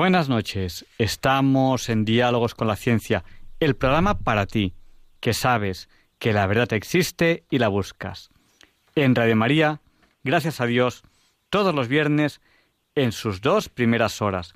Buenas 0.00 0.30
noches. 0.30 0.86
Estamos 0.96 1.90
en 1.90 2.06
Diálogos 2.06 2.54
con 2.54 2.66
la 2.66 2.76
Ciencia, 2.76 3.22
el 3.60 3.76
programa 3.76 4.20
para 4.20 4.46
ti, 4.46 4.72
que 5.20 5.34
sabes 5.34 5.90
que 6.18 6.32
la 6.32 6.46
verdad 6.46 6.72
existe 6.72 7.44
y 7.50 7.58
la 7.58 7.68
buscas. 7.68 8.30
En 8.94 9.14
Radio 9.14 9.36
María, 9.36 9.82
gracias 10.24 10.62
a 10.62 10.64
Dios, 10.64 11.02
todos 11.50 11.74
los 11.74 11.88
viernes 11.88 12.40
en 12.94 13.12
sus 13.12 13.42
dos 13.42 13.68
primeras 13.68 14.22
horas. 14.22 14.54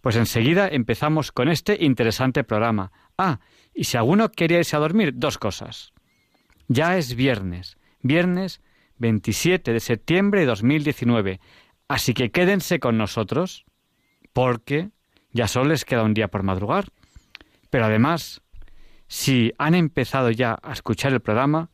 Pues 0.00 0.16
enseguida 0.16 0.68
empezamos 0.68 1.30
con 1.32 1.48
este 1.48 1.82
interesante 1.82 2.44
programa. 2.44 2.92
Ah, 3.18 3.40
y 3.74 3.84
si 3.84 3.96
alguno 3.96 4.30
quería 4.30 4.58
irse 4.58 4.76
a 4.76 4.80
dormir, 4.80 5.12
dos 5.14 5.38
cosas. 5.38 5.94
Ya 6.68 6.98
es 6.98 7.14
viernes. 7.14 7.78
Viernes 8.02 8.60
27 8.98 9.72
de 9.72 9.80
septiembre 9.80 10.40
de 10.40 10.46
2019. 10.46 11.40
Así 11.88 12.14
que 12.14 12.30
quédense 12.30 12.80
con 12.80 12.98
nosotros 12.98 13.64
porque 14.32 14.90
ya 15.32 15.48
solo 15.48 15.70
les 15.70 15.84
queda 15.84 16.02
un 16.02 16.14
día 16.14 16.28
por 16.28 16.42
madrugar. 16.42 16.86
Pero 17.70 17.84
además, 17.84 18.42
si 19.08 19.52
han 19.58 19.74
empezado 19.74 20.30
ya 20.30 20.58
a 20.62 20.72
escuchar 20.72 21.12
el 21.12 21.20
programa, 21.20 21.70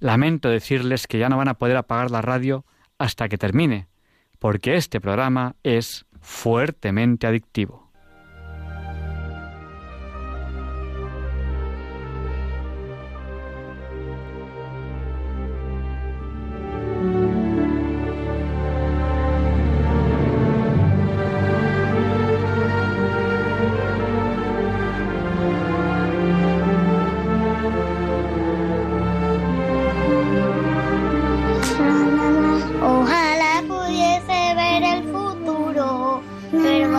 lamento 0.00 0.48
decirles 0.48 1.06
que 1.06 1.18
ya 1.18 1.28
no 1.28 1.36
van 1.36 1.48
a 1.48 1.58
poder 1.58 1.76
apagar 1.76 2.10
la 2.10 2.22
radio 2.22 2.64
hasta 2.98 3.28
que 3.28 3.38
termine, 3.38 3.88
porque 4.38 4.76
este 4.76 5.00
programa 5.00 5.56
es 5.62 6.06
fuertemente 6.20 7.26
adictivo. 7.26 7.83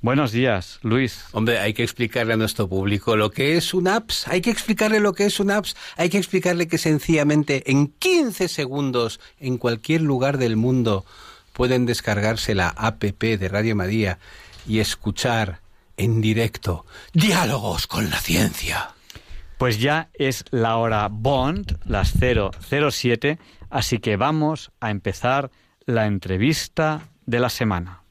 Buenos 0.00 0.30
días, 0.30 0.78
Luis. 0.82 1.24
Hombre, 1.32 1.58
hay 1.58 1.74
que 1.74 1.82
explicarle 1.82 2.32
a 2.32 2.36
nuestro 2.36 2.68
público 2.68 3.16
lo 3.16 3.32
que 3.32 3.56
es 3.56 3.74
un 3.74 3.88
apps, 3.88 4.28
hay 4.28 4.40
que 4.40 4.50
explicarle 4.50 5.00
lo 5.00 5.12
que 5.12 5.26
es 5.26 5.40
un 5.40 5.50
apps, 5.50 5.74
hay 5.96 6.08
que 6.08 6.18
explicarle 6.18 6.68
que 6.68 6.78
sencillamente 6.78 7.68
en 7.70 7.88
15 7.88 8.46
segundos 8.46 9.18
en 9.40 9.58
cualquier 9.58 10.02
lugar 10.02 10.38
del 10.38 10.54
mundo 10.54 11.04
pueden 11.52 11.84
descargarse 11.84 12.54
la 12.54 12.68
app 12.68 13.02
de 13.02 13.48
Radio 13.48 13.74
María 13.74 14.20
y 14.68 14.78
escuchar 14.78 15.60
en 15.96 16.20
directo 16.20 16.86
diálogos 17.12 17.88
con 17.88 18.08
la 18.08 18.20
ciencia. 18.20 18.90
Pues 19.58 19.80
ya 19.80 20.10
es 20.14 20.44
la 20.52 20.76
hora 20.76 21.08
Bond, 21.10 21.80
las 21.84 22.12
007, 22.12 23.40
así 23.68 23.98
que 23.98 24.16
vamos 24.16 24.70
a 24.78 24.90
empezar 24.90 25.50
la 25.88 26.04
entrevista 26.04 27.00
de 27.24 27.40
la 27.40 27.48
semana. 27.48 28.02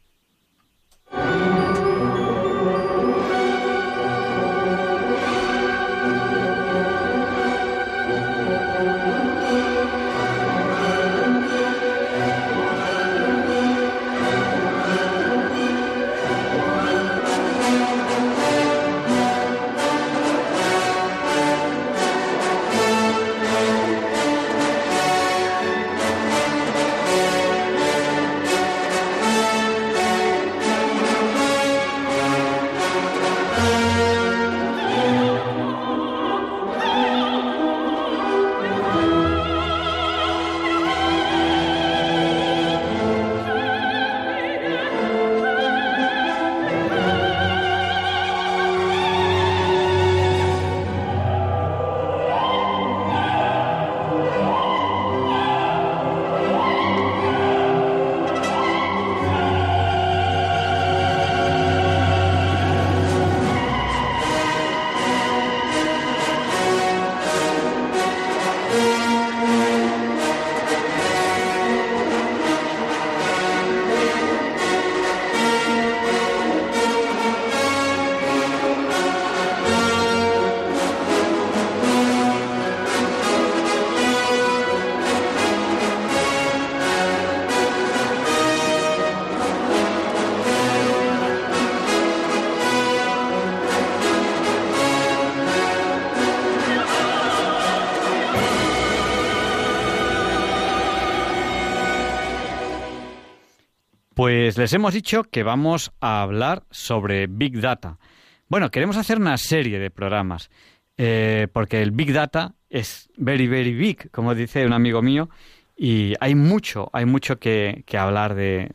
Pues 104.58 104.72
les 104.72 104.74
hemos 104.74 104.96
dicho 104.96 105.22
que 105.22 105.44
vamos 105.44 105.92
a 106.02 106.24
hablar 106.24 106.64
sobre 106.72 107.28
Big 107.28 107.62
Data. 107.62 108.00
Bueno, 108.48 108.72
queremos 108.72 108.98
hacer 108.98 109.20
una 109.20 109.38
serie 109.38 109.78
de 109.78 109.92
programas, 109.92 110.50
eh, 110.98 111.48
porque 111.54 111.84
el 111.84 111.92
Big 111.92 112.12
Data 112.12 112.56
es 112.68 113.08
very, 113.18 113.46
very 113.46 113.76
big, 113.76 114.10
como 114.10 114.34
dice 114.34 114.66
un 114.66 114.74
amigo 114.74 115.04
mío, 115.04 115.30
y 115.78 116.16
hay 116.20 116.34
mucho, 116.34 116.90
hay 116.92 117.06
mucho 117.06 117.38
que, 117.38 117.84
hablar 117.96 118.34
de, 118.34 118.72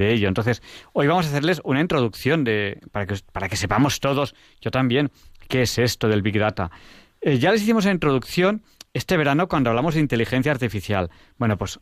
ello. 0.00 0.26
Entonces, 0.26 0.64
hoy 0.94 1.06
vamos 1.06 1.26
a 1.26 1.28
hacerles 1.28 1.60
una 1.62 1.80
introducción 1.80 2.42
de, 2.42 2.80
para, 2.90 3.06
que, 3.06 3.14
para 3.30 3.48
que 3.48 3.54
sepamos 3.54 4.00
todos, 4.00 4.34
yo 4.60 4.72
también, 4.72 5.12
qué 5.46 5.62
es 5.62 5.78
esto 5.78 6.08
del 6.08 6.22
Big 6.22 6.40
Data. 6.40 6.72
Eh, 7.20 7.38
ya 7.38 7.52
les 7.52 7.62
hicimos 7.62 7.84
la 7.84 7.92
introducción 7.92 8.64
este 8.94 9.16
verano 9.16 9.46
cuando 9.46 9.70
hablamos 9.70 9.94
de 9.94 10.00
inteligencia 10.00 10.50
artificial. 10.50 11.08
Bueno, 11.38 11.56
pues 11.56 11.78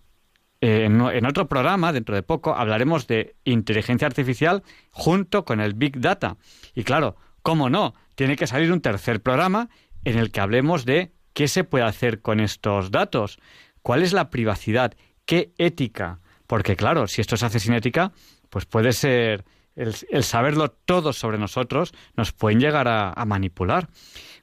eh, 0.60 0.84
en, 0.84 1.26
otro 1.26 1.48
programa, 1.48 1.92
dentro 1.92 2.16
de 2.16 2.22
poco, 2.22 2.54
hablaremos 2.54 3.06
de 3.06 3.36
inteligencia 3.44 4.06
artificial 4.06 4.64
junto 4.90 5.44
con 5.44 5.60
el 5.60 5.74
Big 5.74 6.00
Data. 6.00 6.36
Y 6.74 6.82
claro, 6.82 7.16
¿cómo 7.42 7.70
no? 7.70 7.94
Tiene 8.16 8.36
que 8.36 8.48
salir 8.48 8.72
un 8.72 8.80
tercer 8.80 9.22
programa 9.22 9.68
en 10.04 10.18
el 10.18 10.32
que 10.32 10.40
hablemos 10.40 10.84
de 10.84 11.12
qué 11.32 11.46
se 11.46 11.62
puede 11.62 11.84
hacer 11.84 12.22
con 12.22 12.40
estos 12.40 12.90
datos, 12.90 13.38
cuál 13.82 14.02
es 14.02 14.12
la 14.12 14.30
privacidad, 14.30 14.94
qué 15.26 15.52
ética. 15.58 16.18
Porque 16.48 16.74
claro, 16.74 17.06
si 17.06 17.20
esto 17.20 17.36
se 17.36 17.46
hace 17.46 17.60
sin 17.60 17.74
ética, 17.74 18.12
pues 18.50 18.64
puede 18.64 18.92
ser 18.92 19.44
el, 19.76 20.24
saberlo 20.24 20.70
todo 20.70 21.12
sobre 21.12 21.38
nosotros, 21.38 21.92
nos 22.16 22.32
pueden 22.32 22.58
llegar 22.58 22.88
a 22.88 23.24
manipular. 23.26 23.88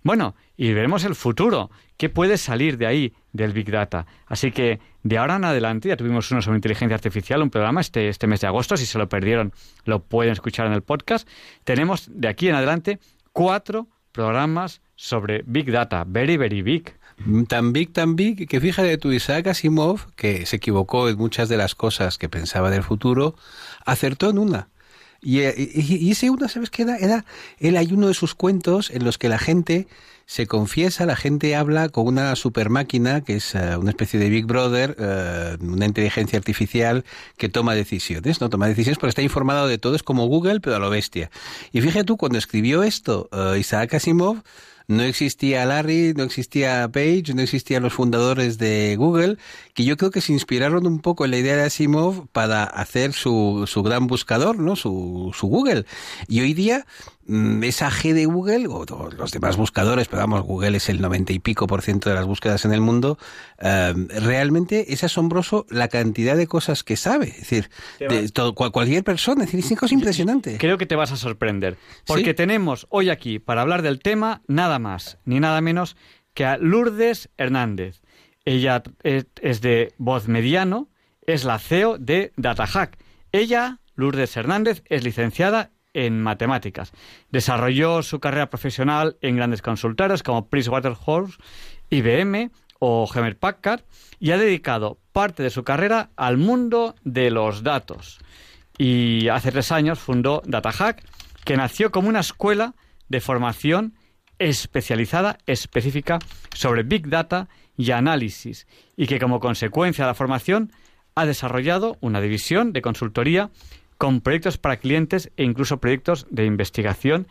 Bueno, 0.06 0.36
y 0.56 0.72
veremos 0.72 1.04
el 1.04 1.16
futuro, 1.16 1.72
qué 1.98 2.10
puede 2.10 2.38
salir 2.38 2.78
de 2.78 2.88
ahí, 2.88 3.14
del 3.34 3.54
Big 3.54 3.70
Data. 3.70 4.06
Así 4.28 4.52
que 4.52 4.80
de 5.04 5.18
ahora 5.18 5.36
en 5.36 5.46
adelante, 5.46 5.90
ya 5.90 5.98
tuvimos 5.98 6.30
uno 6.32 6.42
sobre 6.42 6.58
inteligencia 6.58 6.96
artificial, 6.96 7.42
un 7.42 7.50
programa 7.50 7.82
este, 7.82 8.10
este 8.10 8.28
mes 8.28 8.42
de 8.42 8.48
agosto, 8.48 8.78
si 8.78 8.86
se 8.86 8.98
lo 8.98 9.10
perdieron 9.10 9.54
lo 9.86 10.04
pueden 10.04 10.34
escuchar 10.34 10.68
en 10.68 10.74
el 10.74 10.82
podcast. 10.82 11.28
Tenemos 11.64 12.10
de 12.12 12.28
aquí 12.28 12.48
en 12.50 12.56
adelante 12.56 13.00
cuatro 13.32 13.88
programas 14.12 14.82
sobre 14.96 15.44
Big 15.46 15.72
Data, 15.72 16.06
very, 16.08 16.38
very 16.38 16.62
big. 16.62 16.96
Tan 17.48 17.72
big, 17.72 17.94
tan 17.94 18.16
big, 18.16 18.48
que 18.48 18.60
fíjate 18.60 18.98
tú, 18.98 19.12
Isaac 19.12 19.48
Asimov, 19.48 20.14
que 20.16 20.46
se 20.46 20.58
equivocó 20.58 21.08
en 21.08 21.18
muchas 21.18 21.48
de 21.48 21.56
las 21.56 21.74
cosas 21.74 22.18
que 22.18 22.28
pensaba 22.28 22.70
del 22.70 22.84
futuro, 22.84 23.36
acertó 23.86 24.30
en 24.30 24.38
una. 24.38 24.70
Y, 25.22 25.40
ese 25.42 26.30
uno, 26.30 26.48
¿sabes 26.48 26.70
qué 26.70 26.84
era? 26.84 26.98
Era, 26.98 27.26
él 27.58 27.78
hay 27.78 27.92
uno 27.94 28.08
de 28.08 28.14
sus 28.14 28.36
cuentos 28.36 28.92
en 28.92 29.04
los 29.04 29.18
que 29.18 29.30
la 29.30 29.40
gente 29.40 29.88
se 30.26 30.48
confiesa, 30.48 31.06
la 31.06 31.16
gente 31.16 31.56
habla 31.56 31.90
con 31.90 32.08
una 32.08 32.36
super 32.36 32.70
máquina, 32.70 33.22
que 33.22 33.36
es 33.36 33.54
eh, 33.54 33.78
una 33.78 33.92
especie 33.92 34.20
de 34.20 34.30
Big 34.30 34.46
Brother, 34.46 34.96
eh, 35.00 35.58
una 35.60 35.86
inteligencia 35.86 36.38
artificial 36.38 37.06
que 37.38 37.48
toma 37.48 37.76
decisiones, 37.76 38.42
¿no? 38.42 38.50
Toma 38.50 38.68
decisiones 38.68 38.98
porque 38.98 39.10
está 39.10 39.22
informado 39.22 39.68
de 39.68 39.78
todo, 39.78 39.96
es 39.96 40.04
como 40.04 40.26
Google, 40.28 40.62
pero 40.62 40.78
a 40.78 40.80
lo 40.80 40.90
bestia. 40.90 41.30
Y 41.72 41.82
fíjate 41.82 42.06
tú, 42.06 42.18
cuando 42.18 42.38
escribió 42.38 42.84
esto 42.84 43.30
uh, 43.32 43.56
Isaac 43.56 43.94
Asimov, 43.94 44.42
no 44.88 45.04
existía 45.04 45.66
Larry, 45.66 46.14
no 46.16 46.24
existía 46.24 46.88
Page, 46.92 47.34
no 47.34 47.42
existían 47.42 47.84
los 47.84 47.94
fundadores 47.94 48.58
de 48.58 48.96
Google, 48.98 49.38
que 49.74 49.84
yo 49.84 49.98
creo 49.98 50.12
que 50.12 50.22
se 50.22 50.34
inspiraron 50.34 50.86
un 50.86 51.00
poco 51.00 51.26
en 51.26 51.32
la 51.32 51.38
idea 51.38 51.56
de 51.56 51.64
Asimov 51.64 52.28
para 52.28 52.64
hacer 52.64 53.14
su, 53.14 53.66
su 53.68 53.82
gran 53.82 54.08
buscador, 54.08 54.60
¿no? 54.60 54.76
Su, 54.76 55.32
su 55.34 55.48
Google. 55.48 55.86
Y 56.28 56.42
hoy 56.42 56.54
día 56.54 56.86
esa 57.28 57.90
G 57.90 58.14
de 58.14 58.26
Google, 58.26 58.68
o, 58.68 58.86
los 59.10 59.32
demás 59.32 59.58
buscadores, 59.58 60.08
pero 60.08 60.22
vamos, 60.22 60.44
Google 60.44 60.78
es 60.78 60.90
el 60.90 61.02
noventa 61.02 61.34
y 61.34 61.40
pico 61.40 61.66
por 61.66 61.82
ciento 61.82 62.10
de 62.10 62.16
las 62.16 62.26
búsquedas 62.26 62.66
en 62.66 62.74
el 62.74 62.82
mundo, 62.82 63.18
em, 63.58 64.08
realmente 64.10 64.94
es 64.94 65.04
asombroso 65.04 65.66
la 65.70 65.88
cantidad 65.88 66.38
de 66.38 66.46
cosas 66.46 66.84
que 66.84 66.98
sabe. 66.98 67.30
Es 67.30 67.38
decir, 67.40 67.70
de 68.00 68.30
todo, 68.30 68.54
cualquier 68.54 69.04
persona, 69.04 69.44
es 69.44 69.52
decir, 69.52 69.78
es 69.82 69.92
impresionante. 69.92 70.58
Creo 70.60 70.78
que 70.78 70.86
te 70.86 70.96
vas 70.96 71.12
a 71.12 71.18
sorprender, 71.18 71.78
porque 72.06 72.34
tenemos 72.34 72.86
hoy 72.90 73.10
aquí, 73.10 73.40
para 73.40 73.62
hablar 73.62 73.82
del 73.82 74.00
tema, 74.00 74.42
nada 74.48 74.78
más, 74.78 75.18
ni 75.26 75.40
nada 75.40 75.62
menos 75.62 75.96
que 76.34 76.46
a 76.46 76.58
Lourdes 76.58 77.30
Hernández. 77.38 78.02
Ella 78.44 78.84
es 79.04 79.62
de 79.62 79.94
voz 79.98 80.28
mediano, 80.28 80.90
es 81.26 81.44
la 81.44 81.58
CEO 81.58 81.98
de 81.98 82.32
DataHack. 82.38 82.98
Ella, 83.32 83.80
Lourdes 83.96 84.38
Hernández, 84.38 84.84
es 84.88 85.04
licenciada 85.04 85.72
en 85.96 86.22
matemáticas. 86.22 86.92
Desarrolló 87.32 88.04
su 88.04 88.20
carrera 88.20 88.50
profesional 88.50 89.18
en 89.22 89.38
grandes 89.38 89.64
consultoras 89.64 90.22
como 90.22 90.48
Pricewaterhouse, 90.48 91.40
IBM 91.90 92.52
o 92.80 93.10
Hemer 93.14 93.40
Packard 93.40 93.82
y 94.20 94.32
ha 94.32 94.38
dedicado 94.38 95.00
parte 95.14 95.42
de 95.42 95.50
su 95.50 95.64
carrera 95.64 96.10
al 96.18 96.38
mundo 96.38 96.96
de 97.04 97.32
los 97.32 97.64
datos. 97.64 98.20
Y 98.78 99.30
hace 99.30 99.52
tres 99.52 99.72
años 99.72 100.00
fundó 100.00 100.42
DataHack, 100.46 101.02
que 101.46 101.56
nació 101.56 101.92
como 101.92 102.10
una 102.10 102.20
escuela 102.20 102.76
de 103.08 103.22
formación 103.22 103.94
especializada, 104.38 105.38
específica 105.46 106.20
sobre 106.54 106.84
Big 106.84 107.08
Data 107.08 107.48
y 107.78 107.92
análisis, 107.92 108.68
y 108.98 109.08
que 109.08 109.20
como 109.20 109.40
consecuencia 109.40 110.04
de 110.04 110.10
la 110.10 110.16
formación 110.16 110.74
ha 111.16 111.26
desarrollado 111.26 111.98
una 112.02 112.20
división 112.20 112.74
de 112.74 112.82
consultoría 112.82 113.50
con 113.98 114.22
proyectos 114.22 114.58
para 114.58 114.78
clientes 114.78 115.32
e 115.38 115.44
incluso 115.44 115.80
proyectos 115.80 116.28
de 116.30 116.46
investigación 116.46 117.28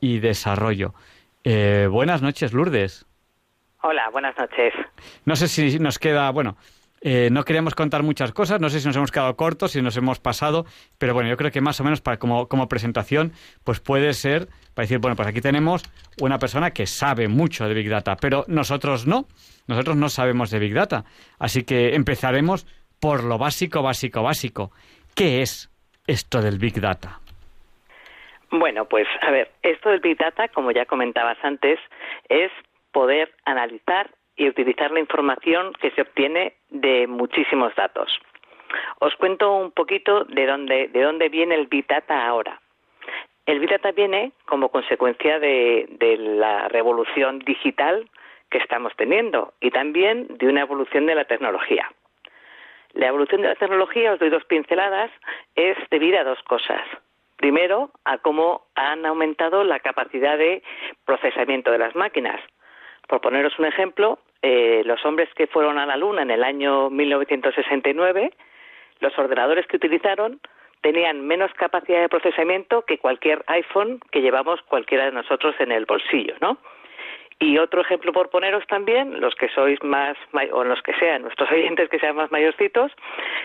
y 0.00 0.18
desarrollo. 0.18 0.94
Eh, 1.44 1.88
buenas 1.90 2.22
noches, 2.22 2.52
Lourdes. 2.52 3.06
Hola, 3.82 4.10
buenas 4.10 4.36
noches. 4.36 4.74
No 5.24 5.36
sé 5.36 5.46
si 5.48 5.78
nos 5.78 5.98
queda, 5.98 6.30
bueno, 6.30 6.56
eh, 7.00 7.28
no 7.30 7.44
queríamos 7.44 7.76
contar 7.76 8.02
muchas 8.02 8.32
cosas, 8.32 8.60
no 8.60 8.68
sé 8.70 8.80
si 8.80 8.86
nos 8.86 8.96
hemos 8.96 9.12
quedado 9.12 9.36
cortos, 9.36 9.72
si 9.72 9.82
nos 9.82 9.96
hemos 9.96 10.18
pasado, 10.18 10.66
pero 10.98 11.14
bueno, 11.14 11.30
yo 11.30 11.36
creo 11.36 11.52
que 11.52 11.60
más 11.60 11.78
o 11.80 11.84
menos 11.84 12.00
para 12.00 12.18
como, 12.18 12.48
como 12.48 12.68
presentación, 12.68 13.32
pues 13.62 13.78
puede 13.78 14.12
ser 14.14 14.48
para 14.74 14.84
decir, 14.84 14.98
bueno, 14.98 15.14
pues 15.14 15.28
aquí 15.28 15.40
tenemos 15.40 15.82
una 16.20 16.38
persona 16.38 16.72
que 16.72 16.86
sabe 16.86 17.28
mucho 17.28 17.68
de 17.68 17.74
Big 17.74 17.88
Data, 17.88 18.16
pero 18.16 18.44
nosotros 18.48 19.06
no, 19.06 19.28
nosotros 19.68 19.96
no 19.96 20.08
sabemos 20.08 20.50
de 20.50 20.58
Big 20.58 20.74
Data. 20.74 21.04
Así 21.38 21.62
que 21.62 21.94
empezaremos 21.94 22.66
por 22.98 23.22
lo 23.22 23.38
básico, 23.38 23.80
básico, 23.80 24.22
básico. 24.22 24.72
¿Qué 25.14 25.42
es 25.42 25.70
esto 26.08 26.40
del 26.40 26.58
Big 26.58 26.80
Data? 26.80 27.20
Bueno, 28.50 28.86
pues 28.86 29.06
a 29.20 29.30
ver, 29.30 29.50
esto 29.62 29.90
del 29.90 30.00
Big 30.00 30.16
Data, 30.16 30.48
como 30.48 30.72
ya 30.72 30.86
comentabas 30.86 31.38
antes, 31.42 31.78
es 32.28 32.50
poder 32.92 33.30
analizar 33.44 34.10
y 34.36 34.48
utilizar 34.48 34.90
la 34.90 35.00
información 35.00 35.72
que 35.74 35.90
se 35.90 36.02
obtiene 36.02 36.54
de 36.70 37.06
muchísimos 37.06 37.74
datos. 37.76 38.18
Os 39.00 39.14
cuento 39.16 39.54
un 39.54 39.70
poquito 39.70 40.24
de 40.24 40.46
dónde, 40.46 40.88
de 40.88 41.02
dónde 41.02 41.28
viene 41.28 41.54
el 41.54 41.66
Big 41.66 41.86
Data 41.86 42.26
ahora. 42.26 42.60
El 43.44 43.60
Big 43.60 43.70
Data 43.70 43.92
viene 43.92 44.32
como 44.46 44.70
consecuencia 44.70 45.38
de, 45.38 45.86
de 45.98 46.16
la 46.16 46.68
revolución 46.68 47.40
digital 47.40 48.08
que 48.50 48.58
estamos 48.58 48.92
teniendo 48.96 49.52
y 49.60 49.70
también 49.70 50.26
de 50.38 50.48
una 50.48 50.62
evolución 50.62 51.06
de 51.06 51.14
la 51.14 51.24
tecnología. 51.24 51.90
La 52.94 53.08
evolución 53.08 53.42
de 53.42 53.48
la 53.48 53.54
tecnología, 53.54 54.12
os 54.12 54.18
doy 54.18 54.30
dos 54.30 54.44
pinceladas, 54.44 55.10
es 55.54 55.76
debida 55.90 56.20
a 56.20 56.24
dos 56.24 56.42
cosas. 56.42 56.82
Primero, 57.36 57.90
a 58.04 58.18
cómo 58.18 58.66
han 58.74 59.06
aumentado 59.06 59.62
la 59.62 59.78
capacidad 59.80 60.36
de 60.36 60.62
procesamiento 61.04 61.70
de 61.70 61.78
las 61.78 61.94
máquinas. 61.94 62.40
Por 63.06 63.20
poneros 63.20 63.58
un 63.58 63.66
ejemplo, 63.66 64.18
eh, 64.42 64.82
los 64.84 65.04
hombres 65.04 65.28
que 65.34 65.46
fueron 65.46 65.78
a 65.78 65.86
la 65.86 65.96
Luna 65.96 66.22
en 66.22 66.30
el 66.30 66.42
año 66.42 66.90
1969, 66.90 68.32
los 69.00 69.18
ordenadores 69.18 69.66
que 69.66 69.76
utilizaron 69.76 70.40
tenían 70.80 71.26
menos 71.26 71.52
capacidad 71.54 72.00
de 72.00 72.08
procesamiento 72.08 72.82
que 72.82 72.98
cualquier 72.98 73.44
iPhone 73.46 74.00
que 74.10 74.20
llevamos 74.20 74.60
cualquiera 74.62 75.06
de 75.06 75.12
nosotros 75.12 75.54
en 75.58 75.72
el 75.72 75.86
bolsillo, 75.86 76.34
¿no? 76.40 76.58
Y 77.40 77.56
otro 77.58 77.82
ejemplo 77.82 78.12
por 78.12 78.30
poneros 78.30 78.66
también, 78.66 79.20
los 79.20 79.34
que 79.36 79.48
sois 79.50 79.80
más, 79.84 80.16
o 80.52 80.64
los 80.64 80.82
que 80.82 80.92
sean, 80.94 81.22
nuestros 81.22 81.50
oyentes 81.52 81.88
que 81.88 82.00
sean 82.00 82.16
más 82.16 82.32
mayorcitos, 82.32 82.90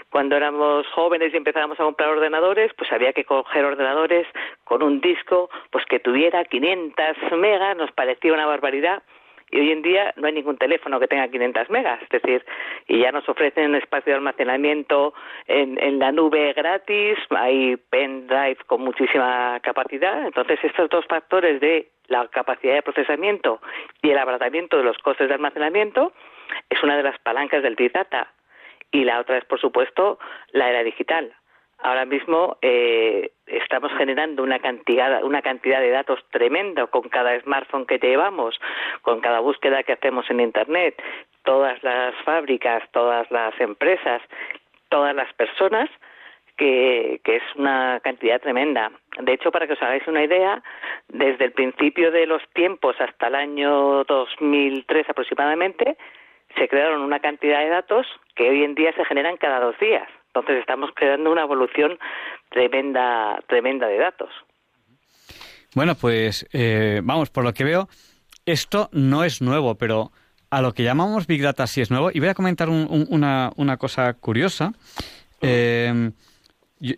cuando 0.10 0.36
éramos 0.36 0.88
jóvenes 0.88 1.34
y 1.34 1.38
empezábamos 1.38 1.80
a 1.80 1.84
comprar 1.84 2.10
ordenadores, 2.10 2.72
pues 2.76 2.92
había 2.92 3.14
que 3.14 3.24
coger 3.24 3.66
ordenadores 3.66 4.26
con 4.64 4.82
un 4.82 5.00
disco 5.00 5.50
pues 5.70 5.86
que 5.86 6.00
tuviera 6.00 6.44
500 6.46 7.18
megas, 7.38 7.78
nos 7.78 7.92
parecía 7.92 8.34
una 8.34 8.48
barbaridad, 8.48 9.04
y 9.54 9.60
hoy 9.60 9.72
en 9.72 9.84
día 9.84 10.12
no 10.18 10.26
hay 10.26 10.34
ningún 10.34 10.58
teléfono 10.58 11.00
que 11.00 11.08
tenga 11.08 11.28
500 11.28 11.70
megas, 11.70 12.02
es 12.02 12.10
decir, 12.10 12.44
y 12.88 13.02
ya 13.02 13.12
nos 13.12 13.30
ofrecen 13.30 13.76
espacio 13.76 14.12
de 14.12 14.18
almacenamiento 14.18 15.14
en, 15.46 15.80
en 15.80 16.00
la 16.00 16.12
nube 16.12 16.54
gratis, 16.54 17.20
hay 17.30 17.78
pendrive 17.92 18.58
con 18.66 18.82
muchísima 18.82 19.60
capacidad, 19.62 20.26
entonces 20.26 20.58
estos 20.64 20.90
dos 20.90 21.06
factores 21.06 21.62
de 21.62 21.93
la 22.08 22.28
capacidad 22.28 22.74
de 22.74 22.82
procesamiento 22.82 23.62
y 24.02 24.12
el 24.12 24.18
abaratamiento 24.18 24.78
de 24.78 24.84
los 24.84 24.98
costes 25.00 25.28
de 25.28 25.34
almacenamiento 25.34 26.14
es 26.70 26.82
una 26.84 26.98
de 26.98 27.04
las 27.04 27.20
palancas 27.20 27.64
del 27.64 27.76
Big 27.76 27.92
Data 27.92 28.28
y 28.92 29.04
la 29.04 29.20
otra 29.20 29.38
es, 29.38 29.46
por 29.46 29.60
supuesto, 29.60 30.20
la 30.52 30.70
era 30.70 30.84
digital. 30.84 31.34
Ahora 31.80 32.06
mismo 32.06 32.58
eh, 32.62 33.32
estamos 33.46 33.92
generando 33.98 34.42
una 34.42 34.60
cantidad, 34.60 35.22
una 35.24 35.42
cantidad 35.42 35.82
de 35.82 35.90
datos 35.90 36.20
tremendo 36.32 36.88
con 36.90 37.10
cada 37.10 37.38
smartphone 37.42 37.86
que 37.86 37.98
llevamos, 37.98 38.58
con 39.02 39.20
cada 39.20 39.42
búsqueda 39.42 39.84
que 39.84 39.94
hacemos 39.94 40.30
en 40.30 40.40
Internet, 40.40 41.02
todas 41.44 41.84
las 41.84 42.16
fábricas, 42.24 42.84
todas 42.92 43.30
las 43.32 43.60
empresas, 43.60 44.22
todas 44.88 45.14
las 45.14 45.34
personas, 45.34 45.90
que, 46.58 47.22
que, 47.24 47.38
es 47.38 47.44
una 47.56 48.00
cantidad 48.04 48.42
tremenda. 48.42 48.92
De 49.22 49.34
hecho, 49.34 49.52
para 49.52 49.68
que 49.68 49.74
os 49.74 49.82
hagáis 49.82 50.08
una 50.08 50.24
idea, 50.24 50.64
desde 51.08 51.46
el 51.46 51.52
principio 51.52 52.12
de 52.12 52.26
los 52.26 52.42
tiempos 52.54 52.96
hasta 53.00 53.28
el 53.28 53.36
año 53.36 54.04
2003 54.04 55.10
aproximadamente, 55.10 55.98
se 56.58 56.68
crearon 56.68 57.02
una 57.02 57.20
cantidad 57.20 57.60
de 57.60 57.70
datos 57.70 58.06
que 58.36 58.50
hoy 58.50 58.64
en 58.64 58.76
día 58.76 58.94
se 58.96 59.06
generan 59.06 59.38
cada 59.38 59.60
dos 59.60 59.76
días. 59.80 60.08
Entonces 60.28 60.60
estamos 60.60 60.90
creando 60.96 61.32
una 61.32 61.44
evolución 61.44 61.98
tremenda, 62.50 63.40
tremenda 63.48 63.88
de 63.88 63.98
datos. 63.98 64.30
Bueno, 65.76 65.96
pues 65.96 66.48
eh, 66.54 67.02
vamos, 67.04 67.30
por 67.30 67.44
lo 67.44 67.54
que 67.54 67.64
veo, 67.64 67.88
esto 68.46 68.90
no 68.92 69.24
es 69.24 69.42
nuevo, 69.42 69.76
pero 69.76 70.12
a 70.50 70.62
lo 70.62 70.74
que 70.74 70.84
llamamos 70.84 71.28
Big 71.28 71.42
Data 71.42 71.66
sí 71.66 71.82
es 71.82 71.90
nuevo. 71.90 72.12
Y 72.14 72.20
voy 72.20 72.30
a 72.30 72.36
comentar 72.36 72.70
una, 72.70 73.52
una, 73.56 73.78
cosa 73.78 74.14
curiosa. 74.14 74.74
Eh, 75.42 76.12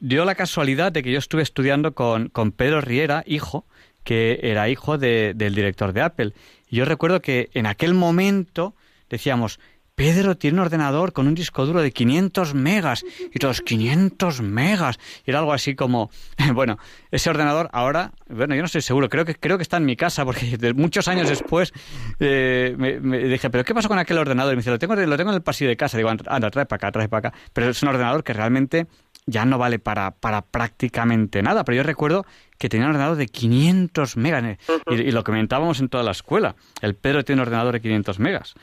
dio 0.01 0.25
la 0.25 0.35
casualidad 0.35 0.91
de 0.91 1.03
que 1.03 1.11
yo 1.11 1.19
estuve 1.19 1.43
estudiando 1.43 1.93
con, 1.93 2.29
con 2.29 2.51
Pedro 2.51 2.81
Riera, 2.81 3.23
hijo, 3.27 3.65
que 4.03 4.39
era 4.43 4.69
hijo 4.69 4.97
del 4.97 5.55
director 5.55 5.93
de 5.93 6.01
Apple. 6.01 6.33
Y 6.69 6.77
yo 6.77 6.85
recuerdo 6.85 7.21
que 7.21 7.49
en 7.53 7.65
aquel 7.65 7.93
momento 7.93 8.75
decíamos, 9.09 9.59
Pedro 9.95 10.35
tiene 10.35 10.59
un 10.59 10.65
ordenador 10.65 11.13
con 11.13 11.25
un 11.25 11.35
disco 11.35 11.65
duro 11.65 11.81
de 11.81 11.91
500 11.91 12.53
megas 12.53 13.05
y 13.33 13.39
todos 13.39 13.61
500 13.61 14.41
megas. 14.41 14.99
Y 15.25 15.31
era 15.31 15.39
algo 15.39 15.53
así 15.53 15.73
como, 15.73 16.11
bueno, 16.53 16.77
ese 17.11 17.29
ordenador 17.29 17.69
ahora, 17.71 18.11
bueno, 18.27 18.55
yo 18.55 18.61
no 18.61 18.65
estoy 18.65 18.81
seguro, 18.81 19.09
creo 19.09 19.23
que 19.23 19.35
creo 19.35 19.57
que 19.57 19.63
está 19.63 19.77
en 19.77 19.85
mi 19.85 19.95
casa 19.95 20.25
porque 20.25 20.57
muchos 20.75 21.07
años 21.07 21.29
después 21.29 21.71
eh, 22.19 22.75
me, 22.77 22.99
dije, 22.99 23.49
pero 23.49 23.63
¿qué 23.63 23.73
pasó 23.73 23.87
con 23.87 23.97
aquel 23.97 24.17
ordenador? 24.17 24.53
Y 24.53 24.57
me 24.57 24.61
dice, 24.61 24.71
lo 24.71 24.79
tengo, 24.79 24.95
lo 24.95 25.17
tengo 25.17 25.29
en 25.31 25.35
el 25.35 25.43
pasillo 25.43 25.69
de 25.69 25.77
casa. 25.77 25.97
Digo, 25.97 26.09
anda, 26.09 26.51
trae 26.51 26.65
para 26.65 26.75
acá, 26.75 26.91
trae 26.91 27.07
para 27.07 27.29
acá. 27.29 27.37
Pero 27.53 27.69
es 27.69 27.81
un 27.81 27.89
ordenador 27.89 28.23
que 28.23 28.33
realmente 28.33 28.87
ya 29.25 29.46
no 29.46 29.58
vale 29.58 29.79
para, 29.79 30.12
para 30.12 30.41
prácticamente 30.41 31.41
nada. 31.41 31.63
Pero 31.63 31.77
yo 31.77 31.84
recuerdo 31.84 32.25
que 32.58 32.70
tenía 32.70 32.86
un 32.86 32.91
ordenador 32.91 33.17
de 33.17 33.27
500 33.27 34.17
megas 34.17 34.44
eh, 34.44 34.58
y, 34.89 34.94
y, 34.94 35.12
lo 35.12 35.24
comentábamos 35.24 35.79
en 35.79 35.89
toda 35.89 36.03
la 36.03 36.12
escuela. 36.12 36.55
El 36.82 36.96
Pedro 36.96 37.24
tiene 37.24 37.41
un 37.41 37.48
ordenador 37.48 37.74
de 37.74 37.82
500 37.82 38.20
megas 38.20 38.55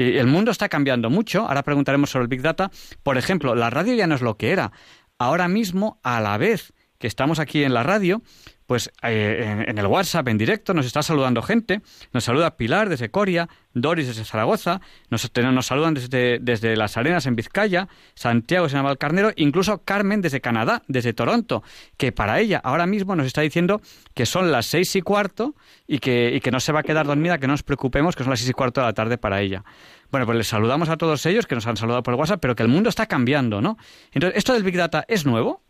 el 0.00 0.26
mundo 0.26 0.50
está 0.50 0.68
cambiando 0.68 1.10
mucho. 1.10 1.46
Ahora 1.46 1.62
preguntaremos 1.62 2.10
sobre 2.10 2.22
el 2.22 2.28
Big 2.28 2.42
Data. 2.42 2.70
Por 3.02 3.18
ejemplo, 3.18 3.54
la 3.54 3.70
radio 3.70 3.94
ya 3.94 4.06
no 4.06 4.14
es 4.14 4.22
lo 4.22 4.36
que 4.36 4.50
era. 4.50 4.72
Ahora 5.18 5.48
mismo, 5.48 6.00
a 6.02 6.20
la 6.20 6.38
vez 6.38 6.72
que 6.98 7.06
estamos 7.06 7.38
aquí 7.38 7.64
en 7.64 7.74
la 7.74 7.82
radio, 7.82 8.22
pues 8.70 8.88
eh, 9.02 9.64
en, 9.66 9.78
el 9.78 9.86
WhatsApp, 9.88 10.28
en 10.28 10.38
directo, 10.38 10.74
nos 10.74 10.86
está 10.86 11.02
saludando 11.02 11.42
gente. 11.42 11.80
Nos 12.12 12.22
saluda 12.22 12.56
Pilar 12.56 12.88
desde 12.88 13.10
Coria, 13.10 13.48
Doris 13.74 14.06
desde 14.06 14.24
Zaragoza, 14.24 14.80
nos, 15.10 15.28
nos 15.34 15.66
saludan 15.66 15.94
desde, 15.94 16.38
desde 16.40 16.76
Las 16.76 16.96
Arenas 16.96 17.26
en 17.26 17.34
Vizcaya, 17.34 17.88
Santiago 18.14 18.66
desde 18.66 18.76
Navalcarnero, 18.76 19.32
incluso 19.34 19.82
Carmen 19.82 20.20
desde 20.20 20.40
Canadá, 20.40 20.84
desde 20.86 21.12
Toronto, 21.12 21.64
que 21.96 22.12
para 22.12 22.38
ella 22.38 22.60
ahora 22.62 22.86
mismo 22.86 23.16
nos 23.16 23.26
está 23.26 23.40
diciendo 23.40 23.80
que 24.14 24.24
son 24.24 24.52
las 24.52 24.66
seis 24.66 24.94
y 24.94 25.02
cuarto 25.02 25.56
y 25.88 25.98
que, 25.98 26.30
y 26.36 26.38
que 26.38 26.52
no 26.52 26.60
se 26.60 26.70
va 26.70 26.78
a 26.78 26.84
quedar 26.84 27.08
dormida, 27.08 27.38
que 27.38 27.48
no 27.48 27.54
nos 27.54 27.64
preocupemos, 27.64 28.14
que 28.14 28.22
son 28.22 28.30
las 28.30 28.38
seis 28.38 28.50
y 28.50 28.52
cuarto 28.52 28.82
de 28.82 28.86
la 28.86 28.92
tarde 28.92 29.18
para 29.18 29.40
ella. 29.40 29.64
Bueno, 30.12 30.26
pues 30.26 30.38
les 30.38 30.46
saludamos 30.46 30.88
a 30.90 30.96
todos 30.96 31.26
ellos 31.26 31.48
que 31.48 31.56
nos 31.56 31.66
han 31.66 31.76
saludado 31.76 32.04
por 32.04 32.14
WhatsApp, 32.14 32.38
pero 32.40 32.54
que 32.54 32.62
el 32.62 32.68
mundo 32.68 32.88
está 32.88 33.06
cambiando, 33.06 33.60
¿no? 33.60 33.78
Entonces, 34.12 34.38
¿esto 34.38 34.52
del 34.52 34.62
Big 34.62 34.76
Data 34.76 35.04
es 35.08 35.26
nuevo? 35.26 35.60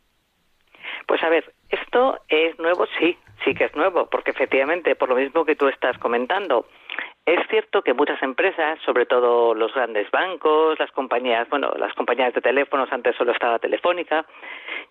Pues 1.11 1.25
a 1.25 1.29
ver, 1.29 1.45
esto 1.71 2.21
es 2.29 2.57
nuevo, 2.61 2.87
sí, 3.01 3.19
sí 3.45 3.53
que 3.53 3.65
es 3.65 3.75
nuevo, 3.75 4.07
porque 4.07 4.31
efectivamente, 4.31 4.95
por 4.95 5.09
lo 5.09 5.17
mismo 5.17 5.45
que 5.45 5.57
tú 5.57 5.67
estás 5.67 5.99
comentando, 5.99 6.67
es 7.27 7.41
cierto 7.49 7.83
que 7.83 7.95
muchas 7.95 8.23
empresas, 8.23 8.79
sobre 8.87 9.07
todo 9.07 9.53
los 9.53 9.75
grandes 9.75 10.09
bancos, 10.13 10.79
las 10.79 10.93
compañías, 10.93 11.49
bueno, 11.51 11.73
las 11.77 11.93
compañías 11.95 12.33
de 12.33 12.41
teléfonos, 12.41 12.93
antes 12.93 13.17
solo 13.17 13.33
estaba 13.33 13.59
Telefónica, 13.59 14.25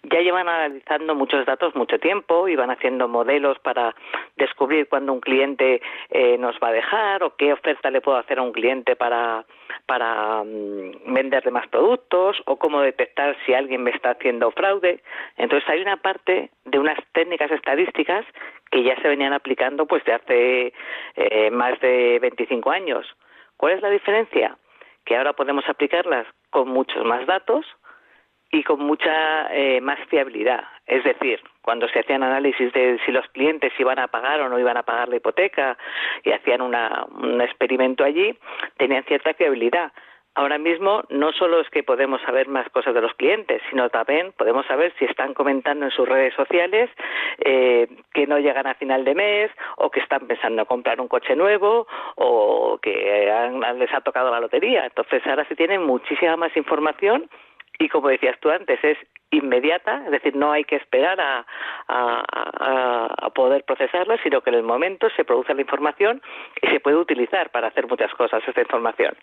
ya 0.03 0.19
llevan 0.19 0.49
analizando 0.49 1.15
muchos 1.15 1.45
datos 1.45 1.73
mucho 1.73 1.97
tiempo 1.99 2.49
y 2.49 2.57
van 2.57 2.71
haciendo 2.71 3.07
modelos 3.07 3.57
para 3.59 3.95
descubrir 4.35 4.89
cuándo 4.89 5.13
un 5.13 5.21
cliente 5.21 5.81
eh, 6.09 6.37
nos 6.37 6.57
va 6.61 6.67
a 6.67 6.73
dejar 6.73 7.23
o 7.23 7.37
qué 7.37 7.53
oferta 7.53 7.89
le 7.91 8.01
puedo 8.01 8.17
hacer 8.17 8.39
a 8.39 8.41
un 8.41 8.51
cliente 8.51 8.97
para 8.97 9.45
para 9.85 10.43
mm, 10.43 11.13
venderle 11.13 11.51
más 11.51 11.67
productos 11.67 12.41
o 12.45 12.57
cómo 12.57 12.81
detectar 12.81 13.35
si 13.45 13.53
alguien 13.53 13.83
me 13.83 13.91
está 13.91 14.11
haciendo 14.11 14.51
fraude. 14.51 15.01
Entonces 15.37 15.67
hay 15.69 15.81
una 15.81 15.97
parte 15.97 16.51
de 16.65 16.79
unas 16.79 16.97
técnicas 17.13 17.51
estadísticas 17.51 18.25
que 18.71 18.83
ya 18.83 18.95
se 19.01 19.07
venían 19.07 19.33
aplicando 19.33 19.85
pues 19.85 20.03
de 20.05 20.13
hace 20.13 20.73
eh, 21.15 21.51
más 21.51 21.79
de 21.79 22.19
25 22.21 22.71
años. 22.71 23.05
¿Cuál 23.57 23.73
es 23.73 23.81
la 23.81 23.89
diferencia? 23.89 24.57
Que 25.05 25.17
ahora 25.17 25.33
podemos 25.33 25.67
aplicarlas 25.67 26.27
con 26.49 26.69
muchos 26.69 27.03
más 27.05 27.25
datos 27.25 27.65
y 28.51 28.63
con 28.63 28.79
mucha 28.79 29.53
eh, 29.53 29.79
más 29.81 29.99
fiabilidad. 30.09 30.63
Es 30.87 31.03
decir, 31.03 31.39
cuando 31.61 31.87
se 31.87 31.99
hacían 31.99 32.23
análisis 32.23 32.73
de 32.73 32.99
si 33.05 33.11
los 33.11 33.27
clientes 33.29 33.71
iban 33.77 33.99
a 33.99 34.07
pagar 34.07 34.41
o 34.41 34.49
no 34.49 34.57
iban 34.57 34.77
a 34.77 34.83
pagar 34.83 35.09
la 35.09 35.17
hipoteca 35.17 35.77
y 36.23 36.31
hacían 36.31 36.61
un 36.61 37.41
experimento 37.41 38.03
allí, 38.03 38.35
tenían 38.77 39.03
cierta 39.03 39.33
fiabilidad. 39.33 39.91
Ahora 40.35 40.57
mismo 40.57 41.03
no 41.09 41.31
solo 41.33 41.59
es 41.59 41.69
que 41.69 41.83
podemos 41.83 42.21
saber 42.21 42.47
más 42.47 42.69
cosas 42.69 42.93
de 42.93 43.01
los 43.01 43.13
clientes, 43.15 43.61
sino 43.69 43.89
también 43.89 44.31
podemos 44.37 44.65
saber 44.67 44.93
si 44.97 45.05
están 45.05 45.33
comentando 45.33 45.85
en 45.85 45.91
sus 45.91 46.07
redes 46.07 46.33
sociales 46.33 46.89
eh, 47.39 47.87
que 48.13 48.25
no 48.25 48.39
llegan 48.39 48.65
a 48.65 48.75
final 48.75 49.03
de 49.03 49.15
mes 49.15 49.51
o 49.77 49.89
que 49.89 49.99
están 49.99 50.27
pensando 50.27 50.61
en 50.61 50.65
comprar 50.65 51.01
un 51.01 51.07
coche 51.07 51.35
nuevo 51.35 51.87
o 52.15 52.79
que 52.81 53.29
les 53.75 53.93
ha 53.93 54.01
tocado 54.01 54.31
la 54.31 54.39
lotería. 54.39 54.85
Entonces 54.85 55.21
ahora 55.27 55.45
se 55.45 55.55
tiene 55.55 55.77
muchísima 55.77 56.37
más 56.37 56.55
información 56.55 57.29
y 57.79 57.87
como 57.87 58.09
decías 58.09 58.37
tú 58.41 58.51
antes, 58.51 58.77
es 58.83 58.97
inmediata, 59.31 60.03
es 60.05 60.11
decir, 60.11 60.35
no 60.35 60.51
hay 60.51 60.65
que 60.65 60.75
esperar 60.75 61.19
a, 61.19 61.45
a, 61.87 63.29
poder 63.29 63.63
procesarla, 63.63 64.17
sino 64.21 64.41
que 64.41 64.49
en 64.49 64.57
el 64.57 64.63
momento 64.63 65.09
se 65.15 65.23
produce 65.23 65.53
la 65.53 65.61
información 65.61 66.21
y 66.61 66.67
se 66.67 66.81
puede 66.81 66.97
utilizar 66.97 67.51
para 67.51 67.67
hacer 67.67 67.87
muchas 67.87 68.13
cosas 68.15 68.43
esta 68.45 68.61
información. 68.61 69.15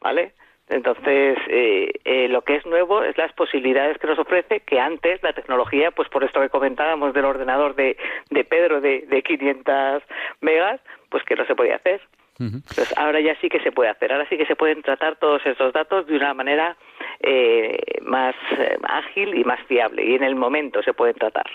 ¿Vale? 0.00 0.32
Entonces, 0.68 1.38
eh, 1.48 1.92
eh, 2.04 2.28
lo 2.28 2.42
que 2.42 2.56
es 2.56 2.64
nuevo 2.64 3.02
es 3.02 3.18
las 3.18 3.32
posibilidades 3.34 3.98
que 3.98 4.06
nos 4.06 4.18
ofrece, 4.18 4.60
que 4.60 4.80
antes 4.80 5.22
la 5.22 5.32
tecnología, 5.32 5.90
pues 5.90 6.08
por 6.08 6.24
esto 6.24 6.40
que 6.40 6.48
comentábamos 6.48 7.12
del 7.12 7.24
ordenador 7.24 7.74
de, 7.74 7.96
de 8.30 8.44
Pedro 8.44 8.80
de, 8.80 9.00
de 9.08 9.22
500 9.22 10.02
megas, 10.40 10.80
pues 11.10 11.22
que 11.24 11.36
no 11.36 11.44
se 11.46 11.54
podía 11.54 11.76
hacer. 11.76 12.00
Entonces, 12.38 12.94
ahora 12.96 13.20
ya 13.20 13.38
sí 13.40 13.48
que 13.48 13.60
se 13.60 13.72
puede 13.72 13.90
hacer, 13.90 14.12
ahora 14.12 14.28
sí 14.28 14.36
que 14.36 14.46
se 14.46 14.54
pueden 14.54 14.82
tratar 14.82 15.16
todos 15.16 15.44
esos 15.44 15.72
datos 15.72 16.06
de 16.06 16.16
una 16.16 16.34
manera 16.34 16.76
eh, 17.20 18.00
más 18.02 18.34
eh, 18.56 18.76
ágil 18.82 19.36
y 19.36 19.44
más 19.44 19.58
fiable, 19.66 20.04
y 20.08 20.14
en 20.14 20.22
el 20.22 20.36
momento 20.36 20.82
se 20.82 20.92
pueden 20.92 21.16
tratar. 21.16 21.46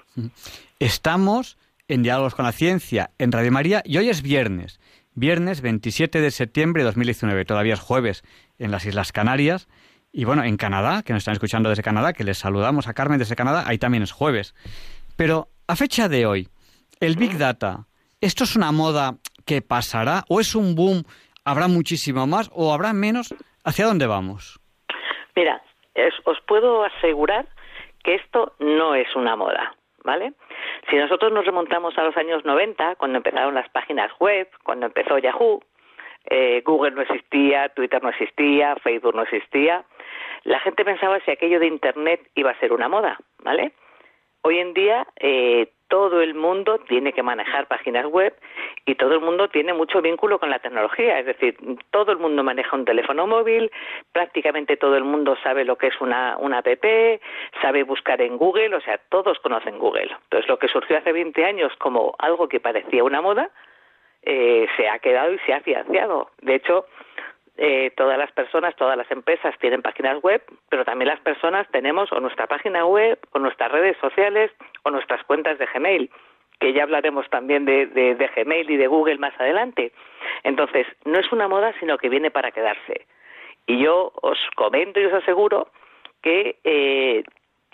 Estamos 0.79 1.57
en 1.87 2.03
Diálogos 2.03 2.35
con 2.35 2.45
la 2.45 2.51
Ciencia, 2.51 3.11
en 3.17 3.31
Radio 3.31 3.51
María, 3.51 3.81
y 3.85 3.97
hoy 3.97 4.09
es 4.09 4.21
viernes, 4.21 4.81
viernes 5.15 5.61
27 5.61 6.19
de 6.19 6.31
septiembre 6.31 6.81
de 6.81 6.87
2019, 6.87 7.45
todavía 7.45 7.75
es 7.75 7.79
jueves 7.79 8.23
en 8.59 8.71
las 8.71 8.85
Islas 8.85 9.13
Canarias, 9.13 9.69
y 10.11 10.25
bueno, 10.25 10.43
en 10.43 10.57
Canadá, 10.57 11.01
que 11.03 11.13
nos 11.13 11.21
están 11.21 11.33
escuchando 11.33 11.69
desde 11.69 11.81
Canadá, 11.81 12.13
que 12.13 12.23
les 12.23 12.37
saludamos 12.37 12.87
a 12.87 12.93
Carmen 12.93 13.19
desde 13.19 13.35
Canadá, 13.35 13.63
ahí 13.65 13.79
también 13.79 14.03
es 14.03 14.11
jueves. 14.11 14.53
Pero 15.15 15.49
a 15.65 15.75
fecha 15.75 16.07
de 16.07 16.25
hoy, 16.25 16.49
el 16.99 17.15
Big 17.15 17.37
Data, 17.37 17.87
¿esto 18.21 18.43
es 18.43 18.55
una 18.55 18.71
moda 18.71 19.17
¿Qué 19.45 19.61
pasará? 19.61 20.23
¿O 20.29 20.39
es 20.39 20.55
un 20.55 20.75
boom? 20.75 21.03
¿Habrá 21.45 21.67
muchísimo 21.67 22.25
más 22.27 22.49
o 22.53 22.73
habrá 22.73 22.93
menos? 22.93 23.35
¿Hacia 23.63 23.85
dónde 23.85 24.07
vamos? 24.07 24.59
Mira, 25.35 25.61
os 26.25 26.39
puedo 26.41 26.83
asegurar 26.83 27.47
que 28.03 28.15
esto 28.15 28.53
no 28.59 28.95
es 28.95 29.15
una 29.15 29.35
moda, 29.35 29.75
¿vale? 30.03 30.33
Si 30.89 30.95
nosotros 30.95 31.31
nos 31.31 31.45
remontamos 31.45 31.97
a 31.97 32.03
los 32.03 32.15
años 32.17 32.43
90, 32.45 32.95
cuando 32.95 33.17
empezaron 33.17 33.55
las 33.55 33.69
páginas 33.69 34.11
web, 34.19 34.49
cuando 34.63 34.85
empezó 34.85 35.17
Yahoo, 35.17 35.61
eh, 36.25 36.61
Google 36.65 36.91
no 36.91 37.01
existía, 37.01 37.69
Twitter 37.69 38.01
no 38.01 38.09
existía, 38.09 38.75
Facebook 38.77 39.15
no 39.15 39.23
existía, 39.23 39.85
la 40.43 40.59
gente 40.59 40.83
pensaba 40.83 41.19
si 41.21 41.31
aquello 41.31 41.59
de 41.59 41.67
Internet 41.67 42.29
iba 42.35 42.51
a 42.51 42.59
ser 42.59 42.73
una 42.73 42.89
moda, 42.89 43.17
¿vale? 43.39 43.73
Hoy 44.41 44.59
en 44.59 44.73
día 44.73 45.07
eh, 45.17 45.71
todo 45.93 46.21
el 46.21 46.33
mundo 46.33 46.79
tiene 46.79 47.13
que 47.13 47.21
manejar 47.21 47.67
páginas 47.67 48.07
web 48.07 48.33
y 48.83 48.95
todo 48.95 49.13
el 49.13 49.19
mundo 49.19 49.47
tiene 49.49 49.73
mucho 49.73 50.01
vínculo 50.01 50.39
con 50.39 50.49
la 50.49 50.57
tecnología. 50.57 51.19
Es 51.19 51.27
decir, 51.27 51.55
todo 51.91 52.11
el 52.11 52.17
mundo 52.17 52.43
maneja 52.43 52.75
un 52.75 52.83
teléfono 52.83 53.27
móvil, 53.27 53.71
prácticamente 54.11 54.75
todo 54.75 54.97
el 54.97 55.03
mundo 55.03 55.37
sabe 55.43 55.63
lo 55.65 55.75
que 55.75 55.85
es 55.85 56.01
una, 56.01 56.35
una 56.39 56.57
app, 56.57 56.83
sabe 57.61 57.83
buscar 57.83 58.23
en 58.23 58.37
Google, 58.37 58.75
o 58.75 58.81
sea, 58.81 58.99
todos 59.09 59.37
conocen 59.37 59.77
Google. 59.77 60.09
Entonces, 60.23 60.49
lo 60.49 60.57
que 60.57 60.67
surgió 60.67 60.97
hace 60.97 61.11
20 61.11 61.45
años 61.45 61.71
como 61.77 62.15
algo 62.17 62.47
que 62.47 62.59
parecía 62.59 63.03
una 63.03 63.21
moda, 63.21 63.51
eh, 64.23 64.65
se 64.75 64.89
ha 64.89 64.97
quedado 64.97 65.31
y 65.31 65.37
se 65.45 65.53
ha 65.53 65.61
financiado. 65.61 66.31
De 66.41 66.55
hecho, 66.55 66.87
eh, 67.65 67.91
todas 67.95 68.17
las 68.17 68.29
personas, 68.33 68.75
todas 68.75 68.97
las 68.97 69.09
empresas 69.09 69.57
tienen 69.57 69.81
páginas 69.81 70.21
web, 70.21 70.43
pero 70.67 70.83
también 70.83 71.07
las 71.07 71.21
personas 71.21 71.65
tenemos 71.71 72.11
o 72.11 72.19
nuestra 72.19 72.45
página 72.45 72.85
web, 72.85 73.17
o 73.31 73.39
nuestras 73.39 73.71
redes 73.71 73.95
sociales, 74.01 74.51
o 74.83 74.91
nuestras 74.91 75.23
cuentas 75.23 75.57
de 75.59 75.65
Gmail, 75.67 76.09
que 76.59 76.73
ya 76.73 76.83
hablaremos 76.83 77.29
también 77.29 77.63
de, 77.63 77.85
de, 77.85 78.29
Gmail 78.35 78.69
y 78.69 78.75
de 78.75 78.87
Google 78.87 79.17
más 79.17 79.33
adelante. 79.39 79.93
Entonces, 80.43 80.85
no 81.05 81.17
es 81.17 81.31
una 81.31 81.47
moda, 81.47 81.73
sino 81.79 81.97
que 81.97 82.09
viene 82.09 82.31
para 82.31 82.51
quedarse. 82.51 83.07
Y 83.65 83.81
yo 83.81 84.11
os 84.21 84.39
comento 84.57 84.99
y 84.99 85.05
os 85.05 85.13
aseguro 85.13 85.69
que 86.21 86.57
eh, 86.65 87.23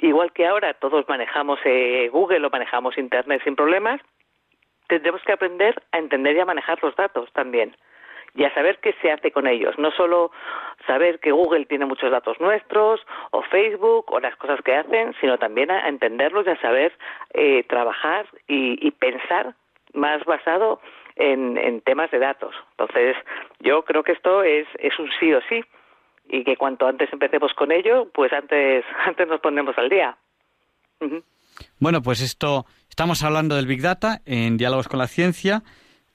igual 0.02 0.32
que 0.34 0.46
ahora 0.46 0.76
todos 0.76 1.10
manejamos 1.10 1.60
eh, 1.66 2.10
Google 2.14 2.46
o 2.46 2.52
manejamos 2.52 2.96
Internet 2.96 3.42
sin 3.44 3.56
problemas, 3.56 4.00
tendremos 4.88 5.24
que 5.24 5.34
aprender 5.34 5.82
a 5.94 5.98
entender 5.98 6.36
y 6.36 6.42
a 6.42 6.46
manejar 6.46 6.78
los 6.84 6.96
datos 6.96 7.34
también 7.34 7.76
y 8.36 8.44
a 8.44 8.54
saber 8.54 8.80
qué 8.80 8.94
se 9.02 9.12
hace 9.12 9.32
con 9.32 9.48
ellos. 9.48 9.78
No 9.78 9.92
solo 9.92 10.32
saber 10.86 11.20
que 11.20 11.32
Google 11.32 11.66
tiene 11.66 11.86
muchos 11.86 12.12
datos 12.12 12.40
nuestros, 12.40 13.02
o 13.32 13.42
Facebook, 13.44 14.06
o 14.12 14.20
las 14.20 14.36
cosas 14.38 14.60
que 14.62 14.76
hacen, 14.76 15.14
sino 15.20 15.38
también 15.38 15.72
a 15.72 15.88
entenderlos 15.88 16.46
y 16.48 16.52
a 16.52 16.62
saber 16.62 16.94
eh, 17.34 17.64
trabajar 17.64 18.28
y, 18.48 18.92
pensar 18.92 19.56
más 19.94 20.24
basado 20.26 20.82
en, 21.16 21.82
temas 21.82 22.12
de 22.12 22.20
datos. 22.20 22.54
Entonces, 22.72 23.16
yo 23.60 23.84
creo 23.84 24.04
que 24.04 24.12
esto 24.12 24.44
es, 24.44 24.68
es 24.80 24.98
un 25.00 25.10
sí 25.20 25.34
o 25.34 25.42
sí 25.50 25.64
y 26.30 26.44
que 26.44 26.58
cuanto 26.58 26.88
antes 26.88 27.12
empecemos 27.12 27.54
con 27.54 27.72
ello, 27.72 28.10
pues 28.14 28.32
antes, 28.34 28.86
antes 29.06 29.28
nos 29.28 29.42
ponemos 29.42 29.78
al 29.78 29.90
día. 29.90 30.18
Bueno, 31.80 32.02
pues 32.02 32.22
esto, 32.22 32.66
estamos 32.90 33.24
hablando 33.24 33.56
del 33.56 33.68
Big 33.68 33.82
Data 33.82 34.22
en 34.26 34.58
Diálogos 34.58 34.88
con 34.88 35.00
la 35.00 35.08
Ciencia, 35.08 35.64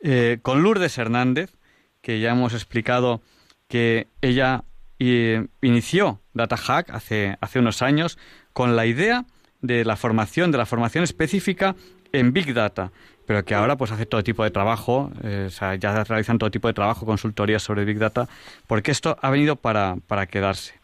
eh, 0.01 0.39
con 0.43 0.63
Lourdes 0.63 0.99
Hernández, 0.99 1.57
que 2.05 2.21
ya 2.21 2.33
hemos 2.33 2.53
explicado 2.53 3.23
que 3.67 4.09
ella 4.21 4.65
eh, 4.99 5.47
inició 5.63 6.21
DataHack 6.35 6.91
hace, 6.91 7.39
hace 7.41 7.59
unos 7.59 7.81
años 7.81 8.19
con 8.53 8.77
la 8.77 8.85
idea 8.85 9.25
de 9.63 9.87
la 9.87 9.97
formación, 9.97 10.53
de 10.53 10.59
la 10.59 10.67
formación 10.67 11.03
específica 11.03 11.75
en 12.13 12.35
Big 12.35 12.53
Data, 12.53 12.93
pero 13.27 13.43
que 13.47 13.55
ahora 13.55 13.77
pues 13.77 13.91
hace 13.91 14.05
todo 14.05 14.23
tipo 14.23 14.45
de 14.45 14.51
trabajo, 14.51 15.11
eh, 15.23 15.47
o 15.47 15.51
sea, 15.51 15.77
ya 15.77 16.05
realizan 16.05 16.39
todo 16.39 16.51
tipo 16.51 16.69
de 16.69 16.75
trabajo, 16.75 17.07
consultorías 17.07 17.63
sobre 17.63 17.87
Big 17.87 17.99
Data, 17.99 18.29
porque 18.67 18.91
esto 18.91 19.17
ha 19.23 19.31
venido 19.31 19.57
para, 19.57 19.97
para 20.07 20.27
quedarse. 20.27 20.75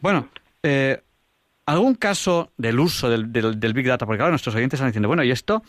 Bueno, 0.00 0.28
eh, 0.64 1.00
¿algún 1.64 1.94
caso 1.94 2.50
del 2.56 2.80
uso 2.80 3.08
del, 3.08 3.32
del, 3.32 3.72
Big 3.72 3.86
Data? 3.86 4.04
Porque 4.04 4.20
ahora 4.20 4.32
nuestros 4.32 4.56
oyentes 4.56 4.78
están 4.78 4.88
diciendo, 4.88 5.06
bueno, 5.06 5.22
¿y 5.22 5.30
esto 5.30 5.62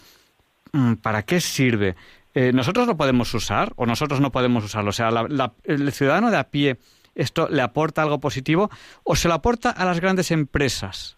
mm, 0.71 0.95
para 0.95 1.21
qué 1.21 1.39
sirve? 1.39 1.95
Eh, 2.33 2.51
¿nosotros 2.53 2.87
lo 2.87 2.97
podemos 2.97 3.33
usar 3.33 3.69
o 3.75 3.85
nosotros 3.85 4.21
no 4.21 4.31
podemos 4.31 4.63
usarlo? 4.63 4.89
O 4.89 4.93
sea, 4.93 5.09
el 5.63 5.91
ciudadano 5.91 6.29
de 6.31 6.37
a 6.37 6.45
pie, 6.45 6.77
¿esto 7.15 7.47
le 7.49 7.61
aporta 7.61 8.01
algo 8.01 8.19
positivo 8.19 8.69
o 9.03 9.15
se 9.15 9.27
lo 9.27 9.33
aporta 9.33 9.71
a 9.71 9.85
las 9.85 9.99
grandes 9.99 10.31
empresas? 10.31 11.17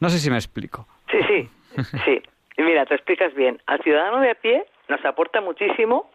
No 0.00 0.08
sé 0.08 0.18
si 0.18 0.30
me 0.30 0.36
explico. 0.36 0.86
Sí, 1.10 1.18
sí, 1.26 1.48
sí. 2.04 2.22
Mira, 2.58 2.84
te 2.86 2.94
explicas 2.94 3.34
bien. 3.34 3.60
Al 3.66 3.82
ciudadano 3.82 4.20
de 4.20 4.30
a 4.30 4.34
pie 4.34 4.64
nos 4.88 5.04
aporta 5.04 5.40
muchísimo. 5.40 6.10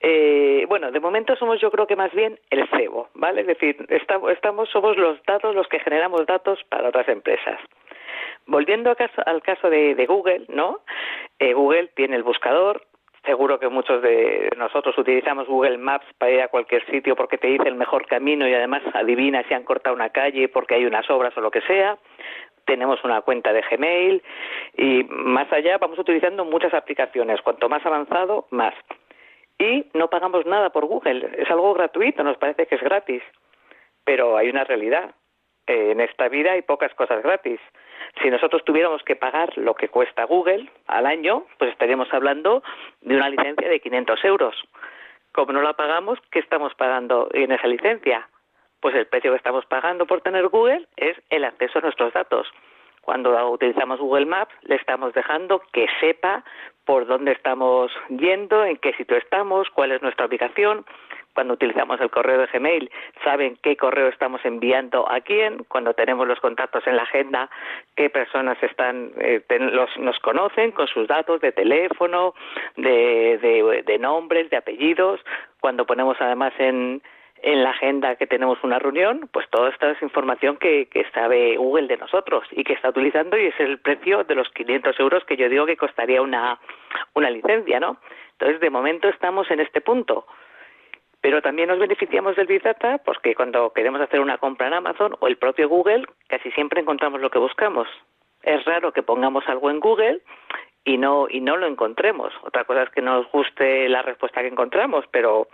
Eh, 0.00 0.66
bueno, 0.68 0.92
de 0.92 1.00
momento 1.00 1.36
somos 1.36 1.60
yo 1.60 1.70
creo 1.70 1.86
que 1.86 1.96
más 1.96 2.12
bien 2.12 2.38
el 2.50 2.68
cebo, 2.68 3.08
¿vale? 3.14 3.40
Es 3.42 3.46
decir, 3.46 3.86
estamos, 3.88 4.68
somos 4.70 4.96
los 4.96 5.22
datos 5.24 5.54
los 5.54 5.68
que 5.68 5.80
generamos 5.80 6.26
datos 6.26 6.62
para 6.68 6.88
otras 6.88 7.08
empresas. 7.08 7.58
Volviendo 8.46 8.94
al 9.26 9.42
caso, 9.42 9.70
de, 9.70 10.06
Google, 10.06 10.44
¿no? 10.48 10.80
Eh, 11.38 11.54
Google 11.54 11.88
tiene 11.96 12.16
el 12.16 12.22
buscador, 12.22 12.86
seguro 13.26 13.58
que 13.58 13.68
muchos 13.68 14.00
de 14.00 14.48
nosotros 14.56 14.96
utilizamos 14.96 15.46
Google 15.46 15.78
Maps 15.78 16.06
para 16.16 16.32
ir 16.32 16.40
a 16.40 16.48
cualquier 16.48 16.86
sitio 16.86 17.14
porque 17.14 17.36
te 17.36 17.48
dice 17.48 17.68
el 17.68 17.74
mejor 17.74 18.06
camino 18.06 18.48
y 18.48 18.54
además 18.54 18.82
adivina 18.94 19.42
si 19.46 19.54
han 19.54 19.64
cortado 19.64 19.94
una 19.94 20.10
calle 20.10 20.48
porque 20.48 20.76
hay 20.76 20.86
unas 20.86 21.08
obras 21.10 21.36
o 21.36 21.40
lo 21.40 21.50
que 21.50 21.60
sea 21.62 21.98
tenemos 22.66 23.02
una 23.04 23.22
cuenta 23.22 23.52
de 23.52 23.62
Gmail 23.62 24.22
y 24.76 25.04
más 25.08 25.50
allá 25.52 25.78
vamos 25.78 25.98
utilizando 25.98 26.44
muchas 26.44 26.74
aplicaciones. 26.74 27.40
Cuanto 27.40 27.68
más 27.68 27.84
avanzado, 27.86 28.46
más. 28.50 28.74
Y 29.58 29.86
no 29.94 30.10
pagamos 30.10 30.44
nada 30.44 30.70
por 30.70 30.84
Google. 30.84 31.30
Es 31.38 31.50
algo 31.50 31.72
gratuito, 31.72 32.22
nos 32.22 32.36
parece 32.36 32.66
que 32.66 32.74
es 32.74 32.82
gratis. 32.82 33.22
Pero 34.04 34.36
hay 34.36 34.50
una 34.50 34.64
realidad. 34.64 35.14
Eh, 35.66 35.92
en 35.92 36.00
esta 36.00 36.28
vida 36.28 36.52
hay 36.52 36.62
pocas 36.62 36.92
cosas 36.94 37.22
gratis. 37.22 37.60
Si 38.22 38.30
nosotros 38.30 38.64
tuviéramos 38.64 39.02
que 39.02 39.16
pagar 39.16 39.56
lo 39.56 39.74
que 39.74 39.88
cuesta 39.88 40.24
Google 40.24 40.70
al 40.86 41.06
año, 41.06 41.44
pues 41.58 41.70
estaríamos 41.70 42.12
hablando 42.12 42.62
de 43.00 43.16
una 43.16 43.28
licencia 43.28 43.68
de 43.68 43.80
500 43.80 44.24
euros. 44.24 44.56
Como 45.32 45.52
no 45.52 45.62
la 45.62 45.74
pagamos, 45.74 46.18
¿qué 46.30 46.38
estamos 46.38 46.74
pagando 46.74 47.28
en 47.32 47.52
esa 47.52 47.66
licencia? 47.66 48.28
pues 48.86 48.94
el 48.94 49.06
precio 49.06 49.32
que 49.32 49.38
estamos 49.38 49.66
pagando 49.66 50.06
por 50.06 50.20
tener 50.20 50.48
Google 50.48 50.86
es 50.96 51.16
el 51.30 51.44
acceso 51.44 51.78
a 51.78 51.82
nuestros 51.82 52.12
datos. 52.12 52.46
Cuando 53.00 53.50
utilizamos 53.50 53.98
Google 53.98 54.26
Maps, 54.26 54.54
le 54.62 54.76
estamos 54.76 55.12
dejando 55.12 55.60
que 55.72 55.86
sepa 56.00 56.44
por 56.84 57.06
dónde 57.06 57.32
estamos 57.32 57.90
yendo, 58.08 58.64
en 58.64 58.76
qué 58.76 58.92
sitio 58.94 59.16
estamos, 59.16 59.70
cuál 59.70 59.92
es 59.92 60.02
nuestra 60.02 60.26
ubicación. 60.26 60.84
Cuando 61.36 61.52
utilizamos 61.52 62.00
el 62.00 62.08
correo 62.08 62.38
de 62.38 62.46
Gmail, 62.46 62.90
saben 63.22 63.58
qué 63.62 63.76
correo 63.76 64.08
estamos 64.08 64.42
enviando 64.46 65.06
a 65.06 65.20
quién. 65.20 65.64
Cuando 65.68 65.92
tenemos 65.92 66.26
los 66.26 66.40
contactos 66.40 66.86
en 66.86 66.96
la 66.96 67.02
agenda, 67.02 67.50
qué 67.94 68.08
personas 68.08 68.56
están, 68.62 69.12
eh, 69.18 69.42
nos 69.98 70.18
conocen 70.20 70.72
con 70.72 70.86
sus 70.88 71.06
datos 71.06 71.42
de 71.42 71.52
teléfono, 71.52 72.32
de, 72.78 73.84
de 73.84 73.98
nombres, 73.98 74.48
de 74.48 74.56
apellidos. 74.56 75.20
Cuando 75.60 75.84
ponemos 75.84 76.16
además 76.20 76.54
en, 76.56 77.02
en 77.42 77.62
la 77.62 77.70
agenda 77.70 78.16
que 78.16 78.26
tenemos 78.26 78.56
una 78.64 78.78
reunión, 78.78 79.28
pues 79.30 79.46
toda 79.50 79.68
esta 79.68 79.90
es 79.90 80.00
información 80.00 80.56
que, 80.56 80.86
que 80.86 81.04
sabe 81.12 81.58
Google 81.58 81.86
de 81.86 81.98
nosotros 81.98 82.46
y 82.50 82.64
que 82.64 82.72
está 82.72 82.88
utilizando 82.88 83.36
y 83.36 83.48
es 83.48 83.60
el 83.60 83.78
precio 83.78 84.24
de 84.24 84.36
los 84.36 84.48
500 84.52 84.98
euros 85.00 85.22
que 85.26 85.36
yo 85.36 85.50
digo 85.50 85.66
que 85.66 85.76
costaría 85.76 86.22
una, 86.22 86.58
una 87.12 87.28
licencia, 87.28 87.78
¿no? 87.78 87.98
Entonces, 88.32 88.58
de 88.60 88.70
momento 88.70 89.08
estamos 89.10 89.50
en 89.50 89.60
este 89.60 89.82
punto. 89.82 90.26
Pero 91.26 91.42
también 91.42 91.66
nos 91.66 91.80
beneficiamos 91.80 92.36
del 92.36 92.46
Big 92.46 92.62
Data 92.62 92.98
porque 92.98 93.34
cuando 93.34 93.72
queremos 93.72 94.00
hacer 94.00 94.20
una 94.20 94.38
compra 94.38 94.68
en 94.68 94.74
Amazon 94.74 95.16
o 95.18 95.26
el 95.26 95.36
propio 95.36 95.68
Google, 95.68 96.06
casi 96.28 96.52
siempre 96.52 96.80
encontramos 96.80 97.20
lo 97.20 97.30
que 97.30 97.40
buscamos. 97.40 97.88
Es 98.44 98.64
raro 98.64 98.92
que 98.92 99.02
pongamos 99.02 99.42
algo 99.48 99.68
en 99.68 99.80
Google 99.80 100.20
y 100.84 100.98
no, 100.98 101.26
y 101.28 101.40
no 101.40 101.56
lo 101.56 101.66
encontremos. 101.66 102.32
Otra 102.44 102.62
cosa 102.62 102.84
es 102.84 102.90
que 102.90 103.02
nos 103.02 103.28
guste 103.32 103.88
la 103.88 104.02
respuesta 104.02 104.40
que 104.40 104.46
encontramos, 104.46 105.04
pero 105.10 105.48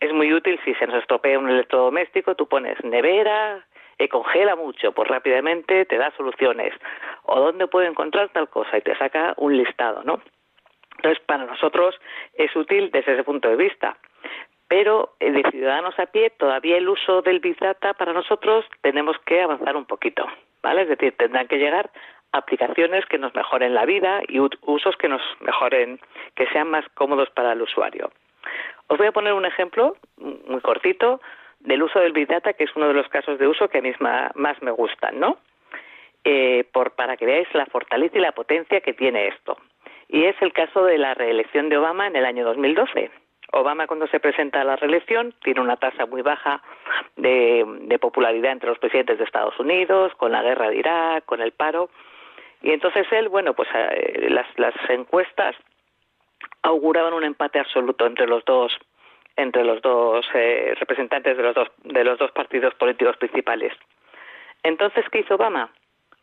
es 0.00 0.12
muy 0.12 0.32
útil 0.32 0.58
si 0.64 0.74
se 0.74 0.88
nos 0.88 0.96
estropea 0.96 1.38
un 1.38 1.50
electrodoméstico, 1.50 2.34
tú 2.34 2.48
pones 2.48 2.82
nevera, 2.82 3.64
y 4.00 4.08
congela 4.08 4.56
mucho, 4.56 4.90
pues 4.90 5.08
rápidamente 5.08 5.84
te 5.84 5.98
da 5.98 6.10
soluciones. 6.16 6.74
O 7.22 7.38
dónde 7.40 7.68
puedo 7.68 7.86
encontrar 7.86 8.30
tal 8.30 8.48
cosa 8.48 8.76
y 8.76 8.82
te 8.82 8.98
saca 8.98 9.34
un 9.36 9.56
listado, 9.56 10.02
¿no? 10.02 10.20
Entonces, 10.96 11.22
para 11.26 11.44
nosotros 11.44 11.94
es 12.34 12.56
útil 12.56 12.90
desde 12.90 13.12
ese 13.12 13.22
punto 13.22 13.48
de 13.48 13.56
vista. 13.56 13.96
Pero 14.68 15.14
eh, 15.20 15.30
de 15.30 15.42
ciudadanos 15.50 15.98
a 15.98 16.06
pie, 16.06 16.30
todavía 16.30 16.76
el 16.76 16.88
uso 16.88 17.22
del 17.22 17.40
Big 17.40 17.58
Data 17.58 17.94
para 17.94 18.12
nosotros 18.12 18.64
tenemos 18.82 19.16
que 19.24 19.42
avanzar 19.42 19.76
un 19.76 19.84
poquito, 19.84 20.26
¿vale? 20.62 20.82
Es 20.82 20.88
decir, 20.88 21.14
tendrán 21.16 21.46
que 21.48 21.58
llegar 21.58 21.90
aplicaciones 22.32 23.06
que 23.06 23.18
nos 23.18 23.34
mejoren 23.34 23.74
la 23.74 23.86
vida 23.86 24.20
y 24.28 24.40
usos 24.40 24.96
que 24.96 25.08
nos 25.08 25.22
mejoren, 25.40 26.00
que 26.34 26.46
sean 26.48 26.68
más 26.68 26.84
cómodos 26.94 27.30
para 27.30 27.52
el 27.52 27.62
usuario. 27.62 28.10
Os 28.88 28.98
voy 28.98 29.06
a 29.06 29.12
poner 29.12 29.32
un 29.32 29.46
ejemplo 29.46 29.96
muy 30.16 30.60
cortito 30.60 31.20
del 31.60 31.82
uso 31.82 31.98
del 32.00 32.12
Big 32.12 32.28
Data, 32.28 32.52
que 32.52 32.64
es 32.64 32.76
uno 32.76 32.88
de 32.88 32.94
los 32.94 33.08
casos 33.08 33.38
de 33.38 33.48
uso 33.48 33.68
que 33.68 33.78
a 33.78 33.82
mí 33.82 33.92
más 34.00 34.62
me 34.62 34.70
gustan, 34.70 35.18
¿no? 35.18 35.38
Eh, 36.24 36.64
por, 36.72 36.92
para 36.92 37.16
que 37.16 37.26
veáis 37.26 37.48
la 37.54 37.66
fortaleza 37.66 38.18
y 38.18 38.20
la 38.20 38.32
potencia 38.32 38.80
que 38.80 38.92
tiene 38.92 39.28
esto. 39.28 39.56
Y 40.08 40.24
es 40.24 40.36
el 40.40 40.52
caso 40.52 40.84
de 40.84 40.98
la 40.98 41.14
reelección 41.14 41.68
de 41.68 41.78
Obama 41.78 42.06
en 42.06 42.16
el 42.16 42.24
año 42.24 42.44
2012. 42.44 43.10
Obama 43.52 43.86
cuando 43.86 44.06
se 44.08 44.20
presenta 44.20 44.60
a 44.60 44.64
la 44.64 44.76
reelección 44.76 45.34
tiene 45.42 45.60
una 45.60 45.76
tasa 45.76 46.06
muy 46.06 46.22
baja 46.22 46.62
de, 47.16 47.98
popularidad 48.00 48.52
entre 48.52 48.68
los 48.68 48.78
presidentes 48.78 49.18
de 49.18 49.24
Estados 49.24 49.58
Unidos, 49.58 50.12
con 50.16 50.32
la 50.32 50.42
guerra 50.42 50.68
de 50.68 50.76
Irak, 50.76 51.24
con 51.24 51.40
el 51.40 51.52
paro. 51.52 51.90
Y 52.62 52.72
entonces 52.72 53.06
él, 53.10 53.28
bueno, 53.28 53.54
pues 53.54 53.68
eh, 53.74 54.28
las, 54.30 54.46
las 54.58 54.74
encuestas 54.88 55.56
auguraban 56.62 57.14
un 57.14 57.24
empate 57.24 57.58
absoluto 57.58 58.06
entre 58.06 58.26
los 58.26 58.44
dos 58.44 58.76
entre 59.36 59.64
los 59.64 59.82
dos 59.82 60.26
eh, 60.34 60.74
representantes 60.78 61.36
de 61.36 61.42
los 61.42 61.54
dos 61.54 61.68
de 61.84 62.04
los 62.04 62.18
dos 62.18 62.32
partidos 62.32 62.74
políticos 62.74 63.16
principales. 63.18 63.72
Entonces, 64.62 65.04
¿qué 65.10 65.20
hizo 65.20 65.34
Obama? 65.34 65.70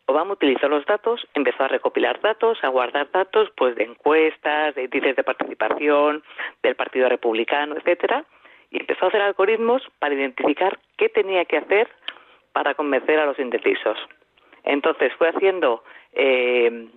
Obama 0.05 0.33
utilizó 0.33 0.67
los 0.67 0.85
datos, 0.85 1.25
empezó 1.33 1.63
a 1.63 1.69
recopilar 1.69 2.19
datos, 2.21 2.61
a 2.63 2.67
guardar 2.67 3.09
datos, 3.11 3.49
pues 3.55 3.75
de 3.75 3.85
encuestas, 3.85 4.75
de 4.75 4.83
índices 4.83 5.15
de 5.15 5.23
participación 5.23 6.23
del 6.61 6.75
Partido 6.75 7.07
Republicano, 7.07 7.75
etcétera, 7.77 8.25
y 8.69 8.79
empezó 8.81 9.05
a 9.05 9.07
hacer 9.07 9.21
algoritmos 9.21 9.81
para 9.99 10.13
identificar 10.13 10.77
qué 10.97 11.07
tenía 11.09 11.45
que 11.45 11.57
hacer 11.57 11.87
para 12.51 12.75
convencer 12.75 13.19
a 13.19 13.25
los 13.25 13.39
indecisos. 13.39 13.97
Entonces 14.63 15.13
fue 15.17 15.29
haciendo 15.29 15.83
eh, 16.13 16.87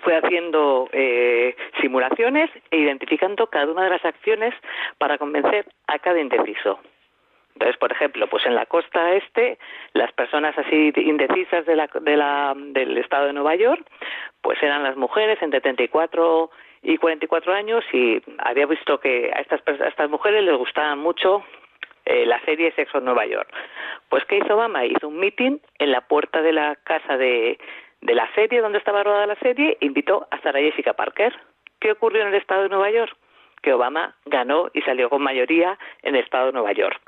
fue 0.00 0.16
haciendo 0.16 0.88
eh, 0.92 1.56
simulaciones 1.80 2.50
e 2.70 2.78
identificando 2.78 3.46
cada 3.48 3.70
una 3.70 3.84
de 3.84 3.90
las 3.90 4.04
acciones 4.04 4.54
para 4.98 5.18
convencer 5.18 5.66
a 5.86 5.98
cada 5.98 6.20
indeciso. 6.20 6.78
Entonces, 7.58 7.76
por 7.78 7.90
ejemplo, 7.90 8.28
pues 8.28 8.46
en 8.46 8.54
la 8.54 8.66
costa 8.66 9.14
este, 9.14 9.58
las 9.92 10.12
personas 10.12 10.56
así 10.56 10.92
indecisas 10.94 11.66
de 11.66 11.74
la, 11.74 11.90
de 12.00 12.16
la, 12.16 12.54
del 12.56 12.96
estado 12.98 13.26
de 13.26 13.32
Nueva 13.32 13.56
York, 13.56 13.84
pues 14.40 14.62
eran 14.62 14.84
las 14.84 14.96
mujeres 14.96 15.42
entre 15.42 15.60
34 15.60 16.50
y 16.82 16.98
44 16.98 17.52
años 17.52 17.84
y 17.92 18.22
había 18.38 18.66
visto 18.66 19.00
que 19.00 19.32
a 19.34 19.40
estas, 19.40 19.60
a 19.66 19.88
estas 19.88 20.08
mujeres 20.08 20.44
les 20.44 20.56
gustaba 20.56 20.94
mucho 20.94 21.42
eh, 22.04 22.26
la 22.26 22.40
serie 22.44 22.70
Sexo 22.76 22.98
en 22.98 23.06
Nueva 23.06 23.26
York. 23.26 23.52
Pues, 24.08 24.24
¿qué 24.26 24.38
hizo 24.38 24.54
Obama? 24.54 24.86
Hizo 24.86 25.08
un 25.08 25.18
meeting 25.18 25.58
en 25.80 25.90
la 25.90 26.02
puerta 26.02 26.40
de 26.40 26.52
la 26.52 26.76
casa 26.76 27.16
de, 27.16 27.58
de 28.02 28.14
la 28.14 28.32
serie 28.36 28.60
donde 28.60 28.78
estaba 28.78 29.02
rodada 29.02 29.26
la 29.26 29.40
serie, 29.40 29.78
invitó 29.80 30.28
a 30.30 30.40
Sarah 30.42 30.60
Jessica 30.60 30.92
Parker. 30.92 31.34
¿Qué 31.80 31.90
ocurrió 31.90 32.22
en 32.22 32.28
el 32.28 32.34
estado 32.36 32.62
de 32.62 32.68
Nueva 32.68 32.92
York? 32.92 33.16
Que 33.62 33.72
Obama 33.72 34.14
ganó 34.26 34.70
y 34.72 34.82
salió 34.82 35.10
con 35.10 35.22
mayoría 35.22 35.76
en 36.02 36.14
el 36.14 36.22
estado 36.22 36.46
de 36.46 36.52
Nueva 36.52 36.70
York. 36.70 37.00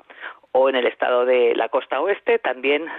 O 0.52 0.68
en 0.68 0.76
el 0.76 0.86
estado 0.86 1.24
de 1.24 1.54
la 1.54 1.68
costa 1.68 2.00
oeste 2.00 2.38
también 2.38 2.90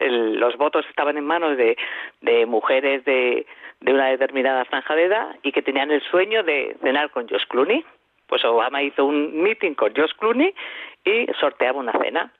los 0.00 0.56
votos 0.56 0.84
estaban 0.90 1.16
en 1.16 1.24
manos 1.24 1.56
de, 1.56 1.76
de 2.20 2.46
mujeres 2.46 3.04
de, 3.04 3.46
de, 3.80 3.92
una 3.92 4.08
determinada 4.08 4.64
franja 4.66 4.94
de 4.94 5.04
edad 5.04 5.36
y 5.42 5.52
que 5.52 5.62
tenían 5.62 5.90
el 5.90 6.02
sueño 6.02 6.42
de 6.42 6.76
cenar 6.82 7.10
con 7.10 7.28
Josh 7.28 7.46
Clooney. 7.48 7.84
Pues 8.26 8.44
Obama 8.44 8.82
hizo 8.82 9.04
un 9.04 9.42
meeting 9.42 9.74
con 9.74 9.94
Josh 9.94 10.12
Clooney 10.18 10.54
y 11.04 11.26
sorteaba 11.38 11.78
una 11.78 11.92
cena 11.92 12.32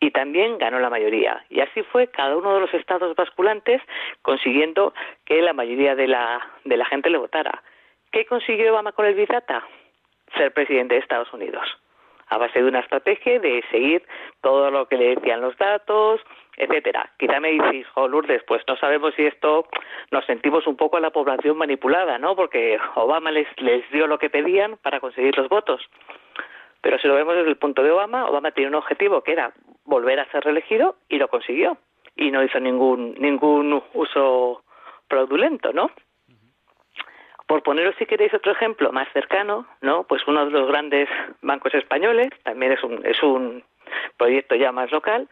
y 0.00 0.10
también 0.10 0.58
ganó 0.58 0.80
la 0.80 0.90
mayoría. 0.90 1.44
Y 1.50 1.60
así 1.60 1.82
fue 1.82 2.08
cada 2.08 2.36
uno 2.36 2.54
de 2.54 2.60
los 2.60 2.74
estados 2.74 3.14
basculantes 3.14 3.80
consiguiendo 4.22 4.94
que 5.24 5.40
la 5.42 5.52
mayoría 5.52 5.94
de 5.94 6.08
la, 6.08 6.40
de 6.64 6.76
la 6.76 6.84
gente 6.86 7.10
le 7.10 7.18
votara. 7.18 7.62
¿Qué 8.10 8.26
consiguió 8.26 8.72
Obama 8.72 8.92
con 8.92 9.06
el 9.06 9.14
Bizata? 9.14 9.66
Ser 10.36 10.52
presidente 10.52 10.94
de 10.94 11.00
Estados 11.00 11.32
Unidos. 11.32 11.66
A 12.34 12.38
base 12.38 12.60
de 12.60 12.68
una 12.68 12.80
estrategia 12.80 13.38
de 13.38 13.62
seguir 13.70 14.02
todo 14.40 14.68
lo 14.68 14.88
que 14.88 14.96
le 14.96 15.14
decían 15.14 15.40
los 15.40 15.56
datos, 15.56 16.20
etcétera. 16.56 17.12
Quizá 17.16 17.38
me 17.38 17.52
dices, 17.52 17.86
oh, 17.94 18.08
Lourdes, 18.08 18.42
pues 18.44 18.60
no 18.66 18.76
sabemos 18.76 19.14
si 19.14 19.24
esto 19.24 19.68
nos 20.10 20.24
sentimos 20.26 20.66
un 20.66 20.76
poco 20.76 20.96
a 20.96 21.00
la 21.00 21.10
población 21.10 21.56
manipulada, 21.56 22.18
¿no? 22.18 22.34
Porque 22.34 22.76
Obama 22.96 23.30
les, 23.30 23.46
les 23.60 23.88
dio 23.92 24.08
lo 24.08 24.18
que 24.18 24.30
pedían 24.30 24.76
para 24.78 24.98
conseguir 24.98 25.36
los 25.38 25.48
votos. 25.48 25.80
Pero 26.80 26.98
si 26.98 27.06
lo 27.06 27.14
vemos 27.14 27.36
desde 27.36 27.50
el 27.50 27.56
punto 27.56 27.84
de 27.84 27.92
Obama, 27.92 28.26
Obama 28.26 28.50
tiene 28.50 28.70
un 28.70 28.74
objetivo 28.74 29.22
que 29.22 29.32
era 29.32 29.52
volver 29.84 30.18
a 30.18 30.30
ser 30.32 30.42
reelegido 30.42 30.96
y 31.08 31.18
lo 31.18 31.28
consiguió. 31.28 31.78
Y 32.16 32.32
no 32.32 32.42
hizo 32.42 32.58
ningún, 32.58 33.14
ningún 33.18 33.80
uso 33.92 34.64
fraudulento, 35.08 35.72
¿no? 35.72 35.92
Por 37.46 37.62
poneros, 37.62 37.94
si 37.98 38.06
queréis, 38.06 38.32
otro 38.32 38.52
ejemplo 38.52 38.90
más 38.92 39.08
cercano, 39.12 39.66
¿no? 39.82 40.04
Pues 40.04 40.22
uno 40.26 40.46
de 40.46 40.50
los 40.50 40.66
grandes 40.68 41.08
bancos 41.42 41.74
españoles, 41.74 42.28
también 42.42 42.72
es 42.72 42.82
un, 42.82 43.04
es 43.04 43.22
un 43.22 43.62
proyecto 44.16 44.54
ya 44.54 44.72
más 44.72 44.90
local, 44.90 45.28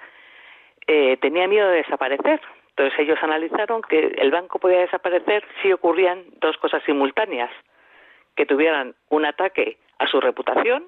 eh, 0.86 1.16
tenía 1.18 1.46
miedo 1.46 1.68
de 1.68 1.76
desaparecer 1.76 2.40
Entonces 2.70 2.98
ellos 2.98 3.18
analizaron 3.22 3.82
que 3.82 4.14
el 4.18 4.30
banco 4.30 4.58
podía 4.58 4.80
desaparecer 4.80 5.44
si 5.62 5.72
ocurrían 5.72 6.24
dos 6.40 6.56
cosas 6.58 6.82
simultáneas, 6.84 7.50
que 8.34 8.46
tuvieran 8.46 8.94
un 9.08 9.24
ataque 9.24 9.78
a 9.98 10.06
su 10.06 10.20
reputación 10.20 10.84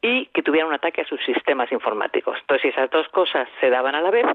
y 0.00 0.26
que 0.26 0.42
tuvieran 0.42 0.68
un 0.68 0.74
ataque 0.74 1.02
a 1.02 1.06
sus 1.06 1.22
sistemas 1.24 1.70
informáticos. 1.72 2.38
Entonces, 2.40 2.62
si 2.62 2.68
esas 2.68 2.90
dos 2.90 3.08
cosas 3.08 3.48
se 3.60 3.70
daban 3.70 3.94
a 3.94 4.00
la 4.00 4.10
vez, 4.10 4.26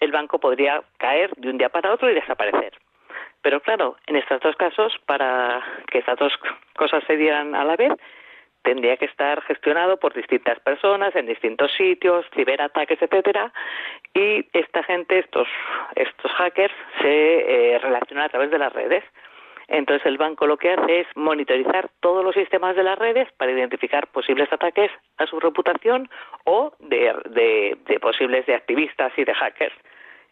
el 0.00 0.12
banco 0.12 0.38
podría 0.38 0.82
caer 0.98 1.30
de 1.36 1.50
un 1.50 1.58
día 1.58 1.68
para 1.68 1.92
otro 1.92 2.10
y 2.10 2.14
desaparecer. 2.14 2.72
Pero 3.44 3.60
claro, 3.60 3.96
en 4.06 4.16
estos 4.16 4.40
dos 4.40 4.56
casos, 4.56 4.98
para 5.04 5.62
que 5.92 5.98
estas 5.98 6.18
dos 6.18 6.32
cosas 6.74 7.04
se 7.06 7.18
dieran 7.18 7.54
a 7.54 7.62
la 7.62 7.76
vez, 7.76 7.92
tendría 8.62 8.96
que 8.96 9.04
estar 9.04 9.42
gestionado 9.42 9.98
por 9.98 10.14
distintas 10.14 10.58
personas 10.60 11.14
en 11.14 11.26
distintos 11.26 11.70
sitios, 11.74 12.24
ciberataques, 12.34 13.02
etcétera, 13.02 13.52
y 14.14 14.48
esta 14.54 14.82
gente, 14.84 15.18
estos 15.18 15.46
estos 15.94 16.32
hackers, 16.32 16.72
se 17.02 17.74
eh, 17.74 17.78
relacionan 17.80 18.24
a 18.24 18.28
través 18.30 18.50
de 18.50 18.58
las 18.58 18.72
redes. 18.72 19.04
Entonces 19.68 20.06
el 20.06 20.16
banco 20.16 20.46
lo 20.46 20.56
que 20.56 20.70
hace 20.70 21.00
es 21.00 21.06
monitorizar 21.14 21.90
todos 22.00 22.24
los 22.24 22.34
sistemas 22.34 22.76
de 22.76 22.82
las 22.82 22.98
redes 22.98 23.28
para 23.36 23.52
identificar 23.52 24.06
posibles 24.06 24.50
ataques 24.54 24.90
a 25.18 25.26
su 25.26 25.38
reputación 25.38 26.08
o 26.44 26.72
de, 26.78 27.14
de, 27.28 27.76
de 27.84 28.00
posibles 28.00 28.46
de 28.46 28.54
activistas 28.54 29.12
y 29.18 29.24
de 29.24 29.34
hackers. 29.34 29.76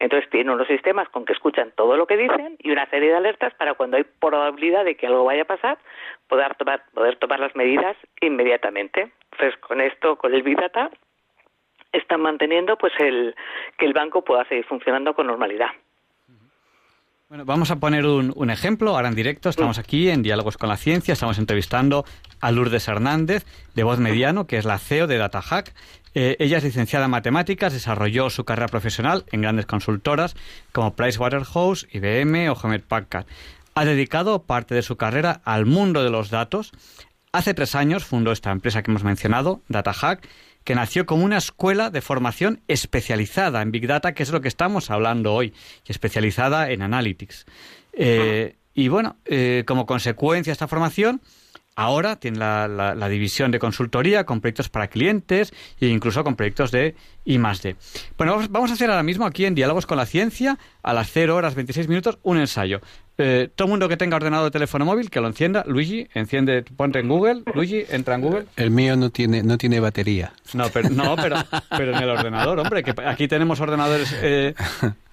Entonces 0.02 0.28
tienen 0.30 0.52
unos 0.52 0.66
sistemas 0.66 1.08
con 1.10 1.24
que 1.24 1.32
escuchan 1.32 1.70
todo 1.76 1.96
lo 1.96 2.08
que 2.08 2.16
dicen 2.16 2.56
y 2.58 2.72
una 2.72 2.90
serie 2.90 3.10
de 3.10 3.14
alertas 3.14 3.54
para 3.54 3.74
cuando 3.74 3.96
hay 3.96 4.02
probabilidad 4.02 4.84
de 4.84 4.96
que 4.96 5.06
algo 5.06 5.22
vaya 5.22 5.42
a 5.42 5.44
pasar, 5.44 5.78
poder 6.26 6.56
tomar, 6.56 6.82
poder 6.92 7.14
tomar 7.20 7.38
las 7.38 7.54
medidas 7.54 7.96
inmediatamente. 8.20 9.12
Entonces 9.30 9.56
con 9.60 9.80
esto, 9.80 10.16
con 10.16 10.34
el 10.34 10.42
Big 10.42 10.56
Data, 10.56 10.90
están 11.92 12.20
manteniendo 12.20 12.76
pues 12.76 12.92
el 12.98 13.36
que 13.78 13.86
el 13.86 13.92
banco 13.92 14.24
pueda 14.24 14.44
seguir 14.46 14.64
funcionando 14.64 15.14
con 15.14 15.28
normalidad. 15.28 15.70
Bueno, 17.32 17.46
vamos 17.46 17.70
a 17.70 17.76
poner 17.76 18.04
un, 18.04 18.50
ejemplo 18.50 18.90
ahora 18.90 19.08
en 19.08 19.14
directo. 19.14 19.48
Estamos 19.48 19.78
aquí 19.78 20.10
en 20.10 20.22
Diálogos 20.22 20.58
con 20.58 20.68
la 20.68 20.76
Ciencia. 20.76 21.14
Estamos 21.14 21.38
entrevistando 21.38 22.04
a 22.42 22.50
Lourdes 22.50 22.86
Hernández, 22.88 23.46
de 23.74 23.84
Voz 23.84 23.98
Mediano, 23.98 24.46
que 24.46 24.58
es 24.58 24.66
la 24.66 24.76
CEO 24.76 25.06
de 25.06 25.16
DataHack. 25.16 25.72
Eh, 26.12 26.36
ella 26.40 26.58
es 26.58 26.64
licenciada 26.64 27.06
en 27.06 27.10
matemáticas, 27.10 27.72
desarrolló 27.72 28.28
su 28.28 28.44
carrera 28.44 28.68
profesional 28.68 29.24
en 29.32 29.40
grandes 29.40 29.64
consultoras 29.64 30.36
como 30.72 30.94
Pricewaterhouse, 30.94 31.88
IBM 31.90 32.50
o 32.50 32.54
Hewlett 32.54 32.84
Packard. 32.84 33.24
Ha 33.74 33.86
dedicado 33.86 34.42
parte 34.42 34.74
de 34.74 34.82
su 34.82 34.98
carrera 34.98 35.40
al 35.46 35.64
mundo 35.64 36.04
de 36.04 36.10
los 36.10 36.28
datos. 36.28 36.70
Hace 37.32 37.54
tres 37.54 37.74
años 37.74 38.04
fundó 38.04 38.32
esta 38.32 38.50
empresa 38.50 38.82
que 38.82 38.90
hemos 38.90 39.04
mencionado, 39.04 39.62
DataHack, 39.68 40.28
que 40.64 40.74
nació 40.74 41.06
como 41.06 41.24
una 41.24 41.38
escuela 41.38 41.90
de 41.90 42.00
formación 42.00 42.60
especializada 42.68 43.62
en 43.62 43.72
Big 43.72 43.86
Data, 43.86 44.12
que 44.14 44.22
es 44.22 44.30
lo 44.30 44.40
que 44.40 44.48
estamos 44.48 44.90
hablando 44.90 45.34
hoy, 45.34 45.52
y 45.86 45.92
especializada 45.92 46.70
en 46.70 46.82
Analytics. 46.82 47.46
Eh, 47.92 48.56
y 48.74 48.88
bueno, 48.88 49.16
eh, 49.24 49.64
como 49.66 49.86
consecuencia 49.86 50.50
de 50.50 50.54
esta 50.54 50.68
formación, 50.68 51.20
Ahora 51.74 52.16
tiene 52.16 52.38
la, 52.38 53.08
división 53.08 53.50
de 53.50 53.58
consultoría 53.58 54.24
con 54.24 54.42
proyectos 54.42 54.68
para 54.68 54.88
clientes 54.88 55.54
e 55.80 55.86
incluso 55.86 56.22
con 56.22 56.36
proyectos 56.36 56.70
de 56.70 56.94
I 57.24 57.38
+D. 57.38 57.76
Bueno, 58.18 58.46
vamos 58.50 58.70
a 58.70 58.74
hacer 58.74 58.90
ahora 58.90 59.02
mismo 59.02 59.24
aquí 59.24 59.46
en 59.46 59.54
Diálogos 59.54 59.86
con 59.86 59.96
la 59.96 60.04
Ciencia, 60.04 60.58
a 60.82 60.92
las 60.92 61.10
0 61.10 61.34
horas 61.34 61.54
26 61.54 61.88
minutos, 61.88 62.18
un 62.22 62.36
ensayo. 62.38 62.82
Eh, 63.24 63.48
todo 63.54 63.68
mundo 63.68 63.88
que 63.88 63.96
tenga 63.96 64.16
ordenado 64.16 64.46
de 64.46 64.50
teléfono 64.50 64.84
móvil, 64.84 65.08
que 65.08 65.20
lo 65.20 65.28
encienda. 65.28 65.62
Luigi, 65.64 66.08
enciende, 66.12 66.64
ponte 66.64 66.98
en 66.98 67.08
Google. 67.08 67.42
Luigi, 67.54 67.84
entra 67.88 68.16
en 68.16 68.20
Google. 68.20 68.46
El 68.56 68.72
mío 68.72 68.96
no 68.96 69.10
tiene, 69.10 69.44
no 69.44 69.58
tiene 69.58 69.78
batería. 69.78 70.32
No, 70.54 70.68
pero, 70.70 70.90
no, 70.90 71.14
pero, 71.14 71.36
pero 71.70 71.96
en 71.96 72.02
el 72.02 72.10
ordenador, 72.10 72.58
hombre, 72.58 72.82
que 72.82 72.92
aquí 73.06 73.28
tenemos 73.28 73.60
ordenadores. 73.60 74.12
Eh, 74.24 74.54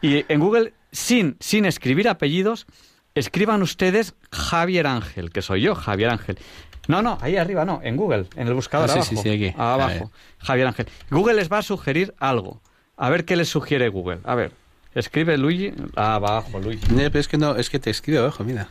y 0.02 0.26
en 0.28 0.40
Google, 0.40 0.74
sin, 0.92 1.38
sin 1.40 1.66
escribir 1.66 2.10
apellidos, 2.10 2.66
escriban 3.14 3.62
ustedes 3.62 4.16
Javier 4.32 4.88
Ángel, 4.88 5.30
que 5.30 5.44
soy 5.44 5.62
yo, 5.62 5.76
Javier 5.76 6.10
Ángel. 6.10 6.40
No, 6.88 7.04
no, 7.04 7.20
ahí 7.22 7.38
arriba 7.38 7.64
no, 7.64 7.80
en 7.84 7.96
Google, 7.96 8.26
en 8.36 8.48
el 8.48 8.56
buscador 8.56 8.90
ah, 8.90 8.94
abajo. 8.94 9.10
Sí, 9.10 9.18
sí, 9.18 9.30
aquí. 9.30 9.54
Abajo, 9.56 10.12
Javier 10.40 10.66
Ángel. 10.66 10.88
Google 11.12 11.36
les 11.36 11.52
va 11.52 11.60
a 11.60 11.62
sugerir 11.62 12.16
algo. 12.18 12.64
A 12.98 13.10
ver 13.10 13.24
qué 13.24 13.36
les 13.36 13.50
sugiere 13.50 13.88
Google. 13.90 14.20
A 14.24 14.34
ver, 14.34 14.52
escribe 14.94 15.38
Luigi. 15.38 15.74
abajo, 15.96 16.60
Luigi. 16.60 16.86
No, 16.94 16.98
pero 16.98 17.20
es 17.20 17.28
que 17.28 17.38
no, 17.38 17.56
es 17.56 17.70
que 17.70 17.80
te 17.80 17.90
escribe 17.90 18.20
abajo, 18.20 18.44
mira. 18.44 18.68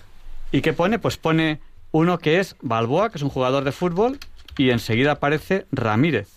¿Y 0.52 0.60
qué 0.60 0.72
pone? 0.72 0.98
Pues 0.98 1.16
pone 1.16 1.60
uno 1.92 2.18
que 2.18 2.40
es 2.40 2.56
Balboa, 2.60 3.10
que 3.10 3.18
es 3.18 3.22
un 3.22 3.30
jugador 3.30 3.64
de 3.64 3.72
fútbol, 3.72 4.18
y 4.56 4.70
enseguida 4.70 5.12
aparece 5.12 5.66
Ramírez. 5.72 6.28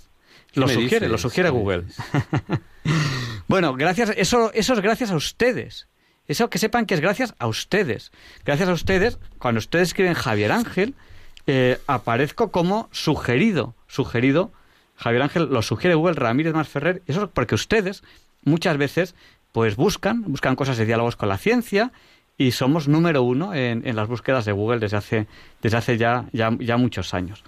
Lo 0.54 0.68
sugiere, 0.68 1.08
lo 1.08 1.18
sugiere 1.18 1.50
Google. 1.50 1.86
bueno, 3.48 3.74
gracias, 3.74 4.12
eso, 4.18 4.52
eso 4.54 4.74
es 4.74 4.80
gracias 4.82 5.12
a 5.12 5.16
ustedes. 5.16 5.88
Eso 6.28 6.50
que 6.50 6.60
sepan 6.60 6.86
que 6.86 6.94
es 6.94 7.02
gracias 7.02 7.36
a 7.40 7.48
ustedes. 7.48 8.12
Gracias 8.46 8.70
a 8.70 8.74
ustedes, 8.74 9.18
cuando 9.38 9.60
ustedes 9.60 9.90
escriben 9.90 10.14
Javier 10.14 10.52
Ángel, 10.52 10.96
eh, 11.48 11.80
aparezco 11.88 12.52
como 12.52 12.90
sugerido. 12.92 13.76
Sugerido. 13.88 14.52
Javier 14.96 15.24
Ángel 15.24 15.46
lo 15.50 15.62
sugiere 15.62 15.96
Google, 15.96 16.14
Ramírez 16.14 16.54
más 16.54 16.68
Ferrer. 16.68 17.02
Eso 17.08 17.24
es 17.24 17.30
porque 17.34 17.56
ustedes 17.56 18.04
muchas 18.44 18.78
veces 18.78 19.16
pues 19.52 19.76
buscan, 19.76 20.24
buscan 20.24 20.56
cosas 20.56 20.78
de 20.78 20.86
diálogos 20.86 21.16
con 21.16 21.30
la 21.30 21.38
ciencia 21.38 21.92
y 22.38 22.52
somos 22.52 22.88
número 22.88 23.22
uno 23.24 23.54
en, 23.54 23.88
en 23.88 23.96
las 23.96 24.08
búsquedas 24.08 24.46
de 24.46 24.52
Google 24.52 24.80
desde 24.80 24.98
hace, 24.98 25.28
desde 25.62 25.78
hace 25.78 25.98
ya, 25.98 26.26
ya, 26.34 26.52
ya 26.60 26.78
muchos 26.78 27.14
años. 27.14 27.44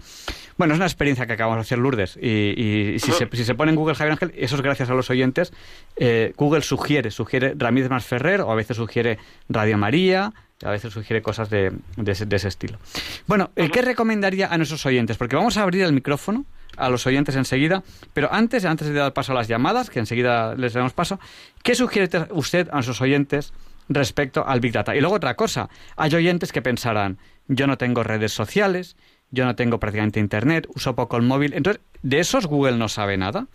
Bueno, 0.58 0.74
es 0.74 0.78
una 0.78 0.86
experiencia 0.86 1.26
que 1.26 1.34
acabamos 1.34 1.58
de 1.58 1.62
hacer 1.62 1.80
Lourdes 1.80 2.16
y, 2.18 3.00
si, 3.00 3.12
se, 3.12 3.28
si, 3.32 3.44
se, 3.44 3.56
pone 3.56 3.72
en 3.72 3.76
Google 3.76 3.96
Javier 3.96 4.12
Ángel, 4.12 4.34
eso 4.38 4.56
es 4.56 4.62
gracias 4.62 4.90
a 4.90 4.94
los 4.94 5.10
oyentes. 5.10 5.52
Eh, 5.96 6.34
Google 6.38 6.62
sugiere, 6.62 7.10
sugiere 7.10 7.54
Ramírez 7.58 7.90
Más 7.90 8.06
Ferrer 8.06 8.42
o 8.42 8.52
a 8.52 8.56
veces 8.56 8.78
sugiere 8.78 9.18
Radio 9.50 9.78
María, 9.78 10.32
a 10.64 10.70
veces 10.70 10.94
sugiere 10.94 11.22
cosas 11.22 11.50
de, 11.50 11.72
de, 11.98 12.12
ese, 12.12 12.48
estilo. 12.48 12.78
Bueno, 13.26 13.50
eh, 13.56 13.70
¿qué 13.70 13.82
recomendaría 13.82 14.48
a 14.48 14.58
nuestros 14.58 14.86
oyentes? 14.86 15.18
Porque 15.18 15.36
vamos 15.36 15.58
a 15.58 15.64
abrir 15.64 15.84
el 15.84 15.94
micrófono 15.94 16.46
a 16.78 16.90
los 16.90 17.06
oyentes 17.08 17.36
enseguida, 17.36 17.84
pero 18.14 18.30
antes, 18.32 18.66
antes 18.66 18.88
de 18.88 18.94
dar 18.94 19.14
paso 19.14 19.32
a 19.32 19.36
las 19.36 19.48
llamadas, 19.48 19.90
que 19.90 20.00
enseguida 20.00 20.56
les 20.56 20.74
damos 20.74 20.94
paso, 20.94 21.20
¿qué 21.64 21.76
sugiere 21.76 22.10
usted 22.32 22.70
a 22.70 22.76
nuestros 22.76 23.02
oyentes 23.02 23.54
respecto 23.90 24.46
al 24.46 24.60
Big 24.60 24.74
Data? 24.74 24.96
Y 24.96 25.00
luego 25.02 25.16
otra 25.16 25.36
cosa, 25.36 25.70
hay 25.98 26.14
oyentes 26.16 26.52
que 26.52 26.62
pensarán, 26.62 27.18
yo 27.48 27.68
no 27.68 27.78
tengo 27.78 28.04
redes 28.04 28.32
sociales, 28.32 28.96
yo 29.32 29.46
no 29.46 29.56
tengo 29.56 29.80
prácticamente 29.80 30.20
internet, 30.20 30.68
uso 30.76 30.96
poco 30.96 31.18
el 31.18 31.24
móvil. 31.24 31.54
Entonces, 31.54 31.82
¿de 32.04 32.20
esos 32.20 32.46
Google 32.46 32.78
no 32.78 32.88
sabe 32.88 33.18
nada? 33.18 33.48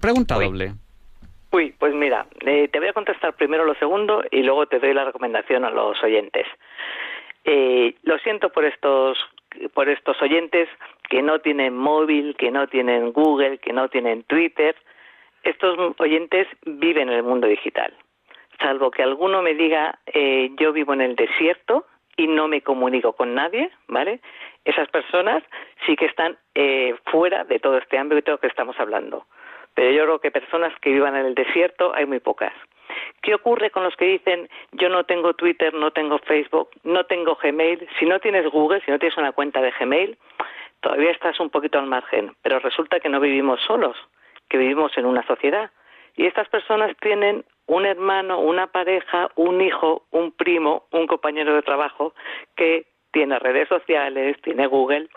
pregunta 0.00 0.34
doble. 0.36 0.74
Uy, 1.52 1.74
pues 1.78 1.94
mira, 1.94 2.26
eh, 2.44 2.68
te 2.68 2.78
voy 2.78 2.88
a 2.88 2.92
contestar 2.92 3.34
primero 3.34 3.64
lo 3.64 3.74
segundo 3.74 4.22
y 4.30 4.42
luego 4.42 4.66
te 4.66 4.78
doy 4.78 4.94
la 4.94 5.04
recomendación 5.04 5.64
a 5.64 5.70
los 5.70 6.02
oyentes. 6.02 6.46
Eh, 7.44 7.94
lo 8.02 8.18
siento 8.18 8.50
por 8.50 8.64
estos 8.64 9.18
por 9.72 9.88
estos 9.88 10.20
oyentes 10.20 10.68
que 11.08 11.22
no 11.22 11.40
tienen 11.40 11.76
móvil, 11.76 12.36
que 12.36 12.50
no 12.50 12.66
tienen 12.66 13.12
Google, 13.12 13.58
que 13.58 13.72
no 13.72 13.88
tienen 13.88 14.22
Twitter. 14.24 14.76
Estos 15.42 15.94
oyentes 15.98 16.48
viven 16.64 17.08
en 17.08 17.14
el 17.14 17.22
mundo 17.22 17.46
digital. 17.46 17.92
Salvo 18.60 18.90
que 18.90 19.02
alguno 19.02 19.42
me 19.42 19.54
diga 19.54 19.98
eh, 20.06 20.50
yo 20.58 20.72
vivo 20.72 20.94
en 20.94 21.02
el 21.02 21.14
desierto 21.14 21.86
y 22.16 22.26
no 22.26 22.48
me 22.48 22.62
comunico 22.62 23.12
con 23.12 23.34
nadie, 23.34 23.70
¿vale? 23.88 24.20
esas 24.66 24.88
personas 24.88 25.42
sí 25.86 25.96
que 25.96 26.06
están 26.06 26.36
eh, 26.54 26.94
fuera 27.06 27.44
de 27.44 27.58
todo 27.60 27.78
este 27.78 27.96
ámbito 27.96 28.36
que 28.38 28.48
estamos 28.48 28.78
hablando. 28.78 29.24
Pero 29.74 29.90
yo 29.92 30.02
creo 30.02 30.18
que 30.18 30.30
personas 30.30 30.72
que 30.80 30.90
vivan 30.90 31.16
en 31.16 31.26
el 31.26 31.34
desierto 31.34 31.94
hay 31.94 32.04
muy 32.04 32.18
pocas. 32.18 32.52
¿Qué 33.22 33.34
ocurre 33.34 33.70
con 33.70 33.84
los 33.84 33.94
que 33.96 34.06
dicen 34.06 34.48
yo 34.72 34.88
no 34.88 35.04
tengo 35.04 35.34
Twitter, 35.34 35.72
no 35.72 35.92
tengo 35.92 36.18
Facebook, 36.18 36.70
no 36.82 37.04
tengo 37.04 37.36
Gmail? 37.36 37.88
Si 37.98 38.06
no 38.06 38.18
tienes 38.18 38.50
Google, 38.50 38.82
si 38.84 38.90
no 38.90 38.98
tienes 38.98 39.16
una 39.16 39.32
cuenta 39.32 39.60
de 39.60 39.72
Gmail, 39.78 40.18
todavía 40.86 41.10
estás 41.10 41.40
un 41.40 41.50
poquito 41.50 41.80
al 41.80 41.86
margen. 41.86 42.36
Pero 42.42 42.60
resulta 42.60 43.00
que 43.00 43.08
no 43.08 43.18
vivimos 43.18 43.60
solos, 43.62 43.96
que 44.48 44.56
vivimos 44.56 44.96
en 44.96 45.04
una 45.04 45.26
sociedad. 45.26 45.72
Y 46.14 46.26
estas 46.26 46.48
personas 46.48 46.96
tienen 47.00 47.44
un 47.66 47.84
hermano, 47.84 48.38
una 48.38 48.68
pareja, 48.68 49.28
un 49.34 49.60
hijo, 49.60 50.06
un 50.12 50.30
primo, 50.30 50.84
un 50.92 51.08
compañero 51.08 51.56
de 51.56 51.62
trabajo 51.62 52.14
que 52.54 52.86
tiene 53.10 53.36
redes 53.40 53.68
sociales, 53.68 54.36
tiene 54.42 54.68
Google. 54.68 55.08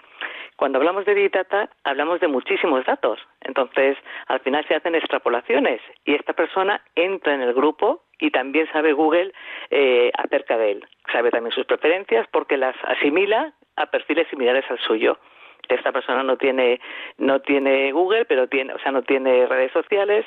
Cuando 0.55 0.79
hablamos 0.79 1.05
de 1.05 1.13
Big 1.13 1.31
Data, 1.31 1.69
hablamos 1.83 2.19
de 2.19 2.27
muchísimos 2.27 2.83
datos. 2.85 3.19
Entonces, 3.41 3.95
al 4.25 4.39
final 4.39 4.65
se 4.67 4.73
hacen 4.73 4.95
extrapolaciones 4.95 5.81
y 6.03 6.15
esta 6.15 6.33
persona 6.33 6.81
entra 6.95 7.35
en 7.35 7.41
el 7.41 7.53
grupo 7.53 8.01
y 8.19 8.31
también 8.31 8.67
sabe 8.71 8.93
Google 8.93 9.31
eh, 9.69 10.11
acerca 10.17 10.57
de 10.57 10.71
él. 10.71 10.85
Sabe 11.11 11.29
también 11.29 11.53
sus 11.53 11.65
preferencias 11.65 12.27
porque 12.31 12.57
las 12.57 12.75
asimila 12.85 13.53
a 13.75 13.85
perfiles 13.85 14.27
similares 14.29 14.65
al 14.69 14.79
suyo. 14.79 15.19
Esta 15.67 15.91
persona 15.91 16.23
no 16.23 16.37
tiene 16.37 16.79
no 17.17 17.41
tiene 17.41 17.91
Google, 17.91 18.25
pero 18.25 18.47
tiene, 18.47 18.73
o 18.73 18.79
sea, 18.79 18.91
no 18.91 19.03
tiene 19.03 19.45
redes 19.45 19.71
sociales, 19.71 20.25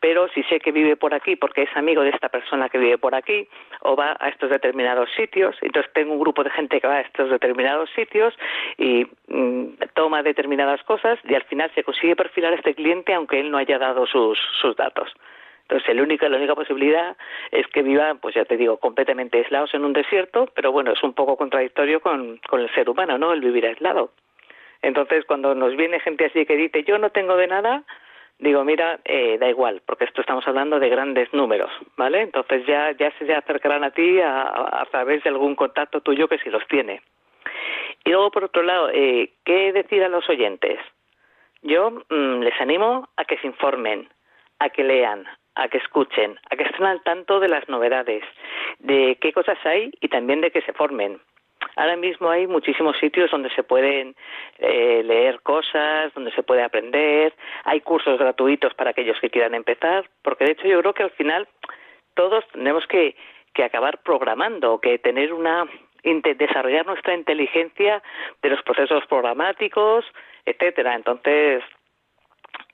pero 0.00 0.28
si 0.28 0.42
sé 0.44 0.60
que 0.60 0.72
vive 0.72 0.96
por 0.96 1.14
aquí 1.14 1.36
porque 1.36 1.62
es 1.62 1.76
amigo 1.76 2.02
de 2.02 2.10
esta 2.10 2.28
persona 2.28 2.68
que 2.68 2.78
vive 2.78 2.98
por 2.98 3.14
aquí 3.14 3.48
o 3.80 3.96
va 3.96 4.16
a 4.18 4.28
estos 4.28 4.50
determinados 4.50 5.10
sitios, 5.16 5.56
entonces 5.62 5.92
tengo 5.92 6.12
un 6.12 6.20
grupo 6.20 6.42
de 6.44 6.50
gente 6.50 6.80
que 6.80 6.86
va 6.86 6.96
a 6.96 7.00
estos 7.00 7.30
determinados 7.30 7.90
sitios 7.90 8.34
y 8.78 9.06
mm, 9.28 9.74
toma 9.94 10.22
determinadas 10.22 10.82
cosas 10.84 11.18
y 11.24 11.34
al 11.34 11.44
final 11.44 11.70
se 11.74 11.84
consigue 11.84 12.16
perfilar 12.16 12.52
a 12.52 12.56
este 12.56 12.74
cliente 12.74 13.14
aunque 13.14 13.40
él 13.40 13.50
no 13.50 13.58
haya 13.58 13.78
dado 13.78 14.06
sus, 14.06 14.38
sus 14.60 14.76
datos. 14.76 15.12
Entonces, 15.62 15.96
la 15.96 16.02
única, 16.02 16.28
la 16.28 16.36
única 16.36 16.54
posibilidad 16.54 17.16
es 17.50 17.66
que 17.68 17.82
vivan, 17.82 18.18
pues 18.18 18.34
ya 18.34 18.44
te 18.44 18.58
digo, 18.58 18.76
completamente 18.76 19.38
aislados 19.38 19.72
en 19.72 19.84
un 19.84 19.94
desierto, 19.94 20.50
pero 20.54 20.70
bueno, 20.70 20.92
es 20.92 21.02
un 21.02 21.14
poco 21.14 21.36
contradictorio 21.36 22.00
con, 22.00 22.38
con 22.48 22.60
el 22.60 22.68
ser 22.74 22.90
humano, 22.90 23.16
¿no? 23.16 23.32
El 23.32 23.40
vivir 23.40 23.64
aislado. 23.64 24.10
Entonces, 24.82 25.24
cuando 25.24 25.54
nos 25.54 25.76
viene 25.76 26.00
gente 26.00 26.26
así 26.26 26.44
que 26.44 26.56
dice, 26.56 26.84
yo 26.84 26.98
no 26.98 27.10
tengo 27.10 27.36
de 27.36 27.46
nada, 27.46 27.84
digo, 28.38 28.64
mira, 28.64 29.00
eh, 29.04 29.38
da 29.38 29.48
igual, 29.48 29.82
porque 29.86 30.04
esto 30.04 30.20
estamos 30.20 30.46
hablando 30.46 30.80
de 30.80 30.88
grandes 30.88 31.32
números, 31.32 31.70
¿vale? 31.96 32.22
Entonces 32.22 32.66
ya, 32.66 32.90
ya 32.92 33.12
se 33.18 33.32
acercarán 33.32 33.84
a 33.84 33.92
ti 33.92 34.20
a, 34.20 34.42
a 34.42 34.84
través 34.90 35.22
de 35.22 35.30
algún 35.30 35.54
contacto 35.54 36.00
tuyo 36.00 36.28
que 36.28 36.38
si 36.38 36.50
los 36.50 36.66
tiene. 36.66 37.00
Y 38.04 38.10
luego, 38.10 38.30
por 38.30 38.44
otro 38.44 38.62
lado, 38.62 38.90
eh, 38.92 39.30
¿qué 39.44 39.72
decir 39.72 40.02
a 40.02 40.08
los 40.08 40.28
oyentes? 40.28 40.78
Yo 41.62 41.90
mm, 41.90 42.40
les 42.40 42.60
animo 42.60 43.08
a 43.16 43.24
que 43.24 43.38
se 43.38 43.46
informen, 43.46 44.08
a 44.58 44.70
que 44.70 44.82
lean, 44.82 45.24
a 45.54 45.68
que 45.68 45.78
escuchen, 45.78 46.38
a 46.50 46.56
que 46.56 46.64
estén 46.64 46.84
al 46.84 47.02
tanto 47.02 47.38
de 47.38 47.48
las 47.48 47.68
novedades, 47.68 48.24
de 48.80 49.16
qué 49.20 49.32
cosas 49.32 49.58
hay 49.64 49.92
y 50.00 50.08
también 50.08 50.40
de 50.40 50.50
que 50.50 50.62
se 50.62 50.72
formen. 50.72 51.20
Ahora 51.76 51.96
mismo 51.96 52.28
hay 52.28 52.46
muchísimos 52.46 52.96
sitios 52.98 53.30
donde 53.30 53.50
se 53.50 53.62
pueden 53.62 54.14
eh, 54.58 55.02
leer 55.04 55.40
cosas, 55.42 56.12
donde 56.14 56.32
se 56.32 56.42
puede 56.42 56.62
aprender, 56.62 57.34
hay 57.64 57.80
cursos 57.80 58.18
gratuitos 58.18 58.74
para 58.74 58.90
aquellos 58.90 59.18
que 59.20 59.30
quieran 59.30 59.54
empezar, 59.54 60.08
porque 60.22 60.44
de 60.44 60.52
hecho 60.52 60.68
yo 60.68 60.80
creo 60.80 60.92
que 60.92 61.04
al 61.04 61.10
final 61.12 61.48
todos 62.14 62.46
tenemos 62.48 62.86
que, 62.86 63.16
que 63.54 63.64
acabar 63.64 64.02
programando, 64.02 64.80
que 64.80 64.98
tener 64.98 65.32
una 65.32 65.66
desarrollar 66.02 66.84
nuestra 66.84 67.14
inteligencia 67.14 68.02
de 68.42 68.50
los 68.50 68.62
procesos 68.62 69.06
programáticos, 69.06 70.04
etcétera. 70.44 70.94
Entonces, 70.94 71.62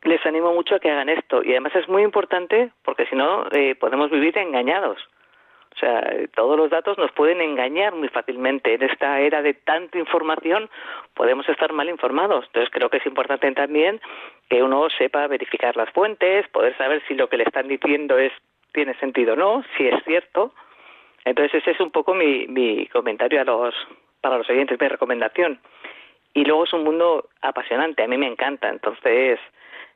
les 0.02 0.24
animo 0.24 0.52
mucho 0.54 0.76
a 0.76 0.80
que 0.80 0.90
hagan 0.90 1.08
esto 1.08 1.42
y 1.42 1.50
además 1.50 1.74
es 1.76 1.88
muy 1.88 2.02
importante 2.02 2.70
porque 2.82 3.06
si 3.06 3.16
no 3.16 3.46
eh, 3.52 3.74
podemos 3.74 4.10
vivir 4.10 4.36
engañados. 4.38 4.98
O 5.78 5.80
sea, 5.80 6.02
todos 6.34 6.56
los 6.56 6.70
datos 6.70 6.98
nos 6.98 7.12
pueden 7.12 7.40
engañar 7.40 7.94
muy 7.94 8.08
fácilmente. 8.08 8.74
En 8.74 8.82
esta 8.82 9.20
era 9.20 9.42
de 9.42 9.54
tanta 9.54 9.96
información 9.96 10.68
podemos 11.14 11.48
estar 11.48 11.72
mal 11.72 11.88
informados. 11.88 12.46
Entonces 12.46 12.68
creo 12.72 12.90
que 12.90 12.96
es 12.96 13.06
importante 13.06 13.48
también 13.52 14.00
que 14.50 14.60
uno 14.60 14.90
sepa 14.90 15.28
verificar 15.28 15.76
las 15.76 15.88
fuentes, 15.90 16.48
poder 16.48 16.76
saber 16.76 17.00
si 17.06 17.14
lo 17.14 17.28
que 17.28 17.36
le 17.36 17.44
están 17.44 17.68
diciendo 17.68 18.18
es 18.18 18.32
tiene 18.72 18.94
sentido 18.94 19.34
o 19.34 19.36
no, 19.36 19.64
si 19.76 19.86
es 19.86 20.02
cierto. 20.04 20.52
Entonces 21.24 21.62
ese 21.62 21.70
es 21.70 21.80
un 21.80 21.92
poco 21.92 22.12
mi, 22.12 22.48
mi 22.48 22.86
comentario 22.88 23.40
a 23.40 23.44
los 23.44 23.74
para 24.20 24.38
los 24.38 24.50
oyentes, 24.50 24.80
mi 24.80 24.88
recomendación. 24.88 25.60
Y 26.34 26.44
luego 26.44 26.64
es 26.64 26.72
un 26.72 26.82
mundo 26.82 27.28
apasionante, 27.40 28.02
a 28.02 28.08
mí 28.08 28.18
me 28.18 28.26
encanta. 28.26 28.68
Entonces 28.68 29.38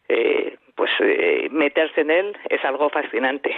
eh, 0.09 0.57
pues 0.77 0.92
eh, 1.01 1.49
meterse 1.51 2.03
en 2.03 2.12
él 2.12 2.37
es 2.49 2.64
algo 2.64 2.88
fascinante. 2.88 3.53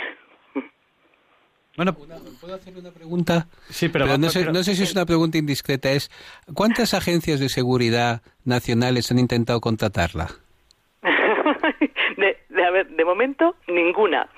Bueno, 1.77 1.93
¿puedo 1.93 2.55
hacer 2.55 2.77
una 2.77 2.93
pregunta? 2.93 3.47
Sí, 3.69 3.89
pero, 3.89 4.07
no, 4.07 4.29
sé, 4.29 4.45
no, 4.47 4.63
sé, 4.63 4.75
si 4.75 4.85
es 4.85 4.93
una 4.93 5.07
pregunta 5.07 5.39
indiscreta. 5.39 5.91
Es 5.91 6.09
¿cuántas 6.55 6.95
agencias 6.95 7.41
de 7.41 7.49
seguridad 7.49 8.23
nacionales 8.45 9.11
han 9.11 9.19
intentado 9.19 9.61
contratarla? 9.61 10.29
de, 12.17 12.39
de, 12.49 12.65
a 12.65 12.71
ver, 12.71 12.89
de 12.89 13.05
momento 13.05 13.57
ninguna. 13.67 14.29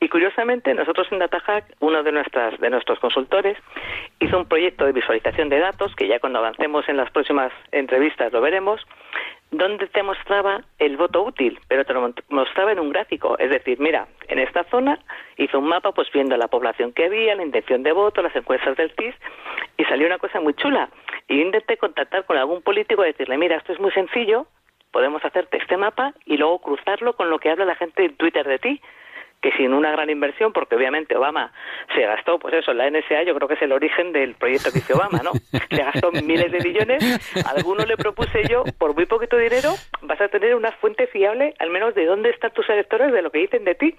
Y 0.00 0.08
curiosamente, 0.08 0.72
nosotros 0.74 1.08
en 1.10 1.18
DataHack, 1.18 1.74
uno 1.80 2.02
de, 2.02 2.12
nuestras, 2.12 2.58
de 2.60 2.70
nuestros 2.70 3.00
consultores, 3.00 3.58
hizo 4.20 4.38
un 4.38 4.46
proyecto 4.46 4.86
de 4.86 4.92
visualización 4.92 5.48
de 5.48 5.58
datos, 5.58 5.94
que 5.96 6.06
ya 6.06 6.20
cuando 6.20 6.38
avancemos 6.38 6.88
en 6.88 6.96
las 6.96 7.10
próximas 7.10 7.52
entrevistas 7.72 8.32
lo 8.32 8.40
veremos, 8.40 8.80
donde 9.50 9.86
te 9.86 10.02
mostraba 10.02 10.62
el 10.78 10.96
voto 10.96 11.22
útil, 11.22 11.58
pero 11.68 11.84
te 11.84 11.94
lo 11.94 12.12
mostraba 12.28 12.72
en 12.72 12.80
un 12.80 12.90
gráfico. 12.90 13.38
Es 13.38 13.50
decir, 13.50 13.80
mira, 13.80 14.06
en 14.28 14.38
esta 14.38 14.64
zona 14.64 14.98
hizo 15.36 15.58
un 15.58 15.68
mapa 15.68 15.92
pues 15.92 16.10
viendo 16.12 16.36
la 16.36 16.48
población 16.48 16.92
que 16.92 17.06
había, 17.06 17.34
la 17.34 17.44
intención 17.44 17.82
de 17.82 17.92
voto, 17.92 18.22
las 18.22 18.36
encuestas 18.36 18.76
del 18.76 18.92
CIS, 18.92 19.14
y 19.78 19.84
salió 19.84 20.06
una 20.06 20.18
cosa 20.18 20.40
muy 20.40 20.54
chula. 20.54 20.90
Y 21.28 21.40
intenté 21.40 21.76
contactar 21.76 22.24
con 22.26 22.36
algún 22.36 22.62
político 22.62 23.02
y 23.04 23.08
decirle, 23.08 23.38
mira, 23.38 23.56
esto 23.56 23.72
es 23.72 23.80
muy 23.80 23.90
sencillo, 23.92 24.46
podemos 24.90 25.24
hacerte 25.24 25.58
este 25.58 25.76
mapa 25.76 26.12
y 26.24 26.36
luego 26.36 26.60
cruzarlo 26.60 27.14
con 27.14 27.30
lo 27.30 27.38
que 27.38 27.50
habla 27.50 27.64
la 27.64 27.76
gente 27.76 28.04
en 28.04 28.16
Twitter 28.16 28.46
de 28.46 28.58
ti 28.58 28.80
que 29.40 29.52
sin 29.52 29.72
una 29.72 29.92
gran 29.92 30.10
inversión, 30.10 30.52
porque 30.52 30.74
obviamente 30.74 31.16
Obama 31.16 31.52
se 31.94 32.02
gastó, 32.02 32.38
pues 32.38 32.54
eso, 32.54 32.72
la 32.74 32.90
NSA 32.90 33.22
yo 33.22 33.34
creo 33.34 33.48
que 33.48 33.54
es 33.54 33.62
el 33.62 33.72
origen 33.72 34.12
del 34.12 34.34
proyecto 34.34 34.72
que 34.72 34.78
hizo 34.78 34.94
Obama, 34.96 35.20
¿no? 35.22 35.32
Se 35.70 35.82
gastó 35.82 36.10
miles 36.10 36.50
de 36.50 36.58
billones, 36.58 37.46
a 37.46 37.50
alguno 37.50 37.84
le 37.84 37.96
propuse 37.96 38.42
yo, 38.48 38.64
por 38.78 38.94
muy 38.94 39.06
poquito 39.06 39.36
dinero, 39.36 39.70
vas 40.02 40.20
a 40.20 40.28
tener 40.28 40.54
una 40.54 40.72
fuente 40.72 41.06
fiable, 41.06 41.54
al 41.58 41.70
menos 41.70 41.94
de 41.94 42.04
dónde 42.04 42.30
están 42.30 42.52
tus 42.52 42.68
electores, 42.68 43.12
de 43.12 43.22
lo 43.22 43.30
que 43.30 43.38
dicen 43.38 43.64
de 43.64 43.74
ti. 43.74 43.94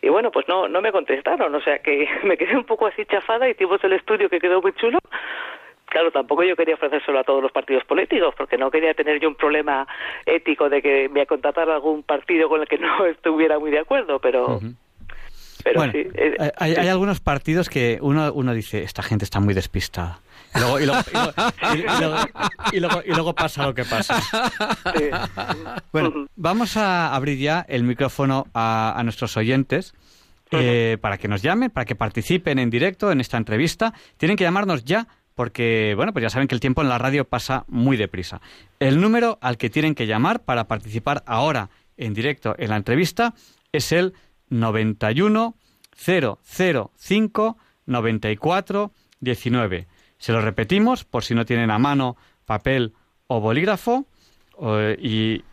Y 0.00 0.08
bueno, 0.08 0.30
pues 0.30 0.46
no, 0.48 0.68
no 0.68 0.80
me 0.80 0.92
contestaron, 0.92 1.54
o 1.54 1.60
sea 1.60 1.80
que 1.80 2.08
me 2.22 2.36
quedé 2.36 2.56
un 2.56 2.64
poco 2.64 2.86
así 2.86 3.04
chafada, 3.06 3.48
hicimos 3.48 3.82
el 3.84 3.92
estudio 3.92 4.28
que 4.28 4.40
quedó 4.40 4.62
muy 4.62 4.72
chulo, 4.72 4.98
Claro, 5.88 6.10
tampoco 6.10 6.42
yo 6.42 6.54
quería 6.54 6.74
ofrecérselo 6.74 7.18
a 7.18 7.24
todos 7.24 7.42
los 7.42 7.52
partidos 7.52 7.84
políticos, 7.84 8.34
porque 8.36 8.58
no 8.58 8.70
quería 8.70 8.92
tener 8.94 9.20
yo 9.20 9.28
un 9.28 9.34
problema 9.34 9.86
ético 10.26 10.68
de 10.68 10.82
que 10.82 11.08
me 11.08 11.26
contratara 11.26 11.74
algún 11.74 12.02
partido 12.02 12.48
con 12.48 12.60
el 12.60 12.68
que 12.68 12.78
no 12.78 13.06
estuviera 13.06 13.58
muy 13.58 13.70
de 13.70 13.80
acuerdo, 13.80 14.18
pero... 14.18 14.60
pero 15.64 15.90
sí, 15.90 16.06
eh, 16.14 16.36
hay, 16.56 16.74
hay, 16.74 16.88
algunos 16.88 17.20
partidos 17.20 17.68
que 17.70 17.98
uno, 18.02 18.32
uno 18.32 18.52
dice, 18.52 18.82
esta 18.82 19.02
gente 19.02 19.24
está 19.24 19.40
muy 19.40 19.54
despistada. 19.54 20.20
Y 20.54 20.60
luego, 20.60 20.78
y 20.80 20.84
luego, 20.84 22.16
y 22.72 22.80
luego, 22.80 23.02
y 23.04 23.10
luego 23.10 23.34
pasa 23.34 23.66
lo 23.66 23.74
que 23.74 23.84
pasa. 23.84 24.20
Bueno, 25.92 26.26
vamos 26.36 26.76
a 26.76 27.14
abrir 27.14 27.38
ya 27.38 27.64
el 27.68 27.84
micrófono 27.84 28.46
a, 28.54 28.94
a 28.96 29.02
nuestros 29.02 29.36
oyentes. 29.36 29.94
Eh, 30.50 30.96
para 31.02 31.18
que 31.18 31.28
nos 31.28 31.42
llamen, 31.42 31.68
para 31.68 31.84
que 31.84 31.94
participen 31.94 32.58
en 32.58 32.70
directo 32.70 33.12
en 33.12 33.20
esta 33.20 33.36
entrevista. 33.36 33.92
Tienen 34.16 34.34
que 34.34 34.44
llamarnos 34.44 34.82
ya 34.82 35.06
porque, 35.38 35.92
bueno, 35.94 36.12
pues 36.12 36.24
ya 36.24 36.30
saben 36.30 36.48
que 36.48 36.56
el 36.56 36.60
tiempo 36.60 36.82
en 36.82 36.88
la 36.88 36.98
radio 36.98 37.24
pasa 37.24 37.64
muy 37.68 37.96
deprisa. 37.96 38.40
El 38.80 39.00
número 39.00 39.38
al 39.40 39.56
que 39.56 39.70
tienen 39.70 39.94
que 39.94 40.08
llamar 40.08 40.42
para 40.42 40.66
participar 40.66 41.22
ahora 41.26 41.70
en 41.96 42.12
directo 42.12 42.56
en 42.58 42.70
la 42.70 42.76
entrevista 42.76 43.34
es 43.70 43.92
el 43.92 44.14
91 44.48 45.54
005 45.96 47.56
94 47.86 48.92
19. 49.20 49.86
Se 50.18 50.32
lo 50.32 50.40
repetimos 50.40 51.04
por 51.04 51.22
si 51.22 51.36
no 51.36 51.44
tienen 51.44 51.70
a 51.70 51.78
mano 51.78 52.16
papel 52.44 52.94
o 53.28 53.38
bolígrafo 53.38 54.08
y 54.98 55.44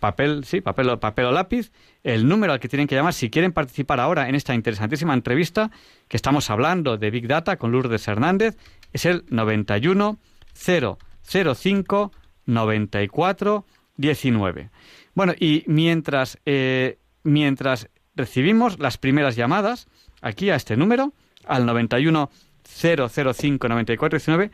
papel, 0.00 0.44
sí, 0.44 0.60
papel, 0.60 0.98
papel 0.98 1.26
o 1.26 1.32
lápiz, 1.32 1.70
el 2.02 2.26
número 2.26 2.52
al 2.52 2.60
que 2.60 2.68
tienen 2.68 2.88
que 2.88 2.94
llamar 2.94 3.12
si 3.12 3.30
quieren 3.30 3.52
participar 3.52 4.00
ahora 4.00 4.28
en 4.28 4.34
esta 4.34 4.54
interesantísima 4.54 5.14
entrevista 5.14 5.70
que 6.08 6.16
estamos 6.16 6.50
hablando 6.50 6.96
de 6.96 7.10
Big 7.10 7.28
Data 7.28 7.56
con 7.56 7.70
Lourdes 7.70 8.08
Hernández 8.08 8.56
es 8.92 9.06
el 9.06 9.24
91 9.28 10.18
005 10.54 12.12
94 12.46 13.66
19. 13.96 14.70
Bueno, 15.14 15.34
y 15.38 15.64
mientras, 15.66 16.38
eh, 16.46 16.98
mientras 17.24 17.88
recibimos 18.14 18.78
las 18.78 18.98
primeras 18.98 19.36
llamadas 19.36 19.88
aquí 20.22 20.50
a 20.50 20.56
este 20.56 20.76
número, 20.76 21.12
al 21.44 21.66
91 21.66 22.30
005 22.62 23.68
94 23.68 24.18
19, 24.18 24.50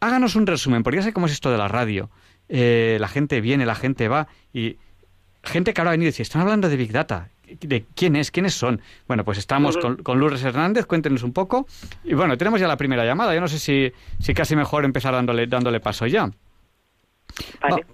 háganos 0.00 0.36
un 0.36 0.46
resumen, 0.46 0.82
porque 0.82 0.98
ya 0.98 1.02
sé 1.02 1.12
cómo 1.12 1.26
es 1.26 1.32
esto 1.32 1.50
de 1.50 1.58
la 1.58 1.68
radio. 1.68 2.10
Eh, 2.48 2.98
la 3.00 3.08
gente 3.08 3.40
viene, 3.40 3.64
la 3.64 3.74
gente 3.74 4.08
va, 4.08 4.28
y 4.52 4.78
gente 5.42 5.72
que 5.72 5.80
ahora 5.80 5.90
ha 5.90 5.92
venido 5.92 6.08
y 6.08 6.12
dice, 6.12 6.22
están 6.22 6.42
hablando 6.42 6.68
de 6.68 6.76
Big 6.76 6.92
Data 6.92 7.30
de 7.60 7.84
quién 7.94 8.16
es, 8.16 8.30
quiénes 8.30 8.54
son. 8.54 8.80
Bueno, 9.06 9.24
pues 9.24 9.38
estamos 9.38 9.76
con, 9.76 9.96
con, 9.96 10.18
Lourdes 10.18 10.44
Hernández, 10.44 10.86
cuéntenos 10.86 11.22
un 11.22 11.32
poco. 11.32 11.66
Y 12.04 12.14
bueno, 12.14 12.36
tenemos 12.36 12.60
ya 12.60 12.68
la 12.68 12.76
primera 12.76 13.04
llamada. 13.04 13.34
Yo 13.34 13.40
no 13.40 13.48
sé 13.48 13.58
si, 13.58 13.92
si 14.20 14.34
casi 14.34 14.56
mejor 14.56 14.84
empezar 14.84 15.12
dándole, 15.14 15.46
dándole 15.46 15.80
paso 15.80 16.06
ya. 16.06 16.30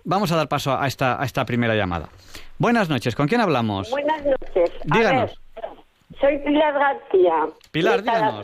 vamos 0.05 0.33
a 0.33 0.37
dar 0.37 0.49
paso 0.49 0.79
a 0.79 0.87
esta, 0.87 1.21
a 1.21 1.25
esta 1.25 1.44
primera 1.44 1.75
llamada. 1.75 2.09
Buenas 2.59 2.88
noches, 2.88 3.14
¿con 3.14 3.29
quién 3.29 3.40
hablamos? 3.40 3.90
Buenas 3.90 4.25
noches. 4.25 4.71
Díganos. 4.85 5.40
soy 6.21 6.38
Pilar 6.38 6.75
García. 6.75 7.47
Pilar, 7.71 8.03
díganos. 8.03 8.42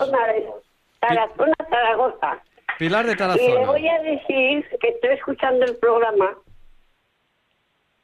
Tarazona, 1.00 1.54
Zaragoza. 1.68 2.42
Pilar 2.78 3.06
de 3.06 3.16
Tarazona. 3.16 3.44
Y 3.44 3.52
le 3.52 3.66
voy 3.66 3.88
a 3.88 3.98
decir 4.02 4.64
que 4.80 4.88
estoy 4.88 5.10
escuchando 5.10 5.64
el 5.64 5.76
programa 5.76 6.34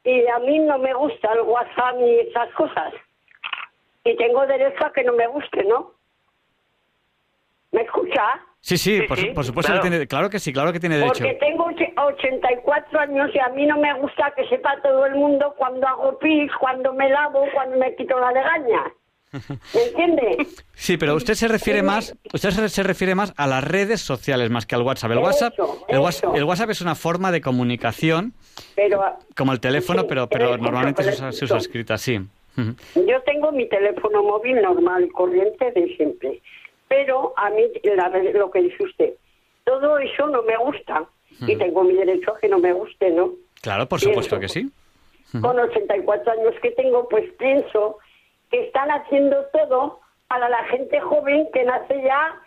y 0.03 0.27
a 0.27 0.39
mí 0.39 0.59
no 0.59 0.77
me 0.77 0.93
gusta 0.93 1.33
el 1.33 1.41
WhatsApp 1.41 1.95
ni 1.97 2.19
esas 2.19 2.51
cosas. 2.53 2.93
Y 4.03 4.15
tengo 4.17 4.45
derecho 4.47 4.85
a 4.85 4.93
que 4.93 5.03
no 5.03 5.13
me 5.13 5.27
guste, 5.27 5.63
¿no? 5.63 5.93
¿Me 7.71 7.81
escucha? 7.81 8.41
Sí, 8.59 8.77
sí, 8.77 9.01
por, 9.07 9.17
supuesto 9.17 9.71
claro. 9.71 9.81
que 9.81 9.89
tiene, 9.89 10.07
claro 10.07 10.29
que 10.29 10.39
sí, 10.39 10.53
claro 10.53 10.71
que 10.71 10.79
tiene 10.79 10.97
derecho. 10.97 11.23
Porque 11.23 11.39
tengo 11.39 11.65
84 11.65 12.99
años 12.99 13.31
y 13.33 13.39
a 13.39 13.49
mí 13.49 13.65
no 13.65 13.77
me 13.77 13.93
gusta 13.95 14.31
que 14.35 14.47
sepa 14.49 14.79
todo 14.83 15.05
el 15.07 15.15
mundo 15.15 15.55
cuando 15.57 15.87
hago 15.87 16.19
pis, 16.19 16.51
cuando 16.59 16.93
me 16.93 17.09
lavo, 17.09 17.45
cuando 17.53 17.77
me 17.77 17.95
quito 17.95 18.19
la 18.19 18.31
legaña. 18.31 18.91
¿Me 19.31 19.83
entiende? 19.83 20.47
Sí, 20.73 20.97
pero 20.97 21.15
usted 21.15 21.35
se 21.35 21.47
refiere 21.47 21.81
más, 21.83 22.15
usted 22.33 22.49
se 22.67 22.83
refiere 22.83 23.15
más 23.15 23.33
a 23.37 23.47
las 23.47 23.63
redes 23.63 24.01
sociales 24.01 24.49
más 24.49 24.65
que 24.65 24.75
al 24.75 24.81
WhatsApp. 24.81 25.11
El 25.11 25.19
WhatsApp, 25.19 25.53
el 25.87 25.99
WhatsApp, 25.99 26.35
el 26.35 26.43
WhatsApp 26.43 26.69
es 26.71 26.81
una 26.81 26.95
forma 26.95 27.31
de 27.31 27.41
comunicación, 27.41 28.33
pero, 28.75 29.01
como 29.37 29.53
el 29.53 29.59
teléfono, 29.59 30.05
pero, 30.07 30.27
pero 30.27 30.57
normalmente 30.57 31.03
se 31.03 31.11
usa, 31.11 31.31
se 31.31 31.45
usa, 31.45 31.57
escrita 31.57 31.93
así. 31.93 32.19
Yo 32.95 33.21
tengo 33.25 33.51
mi 33.51 33.67
teléfono 33.69 34.23
móvil 34.23 34.61
normal, 34.61 35.09
corriente 35.13 35.71
de 35.71 35.95
siempre. 35.95 36.41
Pero 36.89 37.33
a 37.37 37.49
mí, 37.51 37.63
lo 38.33 38.51
que 38.51 38.63
dice 38.63 38.83
usted, 38.83 39.13
todo 39.63 39.97
eso 39.99 40.27
no 40.27 40.43
me 40.43 40.57
gusta. 40.57 41.05
Y 41.47 41.55
tengo 41.55 41.83
mi 41.83 41.93
derecho 41.93 42.35
a 42.35 42.39
que 42.39 42.49
no 42.49 42.59
me 42.59 42.73
guste, 42.73 43.09
¿no? 43.09 43.31
Claro, 43.61 43.87
por 43.87 43.99
supuesto 43.99 44.39
que 44.39 44.49
sí. 44.49 44.69
Con 45.31 45.57
84 45.57 46.31
años 46.33 46.53
que 46.61 46.71
tengo, 46.71 47.07
pues 47.07 47.31
pienso 47.39 47.97
están 48.51 48.89
haciendo 48.91 49.45
todo 49.53 49.99
para 50.27 50.49
la 50.49 50.63
gente 50.65 50.99
joven 51.01 51.47
que 51.53 51.63
nace 51.63 52.01
ya 52.03 52.39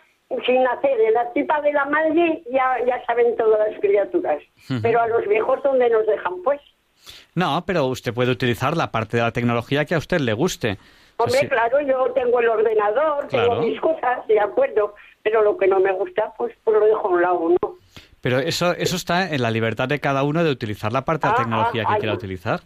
sin 0.45 0.63
nacer. 0.63 0.99
En 0.99 1.13
la 1.13 1.31
tipa 1.33 1.61
de 1.61 1.73
la 1.73 1.85
madre 1.85 2.43
ya, 2.51 2.77
ya 2.85 3.05
saben 3.05 3.35
todas 3.37 3.69
las 3.69 3.79
criaturas. 3.79 4.41
Pero 4.81 5.01
a 5.01 5.07
los 5.07 5.27
viejos, 5.27 5.61
¿dónde 5.63 5.89
nos 5.89 6.05
dejan, 6.07 6.41
pues? 6.43 6.61
No, 7.35 7.63
pero 7.65 7.85
usted 7.85 8.13
puede 8.13 8.31
utilizar 8.31 8.75
la 8.75 8.91
parte 8.91 9.17
de 9.17 9.23
la 9.23 9.31
tecnología 9.31 9.85
que 9.85 9.95
a 9.95 9.99
usted 9.99 10.19
le 10.19 10.33
guste. 10.33 10.77
Hombre, 11.17 11.47
claro, 11.47 11.79
yo 11.81 12.11
tengo 12.13 12.39
el 12.39 12.49
ordenador, 12.49 13.27
tengo 13.27 13.61
mis 13.61 13.79
cosas, 13.79 14.27
de 14.27 14.39
acuerdo, 14.39 14.95
pero 15.23 15.41
lo 15.43 15.57
que 15.57 15.67
no 15.67 15.79
me 15.79 15.91
gusta, 15.93 16.33
pues, 16.37 16.53
pues 16.63 16.77
lo 16.77 16.85
dejo 16.85 17.07
a 17.07 17.11
un 17.11 17.21
lado, 17.21 17.49
¿no? 17.49 17.75
Pero 18.19 18.39
eso, 18.39 18.73
eso 18.73 18.95
está 18.95 19.33
en 19.33 19.41
la 19.41 19.51
libertad 19.51 19.87
de 19.87 19.99
cada 19.99 20.23
uno 20.23 20.43
de 20.43 20.49
utilizar 20.49 20.91
la 20.91 21.05
parte 21.05 21.27
de 21.27 21.33
la 21.33 21.35
ah, 21.35 21.43
tecnología 21.43 21.85
que 21.85 21.93
ah, 21.93 21.97
quiera 21.99 22.13
utilizar. 22.13 22.61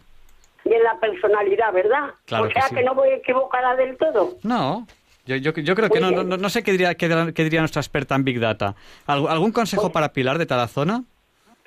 Y 0.64 0.74
en 0.74 0.82
la 0.82 0.98
personalidad, 1.00 1.72
¿verdad? 1.72 2.10
o 2.30 2.50
sea 2.50 2.68
que, 2.74 2.82
no 2.82 2.94
voy 2.94 3.10
equivocada 3.10 3.76
del 3.76 3.96
todo. 3.96 4.36
No, 4.42 4.86
yo, 5.26 5.36
yo, 5.36 5.52
yo, 5.52 5.74
creo 5.74 5.88
que 5.88 6.00
no, 6.00 6.10
no, 6.10 6.24
no, 6.24 6.48
sé 6.50 6.62
qué 6.62 6.72
diría, 6.72 6.94
qué, 6.94 7.08
diría 7.44 7.60
nuestra 7.60 7.80
experta 7.80 8.14
en 8.14 8.24
Big 8.24 8.40
Data. 8.40 8.74
¿Algún 9.06 9.52
consejo 9.52 9.82
pues 9.82 9.92
para 9.92 10.12
Pilar 10.12 10.38
de 10.38 10.46
zona? 10.68 11.04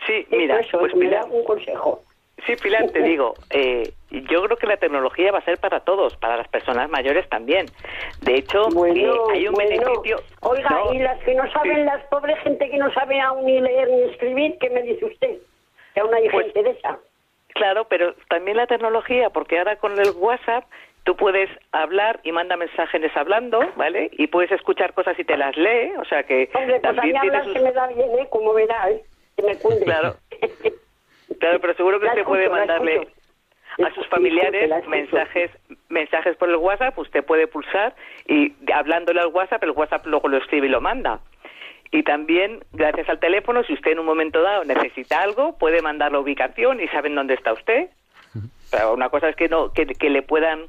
Sí, 0.05 0.27
mira, 0.31 0.59
pues 0.71 0.93
mira, 0.95 1.23
un 1.25 1.43
consejo. 1.45 2.03
Sí, 2.45 2.55
Pilar, 2.61 2.89
te 2.91 3.01
digo, 3.03 3.35
eh, 3.51 3.93
yo 4.11 4.43
creo 4.43 4.57
que 4.57 4.67
la 4.67 4.77
tecnología 4.77 5.31
va 5.31 5.39
a 5.39 5.45
ser 5.45 5.57
para 5.59 5.79
todos, 5.81 6.15
para 6.17 6.37
las 6.37 6.47
personas 6.47 6.89
mayores 6.89 7.27
también. 7.29 7.67
De 8.21 8.35
hecho, 8.35 8.67
hay 9.31 9.47
un 9.47 9.55
beneficio. 9.55 10.21
Oiga, 10.41 10.81
y 10.91 10.99
las 10.99 11.19
que 11.23 11.35
no 11.35 11.49
saben, 11.51 11.85
las 11.85 12.03
pobres 12.07 12.37
gente 12.43 12.69
que 12.69 12.77
no 12.77 12.91
sabe 12.93 13.19
aún 13.21 13.45
ni 13.45 13.61
leer 13.61 13.89
ni 13.89 14.01
escribir, 14.11 14.57
¿qué 14.59 14.69
me 14.69 14.81
dice 14.81 15.05
usted? 15.05 15.37
Que 15.93 16.01
aún 16.01 16.13
hay 16.13 16.29
pues 16.29 16.45
gente 16.47 16.63
de 16.63 16.69
esa. 16.71 16.99
Claro, 17.53 17.85
pero 17.87 18.15
también 18.29 18.57
la 18.57 18.67
tecnología, 18.67 19.29
porque 19.29 19.59
ahora 19.59 19.75
con 19.77 19.99
el 19.99 20.11
WhatsApp 20.11 20.65
tú 21.03 21.15
puedes 21.15 21.49
hablar 21.71 22.19
y 22.23 22.31
manda 22.31 22.57
mensajes 22.57 23.15
hablando, 23.15 23.59
¿vale? 23.75 24.09
Y 24.13 24.27
puedes 24.27 24.51
escuchar 24.51 24.93
cosas 24.93 25.17
y 25.19 25.23
te 25.23 25.37
las 25.37 25.55
lee, 25.57 25.91
o 25.99 26.05
sea 26.05 26.23
que 26.23 26.49
Hombre, 26.53 26.79
pues 26.79 26.97
a 26.97 27.01
mí 27.01 27.15
hablar 27.15 27.45
se 27.51 27.59
me 27.59 27.71
da 27.71 27.87
bien, 27.87 28.09
¿eh? 28.19 28.27
Como 28.29 28.53
verás, 28.53 28.91
que 29.35 29.43
me 29.43 29.57
cunde. 29.59 29.83
Claro. 29.83 30.15
Claro, 31.39 31.59
pero 31.59 31.73
seguro 31.73 31.99
que 31.99 32.07
usted 32.07 32.23
puede 32.23 32.49
mandarle 32.49 33.07
a 33.83 33.93
sus 33.93 34.07
familiares 34.07 34.71
mensajes 34.87 35.51
mensajes 35.89 36.35
por 36.37 36.49
el 36.49 36.55
WhatsApp, 36.55 36.97
usted 36.97 37.23
puede 37.23 37.47
pulsar 37.47 37.95
y 38.27 38.53
hablándole 38.73 39.19
al 39.19 39.27
WhatsApp, 39.27 39.63
el 39.63 39.71
WhatsApp 39.71 40.05
luego 40.05 40.27
lo 40.27 40.37
escribe 40.37 40.67
y 40.67 40.69
lo 40.69 40.81
manda. 40.81 41.19
Y 41.93 42.01
también, 42.01 42.65
gracias 42.71 43.07
al 43.07 43.19
teléfono, 43.19 43.63
si 43.63 43.73
usted 43.73 43.91
en 43.91 43.99
un 43.99 44.07
momento 44.07 44.41
dado 44.41 44.63
necesita 44.63 45.21
algo, 45.21 45.55
puede 45.59 45.83
mandar 45.83 46.11
la 46.11 46.19
ubicación 46.19 46.81
y 46.81 46.87
saben 46.87 47.13
dónde 47.13 47.35
está 47.35 47.53
usted. 47.53 47.91
una 48.91 49.09
cosa 49.09 49.29
es 49.29 49.35
que, 49.35 49.47
no, 49.47 49.71
que, 49.71 50.09
le 50.09 50.23
puedan 50.23 50.63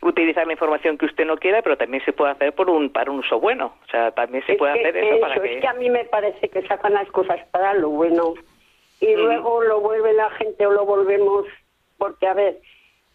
utilizar 0.00 0.46
la 0.46 0.54
información 0.54 0.96
que 0.96 1.04
usted 1.04 1.26
no 1.26 1.36
quiera, 1.36 1.60
pero 1.60 1.76
también 1.76 2.02
se 2.06 2.14
puede 2.14 2.32
hacer 2.32 2.54
por 2.54 2.70
un 2.70 2.88
para 2.88 3.10
un 3.10 3.18
uso 3.18 3.38
bueno. 3.38 3.74
O 3.86 3.90
sea, 3.90 4.12
también 4.12 4.42
se 4.46 4.54
puede 4.54 4.72
hacer 4.72 4.96
eso, 4.96 5.20
para 5.20 5.38
que... 5.38 5.56
Es 5.56 5.60
que 5.60 5.68
a 5.68 5.74
mí 5.74 5.90
me 5.90 6.06
parece 6.06 6.48
que 6.48 6.66
sacan 6.66 6.94
las 6.94 7.08
cosas 7.10 7.38
para 7.50 7.74
lo 7.74 7.90
bueno 7.90 8.32
y 9.00 9.14
luego 9.14 9.62
lo 9.62 9.80
vuelve 9.80 10.14
la 10.14 10.30
gente 10.30 10.66
o 10.66 10.72
lo 10.72 10.86
volvemos 10.86 11.44
porque 11.98 12.28
a 12.28 12.32
ver 12.32 12.62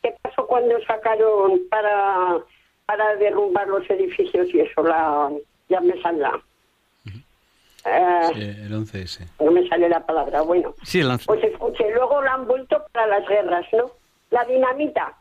qué 0.03 0.13
pasó 0.21 0.45
cuando 0.45 0.79
sacaron 0.81 1.59
para 1.71 2.37
para 2.85 3.15
derrumbar 3.15 3.67
los 3.67 3.89
edificios 3.89 4.53
y 4.53 4.59
eso 4.59 4.83
la 4.83 5.31
ya 5.69 5.81
me 5.81 5.99
saldrá 6.03 6.39
eh, 7.85 8.55
el 8.65 8.73
11S. 8.73 9.27
No 9.39 9.51
me 9.51 9.67
sale 9.67 9.89
la 9.89 10.05
palabra, 10.05 10.41
bueno. 10.41 10.75
Sí, 10.83 10.99
el 10.99 11.09
Pues 11.25 11.43
escuche, 11.43 11.89
luego 11.93 12.21
lo 12.21 12.29
han 12.29 12.47
vuelto 12.47 12.83
para 12.91 13.07
las 13.07 13.27
guerras, 13.27 13.65
¿no? 13.73 13.91
La 14.29 14.43
dinamita. 14.45 15.13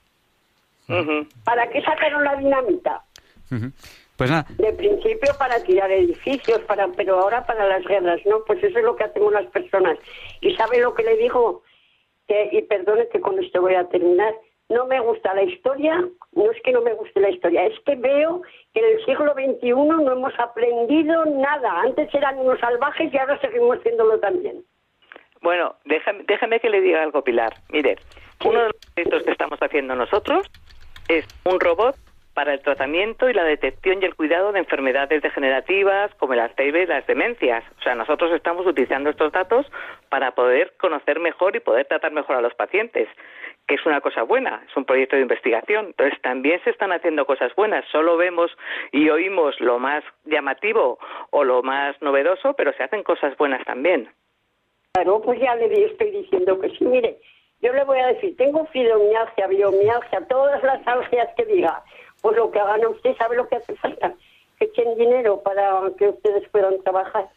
¿Para 1.45 1.69
qué 1.71 1.81
sacaron 1.83 2.25
la 2.25 2.35
dinamita? 2.37 3.03
Pues 4.17 4.31
nada. 4.31 4.47
De 4.59 4.73
principio 4.73 5.33
para 5.39 5.63
tirar 5.63 5.91
edificios, 5.91 6.59
para, 6.63 6.89
pero 6.89 7.21
ahora 7.21 7.47
para 7.47 7.67
las 7.67 7.85
guerras, 7.85 8.21
¿no? 8.27 8.45
Pues 8.47 8.63
eso 8.63 8.79
es 8.79 8.85
lo 8.85 8.97
que 8.97 9.05
hacemos 9.05 9.33
las 9.33 9.47
personas. 9.47 9.99
¿Y 10.41 10.55
sabe 10.57 10.81
lo 10.81 10.95
que 10.95 11.05
le 11.05 11.17
digo? 11.17 11.63
Que, 12.29 12.51
y 12.53 12.63
perdone 12.63 13.09
que 13.09 13.21
con 13.21 13.43
esto 13.43 13.61
voy 13.61 13.75
a 13.75 13.89
terminar, 13.89 14.35
no 14.71 14.87
me 14.87 15.01
gusta 15.01 15.35
la 15.35 15.43
historia, 15.43 16.03
no 16.33 16.51
es 16.51 16.63
que 16.63 16.73
no 16.73 16.81
me 16.81 16.95
guste 16.95 17.21
la 17.21 17.31
historia, 17.31 17.67
es 17.67 17.79
que 17.81 17.97
veo 17.97 18.41
que 18.73 18.81
en 18.81 18.87
el 18.87 19.05
siglo 19.05 19.35
XXI 19.35 19.73
no 19.73 20.13
hemos 20.13 20.33
aprendido 20.39 21.27
nada. 21.27 21.83
Antes 21.83 22.13
eran 22.15 22.39
unos 22.39 22.59
salvajes 22.61 23.13
y 23.13 23.19
ahora 23.19 23.39
seguimos 23.41 23.81
siéndolo 23.83 24.19
también. 24.21 24.65
Bueno, 25.43 25.75
déjame, 25.85 26.23
déjame 26.29 26.61
que 26.61 26.71
le 26.71 26.81
diga 26.81 27.03
algo, 27.03 27.23
Pilar. 27.23 27.53
Mire, 27.71 27.97
uno 28.45 28.61
de 28.61 28.67
los 28.67 28.77
proyectos 28.95 29.23
que 29.25 29.33
estamos 29.33 29.59
haciendo 29.61 29.97
nosotros 29.97 30.47
es 31.09 31.27
un 31.45 31.59
robot 31.59 31.97
para 32.35 32.55
el 32.55 32.61
tratamiento 32.61 33.29
y 33.29 33.35
la 33.35 33.45
detección 33.45 34.01
y 34.01 34.07
el 34.07 34.15
cuidado 34.15 34.53
de 34.53 34.61
enfermedades 34.61 35.21
degenerativas 35.21 36.15
como 36.15 36.35
el 36.35 36.41
Alzheimer 36.41 36.83
y 36.83 36.87
las 36.87 37.07
demencias. 37.07 37.65
O 37.81 37.83
sea, 37.83 37.95
nosotros 37.95 38.33
estamos 38.33 38.67
utilizando 38.67 39.11
estos 39.11 39.33
datos 39.33 39.67
para 40.09 40.31
poder 40.31 40.73
conocer 40.79 41.19
mejor 41.19 41.57
y 41.57 41.61
poder 41.61 41.87
tratar 41.87 42.13
mejor 42.13 42.37
a 42.37 42.41
los 42.41 42.55
pacientes, 42.55 43.09
que 43.71 43.77
es 43.77 43.87
una 43.87 44.01
cosa 44.01 44.25
buena, 44.25 44.61
es 44.69 44.77
un 44.77 44.85
proyecto 44.85 45.15
de 45.15 45.23
investigación. 45.23 45.87
Entonces, 45.87 46.21
también 46.23 46.61
se 46.65 46.71
están 46.71 46.91
haciendo 46.91 47.25
cosas 47.25 47.55
buenas. 47.55 47.85
Solo 47.93 48.17
vemos 48.17 48.51
y 48.91 49.09
oímos 49.11 49.55
lo 49.61 49.79
más 49.79 50.03
llamativo 50.25 50.99
o 51.31 51.45
lo 51.45 51.63
más 51.63 51.95
novedoso, 52.03 52.55
pero 52.55 52.73
se 52.73 52.83
hacen 52.83 53.05
cosas 53.05 53.37
buenas 53.37 53.65
también. 53.65 54.11
Claro, 54.95 55.23
pues 55.23 55.39
ya 55.39 55.55
le 55.55 55.85
estoy 55.85 56.11
diciendo 56.11 56.61
que 56.61 56.71
sí. 56.71 56.85
Mire, 56.85 57.19
yo 57.63 57.73
le 57.73 57.85
voy 57.85 58.01
a 58.01 58.09
decir, 58.09 58.37
tengo 58.37 58.67
fibromialgia, 58.67 59.47
biomialgia, 59.47 60.27
todas 60.29 60.61
las 60.65 60.85
algias 60.89 61.29
que 61.37 61.45
diga 61.45 61.81
pues 62.23 62.37
lo 62.37 62.51
que 62.51 62.59
hagan 62.59 62.85
usted 62.87 63.17
sabe 63.17 63.37
lo 63.37 63.49
que 63.49 63.57
hace 63.57 63.75
falta, 63.77 64.13
que 64.59 64.65
echen 64.65 64.99
dinero 64.99 65.41
para 65.43 65.83
que 65.97 66.09
ustedes 66.09 66.47
puedan 66.51 66.83
trabajar. 66.83 67.29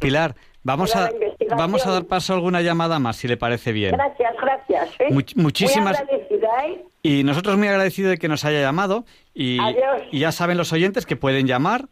Pilar, 0.00 0.34
vamos 0.66 0.96
a, 0.96 1.10
vamos 1.56 1.86
a 1.86 1.92
dar 1.92 2.04
paso 2.04 2.32
a 2.32 2.36
alguna 2.36 2.60
llamada 2.60 2.98
más, 2.98 3.16
si 3.16 3.28
le 3.28 3.36
parece 3.36 3.72
bien. 3.72 3.92
Gracias, 3.92 4.34
gracias. 4.40 4.90
¿eh? 4.98 5.34
muchísimas. 5.36 6.00
¿eh? 6.00 6.84
Y 7.02 7.22
nosotros 7.22 7.56
muy 7.56 7.68
agradecidos 7.68 8.10
de 8.10 8.18
que 8.18 8.28
nos 8.28 8.44
haya 8.44 8.60
llamado. 8.60 9.04
Y, 9.32 9.58
y 10.10 10.18
ya 10.18 10.32
saben 10.32 10.58
los 10.58 10.72
oyentes 10.72 11.06
que 11.06 11.16
pueden 11.16 11.46
llamar. 11.46 11.88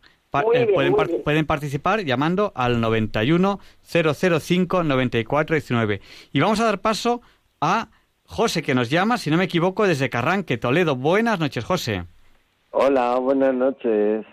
Eh, 0.52 0.66
pueden, 0.74 0.96
pueden 1.22 1.46
participar 1.46 2.00
llamando 2.04 2.50
al 2.56 2.80
91 2.80 3.60
005 3.84 4.82
94 4.82 5.54
19. 5.54 6.00
Y 6.32 6.40
vamos 6.40 6.58
a 6.58 6.64
dar 6.64 6.80
paso 6.80 7.22
a 7.60 7.86
José, 8.24 8.62
que 8.62 8.74
nos 8.74 8.90
llama, 8.90 9.16
si 9.16 9.30
no 9.30 9.36
me 9.36 9.44
equivoco, 9.44 9.86
desde 9.86 10.10
Carranque, 10.10 10.58
Toledo. 10.58 10.96
Buenas 10.96 11.38
noches, 11.38 11.64
José. 11.64 12.04
Hola, 12.72 13.14
buenas 13.20 13.54
noches. 13.54 14.26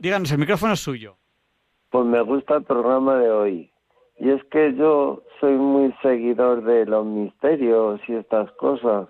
Díganos, 0.00 0.32
el 0.32 0.38
micrófono 0.38 0.72
es 0.72 0.80
suyo. 0.80 1.19
Pues 1.90 2.04
me 2.06 2.20
gusta 2.22 2.56
el 2.56 2.64
programa 2.64 3.16
de 3.16 3.30
hoy. 3.30 3.72
Y 4.18 4.30
es 4.30 4.42
que 4.44 4.74
yo 4.74 5.22
soy 5.40 5.54
muy 5.54 5.94
seguidor 6.02 6.62
de 6.62 6.86
los 6.86 7.04
misterios 7.06 8.00
y 8.06 8.14
estas 8.14 8.50
cosas. 8.52 9.08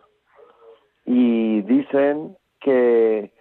Y 1.05 1.63
dicen 1.63 2.37
que 2.61 3.33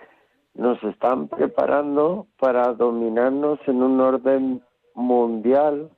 nos 0.55 0.83
están 0.83 1.27
preparando 1.27 2.27
para 2.39 2.73
dominarnos 2.73 3.59
en 3.67 3.83
un 3.83 4.01
orden 4.01 4.63
mundial 4.95 5.89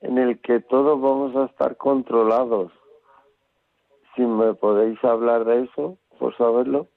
en 0.00 0.18
el 0.18 0.40
que 0.40 0.60
todos 0.60 1.00
vamos 1.00 1.36
a 1.36 1.44
estar 1.44 1.76
controlados 1.76 2.72
si 4.16 4.22
me 4.22 4.54
podéis 4.54 5.02
hablar 5.04 5.44
de 5.44 5.64
eso, 5.64 5.96
por 6.18 6.36
saberlo. 6.36 6.88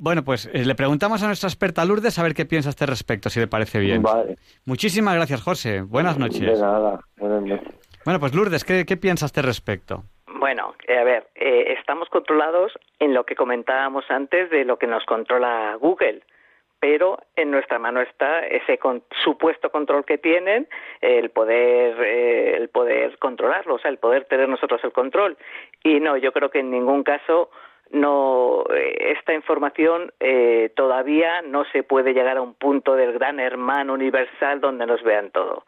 Bueno, 0.00 0.24
pues 0.24 0.46
eh, 0.46 0.64
le 0.64 0.74
preguntamos 0.74 1.22
a 1.22 1.26
nuestra 1.26 1.48
experta 1.48 1.84
Lourdes 1.84 2.18
a 2.18 2.22
ver 2.22 2.32
qué 2.32 2.46
piensa 2.46 2.70
a 2.70 2.70
este 2.70 2.86
respecto, 2.86 3.28
si 3.28 3.38
le 3.38 3.46
parece 3.46 3.78
bien. 3.78 4.02
Vale. 4.02 4.38
Muchísimas 4.64 5.14
gracias, 5.14 5.42
José. 5.42 5.82
Buenas 5.82 6.16
noches. 6.16 6.40
De 6.40 6.58
nada, 6.58 7.00
buenas 7.18 7.42
noches. 7.42 7.68
Bueno, 8.06 8.18
pues 8.18 8.34
Lourdes, 8.34 8.64
¿qué, 8.64 8.86
qué 8.86 8.96
piensa 8.96 9.26
a 9.26 9.28
este 9.28 9.42
respecto? 9.42 10.04
Bueno, 10.38 10.74
eh, 10.88 10.96
a 10.96 11.04
ver, 11.04 11.28
eh, 11.34 11.74
estamos 11.78 12.08
controlados 12.08 12.72
en 12.98 13.12
lo 13.12 13.24
que 13.24 13.36
comentábamos 13.36 14.06
antes 14.08 14.48
de 14.48 14.64
lo 14.64 14.78
que 14.78 14.86
nos 14.86 15.04
controla 15.04 15.76
Google 15.78 16.22
pero 16.80 17.18
en 17.36 17.50
nuestra 17.50 17.78
mano 17.78 18.00
está 18.00 18.40
ese 18.46 18.78
supuesto 19.22 19.70
control 19.70 20.06
que 20.06 20.16
tienen, 20.16 20.66
el 21.02 21.28
poder, 21.28 22.00
eh, 22.02 22.56
el 22.56 22.70
poder 22.70 23.18
controlarlo, 23.18 23.74
o 23.74 23.78
sea, 23.78 23.90
el 23.90 23.98
poder 23.98 24.24
tener 24.24 24.48
nosotros 24.48 24.80
el 24.82 24.92
control. 24.92 25.36
Y 25.84 26.00
no, 26.00 26.16
yo 26.16 26.32
creo 26.32 26.48
que 26.50 26.60
en 26.60 26.70
ningún 26.70 27.04
caso 27.04 27.50
no 27.90 28.64
eh, 28.74 29.14
esta 29.18 29.34
información 29.34 30.12
eh, 30.20 30.70
todavía 30.76 31.42
no 31.42 31.64
se 31.72 31.82
puede 31.82 32.14
llegar 32.14 32.36
a 32.36 32.42
un 32.42 32.54
punto 32.54 32.94
del 32.94 33.12
gran 33.12 33.40
hermano 33.40 33.94
universal 33.94 34.60
donde 34.60 34.86
nos 34.86 35.02
vean 35.02 35.30
todo. 35.30 35.64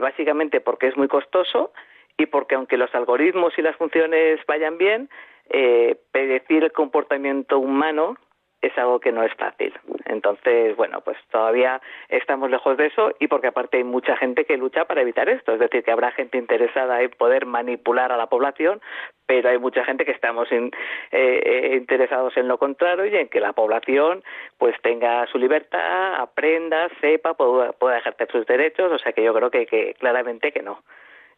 básicamente 0.00 0.60
porque 0.60 0.88
es 0.88 0.96
muy 0.96 1.08
costoso 1.08 1.72
y 2.16 2.26
porque 2.26 2.54
aunque 2.54 2.76
los 2.76 2.94
algoritmos 2.94 3.56
y 3.56 3.62
las 3.62 3.76
funciones 3.76 4.40
vayan 4.46 4.76
bien, 4.76 5.08
eh, 5.52 5.96
predecir 6.12 6.62
el 6.62 6.70
comportamiento 6.70 7.58
humano 7.58 8.16
es 8.62 8.76
algo 8.76 9.00
que 9.00 9.12
no 9.12 9.22
es 9.22 9.32
fácil. 9.34 9.72
Entonces, 10.06 10.76
bueno, 10.76 11.00
pues 11.00 11.16
todavía 11.30 11.80
estamos 12.08 12.50
lejos 12.50 12.76
de 12.76 12.86
eso 12.86 13.12
y 13.18 13.26
porque 13.28 13.48
aparte 13.48 13.78
hay 13.78 13.84
mucha 13.84 14.16
gente 14.16 14.44
que 14.44 14.56
lucha 14.56 14.84
para 14.84 15.00
evitar 15.00 15.28
esto. 15.28 15.52
Es 15.54 15.60
decir, 15.60 15.82
que 15.82 15.90
habrá 15.90 16.10
gente 16.12 16.38
interesada 16.38 17.00
en 17.00 17.10
poder 17.10 17.46
manipular 17.46 18.12
a 18.12 18.16
la 18.16 18.26
población, 18.26 18.80
pero 19.26 19.48
hay 19.48 19.58
mucha 19.58 19.84
gente 19.84 20.04
que 20.04 20.12
estamos 20.12 20.50
eh, 20.52 20.70
eh, 21.12 21.76
interesados 21.76 22.36
en 22.36 22.48
lo 22.48 22.58
contrario 22.58 23.06
y 23.06 23.16
en 23.16 23.28
que 23.28 23.40
la 23.40 23.52
población 23.52 24.22
pues 24.58 24.74
tenga 24.82 25.26
su 25.28 25.38
libertad, 25.38 26.16
aprenda, 26.16 26.88
sepa, 27.00 27.34
pueda, 27.34 27.72
pueda 27.72 27.98
ejercer 27.98 28.30
sus 28.30 28.46
derechos. 28.46 28.92
O 28.92 28.98
sea 28.98 29.12
que 29.12 29.22
yo 29.22 29.32
creo 29.32 29.50
que, 29.50 29.66
que 29.66 29.94
claramente 29.94 30.52
que 30.52 30.62
no 30.62 30.82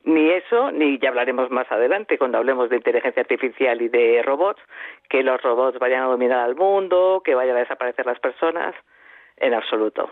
ni 0.05 0.31
eso, 0.31 0.73
ni 0.73 0.99
ya 0.99 1.11
hablaremos 1.11 1.51
más 1.51 1.71
adelante 1.71 2.19
cuando 2.19 2.39
hablemos 2.39 2.71
de 2.71 2.77
inteligencia 2.77 3.23
artificial 3.23 3.81
y 3.81 3.89
de 3.89 4.23
robots, 4.23 4.61
que 5.09 5.23
los 5.23 5.41
robots 5.43 5.79
vayan 5.79 6.03
a 6.03 6.07
dominar 6.07 6.41
al 6.41 6.57
mundo, 6.57 7.23
que 7.25 7.35
vayan 7.35 7.57
a 7.57 7.61
desaparecer 7.61 8.07
las 8.07 8.19
personas, 8.19 8.75
en 9.37 9.55
absoluto. 9.55 10.11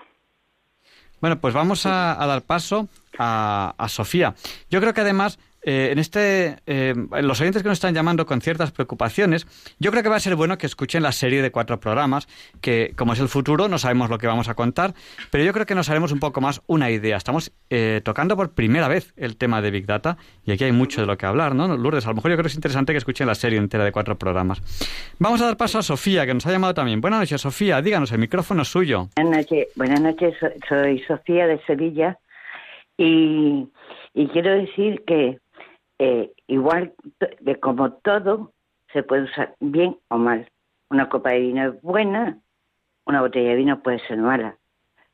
Bueno, 1.21 1.37
pues 1.41 1.53
vamos 1.53 1.85
a, 1.87 2.17
dar 2.19 2.43
paso 2.43 2.89
a, 3.19 3.75
a 3.77 3.89
Sofía. 3.89 4.35
Yo 4.71 4.81
creo 4.81 4.95
que 4.95 5.03
además 5.03 5.39
eh, 5.63 5.91
en 5.93 5.99
este, 5.99 6.57
eh, 6.67 6.95
los 7.23 7.41
oyentes 7.41 7.63
que 7.63 7.69
nos 7.69 7.77
están 7.77 7.95
llamando 7.95 8.25
con 8.25 8.41
ciertas 8.41 8.73
preocupaciones, 8.73 9.47
yo 9.79 9.91
creo 9.91 10.03
que 10.03 10.09
va 10.09 10.17
a 10.17 10.21
ser 10.21 10.35
bueno 10.35 10.57
que 10.57 10.67
escuchen 10.67 11.03
la 11.03 11.13
serie 11.13 11.43
de 11.43 11.51
cuatro 11.51 11.81
programas, 11.81 12.29
que 12.61 12.95
como 12.97 13.13
es 13.13 13.21
el 13.21 13.29
futuro, 13.29 13.69
no 13.69 13.79
sabemos 13.79 14.09
lo 14.09 14.19
que 14.19 14.27
vamos 14.27 14.49
a 14.49 14.55
contar, 14.55 14.95
pero 15.31 15.45
yo 15.45 15.53
creo 15.53 15.67
que 15.67 15.75
nos 15.75 15.91
haremos 15.91 16.13
un 16.13 16.21
poco 16.21 16.41
más 16.41 16.63
una 16.67 16.91
idea. 16.91 17.17
Estamos 17.17 17.53
eh, 17.69 18.01
tocando 18.05 18.37
por 18.37 18.55
primera 18.55 18.89
vez 18.89 19.13
el 19.17 19.37
tema 19.37 19.61
de 19.61 19.71
Big 19.71 19.87
Data 19.87 20.17
y 20.45 20.53
aquí 20.53 20.65
hay 20.65 20.73
mucho 20.73 21.03
de 21.03 21.07
lo 21.07 21.19
que 21.19 21.27
hablar, 21.27 21.55
¿no? 21.55 21.77
Lourdes, 21.77 22.07
a 22.07 22.09
lo 22.09 22.15
mejor 22.15 22.31
yo 22.31 22.37
creo 22.37 22.45
que 22.45 22.49
es 22.49 22.55
interesante 22.55 22.93
que 22.93 22.99
escuchen 22.99 23.27
la 23.27 23.35
serie 23.35 23.59
entera 23.59 23.85
de 23.85 23.93
cuatro 23.93 24.17
programas. 24.17 24.63
Vamos 25.19 25.43
a 25.43 25.45
dar 25.45 25.57
paso 25.59 25.79
a 25.79 25.83
Sofía, 25.83 26.25
que 26.25 26.33
nos 26.33 26.47
ha 26.47 26.53
llamado 26.53 26.73
también. 26.73 27.01
Buenas 27.01 27.21
noches, 27.21 27.41
Sofía, 27.41 27.83
díganos, 27.83 28.13
el 28.13 28.19
micrófono 28.19 28.63
es 28.63 28.69
suyo. 28.69 29.09
Buenas 29.17 29.43
noches, 29.43 29.69
buenas 29.77 30.01
noches 30.01 30.35
soy 30.69 31.01
Sofía 31.01 31.47
de 31.47 31.61
Sevilla 31.67 32.19
y 32.97 33.69
quiero 34.33 34.53
decir 34.53 35.03
que 35.07 35.40
eh, 36.03 36.33
igual 36.47 36.95
de 37.41 37.61
como 37.61 37.93
todo 37.93 38.55
se 38.91 39.03
puede 39.03 39.25
usar 39.25 39.55
bien 39.61 39.99
o 40.09 40.17
mal. 40.17 40.51
Una 40.89 41.11
copa 41.11 41.33
de 41.33 41.41
vino 41.41 41.69
es 41.69 41.83
buena, 41.83 42.39
una 43.05 43.21
botella 43.21 43.51
de 43.51 43.57
vino 43.57 43.83
puede 43.83 43.99
ser 44.07 44.17
mala. 44.17 44.57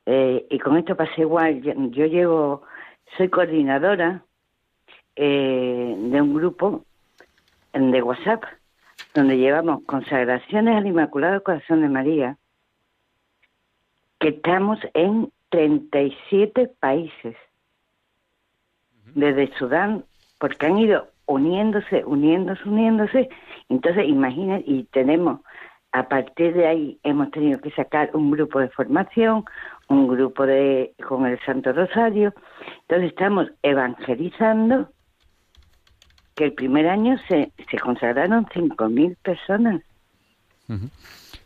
Eh, 0.07 0.47
y 0.49 0.61
con 0.61 0.76
esto 0.76 0.97
pasa 0.97 1.12
igual. 1.20 1.61
Yo, 1.91 2.07
llevo, 2.07 2.62
soy 3.16 3.28
coordinadora 3.28 4.22
eh, 5.16 5.97
de 5.99 6.22
un 6.22 6.34
grupo 6.34 6.84
de 7.72 8.03
WhatsApp 8.03 8.45
donde 9.12 9.39
llevamos 9.39 9.82
consagraciones 9.87 10.76
al 10.76 10.87
Inmaculado 10.87 11.43
Corazón 11.43 11.80
de 11.82 11.89
María, 11.89 12.39
que 14.20 14.28
estamos 14.28 14.78
en 14.95 15.32
37 15.49 16.70
países, 16.78 17.34
desde 19.16 19.53
Sudán 19.59 20.05
porque 20.39 20.66
han 20.66 20.78
ido 20.78 21.09
uniéndose, 21.26 22.05
uniéndose, 22.05 22.68
uniéndose. 22.68 23.28
Entonces, 23.68 24.09
imaginen, 24.09 24.62
y 24.66 24.84
tenemos, 24.84 25.41
a 25.93 26.09
partir 26.09 26.55
de 26.55 26.66
ahí, 26.66 26.99
hemos 27.03 27.30
tenido 27.30 27.61
que 27.61 27.70
sacar 27.70 28.11
un 28.14 28.30
grupo 28.30 28.61
de 28.61 28.68
formación, 28.68 29.45
un 29.89 30.09
grupo 30.09 30.47
de 30.47 30.95
con 31.07 31.26
el 31.26 31.39
Santo 31.45 31.72
Rosario. 31.72 32.34
Entonces, 32.82 33.11
estamos 33.11 33.49
evangelizando 33.62 34.91
que 36.34 36.45
el 36.45 36.53
primer 36.53 36.89
año 36.89 37.16
se, 37.28 37.53
se 37.70 37.78
consagraron 37.78 38.47
5.000 38.47 39.16
personas. 39.22 39.82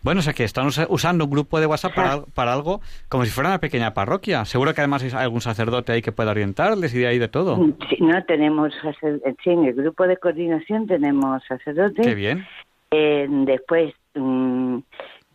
Bueno, 0.02 0.20
o 0.20 0.22
sea 0.22 0.32
que 0.32 0.44
están 0.44 0.66
usando 0.88 1.24
un 1.24 1.30
grupo 1.30 1.60
de 1.60 1.66
WhatsApp 1.66 1.94
para, 1.94 2.22
para, 2.34 2.52
algo 2.52 2.80
como 3.08 3.24
si 3.24 3.30
fuera 3.30 3.50
una 3.50 3.60
pequeña 3.60 3.92
parroquia. 3.92 4.44
Seguro 4.46 4.72
que 4.72 4.80
además 4.80 5.02
hay 5.02 5.10
algún 5.12 5.42
sacerdote 5.42 5.92
ahí 5.92 6.00
que 6.00 6.12
pueda 6.12 6.30
orientarles 6.30 6.94
y 6.94 7.00
de 7.00 7.06
ahí 7.06 7.18
de 7.18 7.28
todo. 7.28 7.56
Mm, 7.56 7.76
sí, 7.88 7.96
no, 8.00 8.24
tenemos 8.24 8.72
sí, 8.72 9.50
en 9.50 9.64
el 9.64 9.74
grupo 9.74 10.06
de 10.06 10.16
coordinación 10.16 10.86
tenemos 10.86 11.42
sacerdotes. 11.46 12.06
Qué 12.06 12.14
bien. 12.14 12.46
Eh, 12.90 13.26
después 13.28 13.94
mm, 14.14 14.78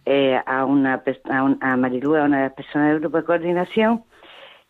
eh, 0.06 0.40
a 0.46 0.66
una 0.66 1.04
a, 1.30 1.56
a 1.62 1.78
Marilú, 1.78 2.16
a 2.16 2.24
una 2.24 2.38
de 2.38 2.44
las 2.44 2.54
personas 2.54 2.90
del 2.90 3.00
grupo 3.02 3.18
de 3.18 3.24
coordinación, 3.24 4.04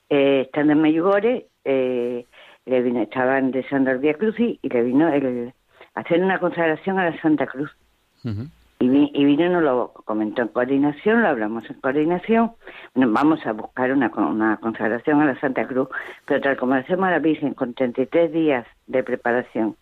eh, 0.10 0.41
estando 0.46 0.74
en 0.74 0.82
Mayugore, 0.82 1.48
eh, 1.64 2.26
le 2.66 2.82
vino, 2.82 3.02
estaban 3.02 3.52
rezando 3.52 3.91
el 3.91 4.00
Vía 4.00 4.14
Cruz 4.14 4.39
y 4.39 4.60
le 4.62 4.84
vino 4.84 5.08
el 5.10 5.54
hacer 5.96 6.22
una 6.22 6.39
consagración 6.39 7.00
a 7.00 7.10
la 7.10 7.22
Santa 7.22 7.48
Cruz. 7.48 7.72
Y, 8.80 8.90
vino 8.90 9.46
y 9.46 9.50
nos 9.50 9.64
lo 9.64 9.94
comentó 10.04 10.42
en 10.42 10.50
coordinación, 10.50 11.22
lo 11.22 11.30
hablamos 11.30 11.70
en 11.70 11.80
coordinación. 11.80 12.52
Bueno, 12.94 13.14
vamos 13.14 13.46
a 13.46 13.54
buscar 13.54 13.92
una, 13.92 14.12
una 14.16 14.58
consagración 14.58 15.22
a 15.22 15.26
la 15.26 15.40
Santa 15.40 15.66
Cruz, 15.66 15.88
pero 16.26 16.42
tal 16.42 16.58
como 16.58 16.74
hacemos 16.74 17.08
a 17.08 17.12
la 17.12 17.20
Virgen, 17.20 17.54
con 17.54 17.74
33 17.74 18.32
días 18.32 18.68
de 18.88 19.02
preparación. 19.04 19.76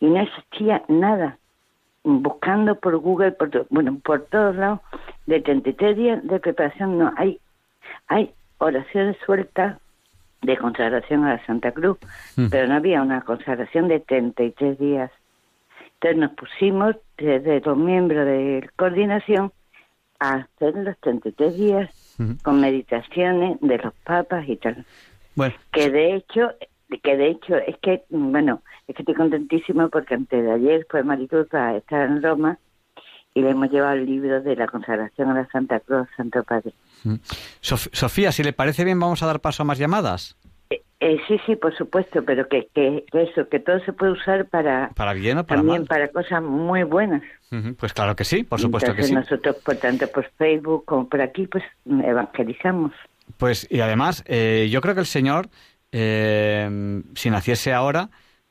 Y 0.00 0.06
no 0.06 0.20
existía 0.20 0.82
nada. 0.88 1.36
Buscando 2.02 2.76
por 2.76 2.96
Google, 2.96 3.32
por, 3.32 3.66
bueno, 3.68 3.98
por 4.02 4.22
todos 4.26 4.56
lados, 4.56 4.80
de 5.26 5.40
33 5.42 5.96
días 5.96 6.26
de 6.26 6.40
preparación 6.40 6.98
no 6.98 7.12
hay. 7.16 7.38
Hay 8.08 8.32
oraciones 8.56 9.16
sueltas 9.26 9.78
de 10.42 10.56
consagración 10.56 11.24
a 11.24 11.34
la 11.34 11.46
Santa 11.46 11.72
Cruz, 11.72 11.98
mm. 12.36 12.46
pero 12.50 12.66
no 12.66 12.74
había 12.74 13.02
una 13.02 13.20
consagración 13.22 13.88
de 13.88 14.00
33 14.00 14.78
días. 14.78 15.10
Entonces 16.02 16.18
nos 16.18 16.32
pusimos 16.32 16.96
desde 17.18 17.60
los 17.60 17.76
miembros 17.76 18.24
de 18.24 18.70
coordinación 18.76 19.52
a 20.18 20.46
hacer 20.56 20.74
los 20.76 20.98
33 21.00 21.56
días 21.56 22.16
con 22.42 22.60
meditaciones 22.60 23.58
de 23.60 23.78
los 23.78 23.92
papas 24.04 24.48
y 24.48 24.56
tal. 24.56 24.86
Bueno. 25.34 25.54
Que 25.72 25.90
de 25.90 26.14
hecho, 26.14 26.52
que 27.02 27.16
de 27.16 27.28
hecho 27.28 27.56
es 27.56 27.76
que, 27.82 28.04
bueno, 28.08 28.62
es 28.88 28.96
que 28.96 29.02
estoy 29.02 29.14
contentísimo 29.14 29.90
porque 29.90 30.14
antes 30.14 30.42
de 30.42 30.52
ayer 30.52 30.86
fue 30.88 31.02
Marituza 31.02 31.76
estar 31.76 32.08
en 32.08 32.22
Roma 32.22 32.58
y 33.34 33.42
le 33.42 33.50
hemos 33.50 33.70
llevado 33.70 33.94
el 33.94 34.06
libro 34.06 34.40
de 34.40 34.56
la 34.56 34.66
consagración 34.66 35.28
a 35.28 35.34
la 35.34 35.48
Santa 35.50 35.80
Cruz, 35.80 36.08
Santo 36.16 36.42
Padre. 36.44 36.72
Sofía, 37.60 38.32
si 38.32 38.42
le 38.42 38.52
parece 38.54 38.84
bien, 38.84 38.98
vamos 38.98 39.22
a 39.22 39.26
dar 39.26 39.40
paso 39.40 39.62
a 39.62 39.66
más 39.66 39.78
llamadas. 39.78 40.36
Eh, 41.02 41.18
sí, 41.26 41.40
sí, 41.46 41.56
por 41.56 41.74
supuesto, 41.74 42.22
pero 42.24 42.46
que, 42.46 42.68
que, 42.74 43.04
eso, 43.14 43.48
que 43.48 43.58
todo 43.58 43.80
se 43.80 43.92
puede 43.94 44.12
usar 44.12 44.46
para... 44.48 44.90
Para 44.94 45.14
bien 45.14 45.38
o 45.38 45.46
para 45.46 45.60
también 45.62 45.86
para 45.86 46.08
cosas 46.08 46.42
muy 46.42 46.82
buenas. 46.82 47.22
Pues 47.78 47.94
claro 47.94 48.14
que 48.14 48.24
sí, 48.24 48.44
por 48.44 48.60
supuesto 48.60 48.94
que 48.94 49.04
sí. 49.04 49.14
nosotros, 49.14 49.56
por 49.64 49.76
tanto, 49.76 50.06
por 50.08 50.28
Facebook 50.32 50.84
como 50.84 51.08
por 51.08 51.22
aquí, 51.22 51.46
pues 51.46 51.64
evangelizamos. 51.86 52.92
Pues, 53.38 53.66
y 53.70 53.80
además, 53.80 54.22
eh, 54.26 54.68
yo 54.70 54.82
creo 54.82 54.94
que 54.94 55.00
el 55.00 55.06
Señor, 55.06 55.48
eh, 55.90 57.02
si 57.14 57.30
naciese 57.30 57.72
ahora, 57.72 58.10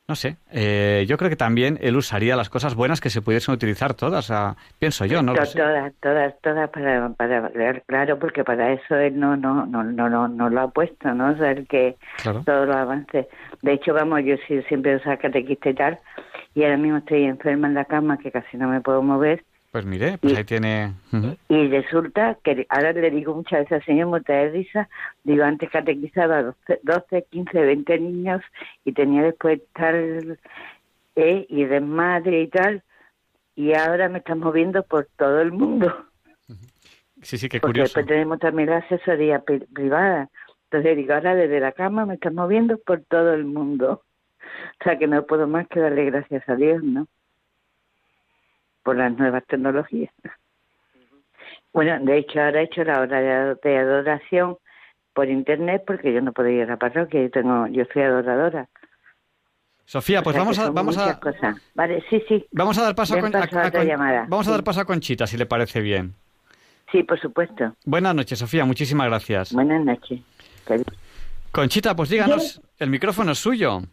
no 0.09 0.15
sé, 0.15 0.37
eh, 0.51 1.05
yo 1.07 1.17
creo 1.17 1.29
que 1.29 1.35
también 1.35 1.77
él 1.81 1.95
usaría 1.95 2.35
las 2.35 2.49
cosas 2.49 2.73
buenas 2.73 2.99
que 2.99 3.11
se 3.11 3.21
pudiesen 3.21 3.53
utilizar 3.53 3.93
todas, 3.93 4.33
pienso 4.79 5.05
yo, 5.05 5.21
¿no? 5.21 5.35
Todas, 5.35 5.53
todas, 6.01 6.33
todas 6.41 6.69
para, 6.71 7.09
para, 7.09 7.51
claro, 7.85 8.17
porque 8.17 8.43
para 8.43 8.73
eso 8.73 8.95
él 8.95 9.19
no, 9.19 9.37
no, 9.37 9.67
no, 9.67 9.83
no, 9.83 10.09
no, 10.09 10.27
no 10.27 10.49
lo 10.49 10.61
ha 10.61 10.67
puesto, 10.71 11.13
¿no? 11.13 11.29
O 11.29 11.37
sea, 11.37 11.51
el 11.51 11.67
que 11.67 11.95
todo 12.43 12.65
lo 12.65 12.73
avance. 12.73 13.27
De 13.61 13.73
hecho, 13.73 13.93
vamos, 13.93 14.21
yo 14.25 14.35
siempre 14.67 14.95
usar 14.95 15.19
catequista 15.19 15.69
y 15.69 15.75
tal, 15.75 15.99
y 16.55 16.63
ahora 16.63 16.77
mismo 16.77 16.97
estoy 16.97 17.25
enferma 17.25 17.67
en 17.67 17.75
la 17.75 17.85
cama 17.85 18.17
que 18.17 18.31
casi 18.31 18.57
no 18.57 18.67
me 18.67 18.81
puedo 18.81 19.03
mover, 19.03 19.45
pues 19.71 19.85
mire, 19.85 20.17
pues 20.17 20.35
ahí 20.35 20.43
tiene... 20.43 20.93
Y 21.47 21.67
resulta 21.67 22.37
que 22.43 22.65
ahora 22.69 22.91
le 22.93 23.11
digo 23.11 23.35
muchas 23.35 23.59
veces 23.59 23.73
al 23.73 23.85
señor 23.85 24.07
Mota 24.07 24.33
de 24.33 24.49
Risa, 24.49 24.89
digo, 25.23 25.43
antes 25.43 25.69
catequizaba 25.69 26.41
12, 26.41 26.79
12, 26.83 27.25
15, 27.29 27.61
20 27.61 27.99
niños 27.99 28.41
y 28.83 28.93
tenía 28.93 29.23
después 29.23 29.61
tal 29.73 30.39
eh, 31.15 31.45
y 31.49 31.65
desmadre 31.65 32.41
y 32.41 32.47
tal, 32.47 32.83
y 33.55 33.73
ahora 33.73 34.09
me 34.09 34.19
están 34.19 34.39
moviendo 34.39 34.83
por 34.83 35.07
todo 35.17 35.41
el 35.41 35.51
mundo. 35.51 35.93
Sí, 37.21 37.37
sí, 37.37 37.49
qué 37.49 37.59
curioso. 37.59 37.61
Porque 37.61 37.81
después 37.81 38.05
tenemos 38.07 38.39
también 38.39 38.69
la 38.69 38.77
asesoría 38.77 39.43
privada. 39.43 40.29
Entonces 40.71 40.97
digo, 40.97 41.13
ahora 41.13 41.35
desde 41.35 41.59
la 41.59 41.73
cama 41.73 42.05
me 42.05 42.13
están 42.13 42.35
moviendo 42.35 42.77
por 42.77 43.01
todo 43.01 43.33
el 43.33 43.45
mundo. 43.45 44.03
O 44.79 44.83
sea 44.83 44.97
que 44.97 45.07
no 45.07 45.25
puedo 45.25 45.47
más 45.47 45.67
que 45.67 45.79
darle 45.79 46.05
gracias 46.05 46.47
a 46.47 46.55
Dios, 46.55 46.83
¿no? 46.83 47.07
Por 48.89 48.97
las 48.97 49.15
nuevas 49.15 49.45
tecnologías. 49.45 50.11
Bueno, 51.71 52.03
de 52.03 52.17
hecho 52.17 52.41
ahora 52.41 52.61
he 52.61 52.63
hecho 52.63 52.83
la 52.83 53.01
hora 53.01 53.53
de 53.53 53.77
adoración 53.77 54.57
por 55.13 55.29
internet 55.29 55.83
porque 55.85 56.11
yo 56.11 56.21
no 56.21 56.33
podía 56.33 56.53
ir 56.53 56.63
a 56.63 56.71
la 56.71 56.77
parroquia, 56.77 57.21
yo 57.21 57.29
tengo, 57.29 57.67
yo 57.67 57.83
soy 57.93 58.01
adoradora. 58.01 58.67
Sofía, 59.85 60.23
pues 60.23 60.35
vamos 60.35 60.57
a 60.57 60.71
vamos 60.71 60.97
a 60.97 61.19
Vale, 61.75 62.03
sí, 62.09 62.23
sí. 62.27 62.47
Vamos 62.51 62.79
a 62.79 62.81
dar 62.81 62.95
paso, 62.95 63.13
a, 63.13 63.21
vamos 64.27 64.47
a 64.47 64.51
dar 64.51 64.63
paso 64.63 64.81
a 64.81 64.85
Conchita 64.85 65.27
si 65.27 65.37
le 65.37 65.45
parece 65.45 65.81
bien. 65.81 66.15
Sí, 66.91 67.03
por 67.03 67.19
supuesto. 67.19 67.75
Buenas 67.85 68.15
noches, 68.15 68.39
Sofía, 68.39 68.65
muchísimas 68.65 69.05
gracias. 69.05 69.53
Buenas 69.53 69.85
noches. 69.85 70.19
Conchita, 71.51 71.95
pues 71.95 72.09
díganos, 72.09 72.59
el 72.79 72.89
micrófono 72.89 73.33
es 73.33 73.37
suyo. 73.37 73.83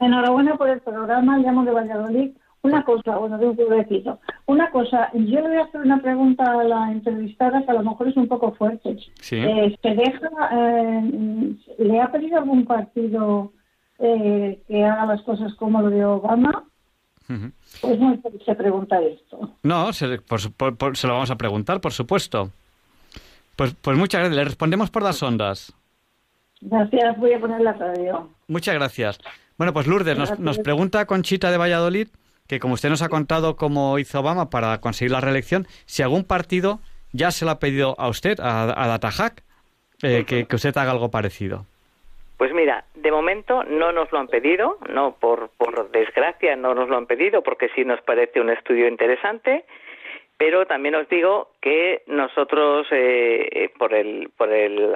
Enhorabuena 0.00 0.56
por 0.56 0.70
el 0.70 0.80
programa, 0.80 1.38
llamo 1.38 1.64
de 1.64 1.70
Valladolid. 1.70 2.30
Una 2.62 2.84
cosa, 2.84 3.16
bueno, 3.16 3.38
de 3.38 3.46
un 3.46 3.56
pueblecito. 3.56 4.18
Una 4.46 4.70
cosa, 4.70 5.10
yo 5.14 5.40
le 5.40 5.48
voy 5.48 5.56
a 5.58 5.64
hacer 5.64 5.80
una 5.80 6.02
pregunta 6.02 6.44
a 6.44 6.64
la 6.64 6.90
entrevistada 6.90 7.62
que 7.64 7.70
a 7.70 7.74
lo 7.74 7.82
mejor 7.84 8.08
es 8.08 8.16
un 8.16 8.26
poco 8.28 8.52
fuerte. 8.52 8.96
Sí. 9.20 9.36
Eh, 9.36 9.78
¿Se 9.80 9.90
deja, 9.94 10.28
eh, 10.52 11.54
le 11.78 12.00
ha 12.00 12.10
pedido 12.10 12.38
algún 12.38 12.64
partido 12.64 13.52
eh, 14.00 14.60
que 14.66 14.84
haga 14.84 15.06
las 15.06 15.22
cosas 15.22 15.54
como 15.54 15.80
lo 15.82 15.90
de 15.90 16.04
Obama? 16.04 16.64
Ujú. 17.30 17.50
Pues 17.80 18.00
no 18.00 18.18
se 18.44 18.54
pregunta 18.54 19.00
esto. 19.02 19.52
No, 19.62 19.92
se, 19.92 20.18
por 20.20 20.40
por- 20.54 20.76
por- 20.76 20.96
se 20.96 21.06
lo 21.06 21.12
vamos 21.14 21.30
a 21.30 21.36
preguntar, 21.36 21.80
por 21.80 21.92
supuesto. 21.92 22.50
Pues, 23.54 23.74
pues 23.80 23.96
muchas 23.96 24.20
gracias. 24.20 24.36
Le 24.36 24.44
respondemos 24.44 24.90
por 24.90 25.02
las 25.02 25.22
ondas. 25.22 25.72
Gracias, 26.60 27.16
voy 27.18 27.32
a 27.34 27.40
poner 27.40 27.60
la 27.60 27.72
radio. 27.74 28.28
Muchas 28.48 28.74
gracias. 28.74 29.18
Bueno, 29.56 29.72
pues 29.72 29.86
Lourdes 29.86 30.16
nos, 30.18 30.38
nos 30.40 30.58
pregunta 30.58 31.04
Conchita 31.06 31.50
de 31.50 31.56
Valladolid 31.58 32.08
que 32.48 32.58
como 32.58 32.74
usted 32.74 32.88
nos 32.88 33.02
ha 33.02 33.08
contado 33.08 33.56
cómo 33.56 33.98
hizo 33.98 34.20
Obama 34.20 34.50
para 34.50 34.80
conseguir 34.80 35.12
la 35.12 35.20
reelección, 35.20 35.66
si 35.86 36.02
algún 36.02 36.24
partido 36.24 36.80
ya 37.12 37.30
se 37.30 37.44
lo 37.44 37.50
ha 37.52 37.58
pedido 37.58 37.94
a 37.98 38.08
usted, 38.08 38.40
a, 38.40 38.62
a 38.62 38.88
DataHack, 38.88 39.42
eh, 40.02 40.24
que, 40.24 40.46
usted 40.54 40.76
haga 40.76 40.92
algo 40.92 41.10
parecido. 41.10 41.66
Pues 42.36 42.52
mira, 42.52 42.84
de 42.94 43.10
momento 43.10 43.64
no 43.64 43.90
nos 43.90 44.12
lo 44.12 44.20
han 44.20 44.28
pedido, 44.28 44.78
no 44.88 45.16
por, 45.18 45.50
por 45.58 45.90
desgracia 45.90 46.54
no 46.54 46.72
nos 46.72 46.88
lo 46.88 46.96
han 46.96 47.06
pedido 47.06 47.42
porque 47.42 47.68
sí 47.74 47.84
nos 47.84 48.00
parece 48.02 48.40
un 48.40 48.50
estudio 48.50 48.86
interesante, 48.86 49.64
pero 50.36 50.64
también 50.66 50.94
os 50.94 51.08
digo 51.08 51.50
que 51.60 52.02
nosotros 52.06 52.86
eh, 52.92 53.48
eh, 53.50 53.70
por 53.76 53.92
el 53.92 54.30
por 54.36 54.52
el 54.52 54.94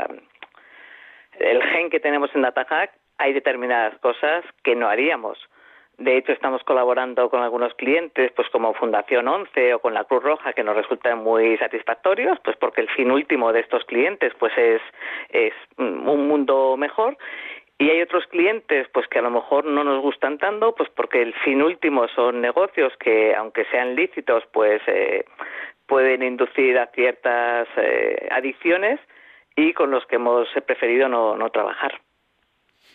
el 1.40 1.62
gen 1.64 1.90
que 1.90 1.98
tenemos 1.98 2.30
en 2.34 2.42
DataHack 2.42 2.92
hay 3.18 3.32
determinadas 3.32 3.98
cosas 3.98 4.44
que 4.62 4.76
no 4.76 4.88
haríamos. 4.88 5.36
De 5.98 6.16
hecho, 6.16 6.32
estamos 6.32 6.62
colaborando 6.64 7.28
con 7.28 7.42
algunos 7.42 7.74
clientes, 7.74 8.32
pues 8.34 8.48
como 8.48 8.74
Fundación 8.74 9.28
11 9.28 9.74
o 9.74 9.78
con 9.80 9.94
la 9.94 10.04
Cruz 10.04 10.22
Roja, 10.22 10.52
que 10.52 10.64
nos 10.64 10.74
resultan 10.74 11.22
muy 11.22 11.58
satisfactorios, 11.58 12.38
pues 12.42 12.56
porque 12.56 12.80
el 12.80 12.88
fin 12.88 13.10
último 13.10 13.52
de 13.52 13.60
estos 13.60 13.84
clientes, 13.84 14.32
pues 14.38 14.52
es, 14.56 14.80
un 15.76 16.26
mundo 16.26 16.76
mejor. 16.76 17.16
Y 17.78 17.90
hay 17.90 18.00
otros 18.00 18.24
clientes, 18.28 18.86
pues 18.92 19.06
que 19.08 19.18
a 19.18 19.22
lo 19.22 19.30
mejor 19.30 19.64
no 19.64 19.84
nos 19.84 20.00
gustan 20.02 20.38
tanto, 20.38 20.74
pues 20.74 20.88
porque 20.90 21.20
el 21.20 21.34
fin 21.44 21.62
último 21.62 22.06
son 22.08 22.40
negocios 22.40 22.92
que, 22.98 23.34
aunque 23.34 23.64
sean 23.70 23.94
lícitos, 23.94 24.44
pues 24.52 24.80
eh, 24.86 25.24
pueden 25.86 26.22
inducir 26.22 26.78
a 26.78 26.86
ciertas 26.86 27.68
eh, 27.76 28.28
adicciones 28.30 28.98
y 29.56 29.72
con 29.72 29.90
los 29.90 30.06
que 30.06 30.16
hemos 30.16 30.48
preferido 30.66 31.08
no, 31.08 31.36
no 31.36 31.50
trabajar. 31.50 32.00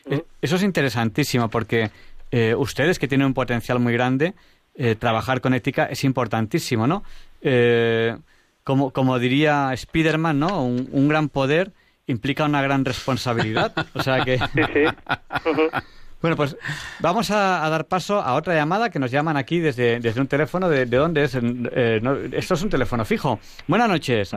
Eh, 0.10 0.22
Eso 0.42 0.56
es 0.56 0.64
interesantísimo 0.64 1.50
porque 1.50 1.90
eh, 2.32 2.56
ustedes 2.56 3.00
que 3.00 3.08
tienen 3.08 3.28
un 3.28 3.34
potencial 3.34 3.80
muy 3.80 3.94
grande, 3.94 4.34
eh, 4.76 4.96
trabajar 4.96 5.42
con 5.42 5.54
ética 5.54 5.86
es 5.86 6.04
importantísimo, 6.04 6.88
¿no? 6.88 7.04
Eh, 7.42 8.16
como, 8.64 8.92
como 8.92 9.18
diría 9.20 9.72
Spiderman, 9.76 10.40
¿no? 10.40 10.64
Un, 10.64 10.90
un 10.92 11.08
gran 11.08 11.30
poder 11.30 11.72
implica 12.06 12.46
una 12.46 12.62
gran 12.62 12.86
responsabilidad. 12.86 13.74
O 13.94 14.04
sea 14.04 14.24
que... 14.24 14.38
Sí, 14.38 14.62
sí. 14.74 14.84
Bueno, 16.20 16.36
pues 16.36 16.58
vamos 17.00 17.30
a, 17.30 17.64
a 17.64 17.70
dar 17.70 17.86
paso 17.86 18.20
a 18.20 18.34
otra 18.34 18.56
llamada 18.56 18.90
que 18.90 18.98
nos 18.98 19.12
llaman 19.12 19.38
aquí 19.38 19.60
desde, 19.60 20.00
desde 20.00 20.20
un 20.20 20.28
teléfono. 20.28 20.68
¿De, 20.68 20.88
de 20.88 20.98
dónde 20.98 21.24
es? 21.24 21.36
Eh, 21.36 22.00
no, 22.02 22.16
esto 22.16 22.56
es 22.56 22.64
un 22.64 22.70
teléfono 22.72 23.06
fijo. 23.06 23.40
Buenas 23.68 23.88
noches. 23.88 24.36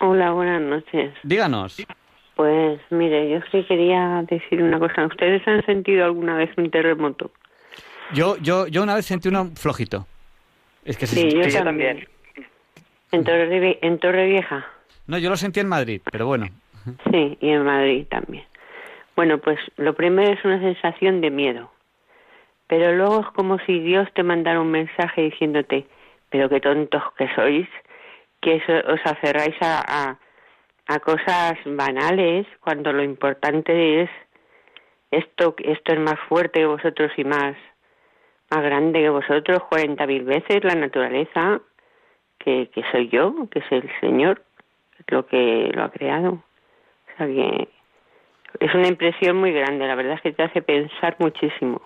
Hola, 0.00 0.30
buenas 0.32 0.62
noches. 0.62 1.12
Díganos. 1.22 1.76
Pues 2.36 2.80
mire, 2.90 3.30
yo 3.30 3.40
que 3.50 3.64
quería 3.66 4.24
decir 4.28 4.62
una 4.62 4.78
cosa. 4.78 5.06
¿Ustedes 5.06 5.46
han 5.46 5.64
sentido 5.66 6.04
alguna 6.04 6.36
vez 6.36 6.50
un 6.56 6.70
terremoto? 6.70 7.30
Yo, 8.12 8.36
yo, 8.38 8.66
yo 8.66 8.82
una 8.82 8.94
vez 8.96 9.06
sentí 9.06 9.28
uno 9.28 9.50
flojito. 9.54 10.06
Es 10.84 10.96
que 10.98 11.06
se- 11.06 11.16
Sí, 11.16 11.30
yo 11.30 11.42
que 11.42 11.50
se- 11.50 11.62
también. 11.62 12.06
En 13.12 13.22
Torre, 13.24 13.78
en 13.80 13.98
Torre 13.98 14.26
Vieja, 14.26 14.66
No, 15.06 15.18
yo 15.18 15.30
lo 15.30 15.36
sentí 15.36 15.60
en 15.60 15.68
Madrid, 15.68 16.00
pero 16.10 16.26
bueno. 16.26 16.46
sí, 17.12 17.38
y 17.40 17.50
en 17.50 17.62
Madrid 17.64 18.06
también. 18.10 18.44
Bueno, 19.14 19.38
pues 19.38 19.58
lo 19.76 19.94
primero 19.94 20.32
es 20.32 20.44
una 20.44 20.58
sensación 20.60 21.20
de 21.20 21.30
miedo. 21.30 21.70
Pero 22.66 22.92
luego 22.96 23.20
es 23.20 23.26
como 23.28 23.58
si 23.60 23.78
Dios 23.78 24.08
te 24.14 24.22
mandara 24.24 24.60
un 24.60 24.70
mensaje 24.72 25.22
diciéndote, 25.22 25.86
pero 26.30 26.48
qué 26.48 26.60
tontos 26.60 27.02
que 27.16 27.28
sois, 27.36 27.68
que 28.40 28.56
os 28.88 29.00
aferráis 29.04 29.54
a, 29.60 29.84
a, 30.10 30.18
a 30.86 30.98
cosas 31.00 31.54
banales 31.64 32.46
cuando 32.60 32.92
lo 32.92 33.02
importante 33.02 34.02
es 34.02 34.10
esto, 35.10 35.54
esto 35.58 35.92
es 35.92 36.00
más 36.00 36.18
fuerte 36.28 36.60
que 36.60 36.66
vosotros 36.66 37.10
y 37.16 37.24
más, 37.24 37.56
más 38.50 38.62
grande 38.62 39.00
que 39.00 39.08
vosotros, 39.08 39.62
cuarenta 39.68 40.06
mil 40.06 40.24
veces 40.24 40.62
la 40.62 40.74
naturaleza, 40.74 41.60
que, 42.38 42.70
que 42.74 42.82
soy 42.92 43.08
yo, 43.08 43.48
que 43.50 43.60
es 43.60 43.72
el 43.72 43.88
Señor, 44.00 44.42
lo 45.08 45.26
que 45.26 45.70
lo 45.72 45.84
ha 45.84 45.90
creado. 45.90 46.30
O 46.32 47.16
sea 47.16 47.26
que 47.26 47.68
es 48.60 48.74
una 48.74 48.88
impresión 48.88 49.36
muy 49.36 49.52
grande, 49.52 49.86
la 49.86 49.94
verdad 49.94 50.14
es 50.14 50.22
que 50.22 50.32
te 50.32 50.42
hace 50.42 50.62
pensar 50.62 51.16
muchísimo. 51.18 51.80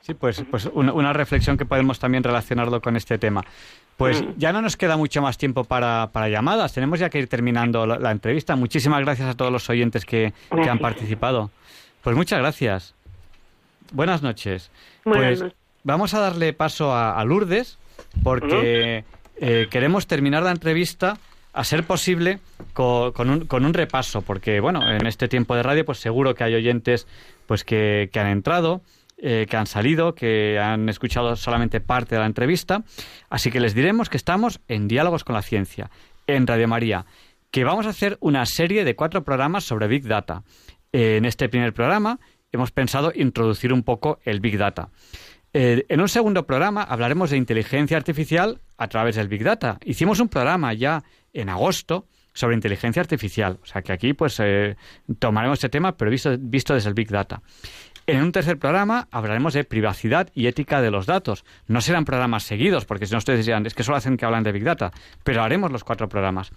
Sí, 0.00 0.14
pues, 0.14 0.44
pues 0.50 0.66
una, 0.66 0.92
una 0.92 1.12
reflexión 1.12 1.56
que 1.56 1.64
podemos 1.64 2.00
también 2.00 2.24
relacionarlo 2.24 2.80
con 2.80 2.96
este 2.96 3.18
tema. 3.18 3.44
Pues 3.96 4.22
Mm. 4.22 4.26
ya 4.38 4.52
no 4.52 4.62
nos 4.62 4.76
queda 4.76 4.96
mucho 4.96 5.22
más 5.22 5.38
tiempo 5.38 5.64
para, 5.64 6.10
para 6.12 6.28
llamadas. 6.28 6.72
Tenemos 6.72 6.98
ya 6.98 7.08
que 7.10 7.18
ir 7.18 7.28
terminando 7.28 7.86
la, 7.86 7.98
la 7.98 8.10
entrevista. 8.10 8.56
Muchísimas 8.56 9.00
gracias 9.02 9.28
a 9.28 9.34
todos 9.36 9.52
los 9.52 9.68
oyentes 9.70 10.04
que, 10.04 10.32
que 10.50 10.68
han 10.68 10.78
participado. 10.78 11.50
Pues 12.02 12.16
muchas 12.16 12.38
gracias. 12.40 12.94
Buenas 13.92 14.22
noches. 14.22 14.70
Buenas 15.04 15.40
pues 15.40 15.52
vamos 15.84 16.14
a 16.14 16.20
darle 16.20 16.52
paso 16.52 16.92
a, 16.92 17.18
a 17.20 17.24
Lourdes 17.24 17.78
porque 18.22 19.04
eh, 19.36 19.66
queremos 19.70 20.06
terminar 20.06 20.42
la 20.42 20.50
entrevista 20.50 21.18
a 21.52 21.64
ser 21.64 21.84
posible 21.84 22.38
co- 22.72 23.12
con, 23.12 23.28
un, 23.28 23.46
con 23.46 23.64
un 23.66 23.74
repaso, 23.74 24.22
porque 24.22 24.60
bueno, 24.60 24.80
en 24.90 25.06
este 25.06 25.28
tiempo 25.28 25.54
de 25.54 25.62
radio 25.62 25.84
pues 25.84 25.98
seguro 25.98 26.34
que 26.34 26.44
hay 26.44 26.54
oyentes 26.54 27.06
pues 27.46 27.62
que, 27.64 28.08
que 28.12 28.20
han 28.20 28.28
entrado, 28.28 28.80
eh, 29.24 29.46
que 29.48 29.56
han 29.56 29.68
salido, 29.68 30.16
que 30.16 30.58
han 30.58 30.88
escuchado 30.88 31.36
solamente 31.36 31.80
parte 31.80 32.16
de 32.16 32.20
la 32.20 32.26
entrevista, 32.26 32.82
así 33.30 33.52
que 33.52 33.60
les 33.60 33.72
diremos 33.72 34.08
que 34.08 34.16
estamos 34.16 34.58
en 34.66 34.88
Diálogos 34.88 35.22
con 35.22 35.36
la 35.36 35.42
Ciencia, 35.42 35.92
en 36.26 36.44
Radio 36.44 36.66
María, 36.66 37.06
que 37.52 37.62
vamos 37.62 37.86
a 37.86 37.90
hacer 37.90 38.18
una 38.18 38.44
serie 38.46 38.84
de 38.84 38.96
cuatro 38.96 39.22
programas 39.22 39.62
sobre 39.62 39.86
Big 39.86 40.08
Data. 40.08 40.42
Eh, 40.92 41.18
en 41.18 41.24
este 41.24 41.48
primer 41.48 41.72
programa 41.72 42.18
hemos 42.50 42.72
pensado 42.72 43.12
introducir 43.14 43.72
un 43.72 43.84
poco 43.84 44.18
el 44.24 44.40
Big 44.40 44.58
Data. 44.58 44.88
Eh, 45.52 45.86
en 45.88 46.00
un 46.00 46.08
segundo 46.08 46.44
programa 46.44 46.82
hablaremos 46.82 47.30
de 47.30 47.36
inteligencia 47.36 47.96
artificial 47.96 48.60
a 48.76 48.88
través 48.88 49.14
del 49.14 49.28
Big 49.28 49.44
Data. 49.44 49.78
Hicimos 49.84 50.18
un 50.18 50.30
programa 50.30 50.74
ya 50.74 51.04
en 51.32 51.48
agosto 51.48 52.08
sobre 52.32 52.56
inteligencia 52.56 53.00
artificial, 53.00 53.60
o 53.62 53.66
sea 53.66 53.82
que 53.82 53.92
aquí 53.92 54.14
pues 54.14 54.42
tomaremos 55.20 55.58
este 55.58 55.68
tema, 55.68 55.96
pero 55.96 56.10
visto, 56.10 56.34
visto 56.40 56.74
desde 56.74 56.88
el 56.88 56.94
Big 56.94 57.08
Data. 57.08 57.40
En 58.06 58.20
un 58.20 58.32
tercer 58.32 58.58
programa 58.58 59.06
hablaremos 59.12 59.54
de 59.54 59.62
privacidad 59.62 60.28
y 60.34 60.48
ética 60.48 60.82
de 60.82 60.90
los 60.90 61.06
datos. 61.06 61.44
No 61.68 61.80
serán 61.80 62.04
programas 62.04 62.42
seguidos, 62.42 62.84
porque 62.84 63.06
si 63.06 63.12
no 63.12 63.18
ustedes 63.18 63.46
dirán, 63.46 63.64
es 63.64 63.74
que 63.74 63.84
solo 63.84 63.96
hacen 63.96 64.16
que 64.16 64.24
hablan 64.24 64.42
de 64.42 64.50
Big 64.50 64.64
Data, 64.64 64.90
pero 65.22 65.42
haremos 65.42 65.70
los 65.70 65.84
cuatro 65.84 66.08
programas. 66.08 66.50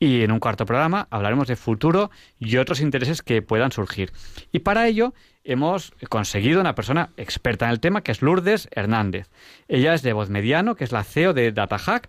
Y 0.00 0.22
en 0.22 0.32
un 0.32 0.40
cuarto 0.40 0.66
programa 0.66 1.06
hablaremos 1.10 1.46
de 1.46 1.54
futuro 1.54 2.10
y 2.40 2.56
otros 2.56 2.80
intereses 2.80 3.22
que 3.22 3.42
puedan 3.42 3.70
surgir. 3.70 4.12
Y 4.50 4.60
para 4.60 4.88
ello 4.88 5.14
hemos 5.44 5.92
conseguido 6.08 6.60
una 6.60 6.74
persona 6.74 7.10
experta 7.16 7.66
en 7.66 7.70
el 7.70 7.80
tema, 7.80 8.02
que 8.02 8.10
es 8.10 8.20
Lourdes 8.20 8.68
Hernández. 8.72 9.30
Ella 9.68 9.94
es 9.94 10.02
de 10.02 10.12
Voz 10.12 10.30
Mediano, 10.30 10.74
que 10.74 10.82
es 10.82 10.90
la 10.90 11.04
CEO 11.04 11.32
de 11.32 11.52
DataHack. 11.52 12.08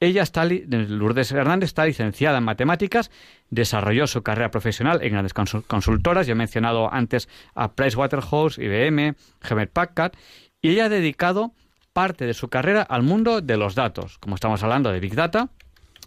Ella 0.00 0.22
está, 0.22 0.44
Lourdes 0.44 1.32
Hernández 1.32 1.70
está 1.70 1.86
licenciada 1.86 2.38
en 2.38 2.44
matemáticas, 2.44 3.10
desarrolló 3.50 4.06
su 4.06 4.22
carrera 4.22 4.50
profesional 4.50 5.00
en 5.02 5.12
grandes 5.12 5.34
consul- 5.34 5.64
consultoras, 5.66 6.26
yo 6.26 6.32
he 6.32 6.36
mencionado 6.36 6.92
antes 6.92 7.28
a 7.54 7.72
Pricewaterhouse, 7.72 8.58
IBM, 8.58 9.14
Hemet 9.48 9.70
Packard, 9.72 10.12
y 10.60 10.70
ella 10.70 10.86
ha 10.86 10.88
dedicado 10.88 11.52
parte 11.92 12.26
de 12.26 12.34
su 12.34 12.48
carrera 12.48 12.82
al 12.82 13.02
mundo 13.02 13.40
de 13.40 13.56
los 13.56 13.74
datos, 13.74 14.18
como 14.18 14.34
estamos 14.34 14.62
hablando 14.62 14.92
de 14.92 15.00
Big 15.00 15.14
Data, 15.14 15.48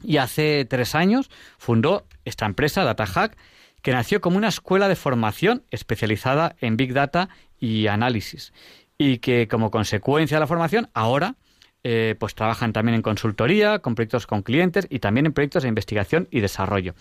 y 0.03 0.17
hace 0.17 0.65
tres 0.65 0.95
años 0.95 1.29
fundó 1.57 2.05
esta 2.25 2.45
empresa, 2.45 2.83
DataHack, 2.83 3.37
que 3.81 3.91
nació 3.91 4.21
como 4.21 4.37
una 4.37 4.47
escuela 4.47 4.87
de 4.87 4.95
formación 4.95 5.63
especializada 5.71 6.55
en 6.59 6.77
Big 6.77 6.93
Data 6.93 7.29
y 7.59 7.87
análisis, 7.87 8.53
y 8.97 9.17
que 9.17 9.47
como 9.47 9.71
consecuencia 9.71 10.37
de 10.37 10.41
la 10.41 10.47
formación 10.47 10.89
ahora 10.93 11.35
eh, 11.83 12.15
pues 12.19 12.35
trabajan 12.35 12.73
también 12.73 12.95
en 12.95 13.01
consultoría, 13.01 13.79
con 13.79 13.95
proyectos 13.95 14.27
con 14.27 14.43
clientes 14.43 14.87
y 14.89 14.99
también 14.99 15.25
en 15.25 15.33
proyectos 15.33 15.63
de 15.63 15.69
investigación 15.69 16.27
y 16.31 16.41
desarrollo. 16.41 16.93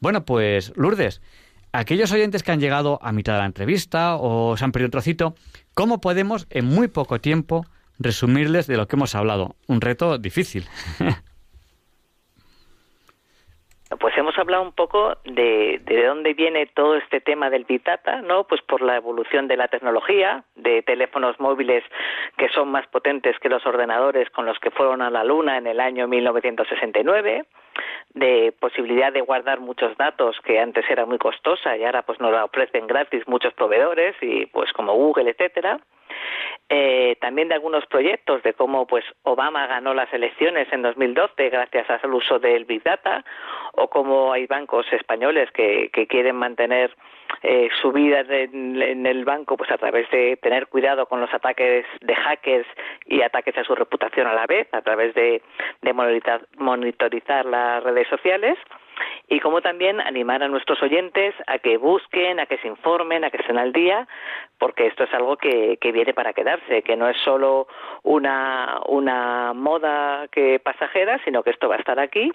Bueno, 0.00 0.24
pues 0.24 0.72
Lourdes, 0.76 1.20
aquellos 1.72 2.12
oyentes 2.12 2.42
que 2.42 2.52
han 2.52 2.60
llegado 2.60 2.98
a 3.02 3.12
mitad 3.12 3.34
de 3.34 3.40
la 3.40 3.46
entrevista 3.46 4.16
o 4.16 4.56
se 4.56 4.64
han 4.64 4.72
perdido 4.72 4.88
un 4.88 4.92
trocito, 4.92 5.34
¿cómo 5.74 6.00
podemos 6.00 6.46
en 6.50 6.64
muy 6.64 6.88
poco 6.88 7.20
tiempo 7.20 7.66
resumirles 7.98 8.66
de 8.66 8.76
lo 8.76 8.88
que 8.88 8.96
hemos 8.96 9.14
hablado? 9.14 9.56
Un 9.66 9.80
reto 9.80 10.18
difícil. 10.18 10.66
Pues 14.00 14.18
hemos 14.18 14.36
hablado 14.36 14.64
un 14.64 14.72
poco 14.72 15.16
de, 15.24 15.80
de 15.84 16.04
dónde 16.04 16.34
viene 16.34 16.66
todo 16.66 16.96
este 16.96 17.20
tema 17.20 17.50
del 17.50 17.64
Big 17.64 17.84
Data, 17.84 18.20
¿no? 18.20 18.44
Pues 18.44 18.60
por 18.62 18.82
la 18.82 18.96
evolución 18.96 19.46
de 19.46 19.56
la 19.56 19.68
tecnología, 19.68 20.42
de 20.56 20.82
teléfonos 20.82 21.38
móviles 21.38 21.84
que 22.36 22.48
son 22.48 22.68
más 22.68 22.86
potentes 22.88 23.38
que 23.38 23.48
los 23.48 23.64
ordenadores 23.64 24.28
con 24.30 24.44
los 24.44 24.58
que 24.58 24.72
fueron 24.72 25.02
a 25.02 25.10
la 25.10 25.22
Luna 25.22 25.56
en 25.56 25.68
el 25.68 25.78
año 25.78 26.08
1969, 26.08 27.44
de 28.14 28.54
posibilidad 28.58 29.12
de 29.12 29.20
guardar 29.20 29.60
muchos 29.60 29.96
datos 29.96 30.36
que 30.42 30.58
antes 30.58 30.84
era 30.90 31.06
muy 31.06 31.18
costosa 31.18 31.76
y 31.76 31.84
ahora 31.84 32.02
pues 32.02 32.18
nos 32.18 32.32
la 32.32 32.44
ofrecen 32.44 32.88
gratis 32.88 33.22
muchos 33.28 33.54
proveedores 33.54 34.16
y 34.20 34.46
pues 34.46 34.72
como 34.72 34.94
Google, 34.94 35.30
etcétera 35.30 35.78
eh, 36.68 37.16
también 37.20 37.48
de 37.48 37.54
algunos 37.54 37.86
proyectos 37.86 38.42
de 38.42 38.52
cómo 38.52 38.88
pues 38.88 39.04
Obama 39.22 39.68
ganó 39.68 39.94
las 39.94 40.12
elecciones 40.12 40.66
en 40.72 40.82
2012 40.82 41.48
gracias 41.48 41.88
al 41.88 42.12
uso 42.12 42.40
del 42.40 42.64
Big 42.64 42.82
Data 42.82 43.24
o 43.74 43.88
cómo 43.88 44.32
hay 44.32 44.46
bancos 44.46 44.84
españoles 44.92 45.48
que, 45.52 45.90
quieren 46.08 46.34
mantener 46.34 46.96
eh, 47.42 47.68
su 47.80 47.92
vida 47.92 48.20
en, 48.28 48.82
en, 48.82 49.06
el 49.06 49.24
banco 49.24 49.56
pues 49.56 49.70
a 49.70 49.78
través 49.78 50.10
de 50.10 50.36
tener 50.38 50.66
cuidado 50.66 51.06
con 51.06 51.20
los 51.20 51.32
ataques 51.32 51.86
de 52.00 52.14
hackers 52.16 52.66
y 53.04 53.22
ataques 53.22 53.56
a 53.58 53.64
su 53.64 53.76
reputación 53.76 54.26
a 54.26 54.34
la 54.34 54.46
vez 54.46 54.66
a 54.72 54.82
través 54.82 55.14
de, 55.14 55.42
de 55.82 55.92
monitorizar 56.58 57.46
las 57.46 57.84
redes 57.84 58.08
sociales 58.08 58.58
y 59.28 59.40
como 59.40 59.60
también 59.60 60.00
animar 60.00 60.42
a 60.42 60.48
nuestros 60.48 60.82
oyentes 60.82 61.34
a 61.46 61.58
que 61.58 61.76
busquen, 61.76 62.40
a 62.40 62.46
que 62.46 62.58
se 62.58 62.68
informen, 62.68 63.24
a 63.24 63.30
que 63.30 63.38
estén 63.38 63.58
al 63.58 63.72
día, 63.72 64.06
porque 64.58 64.86
esto 64.86 65.04
es 65.04 65.14
algo 65.14 65.36
que, 65.36 65.78
que 65.80 65.92
viene 65.92 66.14
para 66.14 66.32
quedarse, 66.32 66.82
que 66.82 66.96
no 66.96 67.08
es 67.08 67.16
solo 67.18 67.66
una, 68.02 68.80
una 68.86 69.52
moda 69.52 70.28
que 70.28 70.58
pasajera, 70.60 71.20
sino 71.24 71.42
que 71.42 71.50
esto 71.50 71.68
va 71.68 71.76
a 71.76 71.78
estar 71.78 71.98
aquí. 71.98 72.32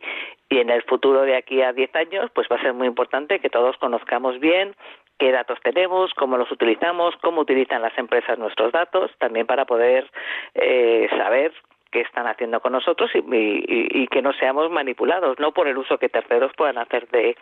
Y 0.49 0.59
en 0.59 0.70
el 0.70 0.84
futuro 0.84 1.22
de 1.22 1.36
aquí 1.36 1.62
a 1.62 1.74
10 1.74 1.95
años 1.95 2.32
pues 2.34 2.47
va 2.51 2.57
a 2.57 2.62
ser 2.62 2.74
muy 2.74 2.88
importante 2.88 3.39
que 3.39 3.49
todos 3.49 3.78
conozcamos 3.78 4.39
bien 4.39 4.76
qué 5.22 5.32
datos 5.32 5.59
tenemos, 5.62 6.12
cómo 6.16 6.36
los 6.36 6.51
utilizamos, 6.51 7.16
cómo 7.22 7.41
utilizan 7.41 7.84
las 7.84 7.95
empresas 7.95 8.39
nuestros 8.39 8.72
datos, 8.72 9.12
también 9.20 9.45
para 9.45 9.66
poder 9.66 10.09
eh, 10.55 11.07
saber 11.16 11.53
que 11.92 12.02
están 12.02 12.28
haciendo 12.28 12.60
con 12.62 12.72
nosotros 12.72 13.12
y, 13.14 13.20
y, 13.20 14.04
y, 14.04 14.08
que 14.08 14.22
no 14.22 14.34
seamos 14.34 14.72
manipulados, 14.72 15.38
no 15.39 15.52
por 15.52 15.68
el 15.68 15.78
uso 15.78 15.98
que 15.98 16.10
terceros 16.10 16.52
puedan 16.56 16.78
hacer 16.78 17.08
de, 17.10 17.36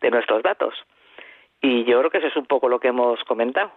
de 0.00 0.10
nuestros 0.10 0.42
datos. 0.42 0.74
Y 1.60 1.84
yo 1.84 1.98
creo 1.98 2.10
que 2.10 2.18
eso 2.18 2.28
es 2.28 2.36
un 2.36 2.46
poco 2.46 2.68
lo 2.68 2.78
que 2.78 2.88
hemos 2.88 3.22
comentado. 3.24 3.72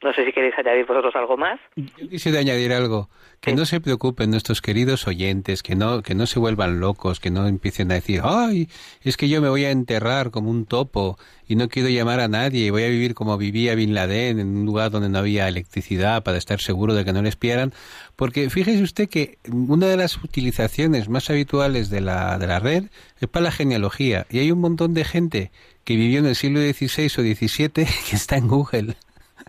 No 0.00 0.12
sé 0.12 0.24
si 0.24 0.32
queréis 0.32 0.54
añadir 0.56 0.86
vosotros 0.86 1.14
algo 1.16 1.36
más. 1.36 1.58
Yo 1.74 2.08
quisiera 2.08 2.38
añadir 2.38 2.72
algo. 2.72 3.08
Que 3.40 3.52
no 3.52 3.66
se 3.66 3.80
preocupen 3.80 4.30
nuestros 4.30 4.60
queridos 4.60 5.06
oyentes, 5.06 5.62
que 5.62 5.74
no, 5.74 6.02
que 6.02 6.14
no 6.14 6.26
se 6.26 6.38
vuelvan 6.38 6.80
locos, 6.80 7.18
que 7.20 7.30
no 7.30 7.46
empiecen 7.46 7.90
a 7.90 7.94
decir, 7.94 8.20
ay, 8.24 8.68
es 9.02 9.16
que 9.16 9.28
yo 9.28 9.40
me 9.40 9.48
voy 9.48 9.64
a 9.64 9.70
enterrar 9.70 10.30
como 10.30 10.50
un 10.50 10.66
topo 10.66 11.18
y 11.46 11.56
no 11.56 11.68
quiero 11.68 11.88
llamar 11.88 12.20
a 12.20 12.28
nadie 12.28 12.66
y 12.66 12.70
voy 12.70 12.82
a 12.84 12.88
vivir 12.88 13.14
como 13.14 13.38
vivía 13.38 13.74
Bin 13.74 13.94
Laden 13.94 14.40
en 14.40 14.56
un 14.56 14.66
lugar 14.66 14.90
donde 14.90 15.08
no 15.08 15.18
había 15.18 15.48
electricidad 15.48 16.22
para 16.22 16.36
estar 16.36 16.60
seguro 16.60 16.94
de 16.94 17.04
que 17.04 17.12
no 17.12 17.22
le 17.22 17.28
espiaran. 17.28 17.72
Porque 18.16 18.50
fíjese 18.50 18.82
usted 18.82 19.08
que 19.08 19.38
una 19.50 19.86
de 19.86 19.96
las 19.96 20.16
utilizaciones 20.16 21.08
más 21.08 21.30
habituales 21.30 21.90
de 21.90 22.00
la, 22.00 22.38
de 22.38 22.46
la 22.46 22.60
red 22.60 22.84
es 23.20 23.28
para 23.28 23.44
la 23.44 23.52
genealogía. 23.52 24.26
Y 24.30 24.38
hay 24.38 24.52
un 24.52 24.60
montón 24.60 24.94
de 24.94 25.04
gente 25.04 25.50
que 25.84 25.96
vivió 25.96 26.18
en 26.18 26.26
el 26.26 26.36
siglo 26.36 26.60
XVI 26.60 27.06
o 27.06 27.22
XVII 27.22 27.70
que 28.10 28.16
está 28.16 28.36
en 28.36 28.46
Google. 28.46 28.96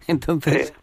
Entonces, 0.09 0.73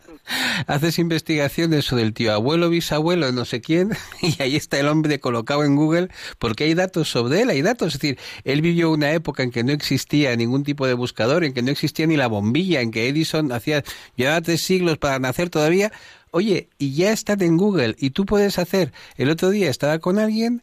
haces 0.68 1.00
investigaciones 1.00 1.84
sobre 1.84 2.04
el 2.04 2.12
tío 2.12 2.32
abuelo, 2.32 2.70
bisabuelo, 2.70 3.32
no 3.32 3.44
sé 3.44 3.60
quién, 3.60 3.90
y 4.22 4.40
ahí 4.40 4.54
está 4.54 4.78
el 4.78 4.86
hombre 4.86 5.18
colocado 5.18 5.64
en 5.64 5.74
Google, 5.74 6.08
porque 6.38 6.62
hay 6.62 6.74
datos 6.74 7.08
sobre 7.08 7.42
él, 7.42 7.50
hay 7.50 7.60
datos. 7.60 7.94
Es 7.94 8.00
decir, 8.00 8.18
él 8.44 8.60
vivió 8.60 8.92
una 8.92 9.10
época 9.10 9.42
en 9.42 9.50
que 9.50 9.64
no 9.64 9.72
existía 9.72 10.36
ningún 10.36 10.62
tipo 10.62 10.86
de 10.86 10.94
buscador, 10.94 11.42
en 11.42 11.54
que 11.54 11.62
no 11.62 11.72
existía 11.72 12.06
ni 12.06 12.16
la 12.16 12.28
bombilla, 12.28 12.80
en 12.82 12.92
que 12.92 13.08
Edison 13.08 13.50
hacía, 13.50 13.82
llevaba 14.14 14.40
tres 14.40 14.62
siglos 14.62 14.96
para 14.98 15.18
nacer 15.18 15.50
todavía. 15.50 15.90
Oye, 16.30 16.68
y 16.78 16.94
ya 16.94 17.10
están 17.10 17.42
en 17.42 17.56
Google, 17.56 17.96
y 17.98 18.10
tú 18.10 18.26
puedes 18.26 18.60
hacer. 18.60 18.92
El 19.16 19.30
otro 19.30 19.50
día 19.50 19.70
estaba 19.70 19.98
con 19.98 20.20
alguien 20.20 20.62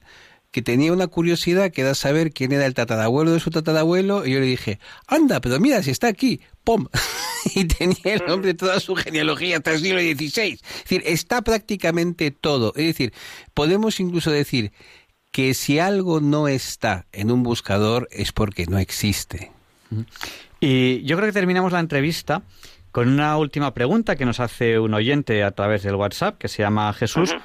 que 0.53 0.61
tenía 0.61 0.93
una 0.93 1.07
curiosidad 1.07 1.71
que 1.71 1.81
era 1.81 1.95
saber 1.95 2.31
quién 2.31 2.51
era 2.51 2.67
el 2.67 2.75
tatarabuelo 2.75 3.31
de 3.31 3.39
su 3.39 3.49
tatarabuelo, 3.49 4.23
y 4.23 4.33
yo 4.33 4.39
le 4.39 4.45
dije, 4.45 4.79
anda, 5.07 5.41
pero 5.41 5.59
mira, 5.59 5.81
si 5.81 5.89
está 5.89 6.07
aquí, 6.07 6.41
¡pum! 6.63 6.87
y 7.55 7.65
tenía 7.65 8.13
el 8.13 8.21
nombre 8.27 8.49
de 8.49 8.53
toda 8.53 8.79
su 8.79 8.95
genealogía 8.95 9.57
hasta 9.57 9.71
el 9.71 9.79
siglo 9.79 9.99
XVI. 9.99 10.53
Es 10.53 10.61
decir, 10.83 11.01
está 11.07 11.41
prácticamente 11.41 12.29
todo. 12.29 12.71
Es 12.75 12.85
decir, 12.85 13.13
podemos 13.55 13.99
incluso 13.99 14.29
decir 14.29 14.71
que 15.31 15.55
si 15.55 15.79
algo 15.79 16.21
no 16.21 16.47
está 16.47 17.07
en 17.13 17.31
un 17.31 17.41
buscador 17.41 18.07
es 18.11 18.31
porque 18.31 18.67
no 18.67 18.77
existe. 18.77 19.51
Y 20.59 21.01
yo 21.01 21.17
creo 21.17 21.29
que 21.29 21.33
terminamos 21.33 21.71
la 21.71 21.79
entrevista 21.79 22.43
con 22.91 23.09
una 23.09 23.35
última 23.37 23.73
pregunta 23.73 24.15
que 24.15 24.25
nos 24.25 24.39
hace 24.39 24.77
un 24.77 24.93
oyente 24.93 25.43
a 25.43 25.49
través 25.49 25.81
del 25.81 25.95
WhatsApp, 25.95 26.37
que 26.37 26.47
se 26.47 26.61
llama 26.61 26.93
Jesús. 26.93 27.35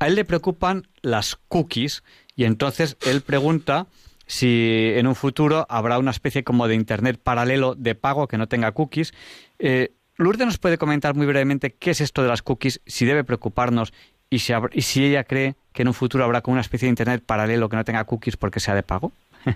A 0.00 0.08
él 0.08 0.16
le 0.16 0.24
preocupan 0.24 0.88
las 1.00 1.36
cookies 1.48 2.02
y 2.36 2.44
entonces 2.44 2.96
él 3.06 3.22
pregunta 3.22 3.86
si 4.26 4.92
en 4.94 5.06
un 5.06 5.14
futuro 5.14 5.66
habrá 5.68 5.98
una 5.98 6.10
especie 6.10 6.44
como 6.44 6.68
de 6.68 6.74
Internet 6.74 7.20
paralelo 7.22 7.74
de 7.74 7.94
pago 7.94 8.28
que 8.28 8.38
no 8.38 8.48
tenga 8.48 8.72
cookies. 8.72 9.14
Eh, 9.58 9.92
Lourdes 10.16 10.46
nos 10.46 10.58
puede 10.58 10.78
comentar 10.78 11.14
muy 11.14 11.26
brevemente 11.26 11.74
qué 11.74 11.90
es 11.90 12.00
esto 12.00 12.22
de 12.22 12.28
las 12.28 12.42
cookies, 12.42 12.80
si 12.86 13.06
debe 13.06 13.24
preocuparnos 13.24 13.92
y 14.28 14.40
si, 14.40 14.52
y 14.72 14.82
si 14.82 15.04
ella 15.04 15.24
cree 15.24 15.56
que 15.72 15.82
en 15.82 15.88
un 15.88 15.94
futuro 15.94 16.24
habrá 16.24 16.42
como 16.42 16.54
una 16.54 16.60
especie 16.60 16.86
de 16.86 16.90
Internet 16.90 17.22
paralelo 17.24 17.68
que 17.68 17.76
no 17.76 17.84
tenga 17.84 18.04
cookies 18.04 18.36
porque 18.36 18.60
sea 18.60 18.74
de 18.74 18.82
pago. 18.82 19.12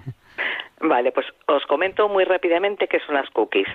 Vale, 0.83 1.13
pues 1.13 1.27
os 1.47 1.65
comento 1.67 2.09
muy 2.09 2.25
rápidamente 2.25 2.89
qué 2.89 3.01
son 3.01 3.15
las 3.15 3.29
cookies. 3.31 3.69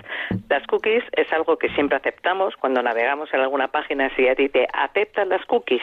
Las 0.48 0.66
cookies 0.66 1.04
es 1.12 1.32
algo 1.32 1.56
que 1.56 1.68
siempre 1.68 1.96
aceptamos 1.96 2.56
cuando 2.56 2.82
navegamos 2.82 3.32
en 3.32 3.40
alguna 3.40 3.68
página, 3.68 4.10
si 4.16 4.26
a 4.26 4.34
ti 4.34 4.48
te 4.48 4.66
aceptan 4.72 5.28
las 5.28 5.44
cookies. 5.46 5.82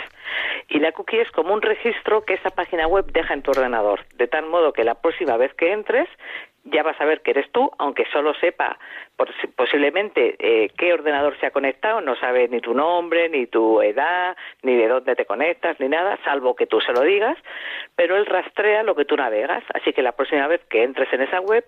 Y 0.67 0.80
la 0.80 0.91
cookie 0.91 1.21
es 1.21 1.32
como 1.32 1.53
un 1.53 1.61
registro 1.61 2.26
que 2.26 2.34
esa 2.34 2.49
página 2.49 2.88
web 2.88 3.05
deja 3.13 3.34
en 3.34 3.41
tu 3.41 3.51
ordenador, 3.51 4.01
de 4.15 4.28
tal 4.28 4.47
modo 4.47 4.74
que 4.74 4.84
la 4.84 4.95
próxima 4.95 5.38
vez 5.38 5.53
que 5.53 5.71
entres 5.71 6.09
ya 6.65 6.84
vas 6.84 6.99
a 6.99 7.05
ver 7.05 7.21
que 7.21 7.32
eres 7.32 7.49
tú, 7.51 7.71
aunque 7.78 8.05
solo 8.11 8.34
sepa 8.36 8.78
posiblemente 9.55 10.36
eh, 10.39 10.70
qué 10.78 10.93
ordenador 10.93 11.39
se 11.39 11.45
ha 11.45 11.51
conectado, 11.51 12.01
no 12.01 12.16
sabe 12.16 12.47
ni 12.47 12.59
tu 12.59 12.74
nombre, 12.74 13.30
ni 13.30 13.45
tu 13.45 13.82
edad, 13.82 14.36
ni 14.64 14.76
de 14.76 14.88
dónde 14.88 15.16
te 15.16 15.26
conectas, 15.26 15.80
ni 15.80 15.88
nada, 15.88 16.18
salvo 16.24 16.55
que 16.55 16.66
tú 16.66 16.82
se 16.82 16.91
lo 16.91 17.01
digas, 17.01 17.38
pero 17.95 18.18
él 18.18 18.26
rastrea 18.26 18.84
lo 18.84 18.95
que 18.95 19.05
tú 19.05 19.16
navegas, 19.16 19.64
así 19.74 19.93
que 19.93 20.01
la 20.01 20.14
próxima 20.14 20.47
vez 20.47 20.61
que 20.70 20.84
entres 20.84 21.11
en 21.14 21.22
esa 21.22 21.39
web, 21.41 21.64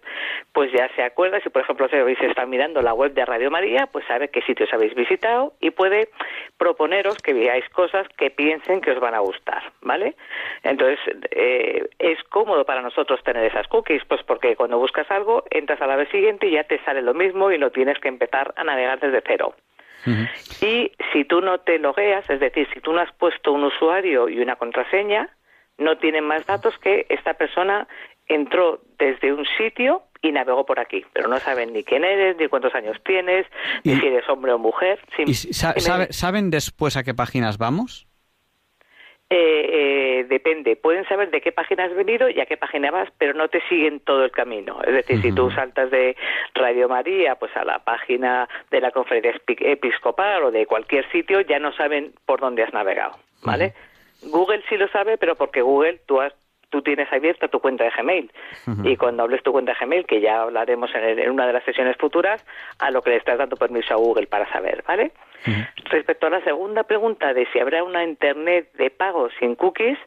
pues 0.54 0.72
ya 0.72 0.89
se 0.96 1.04
acuerda, 1.04 1.39
si 1.41 1.50
por 1.50 1.62
ejemplo 1.62 1.88
se 1.88 2.26
está 2.26 2.46
mirando 2.46 2.82
la 2.82 2.93
web 2.93 3.14
de 3.14 3.26
Radio 3.26 3.52
María, 3.52 3.88
pues 3.88 4.06
sabe 4.08 4.30
qué 4.30 4.41
sitios 4.41 4.74
habéis 4.74 4.96
visitado 4.96 5.54
y 5.60 5.70
puede 5.72 6.10
proponeros 6.58 7.18
que 7.20 7.34
veáis 7.34 7.68
cosas 7.70 8.08
que 8.18 8.32
piensen 8.32 8.82
que 8.82 8.91
os 8.91 9.00
van 9.00 9.14
a 9.14 9.20
gustar, 9.20 9.72
¿vale? 9.82 10.16
Entonces, 10.64 11.00
eh, 11.32 11.88
es 12.00 12.24
cómodo 12.26 12.66
para 12.66 12.82
nosotros 12.82 13.24
tener 13.24 13.43
esas 13.46 13.68
cookies, 13.68 14.04
pues 14.06 14.24
porque 14.24 14.56
cuando 14.56 14.78
buscas 14.80 15.10
algo, 15.12 15.43
entras 15.52 15.82
a 15.82 15.88
la 15.88 15.96
vez 15.96 16.10
siguiente 16.10 16.48
y 16.48 16.52
ya 16.52 16.64
te 16.64 16.84
sale 16.84 17.02
lo 17.02 17.14
mismo 17.14 17.45
y 17.52 17.58
no 17.58 17.72
tienes 17.72 18.00
que 18.00 18.08
empezar 18.08 18.54
a 18.56 18.64
navegar 18.64 19.00
desde 19.00 19.24
cero. 19.26 19.56
Y 20.62 20.91
si 21.12 21.26
tú 21.26 21.41
no 21.41 21.60
te 21.62 21.80
logueas, 21.80 22.30
es 22.30 22.39
decir, 22.39 22.68
si 22.72 22.80
tú 22.80 22.93
no 22.93 23.02
has 23.02 23.12
puesto 23.14 23.52
un 23.52 23.64
usuario 23.64 24.30
y 24.30 24.39
una 24.39 24.56
contraseña, 24.56 25.30
no 25.80 25.98
tienen 25.98 26.24
más 26.24 26.46
datos 26.46 26.78
que 26.78 27.08
esta 27.10 27.34
persona 27.34 27.88
entró 28.28 28.82
desde 29.00 29.34
un 29.34 29.46
sitio 29.58 30.04
y 30.22 30.32
navegó 30.32 30.66
por 30.66 30.80
aquí, 30.80 31.04
pero 31.14 31.28
no 31.28 31.39
saben 31.39 31.74
ni 31.74 31.84
quién 31.84 32.04
eres, 32.04 32.38
ni 32.38 32.48
cuántos 32.48 32.74
años 32.76 32.98
tienes, 33.04 33.46
ni 33.84 33.96
si 33.96 34.08
eres 34.08 34.28
hombre 34.30 34.52
o 34.54 34.60
mujer. 34.60 35.00
¿Y 35.26 35.34
¿Saben 35.34 36.50
después 36.50 36.98
a 36.98 37.04
qué 37.04 37.14
páginas 37.14 37.58
vamos? 37.58 38.08
Eh, 39.28 40.19
eh, 40.19 40.26
depende, 40.30 40.76
pueden 40.76 41.03
saber 41.07 41.32
de 41.32 41.41
qué 41.41 41.51
página 41.51 41.86
has 41.86 41.95
venido 41.95 42.30
y 42.30 42.39
a 42.39 42.45
qué 42.45 42.57
página 42.57 42.91
vas, 42.91 43.09
pero 43.17 43.34
no 43.34 43.47
te 43.47 43.59
siguen 43.67 43.99
todo 44.01 44.23
el 44.23 44.30
camino. 44.30 44.80
Es 44.84 44.93
decir, 44.93 45.19
si 45.19 45.32
tú 45.34 45.49
saltas 45.49 45.89
de 45.89 46.15
Radio 46.53 46.88
María 46.88 47.34
pues 47.36 47.55
a 47.57 47.65
la 47.65 47.80
página 47.80 48.47
de 48.69 48.82
la 48.82 48.91
conferencia 48.91 49.34
episcopal 49.47 50.43
o 50.43 50.51
de 50.51 50.67
cualquier 50.67 51.09
sitio, 51.11 51.41
ya 51.41 51.57
no 51.57 51.73
saben 51.73 52.13
por 52.28 52.39
dónde 52.39 52.61
has 52.61 52.73
navegado, 52.73 53.17
¿vale? 53.43 53.73
Google 54.21 54.61
sí 54.69 54.78
lo 54.78 54.88
sabe, 54.89 55.17
pero 55.17 55.36
porque 55.36 55.61
Google 55.61 55.99
tú 56.05 56.21
has 56.21 56.34
tú 56.76 56.82
tienes 56.82 57.11
abierta 57.13 57.47
tu 57.47 57.61
cuenta 57.61 57.86
de 57.86 57.89
Gmail. 57.91 58.30
Y 58.84 58.97
cuando 58.97 59.23
hables 59.23 59.41
tu 59.43 59.53
cuenta 59.53 59.71
de 59.71 59.86
Gmail, 59.86 60.05
que 60.05 60.19
ya 60.19 60.41
hablaremos 60.41 60.91
en, 60.93 61.30
una 61.30 61.47
de 61.47 61.53
las 61.53 61.63
sesiones 61.63 61.95
futuras, 61.95 62.45
a 62.80 62.91
lo 62.91 63.01
que 63.01 63.11
le 63.11 63.15
estás 63.15 63.38
dando 63.38 63.55
permiso 63.55 63.93
a 63.93 63.97
Google 63.97 64.28
para 64.28 64.45
saber, 64.51 64.84
¿vale? 64.86 65.13
Respecto 65.86 66.28
a 66.28 66.32
la 66.32 66.43
segunda 66.43 66.84
pregunta 66.84 67.34
de 67.34 67.47
si 67.53 67.59
habrá 67.59 67.82
una 67.82 68.03
Internet 68.03 68.73
de 68.73 68.89
pago 68.89 69.30
sin 69.39 69.55
cookies, 69.55 69.97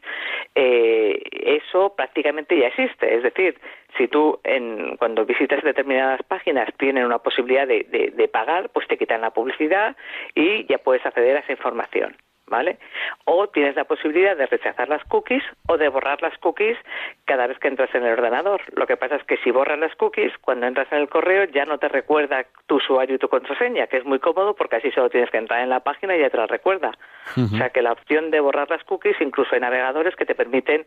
eh, 0.53 1.19
eso 1.31 1.95
prácticamente 1.95 2.55
ya 2.55 2.67
existe. 2.67 3.15
Es 3.15 3.23
decir, 3.23 3.59
si 3.97 4.07
tú 4.07 4.39
en, 4.43 4.95
cuando 4.97 5.25
visitas 5.25 5.63
determinadas 5.63 6.21
páginas 6.21 6.69
tienen 6.77 7.03
una 7.03 7.17
posibilidad 7.17 7.65
de, 7.67 8.13
de 8.15 8.27
pagar, 8.27 8.69
pues 8.69 8.87
te 8.87 8.97
quitan 8.97 9.21
la 9.21 9.31
publicidad 9.31 9.95
y 10.35 10.67
ya 10.67 10.77
puedes 10.77 11.03
acceder 11.03 11.37
a 11.37 11.39
esa 11.39 11.53
información. 11.53 12.15
¿Vale? 12.49 12.79
O 13.25 13.47
tienes 13.47 13.75
la 13.75 13.85
posibilidad 13.85 14.35
de 14.35 14.45
rechazar 14.45 14.89
las 14.89 15.03
cookies 15.05 15.43
o 15.67 15.77
de 15.77 15.87
borrar 15.89 16.21
las 16.21 16.37
cookies 16.39 16.77
cada 17.25 17.47
vez 17.47 17.57
que 17.59 17.67
entras 17.67 17.93
en 17.93 18.03
el 18.05 18.13
ordenador. 18.13 18.61
Lo 18.75 18.87
que 18.87 18.97
pasa 18.97 19.15
es 19.15 19.23
que 19.23 19.37
si 19.37 19.51
borras 19.51 19.79
las 19.79 19.95
cookies, 19.95 20.33
cuando 20.41 20.67
entras 20.67 20.91
en 20.91 20.99
el 20.99 21.09
correo 21.09 21.45
ya 21.45 21.65
no 21.65 21.77
te 21.77 21.87
recuerda 21.87 22.45
tu 22.67 22.75
usuario 22.75 23.15
y 23.15 23.19
tu 23.19 23.29
contraseña, 23.29 23.87
que 23.87 23.97
es 23.97 24.05
muy 24.05 24.19
cómodo 24.19 24.55
porque 24.55 24.77
así 24.77 24.91
solo 24.91 25.09
tienes 25.09 25.29
que 25.29 25.37
entrar 25.37 25.61
en 25.61 25.69
la 25.69 25.79
página 25.81 26.15
y 26.15 26.21
ya 26.21 26.29
te 26.29 26.37
la 26.37 26.47
recuerda. 26.47 26.91
O 27.37 27.57
sea 27.57 27.69
que 27.69 27.81
la 27.81 27.91
opción 27.91 28.31
de 28.31 28.39
borrar 28.39 28.69
las 28.69 28.83
cookies, 28.83 29.21
incluso 29.21 29.53
hay 29.53 29.61
navegadores 29.61 30.15
que 30.15 30.25
te 30.25 30.35
permiten 30.35 30.85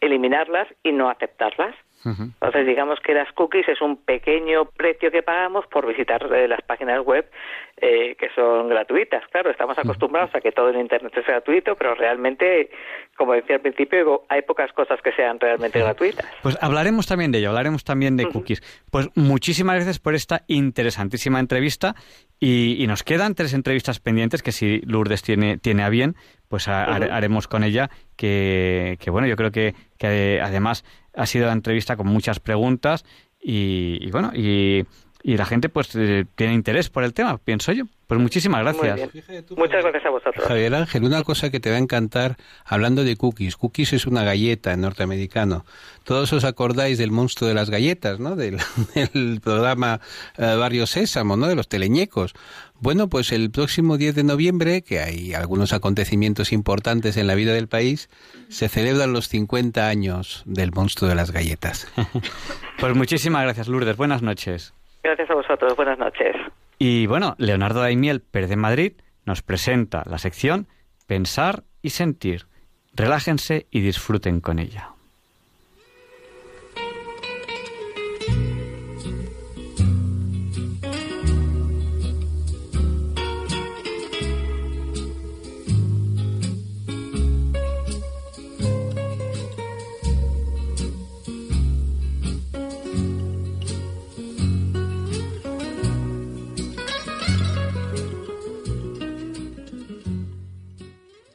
eliminarlas 0.00 0.68
y 0.82 0.92
no 0.92 1.10
aceptarlas. 1.10 1.74
Entonces, 2.04 2.66
digamos 2.66 2.98
que 3.00 3.14
las 3.14 3.30
cookies 3.32 3.68
es 3.68 3.80
un 3.80 3.96
pequeño 3.96 4.64
precio 4.64 5.10
que 5.10 5.22
pagamos 5.22 5.66
por 5.66 5.86
visitar 5.86 6.22
eh, 6.32 6.48
las 6.48 6.60
páginas 6.62 7.04
web 7.04 7.30
eh, 7.76 8.16
que 8.16 8.28
son 8.34 8.68
gratuitas. 8.68 9.22
Claro, 9.30 9.50
estamos 9.50 9.78
acostumbrados 9.78 10.34
a 10.34 10.40
que 10.40 10.52
todo 10.52 10.70
en 10.70 10.80
Internet 10.80 11.12
es 11.16 11.26
gratuito, 11.26 11.74
pero 11.74 11.94
realmente, 11.94 12.70
como 13.16 13.32
decía 13.32 13.56
al 13.56 13.62
principio, 13.62 14.22
hay 14.28 14.42
pocas 14.42 14.72
cosas 14.72 15.00
que 15.02 15.12
sean 15.12 15.40
realmente 15.40 15.80
gratuitas. 15.80 16.26
Pues 16.42 16.58
hablaremos 16.60 17.06
también 17.06 17.32
de 17.32 17.38
ello, 17.38 17.48
hablaremos 17.48 17.84
también 17.84 18.16
de 18.16 18.26
cookies. 18.26 18.62
Pues 18.90 19.08
muchísimas 19.16 19.76
gracias 19.76 19.98
por 19.98 20.14
esta 20.14 20.42
interesantísima 20.48 21.40
entrevista 21.40 21.94
y, 22.38 22.84
nos 22.86 23.04
quedan 23.04 23.34
tres 23.34 23.54
entrevistas 23.54 24.00
pendientes 24.00 24.42
que 24.42 24.52
si 24.52 24.80
Lourdes 24.80 25.22
tiene, 25.22 25.56
tiene 25.58 25.82
a 25.82 25.88
bien, 25.88 26.14
pues 26.48 26.68
haremos 26.68 27.48
con 27.48 27.64
ella, 27.64 27.88
que, 28.16 28.98
que, 29.00 29.10
bueno, 29.10 29.26
yo 29.26 29.36
creo 29.36 29.50
que, 29.50 29.74
que 29.98 30.40
además 30.42 30.84
ha 31.14 31.26
sido 31.26 31.46
la 31.46 31.52
entrevista 31.52 31.96
con 31.96 32.06
muchas 32.06 32.40
preguntas 32.40 33.04
y, 33.40 34.10
bueno, 34.10 34.30
y, 34.34 34.84
y, 35.22 35.36
la 35.36 35.44
gente 35.44 35.68
pues 35.68 35.94
eh, 35.96 36.24
tiene 36.36 36.54
interés 36.54 36.90
por 36.90 37.04
el 37.04 37.12
tema, 37.12 37.38
pienso 37.38 37.72
yo. 37.72 37.84
Pues 38.12 38.20
muchísimas 38.20 38.60
gracias. 38.60 39.10
Muchas 39.56 39.82
gracias 39.82 40.04
a 40.04 40.10
vosotros. 40.10 40.46
Javier 40.46 40.74
Ángel, 40.74 41.04
una 41.04 41.22
cosa 41.22 41.50
que 41.50 41.60
te 41.60 41.70
va 41.70 41.76
a 41.76 41.78
encantar 41.78 42.36
hablando 42.62 43.04
de 43.04 43.16
cookies. 43.16 43.56
Cookies 43.56 43.94
es 43.94 44.06
una 44.06 44.22
galleta 44.22 44.74
en 44.74 44.82
norteamericano. 44.82 45.64
Todos 46.04 46.30
os 46.34 46.44
acordáis 46.44 46.98
del 46.98 47.10
monstruo 47.10 47.48
de 47.48 47.54
las 47.54 47.70
galletas, 47.70 48.20
¿no? 48.20 48.36
Del, 48.36 48.58
programa 49.42 50.00
eh, 50.36 50.56
Barrio 50.58 50.86
Sésamo, 50.86 51.38
¿no? 51.38 51.46
De 51.46 51.54
los 51.54 51.68
teleñecos. 51.68 52.34
Bueno, 52.82 53.08
pues 53.08 53.30
el 53.30 53.52
próximo 53.52 53.96
10 53.96 54.16
de 54.16 54.24
noviembre, 54.24 54.82
que 54.82 54.98
hay 54.98 55.34
algunos 55.34 55.72
acontecimientos 55.72 56.50
importantes 56.50 57.16
en 57.16 57.28
la 57.28 57.36
vida 57.36 57.52
del 57.52 57.68
país, 57.68 58.08
se 58.48 58.68
celebran 58.68 59.12
los 59.12 59.28
50 59.28 59.86
años 59.86 60.42
del 60.46 60.72
monstruo 60.72 61.08
de 61.08 61.14
las 61.14 61.30
galletas. 61.30 61.86
pues 62.80 62.96
muchísimas 62.96 63.44
gracias, 63.44 63.68
Lourdes. 63.68 63.96
Buenas 63.96 64.20
noches. 64.22 64.74
Gracias 65.04 65.30
a 65.30 65.34
vosotros. 65.34 65.76
Buenas 65.76 65.96
noches. 65.96 66.34
Y 66.76 67.06
bueno, 67.06 67.36
Leonardo 67.38 67.82
Daimiel 67.82 68.20
Pérez 68.20 68.50
de 68.50 68.56
Madrid 68.56 68.94
nos 69.24 69.42
presenta 69.42 70.02
la 70.04 70.18
sección 70.18 70.66
Pensar 71.06 71.62
y 71.82 71.90
Sentir. 71.90 72.46
Relájense 72.94 73.68
y 73.70 73.80
disfruten 73.82 74.40
con 74.40 74.58
ella. 74.58 74.91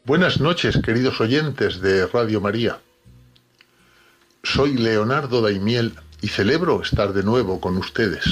Buenas 0.08 0.40
noches, 0.40 0.80
queridos 0.82 1.20
oyentes 1.20 1.82
de 1.82 2.08
Radio 2.08 2.40
María. 2.40 2.80
Soy 4.42 4.78
Leonardo 4.78 5.42
Daimiel 5.42 5.96
y 6.22 6.30
celebro 6.30 6.82
estar 6.82 7.12
de 7.12 7.24
nuevo 7.24 7.60
con 7.60 7.76
ustedes. 7.76 8.24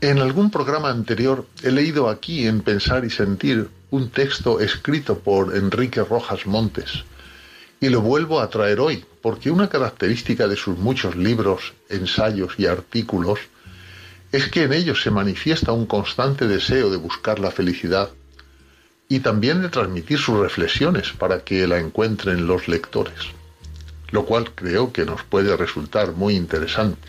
En 0.00 0.18
algún 0.18 0.50
programa 0.50 0.90
anterior 0.90 1.46
he 1.62 1.70
leído 1.70 2.08
aquí 2.08 2.48
en 2.48 2.62
Pensar 2.62 3.04
y 3.04 3.10
Sentir 3.10 3.68
un 3.92 4.10
texto 4.10 4.58
escrito 4.58 5.20
por 5.20 5.54
Enrique 5.54 6.02
Rojas 6.02 6.44
Montes 6.44 7.04
y 7.80 7.90
lo 7.90 8.00
vuelvo 8.00 8.40
a 8.40 8.50
traer 8.50 8.80
hoy 8.80 9.04
porque 9.20 9.52
una 9.52 9.68
característica 9.68 10.48
de 10.48 10.56
sus 10.56 10.76
muchos 10.78 11.14
libros, 11.14 11.74
ensayos 11.88 12.54
y 12.58 12.66
artículos 12.66 13.38
es 14.32 14.48
que 14.48 14.64
en 14.64 14.72
ellos 14.72 15.00
se 15.00 15.12
manifiesta 15.12 15.70
un 15.70 15.86
constante 15.86 16.48
deseo 16.48 16.90
de 16.90 16.96
buscar 16.96 17.38
la 17.38 17.52
felicidad 17.52 18.10
y 19.12 19.20
también 19.20 19.60
de 19.60 19.68
transmitir 19.68 20.18
sus 20.18 20.38
reflexiones 20.38 21.12
para 21.12 21.40
que 21.44 21.66
la 21.66 21.78
encuentren 21.78 22.46
los 22.46 22.66
lectores, 22.66 23.26
lo 24.10 24.24
cual 24.24 24.52
creo 24.54 24.90
que 24.90 25.04
nos 25.04 25.22
puede 25.22 25.54
resultar 25.54 26.12
muy 26.12 26.34
interesante. 26.34 27.06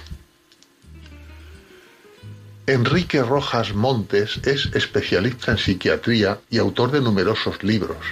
Enrique 2.67 3.23
Rojas 3.23 3.73
Montes 3.73 4.41
es 4.43 4.65
especialista 4.73 5.51
en 5.51 5.57
psiquiatría 5.57 6.39
y 6.49 6.57
autor 6.57 6.91
de 6.91 6.99
numerosos 6.99 7.63
libros, 7.63 8.05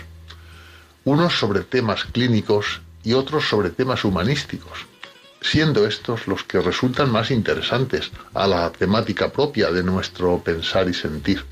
unos 1.04 1.38
sobre 1.38 1.60
temas 1.60 2.06
clínicos 2.06 2.80
y 3.04 3.12
otros 3.12 3.50
sobre 3.50 3.72
temas 3.72 4.06
humanísticos, 4.06 4.86
siendo 5.42 5.86
estos 5.86 6.28
los 6.28 6.46
que 6.46 6.62
resultan 6.62 7.12
más 7.12 7.30
interesantes 7.30 8.10
a 8.34 8.48
la 8.48 8.72
temática 8.72 9.34
propia 9.34 9.70
de 9.70 9.84
nuestro 9.84 10.42
pensar 10.42 10.88
y 10.88 10.94
sentir. 10.94 11.44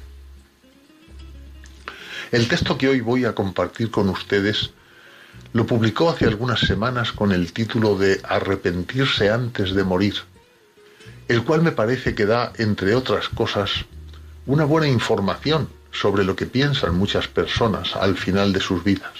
El 2.32 2.47
texto 2.47 2.77
que 2.77 2.88
hoy 2.88 3.01
voy 3.01 3.25
a 3.25 3.34
compartir 3.34 3.89
con 3.89 4.07
ustedes 4.07 4.69
lo 5.51 5.65
publicó 5.65 6.11
hace 6.11 6.25
algunas 6.25 6.59
semanas 6.59 7.11
con 7.11 7.32
el 7.32 7.53
título 7.53 7.97
de 7.97 8.21
Arrepentirse 8.23 9.32
antes 9.32 9.73
de 9.73 9.84
morir, 9.84 10.13
el 11.27 11.43
cual 11.43 11.63
me 11.63 11.71
parece 11.71 12.13
que 12.13 12.27
da, 12.27 12.53
entre 12.57 12.93
otras 12.93 13.30
cosas, 13.30 13.86
una 14.45 14.63
buena 14.65 14.88
información 14.88 15.69
sobre 15.91 16.23
lo 16.23 16.36
que 16.36 16.45
piensan 16.45 16.95
muchas 16.95 17.27
personas 17.27 17.95
al 17.95 18.15
final 18.15 18.53
de 18.53 18.59
sus 18.59 18.84
vidas. 18.84 19.13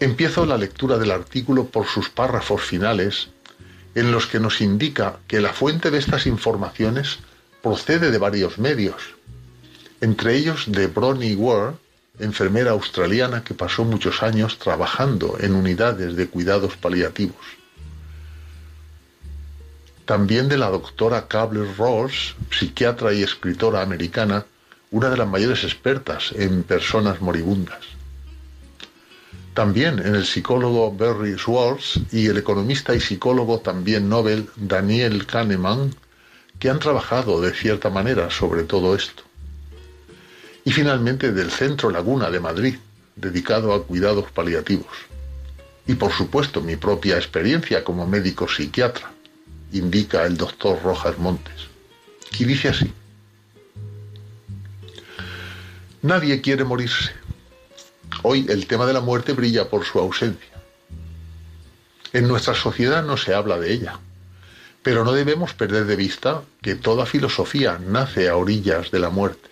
Empiezo 0.00 0.46
la 0.46 0.56
lectura 0.56 0.96
del 0.96 1.10
artículo 1.10 1.66
por 1.66 1.86
sus 1.86 2.08
párrafos 2.08 2.62
finales, 2.62 3.28
en 3.94 4.12
los 4.12 4.26
que 4.26 4.40
nos 4.40 4.62
indica 4.62 5.18
que 5.26 5.40
la 5.40 5.52
fuente 5.52 5.90
de 5.90 5.98
estas 5.98 6.26
informaciones 6.26 7.18
procede 7.62 8.10
de 8.10 8.18
varios 8.18 8.58
medios, 8.58 9.17
entre 10.00 10.36
ellos 10.36 10.64
de 10.68 10.86
Bronnie 10.86 11.34
Ware, 11.34 11.76
enfermera 12.18 12.72
australiana 12.72 13.42
que 13.42 13.54
pasó 13.54 13.84
muchos 13.84 14.22
años 14.22 14.58
trabajando 14.58 15.36
en 15.40 15.54
unidades 15.54 16.16
de 16.16 16.28
cuidados 16.28 16.76
paliativos. 16.76 17.44
También 20.04 20.48
de 20.48 20.56
la 20.56 20.70
doctora 20.70 21.28
Cable 21.28 21.72
Ross, 21.76 22.34
psiquiatra 22.50 23.12
y 23.12 23.22
escritora 23.22 23.82
americana, 23.82 24.46
una 24.90 25.10
de 25.10 25.18
las 25.18 25.28
mayores 25.28 25.64
expertas 25.64 26.32
en 26.34 26.62
personas 26.62 27.20
moribundas. 27.20 27.80
También 29.52 29.98
en 29.98 30.14
el 30.14 30.24
psicólogo 30.24 30.92
Barry 30.92 31.36
Schwartz 31.36 32.00
y 32.12 32.26
el 32.26 32.38
economista 32.38 32.94
y 32.94 33.00
psicólogo 33.00 33.58
también 33.58 34.08
Nobel 34.08 34.48
Daniel 34.56 35.26
Kahneman, 35.26 35.94
que 36.58 36.70
han 36.70 36.78
trabajado 36.78 37.40
de 37.40 37.52
cierta 37.52 37.90
manera 37.90 38.30
sobre 38.30 38.62
todo 38.62 38.94
esto 38.94 39.27
y 40.68 40.70
finalmente 40.70 41.32
del 41.32 41.50
Centro 41.50 41.88
Laguna 41.88 42.30
de 42.30 42.40
Madrid, 42.40 42.76
dedicado 43.16 43.72
a 43.72 43.86
cuidados 43.86 44.30
paliativos. 44.30 44.92
Y 45.86 45.94
por 45.94 46.12
supuesto 46.12 46.60
mi 46.60 46.76
propia 46.76 47.16
experiencia 47.16 47.82
como 47.82 48.06
médico 48.06 48.46
psiquiatra, 48.46 49.10
indica 49.72 50.26
el 50.26 50.36
doctor 50.36 50.78
Rojas 50.82 51.16
Montes. 51.16 51.68
Y 52.38 52.44
dice 52.44 52.68
así, 52.68 52.92
nadie 56.02 56.42
quiere 56.42 56.64
morirse. 56.64 57.12
Hoy 58.22 58.44
el 58.50 58.66
tema 58.66 58.84
de 58.84 58.92
la 58.92 59.00
muerte 59.00 59.32
brilla 59.32 59.70
por 59.70 59.86
su 59.86 59.98
ausencia. 59.98 60.52
En 62.12 62.28
nuestra 62.28 62.54
sociedad 62.54 63.02
no 63.02 63.16
se 63.16 63.32
habla 63.32 63.58
de 63.58 63.72
ella, 63.72 63.98
pero 64.82 65.02
no 65.02 65.12
debemos 65.12 65.54
perder 65.54 65.86
de 65.86 65.96
vista 65.96 66.42
que 66.60 66.74
toda 66.74 67.06
filosofía 67.06 67.78
nace 67.78 68.28
a 68.28 68.36
orillas 68.36 68.90
de 68.90 68.98
la 68.98 69.08
muerte. 69.08 69.48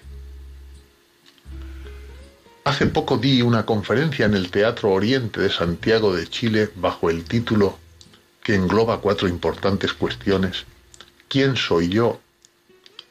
Hace 2.67 2.87
poco 2.87 3.17
di 3.17 3.43
una 3.43 3.65
conferencia 3.65 4.27
en 4.27 4.35
el 4.35 4.51
Teatro 4.51 4.91
Oriente 4.91 5.41
de 5.41 5.51
Santiago 5.51 6.13
de 6.13 6.27
Chile 6.27 6.69
bajo 6.75 7.11
el 7.11 7.23
título 7.23 7.79
que 8.43 8.57
engloba 8.57 9.01
cuatro 9.01 9.29
importantes 9.29 9.93
cuestiones. 9.93 10.65
¿Quién 11.29 11.55
soy 11.55 11.91
yo? 11.91 12.19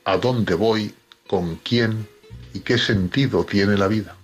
¿A 0.03 0.17
dónde 0.17 0.55
voy? 0.55 0.93
¿Con 1.25 1.55
quién? 1.55 2.05
¿Y 2.53 2.59
qué 2.59 2.77
sentido 2.77 3.45
tiene 3.45 3.77
la 3.77 3.87
vida? 3.87 4.17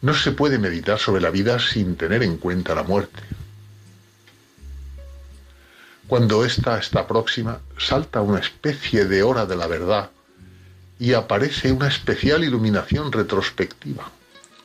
No 0.00 0.14
se 0.14 0.32
puede 0.32 0.58
meditar 0.58 0.98
sobre 0.98 1.20
la 1.20 1.28
vida 1.28 1.58
sin 1.58 1.96
tener 1.96 2.22
en 2.22 2.38
cuenta 2.38 2.74
la 2.74 2.82
muerte. 2.82 3.20
Cuando 6.06 6.46
ésta 6.46 6.78
está 6.78 7.06
próxima, 7.06 7.60
salta 7.76 8.22
una 8.22 8.38
especie 8.38 9.04
de 9.04 9.22
hora 9.22 9.44
de 9.44 9.56
la 9.56 9.66
verdad 9.66 10.10
y 10.98 11.12
aparece 11.12 11.72
una 11.72 11.88
especial 11.88 12.44
iluminación 12.44 13.12
retrospectiva, 13.12 14.10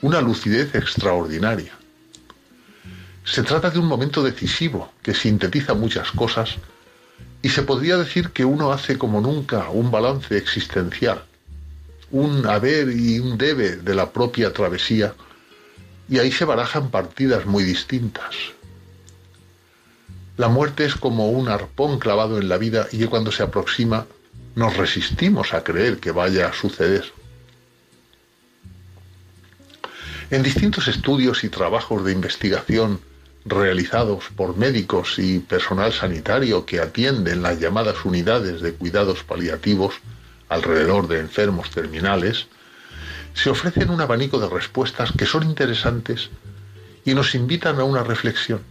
una 0.01 0.21
lucidez 0.21 0.73
extraordinaria. 0.75 1.73
Se 3.25 3.43
trata 3.43 3.69
de 3.69 3.79
un 3.79 3.88
momento 3.88 4.23
decisivo 4.23 4.91
que 5.03 5.13
sintetiza 5.13 5.73
muchas 5.73 6.11
cosas 6.11 6.55
y 7.41 7.49
se 7.49 7.63
podría 7.63 7.97
decir 7.97 8.29
que 8.29 8.45
uno 8.45 8.71
hace 8.71 8.97
como 8.97 9.21
nunca 9.21 9.69
un 9.69 9.91
balance 9.91 10.38
existencial, 10.38 11.23
un 12.11 12.45
haber 12.47 12.89
y 12.89 13.19
un 13.19 13.38
debe 13.38 13.77
de 13.77 13.95
la 13.95 14.11
propia 14.11 14.53
travesía, 14.53 15.13
y 16.09 16.19
ahí 16.19 16.32
se 16.32 16.45
barajan 16.45 16.91
partidas 16.91 17.45
muy 17.45 17.63
distintas. 17.63 18.36
La 20.38 20.49
muerte 20.49 20.86
es 20.86 20.95
como 20.95 21.29
un 21.29 21.49
arpón 21.49 21.99
clavado 21.99 22.38
en 22.38 22.49
la 22.49 22.57
vida 22.57 22.88
y 22.91 23.05
cuando 23.05 23.32
se 23.32 23.43
aproxima 23.43 24.07
nos 24.56 24.76
resistimos 24.78 25.54
a 25.54 25.64
creer 25.64 25.97
que 25.99 26.12
vaya 26.12 26.47
a 26.47 26.54
suceder. 26.54 27.12
En 30.30 30.43
distintos 30.43 30.88
estudios 30.88 31.43
y 31.43 31.49
trabajos 31.49 32.06
de 32.06 32.14
investigación 32.14 33.02
realizados 33.43 34.26
por 34.36 34.56
médicos 34.56 35.18
y 35.18 35.39
personal 35.39 35.91
sanitario 35.93 36.66
que 36.66 36.80
atienden 36.80 37.41
las 37.41 37.60
llamadas 37.60 38.06
unidades 38.06 38.62
de 38.62 38.74
cuidados 38.74 39.24
paliativos 39.24 39.95
alrededor 40.47 41.08
de 41.08 41.20
enfermos 41.20 41.72
terminales, 41.72 42.47
se 43.34 43.49
ofrecen 43.49 43.89
un 43.89 44.02
abanico 44.02 44.39
de 44.39 44.49
respuestas 44.49 45.12
que 45.12 45.26
son 45.26 45.43
interesantes 45.43 46.30
y 47.06 47.14
nos 47.14 47.34
invitan 47.36 47.80
a 47.80 47.84
una 47.84 48.04
reflexión. 48.04 48.62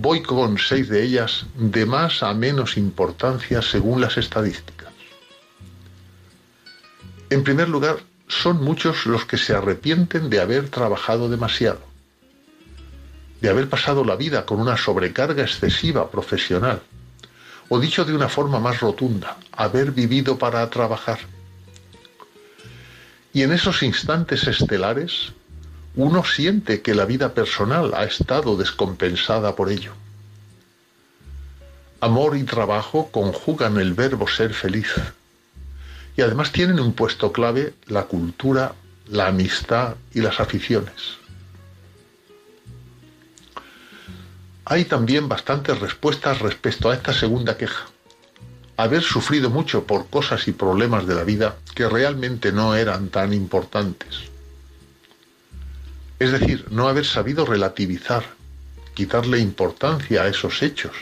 Voy 0.00 0.22
con 0.22 0.58
seis 0.58 0.88
de 0.88 1.02
ellas 1.02 1.46
de 1.56 1.84
más 1.84 2.22
a 2.22 2.32
menos 2.32 2.76
importancia 2.76 3.60
según 3.62 4.00
las 4.00 4.16
estadísticas. 4.16 4.92
En 7.30 7.42
primer 7.42 7.68
lugar, 7.68 7.96
son 8.28 8.62
muchos 8.62 9.06
los 9.06 9.24
que 9.24 9.36
se 9.36 9.56
arrepienten 9.56 10.30
de 10.30 10.40
haber 10.40 10.68
trabajado 10.68 11.28
demasiado, 11.28 11.80
de 13.40 13.48
haber 13.48 13.68
pasado 13.68 14.04
la 14.04 14.14
vida 14.14 14.46
con 14.46 14.60
una 14.60 14.76
sobrecarga 14.76 15.42
excesiva 15.42 16.08
profesional, 16.12 16.80
o 17.68 17.80
dicho 17.80 18.04
de 18.04 18.14
una 18.14 18.28
forma 18.28 18.60
más 18.60 18.78
rotunda, 18.78 19.36
haber 19.50 19.90
vivido 19.90 20.38
para 20.38 20.70
trabajar. 20.70 21.18
Y 23.32 23.42
en 23.42 23.50
esos 23.50 23.82
instantes 23.82 24.46
estelares, 24.46 25.32
uno 25.98 26.22
siente 26.22 26.80
que 26.80 26.94
la 26.94 27.06
vida 27.06 27.34
personal 27.34 27.92
ha 27.92 28.04
estado 28.04 28.56
descompensada 28.56 29.56
por 29.56 29.68
ello. 29.68 29.90
Amor 32.00 32.36
y 32.36 32.44
trabajo 32.44 33.10
conjugan 33.10 33.78
el 33.78 33.94
verbo 33.94 34.28
ser 34.28 34.54
feliz. 34.54 34.94
Y 36.16 36.22
además 36.22 36.52
tienen 36.52 36.78
un 36.78 36.92
puesto 36.92 37.32
clave 37.32 37.74
la 37.86 38.04
cultura, 38.04 38.74
la 39.08 39.26
amistad 39.26 39.96
y 40.14 40.20
las 40.20 40.38
aficiones. 40.38 41.18
Hay 44.66 44.84
también 44.84 45.28
bastantes 45.28 45.80
respuestas 45.80 46.38
respecto 46.38 46.90
a 46.90 46.94
esta 46.94 47.12
segunda 47.12 47.56
queja. 47.56 47.86
Haber 48.76 49.02
sufrido 49.02 49.50
mucho 49.50 49.82
por 49.82 50.06
cosas 50.06 50.46
y 50.46 50.52
problemas 50.52 51.08
de 51.08 51.16
la 51.16 51.24
vida 51.24 51.56
que 51.74 51.88
realmente 51.88 52.52
no 52.52 52.76
eran 52.76 53.08
tan 53.08 53.32
importantes 53.32 54.30
es 56.18 56.32
decir, 56.32 56.66
no 56.70 56.88
haber 56.88 57.04
sabido 57.04 57.46
relativizar, 57.46 58.24
quitarle 58.94 59.38
importancia 59.38 60.22
a 60.22 60.28
esos 60.28 60.62
hechos 60.62 60.92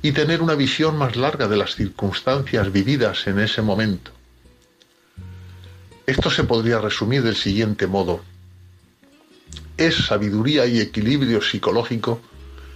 y 0.00 0.12
tener 0.12 0.40
una 0.40 0.54
visión 0.54 0.96
más 0.96 1.16
larga 1.16 1.48
de 1.48 1.56
las 1.56 1.76
circunstancias 1.76 2.72
vividas 2.72 3.26
en 3.26 3.38
ese 3.38 3.60
momento. 3.60 4.10
Esto 6.06 6.30
se 6.30 6.44
podría 6.44 6.78
resumir 6.78 7.22
del 7.22 7.36
siguiente 7.36 7.86
modo. 7.86 8.24
Es 9.76 10.06
sabiduría 10.06 10.66
y 10.66 10.80
equilibrio 10.80 11.42
psicológico 11.42 12.20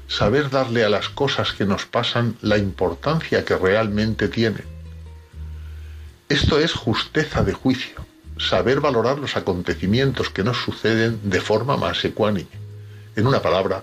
saber 0.09 0.51
darle 0.51 0.85
a 0.85 0.89
las 0.89 1.09
cosas 1.09 1.53
que 1.53 1.65
nos 1.65 1.87
pasan 1.87 2.37
la 2.43 2.59
importancia 2.59 3.45
que 3.45 3.57
realmente 3.57 4.29
tienen. 4.29 4.65
Esto 6.29 6.59
es 6.61 6.73
justeza 6.73 7.43
de 7.43 7.53
juicio 7.55 8.06
saber 8.39 8.81
valorar 8.81 9.19
los 9.19 9.37
acontecimientos 9.37 10.31
que 10.31 10.45
nos 10.45 10.59
suceden 10.59 11.21
de 11.23 11.41
forma 11.41 11.77
más 11.77 12.05
ecuánime. 12.05 12.49
En 13.17 13.27
una 13.27 13.41
palabra, 13.41 13.83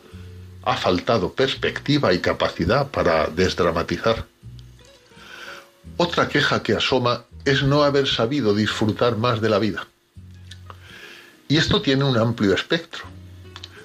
ha 0.64 0.78
faltado 0.78 1.34
perspectiva 1.34 2.14
y 2.14 2.20
capacidad 2.20 2.90
para 2.90 3.28
desdramatizar. 3.28 4.26
Otra 5.98 6.30
queja 6.30 6.64
que 6.64 6.74
asoma 6.74 7.26
es 7.46 7.64
no 7.64 7.84
haber 7.84 8.08
sabido 8.08 8.56
disfrutar 8.56 9.18
más 9.18 9.42
de 9.42 9.50
la 9.50 9.60
vida. 9.60 9.88
Y 11.48 11.58
esto 11.58 11.82
tiene 11.82 12.06
un 12.06 12.18
amplio 12.18 12.54
espectro. 12.54 13.04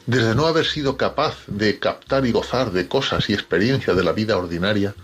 Desde 0.07 0.35
no 0.35 0.47
haber 0.47 0.65
sido 0.65 0.97
capaz 0.97 1.37
de 1.49 1.79
captar 1.79 2.25
y 2.25 2.33
gozar 2.33 2.71
de 2.71 2.89
cosas 2.89 3.29
y 3.29 3.35
experiencias 3.35 3.97
de 3.97 4.05
la 4.05 4.13
vida 4.13 4.39
ordinaria, 4.39 4.95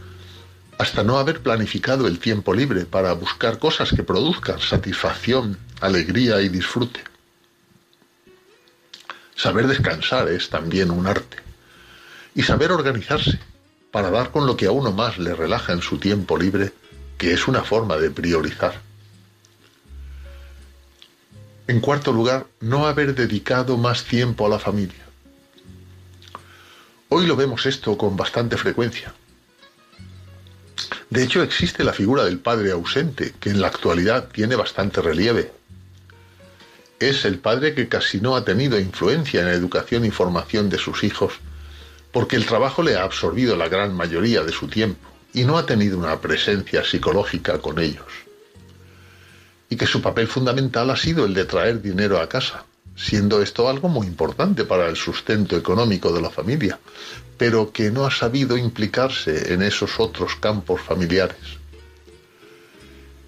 hasta 0.79 1.05
no 1.05 1.19
haber 1.19 1.41
planificado 1.41 2.07
el 2.07 2.19
tiempo 2.19 2.53
libre 2.53 2.85
para 2.85 3.13
buscar 3.13 3.59
cosas 3.59 3.91
que 3.91 4.03
produzcan 4.03 4.59
satisfacción, 4.59 5.59
alegría 5.81 6.41
y 6.41 6.49
disfrute. 6.49 7.01
Saber 9.37 9.67
descansar 9.67 10.29
es 10.29 10.49
también 10.49 10.91
un 10.91 11.07
arte. 11.07 11.39
Y 12.35 12.43
saber 12.43 12.73
organizarse 12.73 13.39
para 13.93 14.11
dar 14.11 14.31
con 14.31 14.47
lo 14.47 14.57
que 14.57 14.67
a 14.67 14.73
uno 14.73 14.91
más 14.91 15.19
le 15.19 15.35
relaja 15.35 15.73
en 15.73 15.83
su 15.83 15.99
tiempo 15.99 16.37
libre, 16.37 16.73
que 17.19 17.33
es 17.33 17.47
una 17.47 17.63
forma 17.63 17.97
de 17.97 18.11
priorizar. 18.11 18.81
En 21.69 21.81
cuarto 21.81 22.13
lugar, 22.13 22.47
no 22.61 22.87
haber 22.87 23.15
dedicado 23.15 23.77
más 23.77 24.05
tiempo 24.05 24.47
a 24.47 24.49
la 24.49 24.59
familia. 24.59 25.05
Hoy 27.09 27.27
lo 27.27 27.37
vemos 27.37 27.65
esto 27.67 27.97
con 27.97 28.17
bastante 28.17 28.57
frecuencia 28.57 29.15
de 31.15 31.23
hecho, 31.23 31.45
existe 31.45 31.85
la 31.85 31.93
figura 31.93 32.25
del 32.25 32.41
padre 32.41 32.73
ausente, 32.73 33.35
que 33.39 33.51
en 33.51 33.61
la 33.61 33.69
actualidad 33.69 34.31
tiene 34.33 34.57
bastante 34.57 35.01
relieve. 35.01 35.53
Es 36.99 37.25
el 37.25 37.39
padre 37.39 37.73
que 37.73 37.87
casi 37.87 38.21
no 38.21 38.35
ha 38.35 38.45
tenido 38.45 38.81
influencia 38.81 39.39
en 39.39 39.47
la 39.47 39.53
educación 39.53 40.05
y 40.05 40.11
formación 40.11 40.69
de 40.69 40.79
sus 40.79 41.05
hijos, 41.05 41.35
porque 42.11 42.35
el 42.35 42.47
trabajo 42.47 42.83
le 42.83 42.97
ha 42.97 43.05
absorbido 43.05 43.55
la 43.55 43.69
gran 43.69 43.95
mayoría 43.95 44.43
de 44.43 44.51
su 44.51 44.67
tiempo 44.67 45.09
y 45.33 45.45
no 45.45 45.57
ha 45.57 45.65
tenido 45.67 45.99
una 45.99 46.21
presencia 46.21 46.85
psicológica 46.85 47.61
con 47.61 47.79
ellos. 47.79 48.11
Y 49.69 49.77
que 49.77 49.87
su 49.87 50.03
papel 50.03 50.27
fundamental 50.27 50.91
ha 50.91 50.97
sido 50.97 51.27
el 51.27 51.35
de 51.35 51.45
traer 51.45 51.81
dinero 51.81 52.21
a 52.21 52.29
casa, 52.29 52.65
siendo 52.97 53.41
esto 53.41 53.69
algo 53.69 53.89
muy 53.89 54.09
importante 54.09 54.65
para 54.65 54.89
el 54.89 54.97
sustento 54.97 55.57
económico 55.57 56.13
de 56.13 56.23
la 56.23 56.31
familia, 56.31 56.81
pero 57.39 57.73
que 57.73 57.91
no 57.91 58.07
ha 58.07 58.11
sabido 58.11 58.57
implicarse 58.57 59.53
en 59.53 59.63
esos 59.63 59.99
otros 59.99 60.37
campos 60.37 60.81
familiares. 60.81 61.59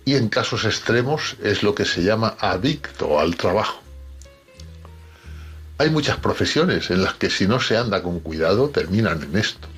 Y 0.05 0.15
en 0.15 0.29
casos 0.29 0.65
extremos 0.65 1.37
es 1.43 1.63
lo 1.63 1.75
que 1.75 1.85
se 1.85 2.03
llama 2.03 2.37
adicto 2.39 3.19
al 3.19 3.37
trabajo. 3.37 3.83
Hay 5.79 5.91
muchas 5.91 6.17
profesiones 6.19 6.91
en 6.91 7.03
las 7.03 7.15
que 7.15 7.29
si 7.29 7.47
no 7.47 7.61
se 7.61 7.77
anda 7.77 8.03
con 8.03 8.21
cuidado 8.21 8.71
terminan 8.71 9.23
en 9.23 9.37
esto. 9.37 9.69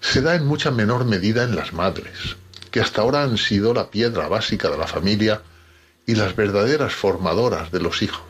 Se 0.00 0.22
da 0.22 0.34
en 0.34 0.46
mucha 0.46 0.70
menor 0.70 1.04
medida 1.04 1.44
en 1.44 1.54
las 1.54 1.72
madres, 1.72 2.36
que 2.70 2.80
hasta 2.80 3.02
ahora 3.02 3.22
han 3.22 3.38
sido 3.38 3.74
la 3.74 3.90
piedra 3.90 4.28
básica 4.28 4.70
de 4.70 4.78
la 4.78 4.86
familia 4.86 5.42
y 6.06 6.14
las 6.14 6.34
verdaderas 6.34 6.94
formadoras 6.94 7.70
de 7.70 7.80
los 7.80 8.02
hijos. 8.02 8.24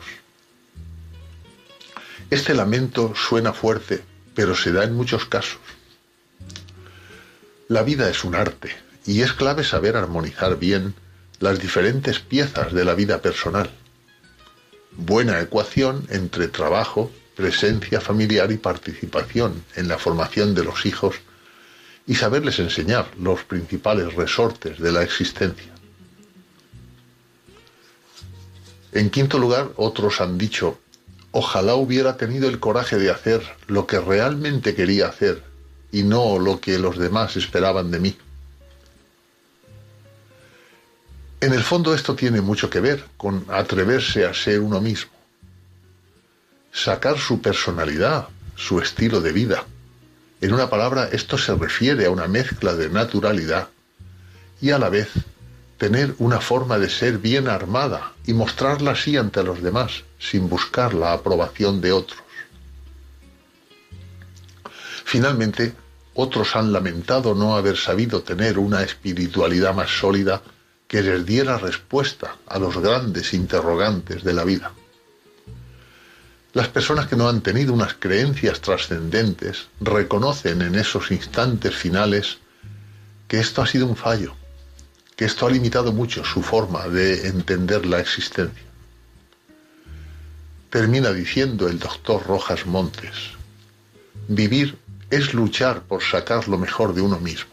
Este 2.29 2.53
lamento 2.53 3.13
suena 3.15 3.53
fuerte, 3.53 4.03
pero 4.35 4.53
se 4.53 4.73
da 4.73 4.83
en 4.83 4.93
muchos 4.93 5.25
casos. 5.25 5.59
La 7.69 7.83
vida 7.83 8.09
es 8.09 8.25
un 8.25 8.35
arte 8.35 8.75
y 9.05 9.21
es 9.21 9.31
clave 9.31 9.63
saber 9.63 9.95
armonizar 9.95 10.57
bien 10.57 10.93
las 11.39 11.59
diferentes 11.59 12.19
piezas 12.19 12.73
de 12.73 12.83
la 12.83 12.95
vida 12.95 13.21
personal. 13.21 13.69
Buena 14.91 15.39
ecuación 15.39 16.05
entre 16.09 16.49
trabajo, 16.49 17.11
presencia 17.35 18.01
familiar 18.01 18.51
y 18.51 18.57
participación 18.57 19.63
en 19.75 19.87
la 19.87 19.97
formación 19.97 20.53
de 20.53 20.65
los 20.65 20.85
hijos 20.85 21.15
y 22.07 22.15
saberles 22.15 22.59
enseñar 22.59 23.09
los 23.19 23.43
principales 23.43 24.15
resortes 24.15 24.79
de 24.79 24.91
la 24.91 25.03
existencia. 25.03 25.73
En 28.91 29.09
quinto 29.09 29.37
lugar, 29.37 29.71
otros 29.75 30.19
han 30.19 30.37
dicho, 30.37 30.79
Ojalá 31.39 31.75
hubiera 31.75 32.17
tenido 32.17 32.49
el 32.49 32.59
coraje 32.59 32.97
de 32.97 33.11
hacer 33.11 33.43
lo 33.67 33.85
que 33.85 33.99
realmente 33.99 34.73
quería 34.73 35.07
hacer 35.07 35.43
y 35.91 36.01
no 36.01 36.39
lo 36.39 36.59
que 36.59 36.79
los 36.79 36.97
demás 36.97 37.35
esperaban 37.35 37.91
de 37.91 37.99
mí. 37.99 38.17
En 41.39 41.53
el 41.53 41.61
fondo 41.61 41.93
esto 41.93 42.15
tiene 42.15 42.41
mucho 42.41 42.71
que 42.71 42.79
ver 42.79 43.05
con 43.17 43.45
atreverse 43.49 44.25
a 44.25 44.33
ser 44.33 44.61
uno 44.61 44.81
mismo, 44.81 45.11
sacar 46.71 47.19
su 47.19 47.39
personalidad, 47.39 48.29
su 48.55 48.79
estilo 48.79 49.21
de 49.21 49.31
vida. 49.31 49.63
En 50.41 50.53
una 50.53 50.71
palabra, 50.71 51.07
esto 51.11 51.37
se 51.37 51.53
refiere 51.53 52.07
a 52.07 52.09
una 52.09 52.27
mezcla 52.27 52.73
de 52.73 52.89
naturalidad 52.89 53.67
y 54.59 54.71
a 54.71 54.79
la 54.79 54.89
vez 54.89 55.09
tener 55.77 56.15
una 56.17 56.41
forma 56.41 56.79
de 56.79 56.89
ser 56.89 57.19
bien 57.19 57.47
armada 57.47 58.13
y 58.25 58.33
mostrarla 58.33 58.91
así 58.91 59.15
ante 59.15 59.43
los 59.43 59.61
demás, 59.61 60.03
sin 60.19 60.49
buscar 60.49 60.93
la 60.93 61.13
aprobación 61.13 61.81
de 61.81 61.91
otros. 61.91 62.19
Finalmente, 65.05 65.73
otros 66.15 66.55
han 66.55 66.73
lamentado 66.73 67.35
no 67.35 67.55
haber 67.55 67.77
sabido 67.77 68.23
tener 68.23 68.57
una 68.57 68.81
espiritualidad 68.81 69.73
más 69.75 69.89
sólida 69.89 70.41
que 70.87 71.03
les 71.03 71.25
diera 71.25 71.57
respuesta 71.57 72.37
a 72.47 72.57
los 72.57 72.77
grandes 72.77 73.33
interrogantes 73.33 74.23
de 74.23 74.33
la 74.33 74.43
vida. 74.43 74.71
Las 76.53 76.69
personas 76.69 77.07
que 77.07 77.15
no 77.15 77.29
han 77.29 77.41
tenido 77.41 77.71
unas 77.71 77.93
creencias 77.93 78.61
trascendentes 78.61 79.67
reconocen 79.79 80.63
en 80.63 80.75
esos 80.75 81.11
instantes 81.11 81.75
finales 81.75 82.39
que 83.27 83.39
esto 83.39 83.61
ha 83.61 83.67
sido 83.67 83.85
un 83.85 83.95
fallo, 83.95 84.35
que 85.17 85.25
esto 85.25 85.47
ha 85.47 85.51
limitado 85.51 85.91
mucho 85.91 86.23
su 86.23 86.43
forma 86.43 86.87
de 86.87 87.27
entender 87.27 87.85
la 87.87 87.99
existencia. 87.99 88.63
Termina 90.69 91.11
diciendo 91.11 91.67
el 91.67 91.79
doctor 91.79 92.25
Rojas 92.27 92.67
Montes, 92.67 93.31
vivir 94.27 94.77
es 95.09 95.33
luchar 95.33 95.81
por 95.81 96.03
sacar 96.03 96.47
lo 96.47 96.59
mejor 96.59 96.93
de 96.93 97.01
uno 97.01 97.19
mismo. 97.19 97.51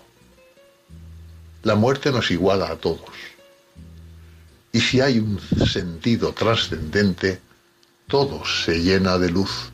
La 1.63 1.75
muerte 1.75 2.13
nos 2.13 2.31
iguala 2.31 2.71
a 2.71 2.77
todos. 2.77 3.09
Y 4.71 4.81
si 4.81 5.01
hay 5.01 5.19
un 5.19 5.41
sentido 5.67 6.35
trascendente, 6.35 7.41
todo 8.09 8.45
se 8.45 8.83
llena 8.83 9.17
de 9.17 9.31
luz. 9.31 9.73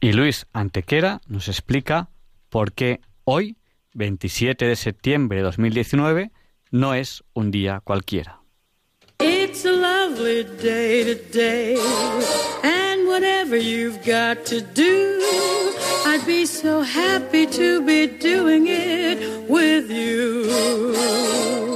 Y 0.00 0.12
Luis 0.12 0.46
Antequera 0.52 1.20
nos 1.26 1.48
explica 1.48 2.10
por 2.50 2.72
qué 2.72 3.00
hoy, 3.24 3.56
27 3.94 4.66
de 4.66 4.76
septiembre 4.76 5.38
de 5.38 5.44
2019, 5.44 6.30
no 6.70 6.94
es 6.94 7.24
un 7.32 7.50
día 7.50 7.80
cualquiera. 7.82 8.40
It's 9.18 9.64
a 9.64 9.72
lovely 9.72 10.44
day 10.44 11.04
today, 11.04 11.76
and 12.62 13.08
whatever 13.08 13.56
you've 13.56 13.98
got 14.04 14.44
to 14.46 14.60
do, 14.60 15.20
I'd 16.04 16.26
be 16.26 16.44
so 16.44 16.82
happy 16.82 17.46
to 17.46 17.80
be 17.80 18.06
doing 18.06 18.66
it 18.68 19.48
with 19.48 19.90
you. 19.90 21.75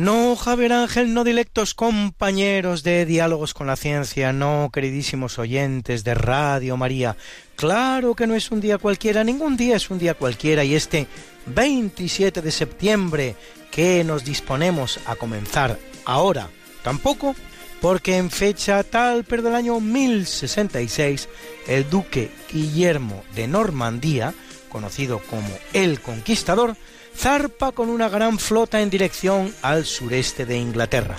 No, 0.00 0.34
Javier 0.34 0.72
Ángel, 0.72 1.12
no 1.12 1.24
directos 1.24 1.74
compañeros 1.74 2.82
de 2.82 3.04
Diálogos 3.04 3.52
con 3.52 3.66
la 3.66 3.76
Ciencia, 3.76 4.32
no, 4.32 4.70
queridísimos 4.72 5.38
oyentes 5.38 6.04
de 6.04 6.14
Radio 6.14 6.78
María. 6.78 7.18
Claro 7.54 8.14
que 8.14 8.26
no 8.26 8.34
es 8.34 8.50
un 8.50 8.62
día 8.62 8.78
cualquiera, 8.78 9.24
ningún 9.24 9.58
día 9.58 9.76
es 9.76 9.90
un 9.90 9.98
día 9.98 10.14
cualquiera 10.14 10.64
y 10.64 10.74
este 10.74 11.06
27 11.44 12.40
de 12.40 12.50
septiembre 12.50 13.36
que 13.70 14.02
nos 14.02 14.24
disponemos 14.24 14.98
a 15.04 15.16
comenzar 15.16 15.78
ahora, 16.06 16.48
tampoco, 16.82 17.36
porque 17.82 18.16
en 18.16 18.30
fecha 18.30 18.82
tal, 18.82 19.24
pero 19.24 19.42
del 19.42 19.54
año 19.54 19.80
1066, 19.80 21.28
el 21.68 21.90
duque 21.90 22.30
Guillermo 22.50 23.22
de 23.34 23.48
Normandía, 23.48 24.32
conocido 24.70 25.18
como 25.18 25.50
el 25.74 26.00
Conquistador, 26.00 26.74
zarpa 27.16 27.72
con 27.72 27.88
una 27.88 28.08
gran 28.08 28.38
flota 28.38 28.80
en 28.80 28.90
dirección 28.90 29.54
al 29.62 29.84
sureste 29.84 30.46
de 30.46 30.58
Inglaterra. 30.58 31.16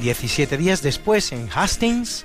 Diecisiete 0.00 0.56
días 0.56 0.82
después, 0.82 1.32
en 1.32 1.48
Hastings, 1.52 2.24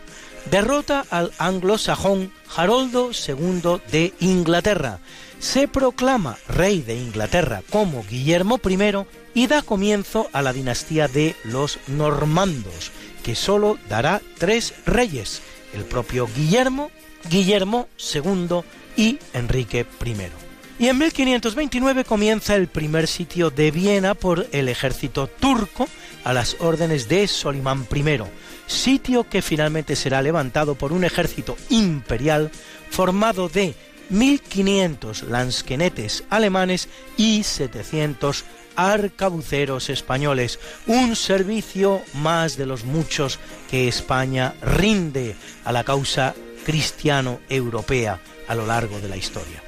derrota 0.52 1.06
al 1.10 1.32
anglosajón 1.38 2.32
Haroldo 2.56 3.12
II 3.12 3.82
de 3.92 4.14
Inglaterra. 4.20 5.00
Se 5.40 5.68
proclama 5.68 6.38
rey 6.48 6.82
de 6.82 6.96
Inglaterra 6.96 7.64
como 7.70 8.04
Guillermo 8.04 8.60
I 8.64 9.06
y 9.34 9.48
da 9.48 9.62
comienzo 9.62 10.30
a 10.32 10.42
la 10.42 10.54
dinastía 10.54 11.08
de 11.08 11.36
los 11.44 11.80
normandos, 11.88 12.92
que 13.24 13.36
sólo 13.36 13.78
dará 13.90 14.22
tres 14.38 14.74
reyes, 14.86 15.42
el 15.74 15.84
propio 15.84 16.30
Guillermo, 16.36 16.92
Guillermo 17.30 17.88
II 18.14 18.62
y 18.96 19.20
Enrique 19.34 19.86
I. 20.06 20.43
Y 20.80 20.88
en 20.88 20.98
1529 20.98 22.04
comienza 22.04 22.56
el 22.56 22.68
primer 22.68 23.08
sitio 23.08 23.52
de 23.52 23.70
Viena 23.70 24.16
por 24.16 24.48
el 24.52 24.68
ejército 24.68 25.28
turco 25.28 25.88
a 26.24 26.34
las 26.34 26.58
órdenes 26.60 27.08
de 27.08 27.28
Solimán 27.28 27.88
I, 27.94 28.20
sitio 28.66 29.30
que 29.30 29.42
finalmente 29.42 29.96
será 29.96 30.22
levantado 30.22 30.76
por 30.76 30.92
un 30.92 31.04
ejército 31.04 31.56
imperial 31.70 32.50
formado 32.90 33.50
de 33.50 33.76
1.500 34.12 35.28
lansquenetes 35.28 36.24
alemanes 36.30 36.90
y 37.18 37.44
700 37.44 38.44
arcabuceros 38.76 39.90
españoles, 39.90 40.60
un 40.88 41.16
servicio 41.16 42.02
más 42.16 42.58
de 42.58 42.66
los 42.66 42.84
muchos 42.84 43.40
que 43.70 43.88
España 43.88 44.56
rinde 44.62 45.36
a 45.64 45.72
la 45.72 45.84
causa 45.84 46.34
cristiano-europea 46.66 48.20
a 48.48 48.56
lo 48.56 48.66
largo 48.66 49.00
de 49.00 49.10
la 49.10 49.18
historia. 49.18 49.62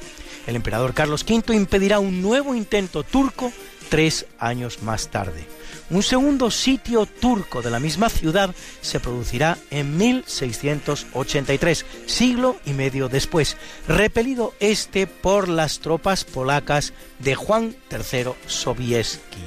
El 0.47 0.55
emperador 0.55 0.93
Carlos 0.93 1.25
V 1.27 1.55
impedirá 1.55 1.99
un 1.99 2.21
nuevo 2.21 2.55
intento 2.55 3.03
turco 3.03 3.51
tres 3.89 4.25
años 4.39 4.81
más 4.83 5.09
tarde. 5.09 5.45
Un 5.89 6.01
segundo 6.01 6.49
sitio 6.49 7.05
turco 7.05 7.61
de 7.61 7.69
la 7.69 7.79
misma 7.79 8.09
ciudad 8.09 8.53
se 8.81 8.99
producirá 8.99 9.57
en 9.69 9.97
1683, 9.97 11.85
siglo 12.07 12.57
y 12.65 12.73
medio 12.73 13.07
después, 13.07 13.55
repelido 13.87 14.53
este 14.59 15.05
por 15.05 15.47
las 15.47 15.79
tropas 15.79 16.23
polacas 16.23 16.93
de 17.19 17.35
Juan 17.35 17.75
III 17.91 18.31
Sobieski. 18.47 19.43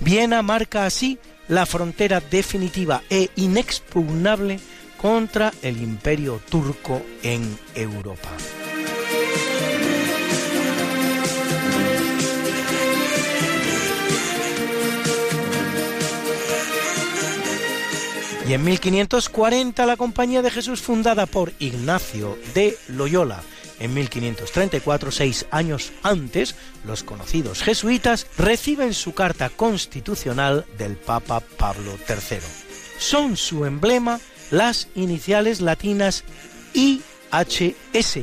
Viena 0.00 0.42
marca 0.42 0.86
así 0.86 1.18
la 1.48 1.66
frontera 1.66 2.20
definitiva 2.20 3.02
e 3.10 3.30
inexpugnable 3.34 4.60
contra 5.00 5.52
el 5.62 5.82
imperio 5.82 6.40
turco 6.48 7.02
en 7.22 7.58
Europa. 7.74 8.30
Y 18.48 18.54
en 18.54 18.64
1540 18.64 19.84
la 19.84 19.98
Compañía 19.98 20.40
de 20.40 20.50
Jesús 20.50 20.80
fundada 20.80 21.26
por 21.26 21.52
Ignacio 21.58 22.38
de 22.54 22.78
Loyola 22.88 23.42
en 23.78 23.94
1534, 23.94 25.10
seis 25.10 25.46
años 25.50 25.92
antes, 26.02 26.54
los 26.84 27.02
conocidos 27.02 27.62
jesuitas 27.62 28.26
reciben 28.36 28.94
su 28.94 29.14
carta 29.14 29.50
constitucional 29.50 30.64
del 30.78 30.96
Papa 30.96 31.40
Pablo 31.40 31.92
III. 32.08 32.38
Son 32.98 33.36
su 33.36 33.64
emblema 33.64 34.18
las 34.50 34.88
iniciales 34.94 35.60
latinas 35.60 36.24
IHS, 36.74 38.18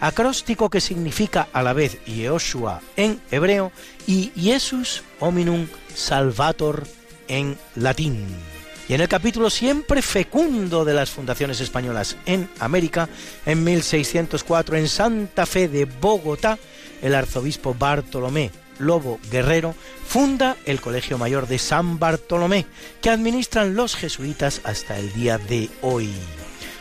acróstico 0.00 0.70
que 0.70 0.80
significa 0.80 1.48
a 1.52 1.62
la 1.62 1.74
vez 1.74 2.02
Yehoshua 2.06 2.80
en 2.96 3.20
hebreo 3.30 3.70
y 4.06 4.32
Jesus 4.34 5.02
hominum 5.20 5.68
salvator 5.94 6.86
en 7.28 7.56
latín. 7.76 8.47
Y 8.88 8.94
en 8.94 9.02
el 9.02 9.08
capítulo 9.08 9.50
siempre 9.50 10.00
fecundo 10.00 10.84
de 10.84 10.94
las 10.94 11.10
fundaciones 11.10 11.60
españolas 11.60 12.16
en 12.24 12.48
América, 12.58 13.08
en 13.44 13.62
1604 13.62 14.76
en 14.76 14.88
Santa 14.88 15.44
Fe 15.44 15.68
de 15.68 15.84
Bogotá, 15.84 16.58
el 17.02 17.14
arzobispo 17.14 17.74
Bartolomé 17.74 18.50
Lobo 18.78 19.18
Guerrero 19.30 19.74
funda 20.06 20.56
el 20.64 20.80
Colegio 20.80 21.18
Mayor 21.18 21.46
de 21.46 21.58
San 21.58 21.98
Bartolomé, 21.98 22.66
que 23.02 23.10
administran 23.10 23.74
los 23.74 23.94
jesuitas 23.94 24.60
hasta 24.64 24.98
el 24.98 25.12
día 25.12 25.38
de 25.38 25.68
hoy, 25.82 26.10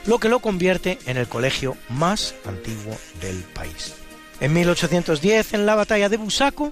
lo 0.05 0.19
que 0.19 0.29
lo 0.29 0.39
convierte 0.39 0.99
en 1.05 1.17
el 1.17 1.27
colegio 1.27 1.75
más 1.89 2.35
antiguo 2.45 2.97
del 3.19 3.38
país. 3.53 3.95
En 4.39 4.53
1810, 4.53 5.53
en 5.53 5.65
la 5.65 5.75
batalla 5.75 6.09
de 6.09 6.17
Busaco, 6.17 6.71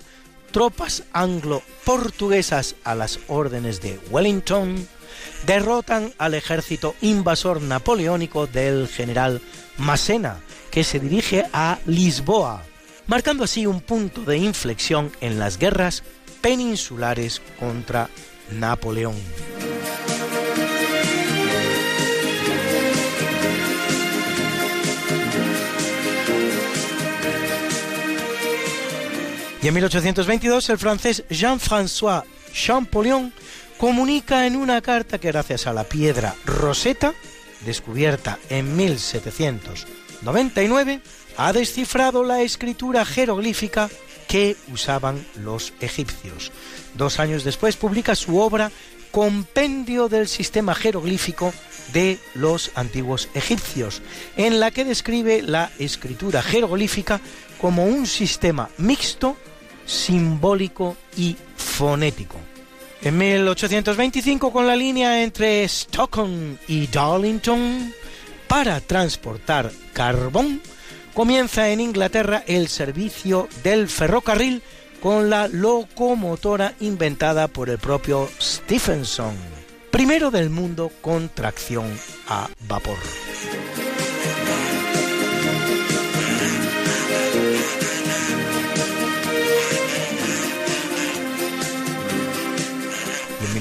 tropas 0.51 1.03
anglo-portuguesas 1.11 2.75
a 2.83 2.95
las 2.95 3.19
órdenes 3.27 3.81
de 3.81 3.99
Wellington 4.09 4.87
derrotan 5.45 6.13
al 6.17 6.33
ejército 6.33 6.95
invasor 7.01 7.61
napoleónico 7.61 8.47
del 8.47 8.87
general 8.87 9.41
Massena, 9.77 10.39
que 10.71 10.83
se 10.83 10.99
dirige 10.99 11.45
a 11.53 11.79
Lisboa, 11.85 12.63
marcando 13.07 13.43
así 13.43 13.65
un 13.65 13.81
punto 13.81 14.21
de 14.21 14.37
inflexión 14.37 15.11
en 15.21 15.39
las 15.39 15.57
guerras 15.57 16.03
peninsulares 16.41 17.41
contra 17.59 18.09
Napoleón. 18.51 19.15
Y 29.65 29.67
en 29.67 29.73
1822 29.73 30.69
el 30.69 30.77
francés 30.77 31.23
Jean-François 31.27 32.23
Champollion 32.53 33.33
comunica 33.77 34.47
en 34.47 34.55
una 34.55 34.81
carta 34.81 35.19
que 35.19 35.31
gracias 35.31 35.67
a 35.67 35.73
la 35.73 35.83
piedra 35.83 36.33
Rosetta, 36.45 37.13
descubierta 37.65 38.39
en 38.49 38.75
1799, 38.75 41.01
ha 41.37 41.53
descifrado 41.53 42.23
la 42.23 42.41
escritura 42.41 43.05
jeroglífica 43.05 43.91
que 44.27 44.57
usaban 44.71 45.23
los 45.35 45.73
egipcios. 45.81 46.51
Dos 46.95 47.19
años 47.19 47.43
después 47.43 47.75
publica 47.75 48.15
su 48.15 48.39
obra 48.39 48.71
Compendio 49.11 50.09
del 50.09 50.27
sistema 50.27 50.73
jeroglífico 50.75 51.53
de 51.93 52.19
los 52.33 52.71
antiguos 52.75 53.29
egipcios, 53.33 54.01
en 54.35 54.59
la 54.59 54.71
que 54.71 54.83
describe 54.83 55.41
la 55.41 55.71
escritura 55.79 56.41
jeroglífica 56.41 57.21
como 57.61 57.85
un 57.85 58.07
sistema 58.07 58.69
mixto 58.77 59.37
simbólico 59.85 60.97
y 61.15 61.37
fonético. 61.55 62.54
En 63.05 63.19
1825, 63.19 64.51
con 64.51 64.65
la 64.65 64.75
línea 64.75 65.21
entre 65.21 65.63
Stockholm 65.65 66.57
y 66.67 66.87
Darlington 66.87 67.93
para 68.47 68.81
transportar 68.81 69.71
carbón, 69.93 70.59
comienza 71.13 71.69
en 71.69 71.81
Inglaterra 71.81 72.43
el 72.47 72.67
servicio 72.67 73.47
del 73.63 73.89
ferrocarril 73.89 74.63
con 75.03 75.29
la 75.29 75.47
locomotora 75.47 76.73
inventada 76.79 77.47
por 77.47 77.69
el 77.69 77.77
propio 77.77 78.27
Stephenson, 78.41 79.35
primero 79.91 80.31
del 80.31 80.49
mundo 80.49 80.91
con 81.01 81.29
tracción 81.29 81.85
a 82.27 82.49
vapor. 82.67 82.97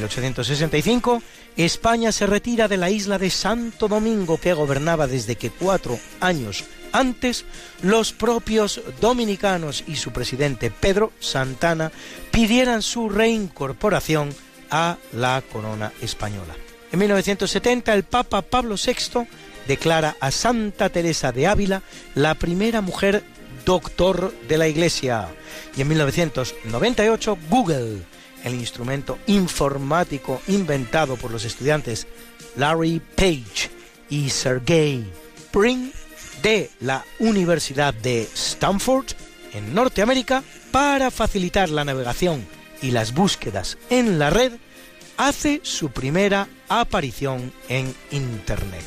1865, 0.04 1.22
España 1.56 2.12
se 2.12 2.26
retira 2.26 2.68
de 2.68 2.76
la 2.76 2.90
isla 2.90 3.18
de 3.18 3.30
Santo 3.30 3.88
Domingo 3.88 4.38
que 4.38 4.52
gobernaba 4.52 5.06
desde 5.06 5.36
que 5.36 5.50
cuatro 5.50 5.98
años 6.20 6.64
antes 6.92 7.44
los 7.82 8.12
propios 8.12 8.80
dominicanos 9.00 9.82
y 9.86 9.96
su 9.96 10.12
presidente 10.12 10.70
Pedro 10.70 11.12
Santana 11.18 11.90
pidieran 12.30 12.82
su 12.82 13.08
reincorporación 13.08 14.34
a 14.70 14.96
la 15.12 15.42
corona 15.50 15.92
española. 16.00 16.54
En 16.92 16.98
1970 17.00 17.94
el 17.94 18.04
Papa 18.04 18.42
Pablo 18.42 18.76
VI 18.76 19.26
declara 19.66 20.16
a 20.20 20.30
Santa 20.30 20.88
Teresa 20.88 21.32
de 21.32 21.46
Ávila 21.46 21.82
la 22.14 22.34
primera 22.34 22.80
mujer 22.80 23.24
doctor 23.64 24.32
de 24.46 24.58
la 24.58 24.68
Iglesia. 24.68 25.28
Y 25.76 25.80
en 25.80 25.88
1998 25.88 27.38
Google 27.48 28.02
el 28.44 28.54
instrumento 28.54 29.18
informático 29.26 30.40
inventado 30.46 31.16
por 31.16 31.30
los 31.30 31.44
estudiantes 31.44 32.06
Larry 32.56 33.00
Page 33.16 33.70
y 34.10 34.30
Sergey 34.30 35.04
Brin 35.52 35.92
de 36.42 36.70
la 36.80 37.04
Universidad 37.18 37.94
de 37.94 38.28
Stanford 38.34 39.06
en 39.54 39.74
Norteamérica 39.74 40.44
para 40.70 41.10
facilitar 41.10 41.70
la 41.70 41.84
navegación 41.84 42.46
y 42.82 42.90
las 42.90 43.14
búsquedas 43.14 43.78
en 43.88 44.18
la 44.18 44.30
red, 44.30 44.52
hace 45.16 45.60
su 45.62 45.90
primera 45.90 46.48
aparición 46.68 47.52
en 47.68 47.94
Internet. 48.10 48.84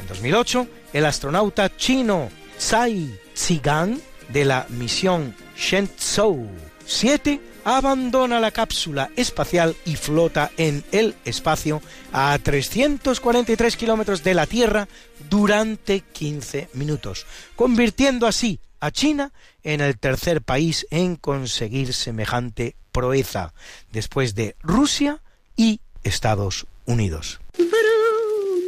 En 0.00 0.08
2008, 0.08 0.66
el 0.92 1.06
astronauta 1.06 1.76
chino 1.76 2.30
Tsai 2.58 3.18
Zigang 3.36 4.00
de 4.30 4.44
la 4.44 4.66
misión 4.70 5.34
Shenzhou 5.56 6.48
7 6.84 7.51
abandona 7.64 8.40
la 8.40 8.50
cápsula 8.50 9.10
espacial 9.16 9.76
y 9.84 9.96
flota 9.96 10.50
en 10.56 10.84
el 10.92 11.14
espacio 11.24 11.82
a 12.12 12.38
343 12.42 13.76
kilómetros 13.76 14.22
de 14.22 14.34
la 14.34 14.46
Tierra 14.46 14.88
durante 15.28 16.00
15 16.00 16.68
minutos, 16.74 17.26
convirtiendo 17.56 18.26
así 18.26 18.60
a 18.80 18.90
China 18.90 19.32
en 19.62 19.80
el 19.80 19.98
tercer 19.98 20.42
país 20.42 20.86
en 20.90 21.16
conseguir 21.16 21.92
semejante 21.94 22.74
proeza, 22.90 23.54
después 23.92 24.34
de 24.34 24.56
Rusia 24.62 25.20
y 25.56 25.80
Estados 26.02 26.66
Unidos. 26.84 27.40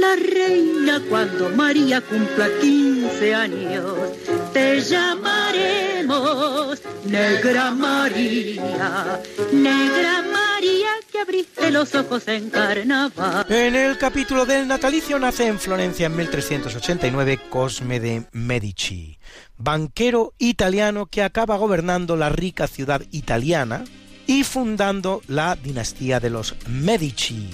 la 0.00 0.16
reina 0.16 1.02
cuando 1.08 1.50
María 1.50 2.00
cumpla 2.00 2.48
15 2.60 3.34
años. 3.34 3.94
Te 4.52 4.80
llamaremos 4.80 6.80
Negra 7.04 7.70
María, 7.70 9.20
Negra 9.52 10.24
María 10.32 10.88
que 11.12 11.20
abriste 11.20 11.70
los 11.70 11.94
ojos 11.94 12.26
en 12.28 12.48
carnaval. 12.48 13.46
En 13.50 13.76
el 13.76 13.98
capítulo 13.98 14.46
del 14.46 14.66
natalicio 14.66 15.18
nace 15.18 15.46
en 15.46 15.58
Florencia 15.58 16.06
en 16.06 16.16
1389 16.16 17.38
Cosme 17.50 18.00
de 18.00 18.24
Medici, 18.32 19.18
banquero 19.58 20.32
italiano 20.38 21.06
que 21.06 21.22
acaba 21.22 21.56
gobernando 21.56 22.16
la 22.16 22.30
rica 22.30 22.66
ciudad 22.66 23.02
italiana 23.10 23.84
y 24.26 24.44
fundando 24.44 25.20
la 25.28 25.56
dinastía 25.56 26.20
de 26.20 26.30
los 26.30 26.54
Medici 26.68 27.50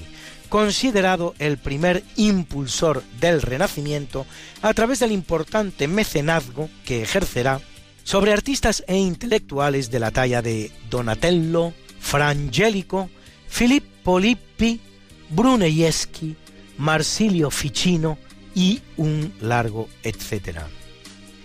considerado 0.56 1.34
el 1.38 1.58
primer 1.58 2.02
impulsor 2.16 3.02
del 3.20 3.42
Renacimiento 3.42 4.24
a 4.62 4.72
través 4.72 5.00
del 5.00 5.12
importante 5.12 5.86
mecenazgo 5.86 6.70
que 6.86 7.02
ejercerá 7.02 7.60
sobre 8.04 8.32
artistas 8.32 8.82
e 8.86 8.96
intelectuales 8.96 9.90
de 9.90 10.00
la 10.00 10.12
talla 10.12 10.40
de 10.40 10.72
Donatello, 10.88 11.74
Frangelico, 12.00 13.10
Filippo 13.46 14.18
Lippi, 14.18 14.80
Brunelleschi, 15.28 16.34
Marsilio 16.78 17.50
Ficino 17.50 18.16
y 18.54 18.80
un 18.96 19.34
largo 19.42 19.90
etcétera. 20.02 20.66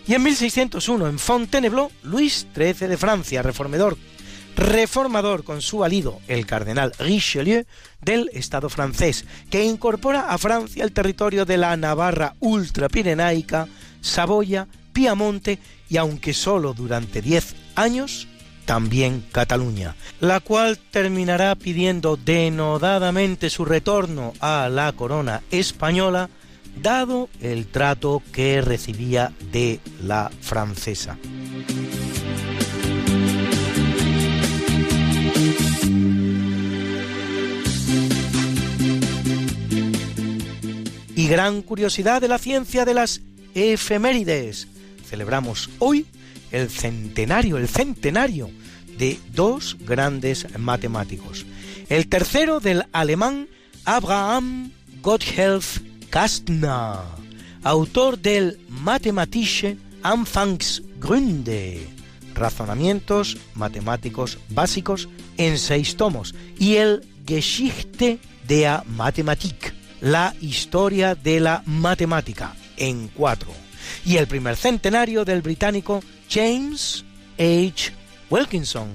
Y 0.07 0.13
en 0.13 0.23
1601 0.23 1.07
en 1.09 1.19
Fontainebleau, 1.19 1.91
Luis 2.03 2.47
XIII 2.55 2.87
de 2.87 2.95
Francia, 2.95 3.41
reformador 3.41 3.97
reformador 4.55 5.43
con 5.43 5.61
su 5.61 5.83
alido, 5.83 6.19
el 6.27 6.45
cardenal 6.45 6.93
Richelieu, 6.99 7.65
del 8.01 8.29
Estado 8.33 8.69
francés, 8.69 9.25
que 9.49 9.63
incorpora 9.63 10.29
a 10.29 10.37
Francia 10.37 10.83
el 10.83 10.91
territorio 10.91 11.45
de 11.45 11.57
la 11.57 11.75
Navarra 11.77 12.35
ultrapirenaica, 12.39 13.67
Saboya, 14.01 14.67
Piamonte 14.93 15.59
y, 15.89 15.97
aunque 15.97 16.33
solo 16.33 16.73
durante 16.73 17.21
diez 17.21 17.55
años, 17.75 18.27
también 18.65 19.25
Cataluña, 19.31 19.95
la 20.19 20.39
cual 20.39 20.77
terminará 20.77 21.55
pidiendo 21.55 22.17
denodadamente 22.17 23.49
su 23.49 23.65
retorno 23.65 24.33
a 24.39 24.69
la 24.69 24.91
corona 24.93 25.41
española, 25.51 26.29
dado 26.81 27.29
el 27.41 27.67
trato 27.67 28.21
que 28.31 28.61
recibía 28.61 29.33
de 29.51 29.79
la 30.01 30.31
francesa. 30.41 31.17
Gran 41.31 41.61
curiosidad 41.61 42.19
de 42.19 42.27
la 42.27 42.37
ciencia 42.37 42.83
de 42.83 42.93
las 42.93 43.21
efemérides. 43.55 44.67
Celebramos 45.09 45.69
hoy 45.79 46.05
el 46.51 46.69
centenario, 46.69 47.55
el 47.55 47.69
centenario 47.69 48.49
de 48.97 49.17
dos 49.31 49.77
grandes 49.79 50.45
matemáticos. 50.59 51.45
El 51.87 52.09
tercero 52.09 52.59
del 52.59 52.83
alemán 52.91 53.47
Abraham 53.85 54.73
Gotthelf 55.01 55.79
Kastner, 56.09 56.99
autor 57.63 58.19
del 58.19 58.59
Mathematische 58.67 59.77
Anfangsgründe, 60.03 61.87
Razonamientos 62.35 63.37
matemáticos 63.55 64.37
básicos 64.49 65.07
en 65.37 65.57
seis 65.57 65.95
tomos 65.95 66.35
y 66.59 66.75
el 66.75 67.07
Geschichte 67.25 68.19
der 68.49 68.83
Mathematik, 68.85 69.80
la 70.01 70.35
historia 70.41 71.15
de 71.15 71.39
la 71.39 71.63
matemática, 71.65 72.55
en 72.77 73.07
cuatro. 73.07 73.51
Y 74.05 74.17
el 74.17 74.27
primer 74.27 74.55
centenario 74.55 75.23
del 75.23 75.41
británico 75.41 76.03
James 76.29 77.05
H. 77.37 77.93
Wilkinson, 78.29 78.89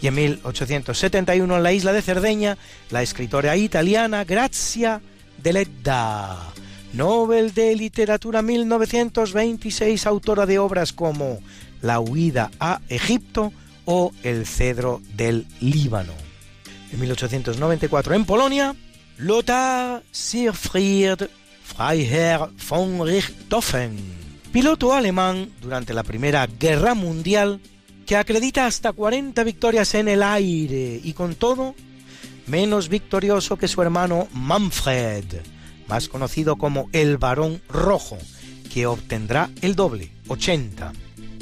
Y 0.02 0.08
en 0.08 0.14
1871 0.14 1.56
en 1.56 1.62
la 1.62 1.72
isla 1.72 1.94
de 1.94 2.02
Cerdeña, 2.02 2.58
la 2.90 3.00
escritora 3.00 3.56
italiana 3.56 4.24
Grazia 4.24 5.00
Deledda, 5.42 6.52
Nobel 6.94 7.52
de 7.54 7.74
Literatura 7.74 8.40
1926, 8.40 10.06
autora 10.06 10.46
de 10.46 10.60
obras 10.60 10.92
como 10.92 11.40
La 11.82 11.98
huida 11.98 12.52
a 12.60 12.80
Egipto 12.88 13.52
o 13.84 14.12
El 14.22 14.46
cedro 14.46 15.02
del 15.16 15.46
Líbano. 15.60 16.12
En 16.92 17.00
1894 17.00 18.14
en 18.14 18.24
Polonia, 18.24 18.76
Lothar 19.18 20.04
Siegfried 20.12 21.24
Freiherr 21.64 22.50
von 22.68 23.04
Richthofen, 23.04 23.96
piloto 24.52 24.92
alemán 24.92 25.50
durante 25.60 25.94
la 25.94 26.04
Primera 26.04 26.46
Guerra 26.46 26.94
Mundial 26.94 27.60
que 28.06 28.16
acredita 28.16 28.66
hasta 28.66 28.92
40 28.92 29.42
victorias 29.42 29.94
en 29.96 30.06
el 30.06 30.22
aire 30.22 31.00
y 31.02 31.12
con 31.12 31.34
todo 31.34 31.74
menos 32.46 32.88
victorioso 32.88 33.56
que 33.56 33.66
su 33.66 33.82
hermano 33.82 34.28
Manfred, 34.32 35.24
más 35.88 36.08
conocido 36.08 36.56
como 36.56 36.88
el 36.92 37.18
Barón 37.18 37.60
Rojo, 37.68 38.18
que 38.72 38.86
obtendrá 38.86 39.50
el 39.62 39.74
doble, 39.74 40.10
80. 40.28 40.92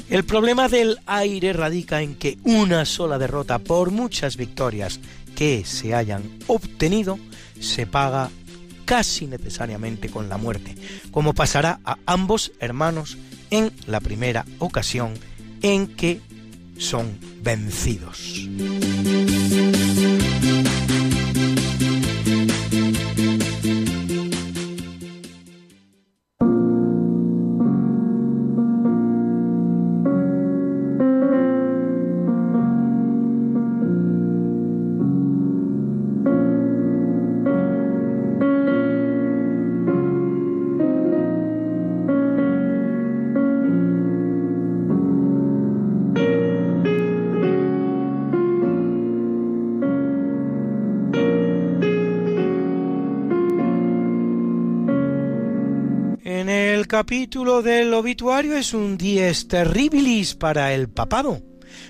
El 0.09 0.25
problema 0.25 0.69
del 0.69 0.99
aire 1.05 1.53
radica 1.53 2.01
en 2.01 2.15
que 2.15 2.37
una 2.43 2.85
sola 2.85 3.17
derrota 3.17 3.59
por 3.59 3.91
muchas 3.91 4.37
victorias 4.37 4.99
que 5.35 5.65
se 5.65 5.95
hayan 5.95 6.23
obtenido 6.47 7.17
se 7.59 7.87
paga 7.87 8.29
casi 8.85 9.27
necesariamente 9.27 10.09
con 10.09 10.29
la 10.29 10.37
muerte, 10.37 10.75
como 11.11 11.33
pasará 11.33 11.79
a 11.85 11.97
ambos 12.05 12.51
hermanos 12.59 13.17
en 13.49 13.71
la 13.87 13.99
primera 13.99 14.45
ocasión 14.59 15.13
en 15.61 15.87
que 15.87 16.19
son 16.77 17.17
vencidos. 17.41 18.47
Capítulo 56.93 57.63
del 57.63 57.91
obituario 57.95 58.55
es 58.55 58.71
un 58.71 58.99
dies 58.99 59.47
terribilis 59.47 60.35
para 60.35 60.75
el 60.75 60.89
papado, 60.89 61.41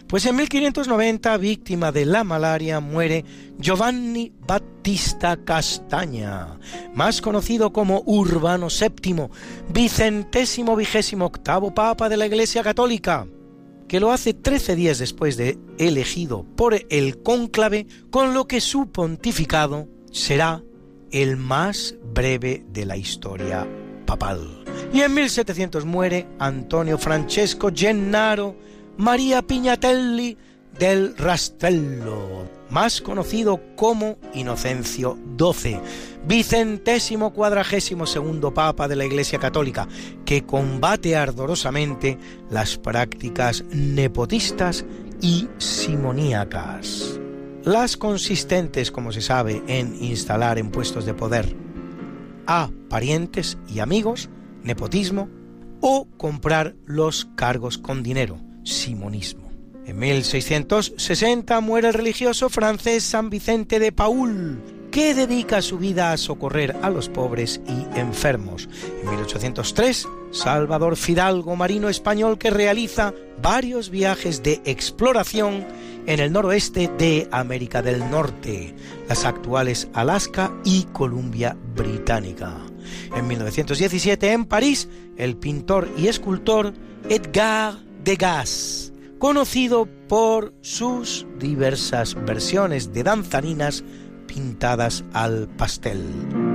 pues 0.08 0.26
en 0.26 0.38
1590, 0.38 1.36
víctima 1.40 1.92
de 1.92 2.06
la 2.06 2.24
malaria, 2.24 2.80
muere 2.80 3.26
Giovanni 3.58 4.32
Battista 4.48 5.36
Castaña, 5.44 6.58
más 6.94 7.20
conocido 7.20 7.74
como 7.74 8.02
Urbano 8.06 8.70
VII, 8.70 9.28
vicentésimo 9.74 10.78
vigésimo 10.78 11.26
octavo 11.26 11.74
papa 11.74 12.08
de 12.08 12.16
la 12.16 12.28
Iglesia 12.28 12.64
Católica, 12.64 13.28
que 13.90 14.00
lo 14.00 14.10
hace 14.10 14.34
trece 14.34 14.74
días 14.78 15.00
después 15.00 15.36
de 15.36 15.60
elegido 15.80 16.46
por 16.56 16.80
el 16.90 17.22
cónclave, 17.22 17.88
con 18.10 18.34
lo 18.34 18.48
que 18.48 18.62
su 18.62 18.90
pontificado 18.90 19.90
será 20.14 20.64
el 21.12 21.36
más 21.36 21.94
breve 22.14 22.64
de 22.70 22.86
la 22.86 22.96
historia 22.96 23.68
papal. 24.06 24.63
Y 24.94 25.02
en 25.02 25.14
1700 25.14 25.86
muere 25.86 26.28
Antonio 26.40 26.98
Francesco 26.98 27.72
Gennaro 27.74 28.56
María 28.98 29.42
Pignatelli 29.42 30.38
del 30.78 31.16
Rastello, 31.18 32.48
más 32.70 33.02
conocido 33.02 33.60
como 33.76 34.18
Inocencio 34.34 35.18
XII, 35.38 35.80
vicentésimo 36.28 37.34
cuadragésimo 37.34 38.06
segundo 38.06 38.54
papa 38.54 38.88
de 38.88 38.96
la 38.96 39.06
Iglesia 39.06 39.40
Católica, 39.40 39.88
que 40.26 40.46
combate 40.46 41.16
ardorosamente 41.16 42.18
las 42.50 42.78
prácticas 42.78 43.64
nepotistas 43.72 44.86
y 45.22 45.48
simoníacas. 45.58 47.20
Las 47.64 47.98
consistentes, 47.98 48.92
como 48.92 49.12
se 49.12 49.22
sabe, 49.22 49.64
en 49.68 49.96
instalar 50.04 50.58
en 50.58 50.70
puestos 50.70 51.06
de 51.06 51.14
poder 51.14 51.56
a 52.46 52.70
parientes 52.90 53.58
y 53.74 53.80
amigos, 53.80 54.30
nepotismo, 54.64 55.30
o 55.82 56.08
comprar 56.18 56.76
los 56.86 57.26
cargos 57.36 57.78
con 57.78 58.04
dinero, 58.04 58.40
simonismo. 58.64 59.52
En 59.86 60.00
1660 60.00 61.60
muere 61.60 61.90
el 61.90 61.94
religioso 61.94 62.50
francés 62.50 63.04
San 63.04 63.30
Vicente 63.30 63.80
de 63.80 63.92
Paul, 63.92 64.62
que 64.92 65.14
dedica 65.14 65.62
su 65.62 65.78
vida 65.78 66.14
a 66.14 66.18
socorrer 66.18 66.78
a 66.82 66.90
los 66.90 67.10
pobres 67.10 67.60
y 67.68 68.00
enfermos. 68.00 68.70
En 69.02 69.10
1803, 69.10 70.08
Salvador 70.32 70.96
Fidalgo, 70.96 71.56
marino 71.56 71.90
español 71.90 72.38
que 72.38 72.50
realiza 72.50 73.14
varios 73.42 73.90
viajes 73.90 74.42
de 74.42 74.62
exploración 74.66 75.66
en 76.06 76.20
el 76.20 76.32
noroeste 76.32 76.90
de 76.98 77.28
América 77.32 77.82
del 77.82 78.10
Norte, 78.10 78.76
las 79.10 79.26
actuales 79.26 79.90
Alaska 79.94 80.54
y 80.64 80.84
Columbia 80.94 81.58
Británica. 81.76 82.73
En 83.16 83.28
1917, 83.28 84.32
en 84.32 84.46
París, 84.46 84.90
el 85.18 85.38
pintor 85.38 85.90
y 85.98 86.08
escultor 86.08 86.74
Edgar 87.10 87.76
Degas, 88.04 88.94
conocido 89.20 89.88
por 90.08 90.54
sus 90.62 91.26
diversas 91.40 92.16
versiones 92.26 92.94
de 92.94 93.04
danzarinas 93.04 93.84
pintadas 94.28 95.04
al 95.14 95.48
pastel. 95.48 96.53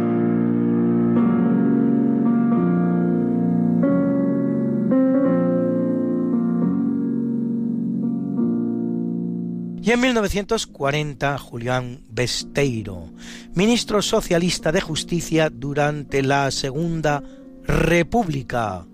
Y 9.89 9.93
en 9.93 10.01
1940, 10.01 11.39
Julián 11.39 12.03
Besteiro, 12.11 13.11
ministro 13.55 14.03
socialista 14.03 14.71
de 14.71 14.83
Justicia 14.83 15.49
durante 15.49 16.23
la 16.23 16.51
Segunda 16.51 17.23
República, 17.65 18.87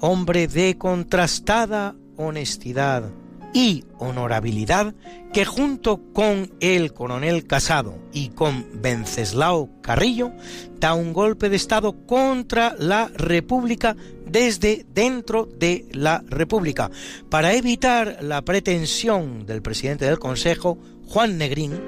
hombre 0.00 0.48
de 0.48 0.78
contrastada 0.78 1.94
honestidad 2.16 3.12
y 3.52 3.84
honorabilidad 3.98 4.94
que 5.32 5.44
junto 5.44 6.00
con 6.12 6.52
el 6.60 6.92
coronel 6.92 7.46
Casado 7.46 7.98
y 8.12 8.28
con 8.28 8.66
Venceslao 8.80 9.70
Carrillo 9.82 10.32
da 10.78 10.94
un 10.94 11.12
golpe 11.12 11.48
de 11.48 11.56
Estado 11.56 12.06
contra 12.06 12.74
la 12.78 13.10
República 13.14 13.96
desde 14.26 14.86
dentro 14.92 15.46
de 15.46 15.86
la 15.92 16.22
República. 16.26 16.90
Para 17.30 17.54
evitar 17.54 18.18
la 18.22 18.42
pretensión 18.42 19.46
del 19.46 19.62
presidente 19.62 20.04
del 20.04 20.18
Consejo, 20.18 20.78
Juan 21.06 21.38
Negrín, 21.38 21.80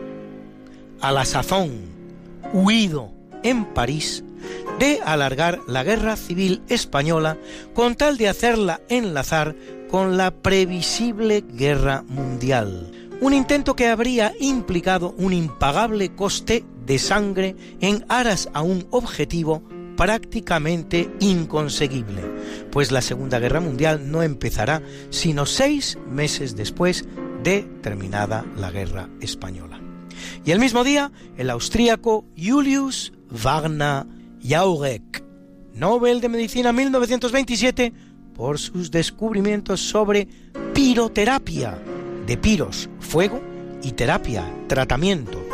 a 1.01 1.13
la 1.13 1.25
sazón 1.25 1.73
huido 2.53 3.13
en 3.43 3.65
París, 3.67 4.25
de 4.79 5.01
alargar 5.05 5.61
la 5.67 5.85
guerra 5.85 6.17
civil 6.17 6.63
española 6.69 7.37
con 7.75 7.97
tal 7.97 8.17
de 8.17 8.29
hacerla 8.29 8.81
enlazar 8.89 9.57
con 9.91 10.17
la 10.17 10.31
previsible 10.31 11.45
guerra 11.47 12.05
mundial. 12.09 12.91
Un 13.21 13.35
intento 13.35 13.75
que 13.75 13.89
habría 13.89 14.33
implicado 14.39 15.15
un 15.19 15.33
impagable 15.33 16.15
coste 16.15 16.65
de 16.87 16.99
sangre 16.99 17.57
en 17.81 18.05
aras 18.09 18.49
a 18.55 18.63
un 18.63 18.87
objetivo 18.91 19.63
prácticamente 19.97 21.11
inconseguible, 21.19 22.23
pues 22.71 22.93
la 22.93 23.03
Segunda 23.03 23.41
Guerra 23.41 23.61
Mundial 23.61 24.13
no 24.13 24.23
empezará 24.23 24.81
sino 25.11 25.45
seis 25.45 25.99
meses 26.09 26.55
después 26.55 27.05
de 27.43 27.63
terminada 27.83 28.47
la 28.57 28.71
Guerra 28.71 29.09
Española. 29.21 29.81
Y 30.45 30.53
el 30.53 30.61
mismo 30.61 30.85
día, 30.85 31.11
el 31.37 31.51
austríaco 31.51 32.25
Julius 32.37 33.13
Wagner 33.31 34.07
Jauregg, 34.41 35.25
Nobel 35.75 36.21
de 36.21 36.29
Medicina 36.29 36.73
1927, 36.73 37.93
por 38.39 38.59
sus 38.61 38.93
descubrimientos 38.93 39.81
sobre 39.81 40.29
piroterapia, 40.73 41.77
de 42.25 42.37
piros, 42.37 42.89
fuego, 43.01 43.43
y 43.83 43.93
terapia, 43.93 44.45
tratamiento, 44.69 45.45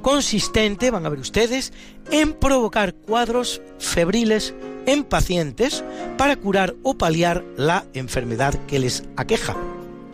consistente, 0.00 0.90
van 0.90 1.06
a 1.06 1.10
ver 1.10 1.18
ustedes, 1.18 1.72
en 2.10 2.32
provocar 2.32 2.94
cuadros 2.94 3.60
febriles 3.78 4.54
en 4.86 5.04
pacientes 5.04 5.84
para 6.16 6.36
curar 6.36 6.74
o 6.82 6.94
paliar 6.94 7.44
la 7.56 7.84
enfermedad 7.92 8.54
que 8.66 8.78
les 8.78 9.04
aqueja, 9.16 9.54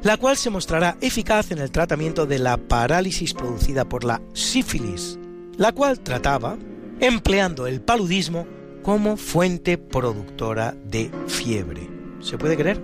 la 0.02 0.16
cual 0.16 0.36
se 0.36 0.50
mostrará 0.50 0.96
eficaz 1.00 1.52
en 1.52 1.58
el 1.58 1.70
tratamiento 1.70 2.26
de 2.26 2.40
la 2.40 2.56
parálisis 2.56 3.32
producida 3.32 3.88
por 3.88 4.04
la 4.04 4.20
sífilis, 4.34 5.18
la 5.56 5.72
cual 5.72 6.00
trataba 6.00 6.58
empleando 7.00 7.66
el 7.68 7.80
paludismo 7.80 8.46
como 8.82 9.16
fuente 9.16 9.78
productora 9.78 10.74
de 10.84 11.10
fiebre. 11.28 11.97
¿Se 12.20 12.38
puede 12.38 12.56
creer? 12.56 12.80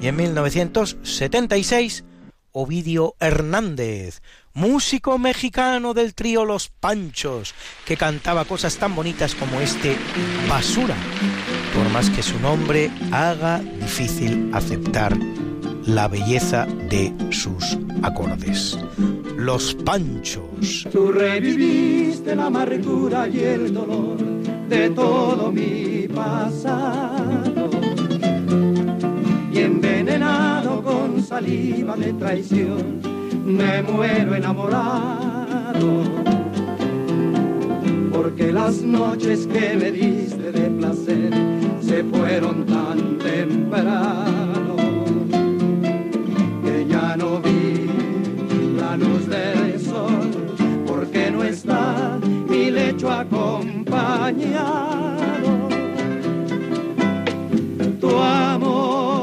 Y 0.00 0.08
en 0.08 0.16
1976, 0.16 2.04
Ovidio 2.52 3.14
Hernández, 3.20 4.22
músico 4.54 5.18
mexicano 5.18 5.92
del 5.92 6.14
trío 6.14 6.44
Los 6.44 6.68
Panchos, 6.68 7.54
que 7.84 7.96
cantaba 7.96 8.46
cosas 8.46 8.76
tan 8.78 8.94
bonitas 8.94 9.34
como 9.34 9.60
este 9.60 9.96
Basura, 10.48 10.96
por 11.74 11.88
más 11.90 12.08
que 12.08 12.22
su 12.22 12.38
nombre 12.40 12.90
haga 13.12 13.58
difícil 13.58 14.50
aceptar 14.54 15.16
la 15.86 16.08
belleza 16.08 16.66
de 16.88 17.14
sus 17.30 17.78
acordes. 18.02 18.78
Los 19.36 19.74
Panchos. 19.74 20.88
Tú 20.90 21.12
reviviste 21.12 22.34
la 22.34 22.46
amargura 22.46 23.28
y 23.28 23.40
el 23.40 23.74
dolor 23.74 24.16
de 24.68 24.90
todo 24.90 25.52
mi 25.52 26.08
pasado 26.08 27.44
y 27.44 27.55
envenenado 30.16 30.82
con 30.82 31.22
saliva 31.22 31.94
de 31.96 32.12
traición, 32.14 33.00
me 33.44 33.82
muero 33.82 34.34
enamorado. 34.34 36.02
Porque 38.12 38.50
las 38.50 38.80
noches 38.82 39.46
que 39.46 39.76
me 39.76 39.92
diste 39.92 40.52
de 40.52 40.70
placer 40.70 41.30
se 41.80 42.02
fueron 42.04 42.64
tan 42.64 43.18
temprano 43.18 44.76
que 46.64 46.86
ya 46.88 47.16
no 47.16 47.40
vi 47.40 47.90
la 48.78 48.96
luz 48.96 49.28
del 49.28 49.78
sol, 49.78 50.30
porque 50.86 51.30
no 51.30 51.44
está 51.44 52.18
mi 52.48 52.70
lecho 52.70 53.10
acompañado. 53.10 54.76
Tu 58.00 58.18
amor 58.18 59.15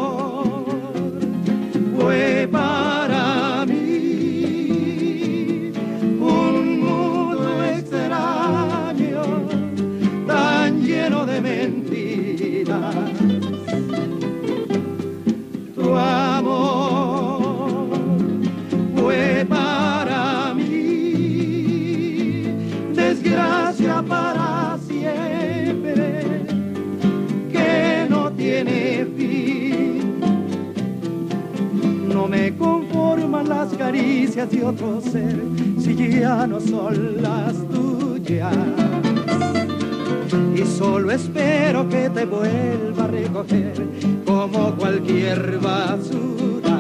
away 2.04 2.53
caricias 33.94 34.50
de 34.50 34.64
otro 34.64 35.00
ser 35.02 35.40
si 35.78 36.20
ya 36.20 36.48
no 36.48 36.60
son 36.60 37.22
las 37.22 37.54
tuyas. 37.70 38.58
Y 40.56 40.66
solo 40.66 41.12
espero 41.12 41.88
que 41.88 42.10
te 42.10 42.26
vuelva 42.26 43.04
a 43.04 43.08
recoger 43.08 43.74
como 44.26 44.76
cualquier 44.76 45.60
basura. 45.60 46.80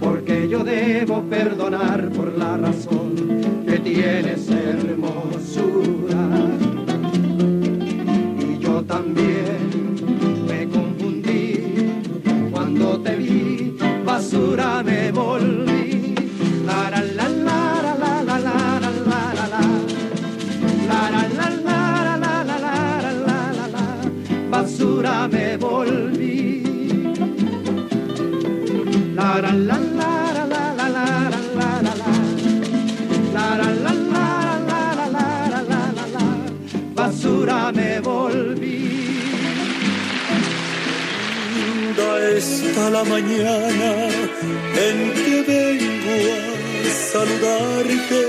Porque 0.00 0.48
yo 0.48 0.64
debo 0.64 1.20
perdonar 1.24 2.08
por 2.10 2.32
la 2.38 2.56
razón 2.56 3.62
que 3.66 3.78
tienes 3.78 4.48
hermosura. 4.48 6.22
Y 8.40 8.58
yo 8.60 8.82
también 8.82 9.75
basura 14.26 14.82
me 14.82 15.12
volví. 15.12 16.14
La, 16.66 16.90
la, 16.90 17.00
la, 17.00 17.28
la, 17.28 17.82
la, 17.82 17.94
la, 17.94 18.38
la, 18.38 18.38
la, 18.38 18.90
la, 19.06 19.20
la, 19.38 19.46
la. 19.52 19.62
La, 20.88 21.00
la, 21.14 21.22
la, 21.38 21.48
la, 21.66 22.16
la, 22.22 22.34
la, 22.44 22.66
la, 22.66 23.36
la, 23.56 23.66
la. 23.74 23.84
Basura 24.50 25.28
me 25.28 25.56
volví. 25.56 26.62
La, 29.14 29.40
la, 29.40 29.52
la, 29.52 29.85
está 42.36 42.90
la 42.90 43.04
mañana 43.04 43.90
en 44.86 44.96
que 45.14 45.36
vengo 45.54 46.18
a 46.34 46.90
saludarte. 47.12 48.22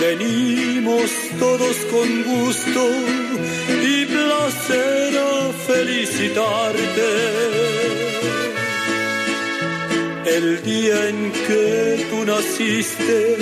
Venimos 0.00 1.10
todos 1.38 1.76
con 1.92 2.08
gusto 2.24 2.82
y 3.92 4.04
placer 4.06 5.18
a 5.18 5.52
felicitarte. 5.66 7.10
El 10.26 10.62
día 10.62 11.08
en 11.08 11.32
que 11.46 12.06
tú 12.10 12.24
naciste, 12.24 13.36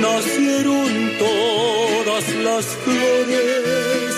nacieron 0.00 1.12
todas 1.18 2.24
las 2.46 2.64
flores. 2.84 4.17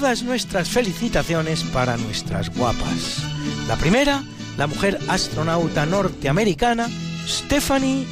Todas 0.00 0.22
nuestras 0.22 0.70
felicitaciones 0.70 1.62
para 1.62 1.98
nuestras 1.98 2.48
guapas. 2.56 3.22
La 3.68 3.76
primera, 3.76 4.24
la 4.56 4.66
mujer 4.66 4.98
astronauta 5.08 5.84
norteamericana 5.84 6.88
Stephanie 7.26 8.06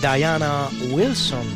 Diana 0.00 0.68
Wilson, 0.90 1.46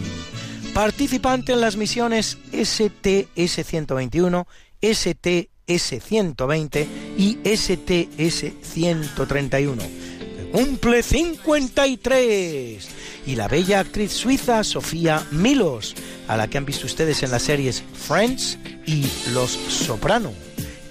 participante 0.73 1.55
en 1.55 1.61
las 1.61 1.77
misiones 1.77 2.39
STS-121, 2.53 4.47
STS-120 4.81 6.87
y 7.19 7.39
STS-131, 7.39 9.79
que 9.79 10.51
cumple 10.53 11.03
53. 11.03 13.02
Y 13.27 13.37
la 13.37 13.49
bella 13.49 13.81
actriz 13.81 14.13
suiza 14.13 14.65
Sofía 14.65 15.25
Milos, 15.31 15.95
a 16.29 16.37
la 16.37 16.49
que 16.49 16.59
han 16.59 16.65
visto 16.65 16.87
ustedes 16.87 17.23
en 17.23 17.31
las 17.31 17.43
series 17.43 17.83
Friends 17.95 18.59
y 18.87 19.07
Los 19.33 19.51
Soprano, 19.51 20.33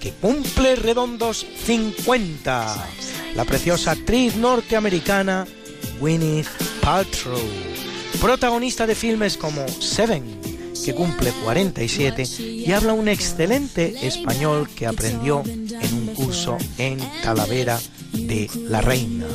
que 0.00 0.12
cumple 0.12 0.76
redondos 0.76 1.46
50. 1.64 2.88
La 3.34 3.44
preciosa 3.44 3.92
actriz 3.92 4.36
norteamericana 4.36 5.46
Gwyneth 6.00 6.48
Paltrow, 6.80 7.40
protagonista 8.20 8.86
de 8.86 8.94
filmes 8.94 9.36
como 9.36 9.66
Seven, 9.68 10.24
que 10.84 10.94
cumple 10.94 11.32
47 11.44 12.24
y 12.40 12.72
habla 12.72 12.92
un 12.92 13.08
excelente 13.08 14.06
español 14.06 14.68
que 14.74 14.86
aprendió 14.86 15.42
en 15.44 15.94
un 15.94 16.06
curso 16.14 16.58
en 16.78 16.98
Talavera 17.22 17.78
de 18.12 18.50
la 18.68 18.80
Reina. 18.80 19.26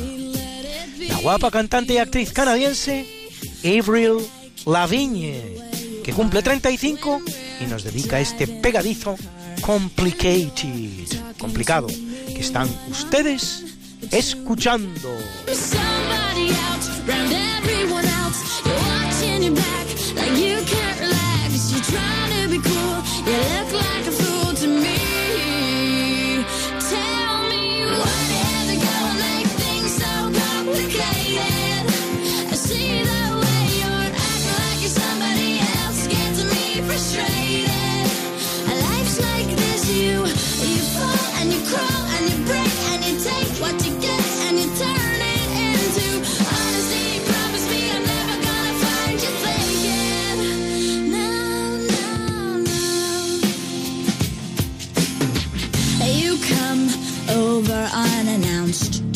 La 1.08 1.18
guapa 1.18 1.50
cantante 1.50 1.94
y 1.94 1.98
actriz 1.98 2.32
canadiense 2.32 3.06
Avril 3.64 4.18
Lavigne, 4.66 5.56
que 6.04 6.12
cumple 6.12 6.42
35 6.42 7.22
y 7.60 7.66
nos 7.66 7.84
dedica 7.84 8.20
este 8.20 8.46
pegadizo 8.46 9.16
Complicated, 9.60 11.36
complicado, 11.38 11.88
que 11.88 12.40
están 12.40 12.68
ustedes 12.90 13.64
escuchando. 14.10 15.08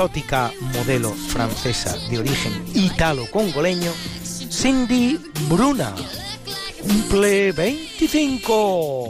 exótica 0.00 0.50
modelo 0.72 1.10
francesa 1.10 1.94
de 2.08 2.20
origen 2.20 2.64
italo-congoleño, 2.74 3.92
Cindy 4.50 5.20
Bruna. 5.46 5.94
Cumple 6.80 7.52
25. 7.52 9.09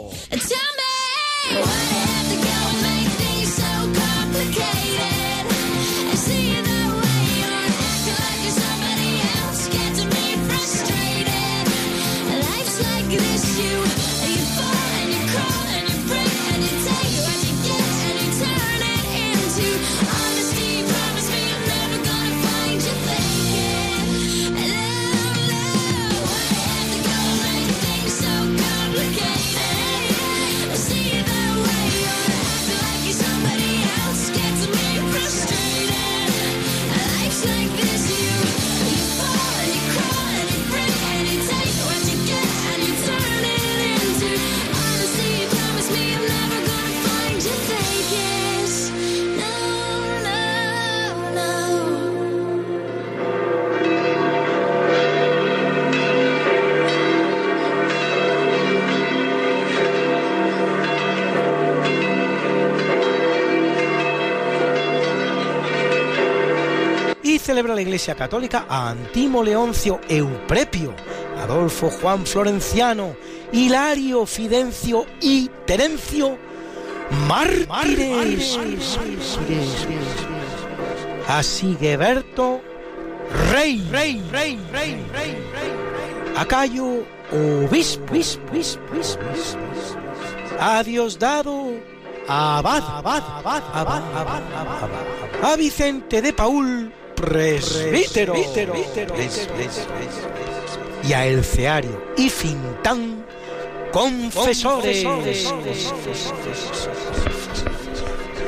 Celebra 67.61 67.75
la 67.75 67.81
Iglesia 67.81 68.15
Católica 68.15 68.65
a 68.67 68.89
Antimo 68.89 69.43
Leoncio 69.43 70.01
Euprepio, 70.09 70.95
Adolfo 71.43 71.91
Juan 71.91 72.25
Florenciano, 72.25 73.15
Hilario 73.51 74.25
Fidencio 74.25 75.05
y 75.21 75.47
Terencio 75.67 76.39
mártires. 77.27 78.57
A 81.27 81.43
Sigeberto 81.43 82.61
Rey, 83.51 83.87
rey, 83.91 84.23
rey, 84.31 84.59
rey, 84.71 85.05
rey, 85.13 85.35
rey, 85.53 86.35
a 86.35 86.45
Cayo 86.45 87.05
Obispo, 87.31 88.15
a 90.59 90.83
Diosdado 90.83 91.73
Abad, 92.27 92.83
Abad, 92.83 93.23
Abad, 93.23 93.63
Abad, 93.71 94.03
Abad, 94.15 94.43
Abad, 94.55 95.53
a 95.53 95.55
Vicente 95.55 96.23
de 96.23 96.33
Paul 96.33 96.91
Presbítero, 97.21 98.33
y 101.03 101.13
a 101.13 101.25
Elceario 101.27 102.03
y 102.17 102.29
Fintán 102.29 103.25
confesores. 103.91 105.05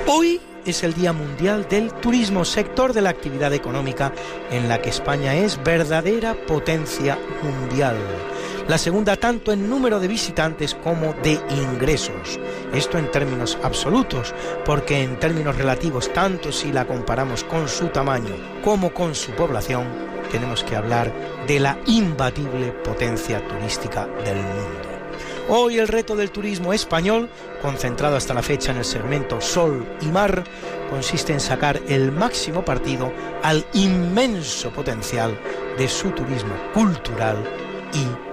Hoy 0.07 0.41
es 0.65 0.83
el 0.83 0.93
Día 0.93 1.13
Mundial 1.13 1.67
del 1.69 1.93
Turismo, 1.93 2.45
sector 2.45 2.93
de 2.93 3.01
la 3.01 3.09
actividad 3.09 3.53
económica 3.53 4.11
en 4.49 4.67
la 4.67 4.81
que 4.81 4.89
España 4.89 5.35
es 5.35 5.61
verdadera 5.63 6.35
potencia 6.47 7.19
mundial. 7.43 7.97
La 8.67 8.77
segunda 8.77 9.17
tanto 9.17 9.51
en 9.51 9.69
número 9.69 9.99
de 9.99 10.07
visitantes 10.07 10.73
como 10.73 11.13
de 11.21 11.37
ingresos. 11.49 12.39
Esto 12.73 12.97
en 12.97 13.11
términos 13.11 13.57
absolutos, 13.61 14.33
porque 14.63 15.03
en 15.03 15.19
términos 15.19 15.57
relativos, 15.57 16.11
tanto 16.13 16.51
si 16.53 16.71
la 16.71 16.87
comparamos 16.87 17.43
con 17.43 17.67
su 17.67 17.89
tamaño 17.89 18.33
como 18.63 18.93
con 18.93 19.15
su 19.15 19.31
población, 19.31 19.85
tenemos 20.31 20.63
que 20.63 20.77
hablar 20.77 21.13
de 21.45 21.59
la 21.59 21.77
imbatible 21.87 22.71
potencia 22.71 23.45
turística 23.45 24.07
del 24.23 24.37
mundo. 24.37 24.93
Hoy 25.49 25.77
el 25.77 25.89
reto 25.89 26.15
del 26.15 26.31
turismo 26.31 26.71
español, 26.71 27.29
concentrado 27.61 28.15
hasta 28.15 28.33
la 28.33 28.41
fecha 28.41 28.71
en 28.71 28.77
el 28.77 28.85
segmento 28.85 29.41
Sol 29.41 29.85
y 29.99 30.05
Mar, 30.05 30.45
consiste 30.89 31.33
en 31.33 31.41
sacar 31.41 31.81
el 31.89 32.13
máximo 32.13 32.63
partido 32.63 33.11
al 33.43 33.65
inmenso 33.73 34.71
potencial 34.71 35.37
de 35.77 35.89
su 35.89 36.11
turismo 36.11 36.53
cultural 36.73 37.43
y 37.93 38.32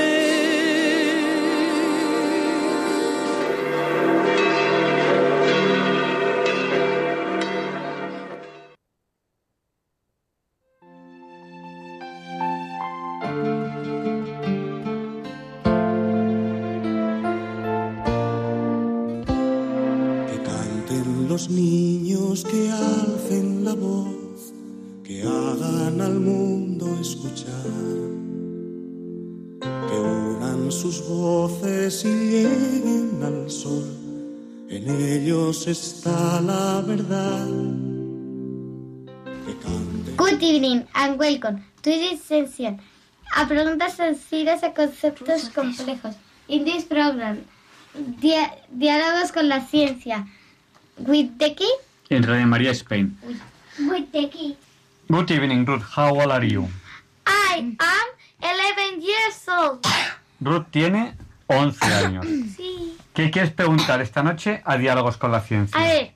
Está 35.51 36.39
la 36.41 36.81
verdad. 36.81 37.47
Good 40.15 40.41
evening 40.41 40.87
and 40.95 41.19
welcome 41.19 41.63
to 41.83 41.89
this 41.89 42.23
session. 42.23 42.79
A 43.35 43.45
preguntas 43.47 43.95
sencillas 43.95 44.63
a 44.63 44.73
conceptos 44.73 45.49
complejos. 45.49 46.15
In 46.47 46.63
this 46.65 46.85
program, 46.85 47.39
dia- 48.19 48.53
diálogos 48.71 49.31
con 49.31 49.49
la 49.49 49.59
ciencia. 49.61 50.25
With 50.97 51.37
the 51.37 51.53
key? 51.55 51.71
En 52.09 52.23
Radio 52.23 52.45
María 52.47 52.71
Spain. 52.71 53.17
With 53.79 54.11
the 54.11 54.29
key. 54.29 54.57
Good 55.09 55.31
evening, 55.31 55.65
Ruth. 55.65 55.83
How 55.95 56.13
old 56.13 56.31
are 56.31 56.45
you? 56.45 56.67
I 57.25 57.75
am 57.79 58.07
11 58.41 59.01
years 59.01 59.47
old. 59.47 59.85
Ruth 60.39 60.65
tiene 60.71 61.13
11 61.51 61.85
años. 61.85 62.25
Sí. 62.55 62.97
¿Qué 63.13 63.29
quieres 63.29 63.51
preguntar 63.51 64.01
esta 64.01 64.23
noche 64.23 64.61
a 64.65 64.77
Diálogos 64.77 65.17
con 65.17 65.31
la 65.31 65.41
Ciencia? 65.41 65.79
A 65.79 65.83
ver, 65.83 66.13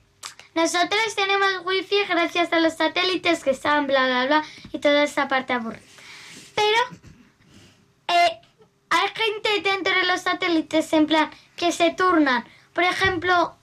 nosotros 0.54 1.14
tenemos 1.14 1.48
wifi 1.66 2.04
gracias 2.08 2.52
a 2.52 2.60
los 2.60 2.74
satélites 2.74 3.44
que 3.44 3.50
están 3.50 3.86
bla 3.86 4.06
bla 4.06 4.26
bla 4.26 4.44
y 4.72 4.78
toda 4.78 5.02
esa 5.02 5.28
parte 5.28 5.52
aburrida. 5.52 5.82
Pero 6.54 7.02
eh, 8.08 8.40
hay 8.88 9.08
gente 9.14 9.70
dentro 9.70 9.94
de 9.94 10.06
los 10.06 10.22
satélites 10.22 10.90
en 10.94 11.06
plan 11.06 11.30
que 11.56 11.72
se 11.72 11.90
turnan. 11.90 12.44
Por 12.72 12.84
ejemplo, 12.84 13.54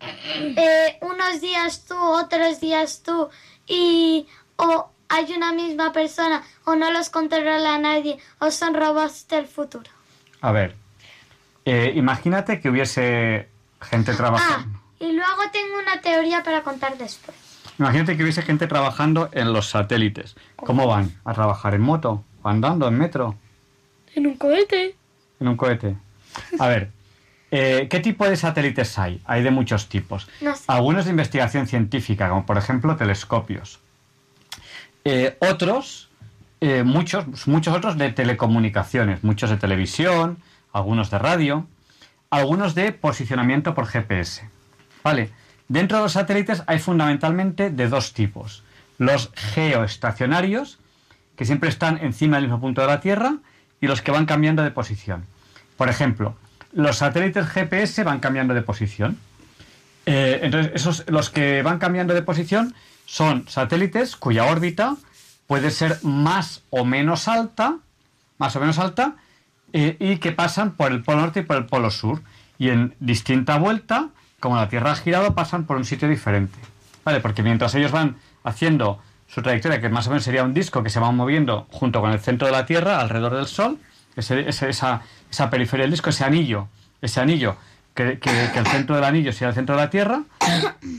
eh, 0.00 0.98
unos 1.00 1.40
días 1.40 1.84
tú, 1.86 1.96
otros 1.96 2.60
días 2.60 3.02
tú 3.04 3.28
y 3.68 4.26
o 4.56 4.90
hay 5.08 5.32
una 5.32 5.52
misma 5.52 5.92
persona 5.92 6.42
o 6.64 6.74
no 6.74 6.90
los 6.90 7.10
controla 7.10 7.78
nadie 7.78 8.18
o 8.40 8.50
son 8.50 8.74
robots 8.74 9.28
del 9.28 9.46
futuro. 9.46 9.95
A 10.40 10.52
ver, 10.52 10.74
eh, 11.64 11.92
imagínate 11.94 12.60
que 12.60 12.70
hubiese 12.70 13.48
gente 13.80 14.14
trabajando. 14.14 14.80
Y 14.98 15.12
luego 15.12 15.42
tengo 15.52 15.78
una 15.78 16.00
teoría 16.00 16.42
para 16.42 16.62
contar 16.62 16.96
después. 16.96 17.36
Imagínate 17.78 18.16
que 18.16 18.22
hubiese 18.22 18.42
gente 18.42 18.66
trabajando 18.66 19.28
en 19.32 19.52
los 19.52 19.68
satélites. 19.68 20.36
¿Cómo 20.56 20.86
van? 20.86 21.12
¿A 21.24 21.34
trabajar 21.34 21.74
en 21.74 21.82
moto? 21.82 22.24
¿O 22.42 22.48
andando 22.48 22.88
en 22.88 22.96
metro? 22.96 23.36
En 24.14 24.26
un 24.26 24.36
cohete. 24.36 24.96
¿En 25.40 25.48
un 25.48 25.56
cohete? 25.56 25.96
A 26.58 26.68
ver, 26.68 26.90
eh, 27.50 27.86
¿qué 27.90 28.00
tipo 28.00 28.28
de 28.28 28.36
satélites 28.36 28.98
hay? 28.98 29.20
Hay 29.26 29.42
de 29.42 29.50
muchos 29.50 29.88
tipos. 29.88 30.28
No 30.40 30.56
sé. 30.56 30.64
Algunos 30.68 31.04
de 31.04 31.10
investigación 31.10 31.66
científica, 31.66 32.28
como 32.28 32.46
por 32.46 32.56
ejemplo 32.56 32.96
telescopios. 32.96 33.80
Eh, 35.04 35.36
otros, 35.40 36.05
eh, 36.66 36.82
muchos, 36.82 37.46
muchos 37.46 37.76
otros 37.76 37.96
de 37.96 38.10
telecomunicaciones, 38.10 39.22
muchos 39.22 39.50
de 39.50 39.56
televisión, 39.56 40.38
algunos 40.72 41.10
de 41.10 41.18
radio, 41.20 41.68
algunos 42.28 42.74
de 42.74 42.90
posicionamiento 42.90 43.72
por 43.72 43.86
GPS. 43.86 44.50
¿Vale? 45.04 45.30
Dentro 45.68 45.98
de 45.98 46.02
los 46.02 46.12
satélites 46.12 46.64
hay 46.66 46.80
fundamentalmente 46.80 47.70
de 47.70 47.88
dos 47.88 48.14
tipos. 48.14 48.64
Los 48.98 49.30
geoestacionarios, 49.34 50.80
que 51.36 51.44
siempre 51.44 51.68
están 51.68 51.98
encima 51.98 52.38
del 52.38 52.46
mismo 52.46 52.60
punto 52.60 52.80
de 52.80 52.88
la 52.88 53.00
Tierra, 53.00 53.36
y 53.80 53.86
los 53.86 54.02
que 54.02 54.10
van 54.10 54.26
cambiando 54.26 54.64
de 54.64 54.72
posición. 54.72 55.24
Por 55.76 55.88
ejemplo, 55.88 56.34
los 56.72 56.96
satélites 56.96 57.46
GPS 57.46 58.02
van 58.02 58.18
cambiando 58.18 58.54
de 58.54 58.62
posición. 58.62 59.18
Eh, 60.04 60.40
entonces, 60.42 60.72
esos, 60.74 61.04
los 61.06 61.30
que 61.30 61.62
van 61.62 61.78
cambiando 61.78 62.12
de 62.12 62.22
posición 62.22 62.74
son 63.04 63.46
satélites 63.48 64.16
cuya 64.16 64.46
órbita 64.46 64.96
puede 65.46 65.70
ser 65.70 65.98
más 66.02 66.62
o 66.70 66.84
menos 66.84 67.28
alta, 67.28 67.76
más 68.38 68.56
o 68.56 68.60
menos 68.60 68.78
alta, 68.78 69.14
eh, 69.72 69.96
y 70.00 70.16
que 70.18 70.32
pasan 70.32 70.72
por 70.72 70.92
el 70.92 71.02
polo 71.02 71.20
norte 71.22 71.40
y 71.40 71.42
por 71.44 71.56
el 71.56 71.66
polo 71.66 71.90
sur. 71.90 72.22
Y 72.58 72.70
en 72.70 72.94
distinta 73.00 73.58
vuelta, 73.58 74.08
como 74.40 74.56
la 74.56 74.68
Tierra 74.68 74.92
ha 74.92 74.96
girado, 74.96 75.34
pasan 75.34 75.64
por 75.64 75.76
un 75.76 75.84
sitio 75.84 76.08
diferente. 76.08 76.58
¿Vale? 77.04 77.20
Porque 77.20 77.42
mientras 77.42 77.74
ellos 77.74 77.92
van 77.92 78.16
haciendo 78.44 79.00
su 79.28 79.42
trayectoria, 79.42 79.80
que 79.80 79.88
más 79.88 80.06
o 80.06 80.10
menos 80.10 80.24
sería 80.24 80.42
un 80.44 80.54
disco 80.54 80.82
que 80.82 80.90
se 80.90 81.00
va 81.00 81.10
moviendo 81.12 81.66
junto 81.70 82.00
con 82.00 82.10
el 82.12 82.20
centro 82.20 82.46
de 82.46 82.52
la 82.52 82.64
Tierra, 82.66 83.00
alrededor 83.00 83.34
del 83.36 83.46
Sol, 83.46 83.78
ese- 84.16 84.48
esa, 84.48 85.02
esa 85.30 85.50
periferia 85.50 85.82
del 85.84 85.90
disco, 85.90 86.10
ese 86.10 86.24
anillo, 86.24 86.68
ese 87.02 87.20
anillo, 87.20 87.56
que, 87.94 88.18
que- 88.18 88.50
que 88.52 88.58
el 88.58 88.66
centro 88.66 88.94
del 88.96 89.04
anillo 89.04 89.32
sea 89.32 89.48
el 89.48 89.54
centro 89.54 89.76
de 89.76 89.82
la 89.82 89.90
Tierra, 89.90 90.22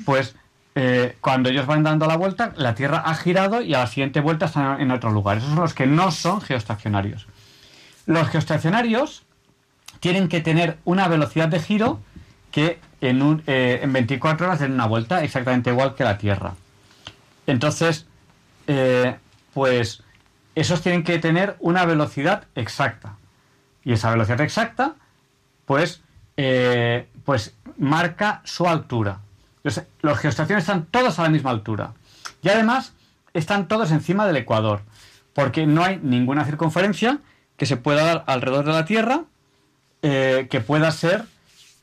pues 0.06 0.36
eh, 0.80 1.18
cuando 1.22 1.50
ellos 1.50 1.66
van 1.66 1.82
dando 1.82 2.06
la 2.06 2.18
vuelta, 2.18 2.54
la 2.56 2.76
Tierra 2.76 3.00
ha 3.04 3.16
girado 3.16 3.64
y 3.64 3.74
a 3.74 3.80
la 3.80 3.88
siguiente 3.88 4.20
vuelta 4.20 4.46
están 4.46 4.80
en 4.80 4.92
otro 4.92 5.10
lugar. 5.10 5.38
Esos 5.38 5.50
son 5.50 5.62
los 5.62 5.74
que 5.74 5.88
no 5.88 6.12
son 6.12 6.40
geoestacionarios. 6.40 7.26
Los 8.06 8.28
geoestacionarios 8.28 9.24
tienen 10.00 10.28
que 10.28 10.40
tener 10.40 10.78
una 10.86 11.08
velocidad 11.08 11.48
de 11.48 11.60
giro 11.60 12.00
que 12.52 12.80
en, 13.02 13.24
un, 13.24 13.42
eh, 13.48 13.80
en 13.82 13.92
24 13.92 14.46
horas 14.46 14.60
den 14.60 14.74
una 14.74 14.86
vuelta 14.86 15.24
exactamente 15.24 15.72
igual 15.72 15.96
que 15.96 16.04
la 16.04 16.20
Tierra. 16.20 16.54
Entonces, 17.48 18.06
eh, 18.68 19.16
pues 19.56 20.04
esos 20.54 20.84
tienen 20.84 21.04
que 21.04 21.18
tener 21.18 21.56
una 21.60 21.86
velocidad 21.86 22.44
exacta. 22.54 23.16
Y 23.84 23.94
esa 23.94 24.12
velocidad 24.12 24.42
exacta, 24.42 24.94
pues, 25.66 26.04
pues 27.26 27.56
marca 27.80 28.42
su 28.44 28.68
altura. 28.68 29.22
Los, 29.68 29.82
los 30.02 30.18
geoestaciones 30.18 30.64
están 30.64 30.86
todos 30.86 31.20
a 31.20 31.24
la 31.24 31.30
misma 31.30 31.50
altura. 31.50 31.94
Y 32.42 32.48
además 32.48 32.94
están 33.34 33.68
todos 33.68 33.92
encima 33.92 34.26
del 34.26 34.38
ecuador, 34.38 34.82
porque 35.34 35.68
no 35.68 35.84
hay 35.84 36.00
ninguna 36.02 36.46
circunferencia 36.46 37.20
que 37.58 37.66
se 37.66 37.76
pueda 37.76 38.06
dar 38.06 38.24
alrededor 38.28 38.64
de 38.64 38.72
la 38.72 38.86
Tierra 38.86 39.26
eh, 40.02 40.48
que 40.50 40.62
pueda 40.62 40.90
ser 40.92 41.26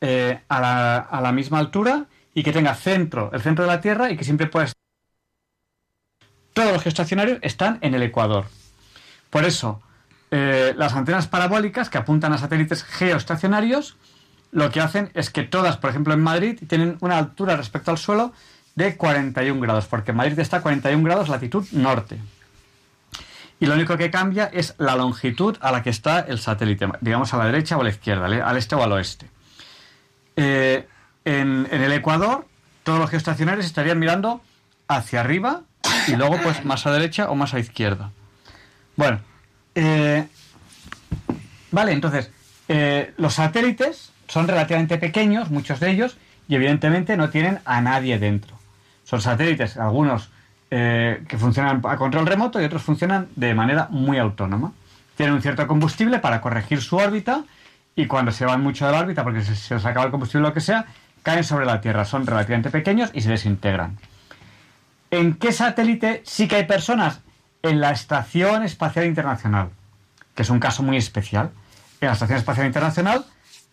eh, 0.01 0.41
a, 0.47 1.21
la, 1.21 1.31
misma 1.31 1.59
altura 1.59 2.05
y 2.33 2.41
que 2.41 2.51
tenga 2.51 2.73
centro, 2.73 3.29
el 3.33 3.41
centro 3.41 3.65
de 3.65 3.71
la 3.71 3.81
Tierra 3.81 4.09
y 4.09 4.17
que 4.17 4.23
siempre 4.23 4.47
pueda 4.47 4.65
estar. 4.65 4.81
Todos 6.53 6.73
los 6.73 6.81
geoestacionarios 6.81 7.37
están 7.43 7.77
en 7.81 7.93
el 7.93 8.01
ecuador. 8.01 8.45
Por 9.29 9.45
eso, 9.45 9.81
eh, 10.31 10.73
las 10.75 10.93
antenas 10.93 11.27
parabólicas 11.27 11.89
que 11.89 11.99
apuntan 11.99 12.33
a 12.33 12.39
satélites 12.39 12.83
geoestacionarios, 12.83 13.95
lo 14.55 14.71
que 14.71 14.79
hacen 14.79 15.11
es 15.13 15.29
que 15.29 15.43
todas, 15.43 15.75
por 15.75 15.89
ejemplo 15.89 16.13
en 16.13 16.23
Madrid, 16.23 16.57
tienen 16.69 16.97
una 17.01 17.17
altura 17.17 17.57
respecto 17.57 17.91
al 17.91 17.97
suelo 17.97 18.31
de 18.75 18.95
41 18.95 19.59
grados, 19.59 19.85
porque 19.85 20.13
Madrid 20.13 20.39
está 20.39 20.57
a 20.57 20.61
41 20.61 21.03
grados 21.03 21.27
latitud 21.27 21.65
norte. 21.73 22.17
Y 23.59 23.65
lo 23.65 23.73
único 23.73 23.97
que 23.97 24.09
cambia 24.09 24.45
es 24.45 24.73
la 24.77 24.95
longitud 24.95 25.57
a 25.59 25.73
la 25.73 25.83
que 25.83 25.89
está 25.89 26.21
el 26.21 26.39
satélite, 26.39 26.87
digamos 27.01 27.33
a 27.33 27.37
la 27.37 27.47
derecha 27.47 27.75
o 27.75 27.81
a 27.81 27.83
la 27.83 27.89
izquierda, 27.89 28.27
al 28.27 28.57
este 28.57 28.75
o 28.75 28.83
al 28.83 28.93
oeste. 28.93 29.29
Eh, 30.37 30.87
en, 31.25 31.67
en 31.69 31.81
el 31.81 31.91
Ecuador, 31.91 32.47
todos 32.83 32.97
los 32.97 33.09
geoestacionarios 33.09 33.65
estarían 33.65 33.99
mirando 33.99 34.41
hacia 34.87 35.19
arriba 35.19 35.63
y 36.07 36.15
luego 36.15 36.37
pues 36.41 36.63
más 36.63 36.85
a 36.85 36.93
derecha 36.93 37.29
o 37.29 37.35
más 37.35 37.53
a 37.53 37.59
izquierda. 37.59 38.11
Bueno, 38.95 39.19
eh, 39.75 40.25
vale, 41.71 41.91
entonces, 41.91 42.31
eh, 42.69 43.13
los 43.17 43.33
satélites 43.33 44.13
son 44.27 44.47
relativamente 44.47 44.97
pequeños, 44.97 45.51
muchos 45.51 45.79
de 45.79 45.91
ellos, 45.91 46.17
y 46.47 46.55
evidentemente 46.55 47.17
no 47.17 47.29
tienen 47.29 47.59
a 47.65 47.81
nadie 47.81 48.19
dentro. 48.19 48.55
Son 49.03 49.21
satélites, 49.21 49.77
algunos 49.77 50.29
eh, 50.71 51.23
que 51.27 51.37
funcionan 51.37 51.81
a 51.85 51.95
control 51.97 52.25
remoto 52.25 52.59
y 52.61 52.65
otros 52.65 52.81
funcionan 52.81 53.27
de 53.35 53.53
manera 53.53 53.87
muy 53.91 54.17
autónoma. 54.17 54.73
Tienen 55.15 55.35
un 55.35 55.41
cierto 55.41 55.67
combustible 55.67 56.19
para 56.19 56.41
corregir 56.41 56.81
su 56.81 56.97
órbita 56.97 57.43
y 57.95 58.07
cuando 58.07 58.31
se 58.31 58.45
van 58.45 58.61
mucho 58.61 58.85
de 58.85 58.91
la 58.91 58.99
órbita, 58.99 59.23
porque 59.23 59.41
se, 59.41 59.55
se 59.55 59.75
les 59.75 59.85
acaba 59.85 60.05
el 60.05 60.11
combustible 60.11 60.45
o 60.45 60.49
lo 60.49 60.53
que 60.53 60.61
sea, 60.61 60.85
caen 61.23 61.43
sobre 61.43 61.65
la 61.65 61.81
Tierra. 61.81 62.03
Son 62.03 62.25
relativamente 62.25 62.69
pequeños 62.69 63.11
y 63.13 63.21
se 63.21 63.29
desintegran. 63.29 63.97
¿En 65.11 65.35
qué 65.35 65.51
satélite 65.51 66.21
sí 66.25 66.47
que 66.47 66.57
hay 66.57 66.65
personas? 66.65 67.21
En 67.61 67.79
la 67.79 67.91
Estación 67.91 68.63
Espacial 68.63 69.05
Internacional, 69.05 69.69
que 70.35 70.43
es 70.43 70.49
un 70.49 70.59
caso 70.59 70.83
muy 70.83 70.97
especial. 70.97 71.51
En 72.01 72.07
la 72.07 72.13
Estación 72.13 72.37
Espacial 72.37 72.67
Internacional 72.67 73.25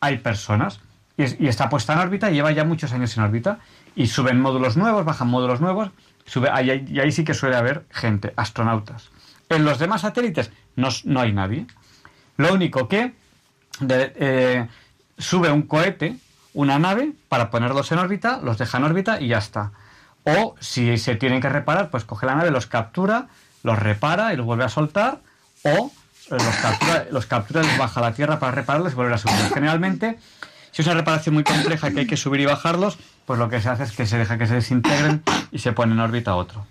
hay 0.02 0.18
personas 0.18 0.80
y, 1.16 1.22
es- 1.22 1.36
y 1.40 1.46
está 1.48 1.70
puesta 1.70 1.94
en 1.94 2.00
órbita 2.00 2.30
y 2.30 2.34
lleva 2.34 2.52
ya 2.52 2.64
muchos 2.64 2.92
años 2.92 3.16
en 3.16 3.22
órbita. 3.22 3.58
Y 3.94 4.08
suben 4.08 4.40
módulos 4.40 4.76
nuevos, 4.76 5.04
bajan 5.04 5.28
módulos 5.28 5.60
nuevos, 5.60 5.90
sube, 6.26 6.50
ahí- 6.50 6.70
ahí- 6.70 6.84
y 6.88 7.00
ahí 7.00 7.12
sí 7.12 7.24
que 7.24 7.34
suele 7.34 7.56
haber 7.56 7.84
gente, 7.90 8.32
astronautas. 8.36 9.10
En 9.48 9.64
los 9.64 9.78
demás 9.78 10.00
satélites 10.02 10.50
no, 10.76 10.88
no 11.04 11.20
hay 11.20 11.32
nadie. 11.32 11.66
Lo 12.36 12.52
único 12.52 12.88
que 12.88 13.14
eh, 13.88 14.68
sube 15.18 15.50
un 15.50 15.62
cohete, 15.62 16.16
una 16.54 16.78
nave, 16.78 17.12
para 17.28 17.50
ponerlos 17.50 17.92
en 17.92 17.98
órbita, 17.98 18.40
los 18.42 18.58
deja 18.58 18.78
en 18.78 18.84
órbita 18.84 19.20
y 19.20 19.28
ya 19.28 19.38
está. 19.38 19.72
O 20.24 20.54
si 20.60 20.96
se 20.98 21.16
tienen 21.16 21.40
que 21.40 21.48
reparar, 21.48 21.90
pues 21.90 22.04
coge 22.04 22.26
la 22.26 22.34
nave, 22.34 22.50
los 22.50 22.66
captura, 22.66 23.28
los 23.62 23.78
repara 23.78 24.32
y 24.32 24.36
los 24.36 24.46
vuelve 24.46 24.64
a 24.64 24.68
soltar. 24.68 25.20
O 25.64 25.92
los 26.30 26.42
captura, 26.56 27.06
los 27.10 27.26
captura 27.26 27.62
y 27.62 27.66
los 27.66 27.78
baja 27.78 28.00
a 28.00 28.02
la 28.02 28.14
Tierra 28.14 28.38
para 28.38 28.52
repararlos 28.52 28.92
y 28.92 28.96
volver 28.96 29.12
a 29.14 29.18
subir. 29.18 29.34
Generalmente, 29.54 30.18
si 30.70 30.82
es 30.82 30.86
una 30.88 30.96
reparación 30.96 31.34
muy 31.34 31.44
compleja 31.44 31.90
que 31.90 32.00
hay 32.00 32.06
que 32.06 32.16
subir 32.16 32.40
y 32.40 32.46
bajarlos, 32.46 32.98
pues 33.26 33.38
lo 33.38 33.48
que 33.48 33.60
se 33.60 33.68
hace 33.68 33.82
es 33.84 33.92
que 33.92 34.06
se 34.06 34.18
deja 34.18 34.38
que 34.38 34.46
se 34.46 34.54
desintegren 34.54 35.22
y 35.50 35.58
se 35.58 35.72
pone 35.72 35.92
en 35.92 36.00
órbita 36.00 36.34
otro. 36.34 36.66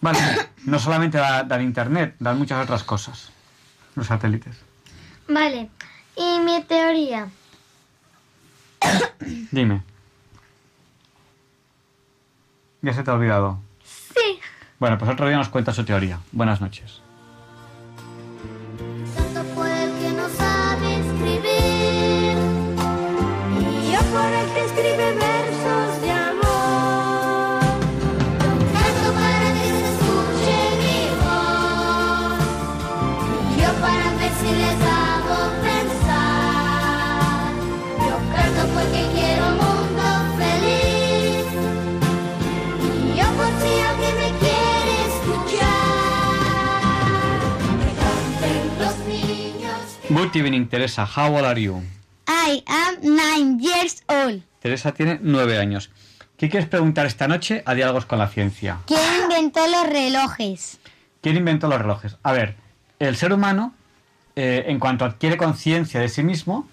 Vale, 0.00 0.18
no 0.64 0.78
solamente 0.78 1.18
da- 1.18 1.44
dan 1.44 1.62
internet, 1.62 2.16
dan 2.18 2.38
muchas 2.38 2.62
otras 2.64 2.82
cosas. 2.84 3.30
Los 3.94 4.06
satélites. 4.08 4.56
Vale. 5.28 5.68
Y 6.16 6.40
mi 6.40 6.62
teoría. 6.64 7.28
Dime. 9.50 9.82
Ya 12.80 12.92
se 12.94 13.02
te 13.02 13.10
ha 13.10 13.14
olvidado. 13.14 13.60
Sí. 13.84 14.40
Bueno, 14.80 14.98
pues 14.98 15.10
otro 15.10 15.28
día 15.28 15.36
nos 15.36 15.48
cuenta 15.50 15.72
su 15.72 15.84
teoría. 15.84 16.18
Buenas 16.32 16.60
noches. 16.60 17.01
Good 50.32 50.46
evening, 50.46 50.66
Teresa. 50.66 51.04
How 51.04 51.30
old 51.36 51.44
are 51.44 51.60
you? 51.60 51.82
I 52.26 52.64
am 52.66 53.02
nine 53.02 53.60
years 53.60 54.02
old. 54.08 54.42
Teresa 54.60 54.94
tiene 54.94 55.18
nueve 55.20 55.58
años. 55.58 55.90
¿Qué 56.38 56.48
quieres 56.48 56.66
preguntar 56.70 57.04
esta 57.04 57.28
noche 57.28 57.62
a 57.66 57.74
Diálogos 57.74 58.06
con 58.06 58.18
la 58.18 58.28
Ciencia? 58.28 58.78
¿Quién 58.86 59.00
inventó 59.24 59.60
los 59.66 59.90
relojes? 59.90 60.80
¿Quién 61.20 61.36
inventó 61.36 61.68
los 61.68 61.78
relojes? 61.78 62.16
A 62.22 62.32
ver, 62.32 62.56
el 62.98 63.14
ser 63.16 63.34
humano, 63.34 63.74
eh, 64.34 64.64
en 64.68 64.78
cuanto 64.78 65.04
adquiere 65.04 65.36
conciencia 65.36 66.00
de 66.00 66.08
sí 66.08 66.22
mismo, 66.22 66.66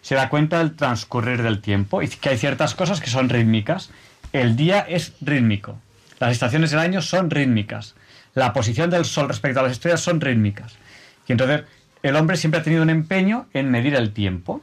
se 0.00 0.14
da 0.14 0.30
cuenta 0.30 0.56
del 0.56 0.74
transcurrir 0.74 1.42
del 1.42 1.60
tiempo 1.60 2.00
y 2.00 2.08
que 2.08 2.30
hay 2.30 2.38
ciertas 2.38 2.74
cosas 2.74 3.02
que 3.02 3.10
son 3.10 3.28
rítmicas. 3.28 3.90
El 4.32 4.56
día 4.56 4.80
es 4.88 5.12
rítmico. 5.20 5.76
Las 6.18 6.32
estaciones 6.32 6.70
del 6.70 6.80
año 6.80 7.02
son 7.02 7.28
rítmicas. 7.28 7.94
La 8.32 8.54
posición 8.54 8.88
del 8.88 9.04
sol 9.04 9.28
respecto 9.28 9.60
a 9.60 9.64
las 9.64 9.72
estrellas 9.72 10.00
son 10.00 10.18
rítmicas. 10.18 10.76
Y 11.28 11.32
entonces 11.32 11.64
el 12.02 12.16
hombre 12.16 12.36
siempre 12.36 12.60
ha 12.60 12.62
tenido 12.64 12.82
un 12.82 12.90
empeño 12.90 13.46
en 13.52 13.70
medir 13.70 13.94
el 13.94 14.12
tiempo. 14.12 14.60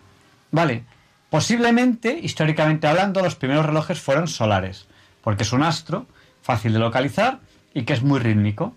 Vale, 0.52 0.84
posiblemente, 1.30 2.20
históricamente 2.22 2.88
hablando, 2.88 3.22
los 3.22 3.36
primeros 3.36 3.66
relojes 3.66 4.00
fueron 4.02 4.28
solares, 4.28 4.88
porque 5.22 5.44
es 5.44 5.54
un 5.54 5.64
astro 5.64 6.06
fácil 6.42 6.74
de 6.74 6.80
localizar 6.80 7.40
y 7.74 7.84
que 7.84 7.94
es 7.94 8.02
muy 8.02 8.20
rítmico. 8.20 8.76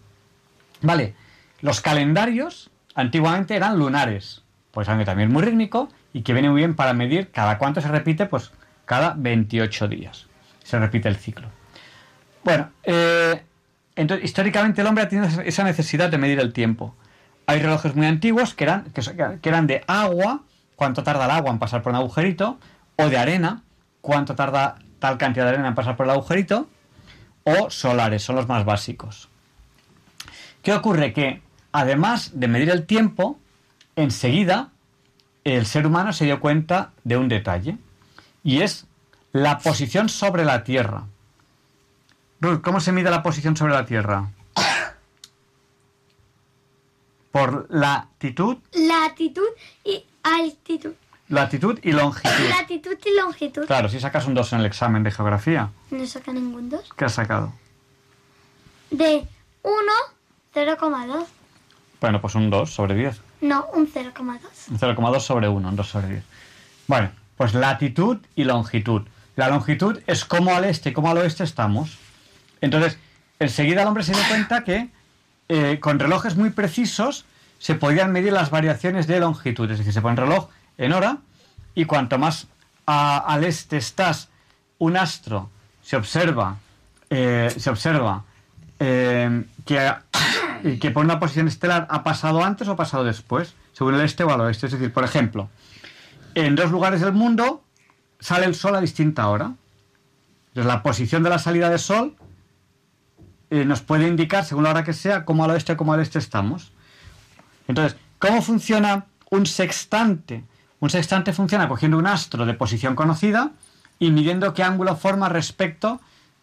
Vale, 0.83 1.15
los 1.61 1.81
calendarios 1.81 2.71
antiguamente 2.95 3.57
eran 3.57 3.79
lunares, 3.79 4.43
pues 4.71 4.89
aunque 4.89 5.05
también 5.05 5.33
muy 5.33 5.43
rítmico 5.43 5.89
y 6.13 6.23
que 6.23 6.33
viene 6.35 6.51
muy 6.51 6.61
bien 6.61 6.75
para 6.75 6.93
medir 6.93 7.31
cada 7.31 7.57
cuánto 7.59 7.81
se 7.81 7.89
repite, 7.89 8.27
pues 8.27 8.53
cada 8.85 9.15
28 9.17 9.89
días 9.89 10.27
se 10.63 10.79
repite 10.79 11.09
el 11.09 11.17
ciclo. 11.17 11.49
Bueno, 12.45 12.71
eh, 12.85 13.43
entonces 13.97 14.25
históricamente 14.25 14.81
el 14.81 14.87
hombre 14.87 15.05
ha 15.05 15.09
tenido 15.09 15.29
esa- 15.29 15.43
esa 15.45 15.65
necesidad 15.65 16.11
de 16.11 16.19
medir 16.19 16.39
el 16.41 16.53
tiempo. 16.53 16.95
Hay 17.47 17.61
relojes 17.61 17.95
muy 17.95 18.07
antiguos 18.07 18.55
que 18.55 18.65
eran, 18.65 18.85
que, 18.93 19.49
eran 19.49 19.67
de 19.67 19.83
agua, 19.87 20.43
cuánto 20.77 21.03
tarda 21.03 21.25
el 21.25 21.31
agua 21.31 21.51
en 21.51 21.59
pasar 21.59 21.83
por 21.83 21.93
un 21.93 21.97
agujerito, 21.97 22.59
o 22.97 23.09
de 23.09 23.19
arena, 23.19 23.63
cuánto 24.01 24.35
tarda 24.35 24.77
tal 24.99 25.19
cantidad 25.19 25.45
de 25.45 25.51
arena 25.51 25.69
en 25.69 25.75
pasar 25.75 25.97
por 25.97 26.07
el 26.07 26.11
agujerito, 26.11 26.69
o 27.45 27.71
solares, 27.71 28.23
son 28.23 28.37
los 28.37 28.49
más 28.49 28.65
básicos. 28.65 29.29
¿Qué 30.63 30.73
ocurre? 30.73 31.13
Que 31.13 31.43
además 31.73 32.31
de 32.35 32.49
medir 32.49 32.71
el 32.71 32.87
tiempo, 32.87 33.39
enseguida 33.97 34.69
el 35.45 35.67
ser 35.67 35.87
humano 35.87 36.13
se 36.13 36.25
dio 36.25 36.41
cuenta 36.41 36.93
de 37.03 37.17
un 37.17 37.29
detalle, 37.29 37.79
y 38.45 38.61
es 38.61 38.87
la 39.33 39.59
posición 39.59 40.09
sobre 40.09 40.45
la 40.45 40.63
Tierra. 40.65 41.05
¿cómo 42.63 42.81
se 42.81 42.93
mide 42.93 43.11
la 43.11 43.23
posición 43.23 43.57
sobre 43.57 43.73
la 43.73 43.85
Tierra? 43.85 44.31
Por 47.33 47.67
latitud, 47.71 48.59
Latitud 48.73 49.49
y 49.85 50.05
altitud. 50.23 50.93
latitud 51.29 51.79
y 51.83 51.93
longitud. 51.93 52.49
Latitud 52.51 52.97
y 53.05 53.17
longitud. 53.19 53.67
Claro, 53.67 53.89
si 53.89 53.99
sacas 53.99 54.27
un 54.27 54.35
2 54.35 54.53
en 54.53 54.61
el 54.61 54.67
examen 54.67 55.03
de 55.03 55.11
geografía, 55.11 55.71
No 55.91 56.07
saca 56.07 56.33
ningún 56.33 56.69
2. 56.69 56.91
¿qué 56.97 57.05
has 57.07 57.15
sacado? 57.15 57.53
De 58.91 59.27
1, 59.63 59.75
0,2. 60.55 61.25
Bueno, 62.01 62.21
pues 62.21 62.35
un 62.35 62.51
2 62.51 62.71
sobre 62.71 62.95
10. 62.97 63.21
No, 63.41 63.67
un 63.73 63.91
0,2. 63.91 64.39
Un 64.71 64.79
0,2 64.79 65.21
sobre 65.21 65.49
1, 65.49 65.69
un 65.69 65.77
2 65.77 65.89
sobre 65.89 66.09
10. 66.09 66.25
Bueno, 66.87 67.11
pues 67.37 67.55
latitud 67.55 68.19
y 68.37 68.45
longitud. 68.45 69.03
La 69.37 69.49
longitud 69.49 70.01
es 70.07 70.27
cómo 70.27 70.55
al 70.55 70.65
este 70.67 70.91
y 70.91 70.93
cómo 70.93 71.11
al 71.11 71.17
oeste 71.19 71.45
estamos. 71.45 71.97
Entonces, 72.61 72.99
enseguida 73.39 73.81
el 73.83 73.89
hombre 73.89 74.05
se 74.05 74.13
dio 74.13 74.23
cuenta 74.29 74.63
que 74.65 74.91
eh, 75.55 75.81
con 75.81 75.99
relojes 75.99 76.35
muy 76.35 76.49
precisos 76.49 77.27
se 77.59 77.75
podían 77.75 78.11
medir 78.11 78.33
las 78.33 78.49
variaciones 78.49 79.07
de 79.07 79.21
longitud. 79.21 79.71
Es 79.71 79.77
decir, 79.77 79.93
se 79.93 80.01
pone 80.01 80.15
el 80.15 80.27
reloj 80.27 80.49
en 80.79 80.95
hora 80.95 81.19
y 81.75 81.85
cuanto 81.85 82.17
más 82.17 82.47
al 82.87 83.45
este 83.45 83.77
estás, 83.77 84.31
un 84.79 84.97
astro 84.97 85.51
se 85.83 85.97
observa, 85.97 86.57
eh, 87.11 87.53
se 87.55 87.69
observa 87.69 88.25
eh, 88.81 89.45
que, 89.67 89.95
que 90.81 90.91
por 90.91 91.05
una 91.05 91.21
posición 91.21 91.49
estelar 91.49 91.87
ha 91.91 92.03
pasado 92.03 92.43
antes 92.43 92.67
o 92.69 92.73
ha 92.73 92.77
pasado 92.77 93.05
después, 93.05 93.55
según 93.75 93.97
el 93.97 94.01
este 94.01 94.25
o 94.25 94.33
al 94.33 94.41
oeste. 94.41 94.69
Es 94.69 94.73
decir, 94.73 94.91
por 94.91 95.05
ejemplo, 95.05 95.51
en 96.35 96.57
dos 96.57 96.71
lugares 96.71 97.03
del 97.03 97.13
mundo 97.13 97.63
sale 98.21 98.47
el 98.47 98.55
sol 98.55 98.75
a 98.75 98.81
distinta 98.81 99.29
hora. 99.29 99.53
Entonces, 100.49 100.67
la 100.67 100.83
posición 100.83 101.23
de 101.23 101.29
la 101.29 101.39
salida 101.39 101.69
del 101.69 101.79
sol 101.79 102.17
eh, 103.53 103.67
nos 103.67 103.83
puede 103.83 104.09
indicar, 104.09 104.47
según 104.47 104.65
la 104.65 104.71
hora 104.71 104.83
que 104.83 104.95
sea, 104.95 105.27
cómo 105.27 105.45
al 105.45 105.51
oeste 105.51 105.75
o 105.75 105.77
cómo 105.77 105.93
al 105.93 106.01
este 106.01 106.19
estamos. 106.19 106.73
Entonces, 107.69 107.99
¿cómo 108.19 108.41
funciona 108.41 109.05
un 109.29 109.45
sextante? 109.45 110.43
Un 110.81 110.89
sextante 110.89 111.35
funciona 111.35 111.69
cogiendo 111.69 111.99
un 111.99 112.07
astro 112.07 112.47
de 112.47 112.55
posición 112.55 112.95
conocida 112.95 113.51
y 113.99 114.11
midiendo 114.11 114.55
qué 114.55 114.63
ángulo 114.63 114.97
forma 114.97 115.29
respecto 115.29 116.01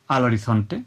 al 0.08 0.24
horizonte. 0.24 0.84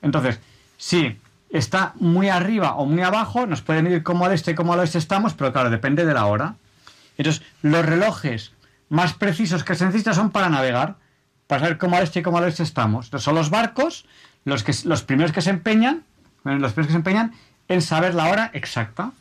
Entonces, 0.00 0.40
si 0.78 1.20
está 1.50 1.92
muy 2.00 2.30
arriba 2.30 2.76
o 2.76 2.86
muy 2.86 3.02
abajo, 3.02 3.44
nos 3.44 3.60
puede 3.60 3.82
medir 3.82 4.02
cómo 4.02 4.24
al 4.24 4.32
este 4.32 4.52
y 4.52 4.54
cómo 4.54 4.72
al 4.72 4.78
oeste 4.78 4.96
estamos, 4.96 5.34
pero 5.34 5.52
claro, 5.52 5.68
depende 5.68 6.06
de 6.06 6.14
la 6.14 6.24
hora. 6.24 6.54
Entonces, 7.18 7.42
los 7.60 7.84
relojes 7.84 8.52
más 8.88 9.12
precisos 9.12 9.62
que 9.62 9.74
se 9.74 9.84
necesitan 9.84 10.14
son 10.14 10.30
para 10.30 10.48
navegar, 10.48 10.96
para 11.46 11.60
saber 11.60 11.76
cómo 11.76 11.98
al 11.98 12.04
este 12.04 12.20
y 12.20 12.22
cómo 12.22 12.38
al 12.38 12.44
oeste 12.44 12.62
estamos. 12.62 13.08
Entonces, 13.08 13.24
son 13.26 13.34
los 13.34 13.50
barcos 13.50 14.06
los, 14.44 14.62
que, 14.62 14.74
los 14.84 15.02
primeros 15.02 15.32
que 15.32 15.42
se 15.42 15.50
empeñan, 15.50 16.02
bueno, 16.42 16.58
los 16.58 16.72
primeros 16.72 16.88
que 16.88 16.92
se 16.92 16.98
empeñan 16.98 17.32
en 17.68 17.82
saber 17.82 18.14
la 18.14 18.28
hora 18.28 18.50
exacta. 18.52 19.12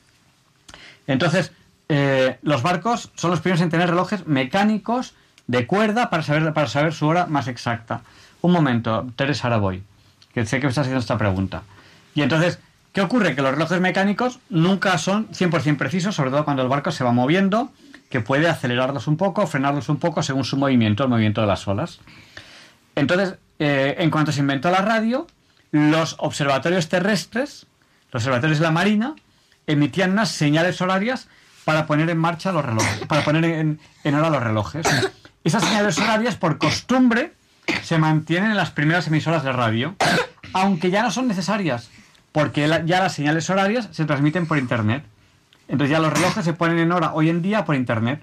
Entonces, 1.07 1.51
eh, 1.89 2.37
los 2.41 2.61
barcos 2.63 3.11
son 3.15 3.31
los 3.31 3.39
primeros 3.39 3.61
en 3.61 3.69
tener 3.69 3.89
relojes 3.89 4.25
mecánicos 4.27 5.13
de 5.47 5.67
cuerda 5.67 6.09
para 6.09 6.23
saber, 6.23 6.53
para 6.53 6.67
saber 6.67 6.93
su 6.93 7.07
hora 7.07 7.25
más 7.25 7.47
exacta. 7.47 8.01
Un 8.41 8.51
momento, 8.51 9.07
Teresa, 9.15 9.47
ahora 9.47 9.57
voy, 9.57 9.83
que 10.33 10.45
sé 10.45 10.59
que 10.59 10.67
me 10.67 10.69
estás 10.69 10.83
haciendo 10.83 10.99
esta 10.99 11.17
pregunta. 11.17 11.63
Y 12.15 12.21
entonces, 12.21 12.59
¿qué 12.91 13.01
ocurre? 13.01 13.35
Que 13.35 13.41
los 13.41 13.51
relojes 13.51 13.79
mecánicos 13.79 14.39
nunca 14.49 14.97
son 14.97 15.29
100% 15.29 15.77
precisos, 15.77 16.15
sobre 16.15 16.31
todo 16.31 16.45
cuando 16.45 16.63
el 16.63 16.69
barco 16.69 16.91
se 16.91 17.03
va 17.03 17.11
moviendo, 17.11 17.71
que 18.09 18.21
puede 18.21 18.47
acelerarlos 18.47 19.07
un 19.07 19.17
poco, 19.17 19.47
frenarlos 19.47 19.89
un 19.89 19.97
poco 19.97 20.21
según 20.23 20.43
su 20.43 20.57
movimiento, 20.57 21.03
el 21.03 21.09
movimiento 21.09 21.41
de 21.41 21.47
las 21.47 21.67
olas. 21.67 21.99
Entonces, 22.95 23.35
eh, 23.59 23.95
en 23.99 24.09
cuanto 24.09 24.31
se 24.31 24.39
inventó 24.39 24.69
la 24.71 24.81
radio, 24.81 25.27
los 25.71 26.15
observatorios 26.19 26.89
terrestres, 26.89 27.65
los 28.11 28.21
observatorios 28.21 28.59
de 28.59 28.63
la 28.63 28.71
Marina, 28.71 29.15
emitían 29.67 30.11
unas 30.11 30.29
señales 30.29 30.81
horarias 30.81 31.27
para 31.65 31.85
poner 31.85 32.09
en 32.09 32.17
marcha 32.17 32.51
los 32.51 32.65
relojes, 32.65 33.07
para 33.07 33.23
poner 33.23 33.45
en, 33.45 34.15
hora 34.15 34.29
los 34.29 34.43
relojes. 34.43 34.85
Esas 35.43 35.63
señales 35.63 35.97
horarias, 35.97 36.35
por 36.35 36.57
costumbre, 36.57 37.33
se 37.83 37.97
mantienen 37.97 38.51
en 38.51 38.57
las 38.57 38.71
primeras 38.71 39.07
emisoras 39.07 39.43
de 39.43 39.51
radio, 39.51 39.95
aunque 40.53 40.89
ya 40.91 41.03
no 41.03 41.11
son 41.11 41.27
necesarias, 41.27 41.89
porque 42.31 42.67
ya 42.85 42.99
las 42.99 43.13
señales 43.13 43.49
horarias 43.49 43.89
se 43.91 44.05
transmiten 44.05 44.45
por 44.47 44.57
internet. 44.57 45.03
Entonces 45.67 45.91
ya 45.91 45.99
los 45.99 46.11
relojes 46.11 46.43
se 46.43 46.53
ponen 46.53 46.79
en 46.79 46.91
hora 46.91 47.13
hoy 47.13 47.29
en 47.29 47.41
día 47.41 47.65
por 47.65 47.75
internet, 47.75 48.21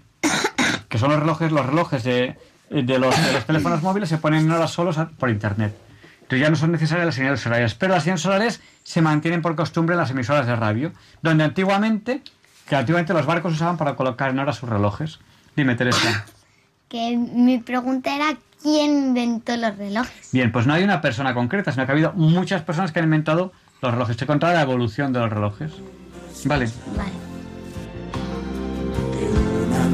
que 0.88 0.98
son 0.98 1.10
los 1.10 1.20
relojes, 1.20 1.50
los 1.52 1.64
relojes 1.64 2.04
de, 2.04 2.36
de 2.70 2.98
los, 2.98 3.26
de 3.26 3.32
los 3.32 3.44
teléfonos 3.44 3.82
móviles 3.82 4.08
se 4.08 4.18
ponen 4.18 4.44
en 4.44 4.52
hora 4.52 4.68
solos 4.68 4.96
por 5.18 5.28
internet. 5.28 5.76
Entonces 6.22 6.40
ya 6.40 6.50
no 6.50 6.56
son 6.56 6.70
necesarias 6.70 7.06
las 7.06 7.14
señales 7.16 7.44
horarias, 7.44 7.74
pero 7.74 7.94
las 7.94 8.04
señales 8.04 8.24
horarias 8.24 8.60
se 8.84 9.02
mantienen 9.02 9.42
por 9.42 9.56
costumbre 9.56 9.94
en 9.94 10.00
las 10.00 10.10
emisoras 10.12 10.46
de 10.46 10.54
radio, 10.54 10.92
donde 11.22 11.42
antiguamente, 11.42 12.22
que 12.68 12.76
antiguamente 12.76 13.12
los 13.12 13.26
barcos 13.26 13.54
usaban 13.54 13.76
para 13.76 13.96
colocar 13.96 14.30
en 14.30 14.38
hora 14.38 14.52
sus 14.52 14.68
relojes. 14.68 15.18
Dime, 15.56 15.74
Teresa. 15.74 16.24
Que 16.88 17.16
mi 17.16 17.58
pregunta 17.58 18.14
era 18.14 18.36
quién 18.62 19.08
inventó 19.08 19.56
los 19.56 19.76
relojes. 19.76 20.30
Bien, 20.32 20.52
pues 20.52 20.68
no 20.68 20.74
hay 20.74 20.84
una 20.84 21.00
persona 21.00 21.34
concreta, 21.34 21.72
sino 21.72 21.84
que 21.84 21.92
ha 21.92 21.94
habido 21.94 22.12
muchas 22.12 22.62
personas 22.62 22.92
que 22.92 23.00
han 23.00 23.06
inventado 23.06 23.52
los 23.82 23.92
relojes. 23.92 24.16
Te 24.16 24.24
he 24.24 24.26
contado 24.28 24.54
la 24.54 24.62
evolución 24.62 25.12
de 25.12 25.18
los 25.18 25.30
relojes. 25.30 25.72
Vale. 26.44 26.68
unan 26.96 27.29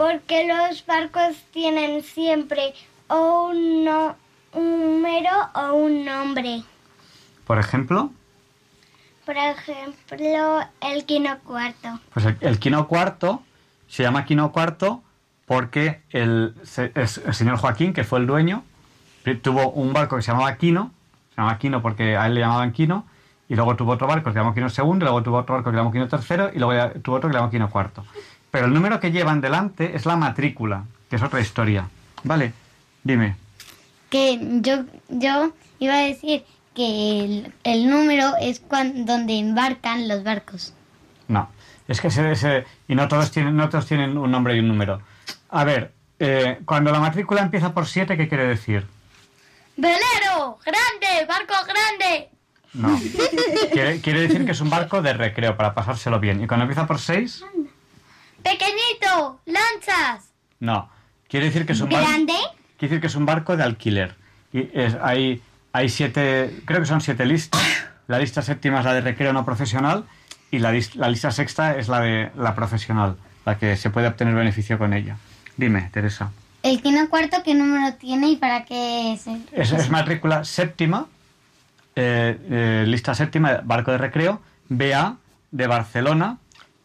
porque 0.00 0.44
los 0.46 0.86
barcos 0.86 1.36
tienen 1.52 2.02
siempre 2.02 2.74
o 3.08 3.52
un, 4.52 4.80
número 4.80 5.30
o 5.54 5.74
un 5.74 6.04
nombre. 6.04 6.62
Por 7.46 7.58
ejemplo, 7.58 8.10
Por 9.26 9.36
ejemplo, 9.36 10.60
el 10.80 11.04
quino 11.04 11.38
cuarto. 11.40 12.00
pues 12.12 12.26
el, 12.26 12.36
el 12.40 12.58
Quino 12.58 12.86
Cuarto 12.88 13.42
se 13.88 14.02
llama 14.02 14.24
Quino 14.24 14.50
Cuarto 14.52 15.02
porque 15.46 16.00
el, 16.10 16.54
el 16.94 17.08
señor 17.34 17.56
Joaquín, 17.58 17.92
que 17.92 18.04
fue 18.04 18.20
el 18.20 18.26
dueño, 18.26 18.62
pri- 19.24 19.36
tuvo 19.36 19.70
un 19.70 19.92
barco 19.92 20.16
que 20.16 20.22
se 20.22 20.30
llamaba 20.32 20.56
Quino, 20.56 20.92
se 21.30 21.36
llamaba 21.36 21.58
Quino 21.58 21.82
porque 21.82 22.16
a 22.16 22.26
él 22.26 22.34
le 22.34 22.40
llamaban 22.40 22.70
Quino, 22.72 23.04
y 23.48 23.56
luego 23.56 23.74
tuvo 23.74 23.92
otro 23.92 24.06
barco 24.06 24.24
que 24.26 24.32
se 24.32 24.38
llamó 24.38 24.54
Quino 24.54 24.70
Segundo, 24.70 25.04
y 25.04 25.06
luego 25.06 25.22
tuvo 25.24 25.38
otro 25.38 25.54
barco 25.56 25.70
que 25.70 25.74
se 25.74 25.78
llamó 25.78 25.90
Quino 25.92 26.06
Tercero, 26.08 26.50
y 26.54 26.58
luego 26.60 26.90
tuvo 27.00 27.16
otro 27.16 27.28
que 27.28 27.34
se 27.34 27.38
llamó 27.40 27.50
Quino 27.50 27.68
Cuarto. 27.68 28.04
Pero 28.52 28.66
el 28.66 28.72
número 28.74 29.00
que 29.00 29.10
llevan 29.10 29.40
delante 29.40 29.96
es 29.96 30.06
la 30.06 30.14
matrícula, 30.16 30.84
que 31.08 31.16
es 31.16 31.22
otra 31.22 31.40
historia. 31.40 31.88
Vale, 32.22 32.52
dime. 33.02 33.34
Que 34.10 34.38
yo, 34.60 34.84
yo 35.08 35.52
iba 35.78 35.94
a 35.94 35.98
decir 36.00 36.44
que 36.74 37.20
el, 37.24 37.54
el 37.64 37.88
número 37.88 38.32
es 38.40 38.60
cuan- 38.60 39.06
donde 39.06 39.38
embarcan 39.38 40.08
los 40.08 40.22
barcos. 40.24 40.74
No, 41.28 41.48
es 41.88 42.00
que 42.00 42.08
ese- 42.08 42.64
y 42.88 42.94
no 42.94 43.08
todos 43.08 43.30
tienen, 43.30 43.56
no 43.56 43.68
todos 43.68 43.86
tienen 43.86 44.18
un 44.18 44.30
nombre 44.30 44.54
y 44.56 44.58
un 44.60 44.68
número. 44.68 45.00
A 45.48 45.64
ver, 45.64 45.92
eh, 46.18 46.58
cuando 46.64 46.90
la 46.92 47.00
matrícula 47.00 47.40
empieza 47.42 47.72
por 47.72 47.86
7, 47.86 48.16
¿qué 48.16 48.28
quiere 48.28 48.46
decir? 48.46 48.86
¡Velero! 49.76 50.58
¡Grande! 50.64 51.26
¡Barco 51.26 51.54
grande! 51.66 52.28
No. 52.72 53.00
Quiere, 53.72 54.00
quiere 54.00 54.20
decir 54.22 54.44
que 54.44 54.52
es 54.52 54.60
un 54.60 54.70
barco 54.70 55.02
de 55.02 55.12
recreo 55.12 55.56
para 55.56 55.74
pasárselo 55.74 56.20
bien. 56.20 56.42
Y 56.42 56.46
cuando 56.46 56.64
empieza 56.64 56.86
por 56.86 57.00
6, 57.00 57.44
¡Pequeñito! 58.42 59.40
¡Lanchas! 59.46 60.30
no. 60.60 60.88
Quiere 61.28 61.46
decir 61.46 61.64
que 61.64 61.72
es 61.74 61.80
un 61.80 61.88
barco. 61.90 62.08
¿Grande? 62.08 62.34
Quiere 62.80 62.92
decir 62.94 63.00
que 63.02 63.06
es 63.08 63.14
un 63.14 63.26
barco 63.26 63.58
de 63.58 63.62
alquiler. 63.62 64.14
Y 64.54 64.70
es- 64.72 64.96
hay, 65.02 65.42
hay 65.72 65.90
siete, 65.90 66.62
creo 66.64 66.80
que 66.80 66.86
son 66.86 67.02
siete 67.02 67.26
listas. 67.26 67.60
La 68.08 68.18
lista 68.18 68.40
séptima 68.40 68.78
es 68.80 68.86
la 68.86 68.94
de 68.94 69.02
recreo 69.02 69.32
no 69.34 69.44
profesional 69.44 70.04
y 70.50 70.58
la, 70.60 70.72
la 70.94 71.08
lista 71.10 71.30
sexta 71.30 71.76
es 71.76 71.88
la 71.88 72.00
de 72.00 72.30
la 72.36 72.54
profesional, 72.54 73.16
la 73.44 73.58
que 73.58 73.76
se 73.76 73.90
puede 73.90 74.08
obtener 74.08 74.34
beneficio 74.34 74.78
con 74.78 74.94
ella. 74.94 75.16
Dime, 75.58 75.90
Teresa. 75.92 76.30
¿El 76.62 76.80
quino 76.82 77.08
cuarto 77.10 77.36
qué 77.44 77.54
número 77.54 77.94
tiene 77.96 78.30
y 78.30 78.36
para 78.36 78.64
qué 78.64 79.16
se... 79.22 79.36
Es, 79.52 79.72
es 79.72 79.90
matrícula 79.90 80.42
séptima, 80.44 81.06
eh, 81.96 82.38
eh, 82.50 82.84
lista 82.86 83.14
séptima, 83.14 83.60
barco 83.62 83.92
de 83.92 83.98
recreo, 83.98 84.40
BA 84.70 85.16
de 85.50 85.66
Barcelona, 85.66 86.38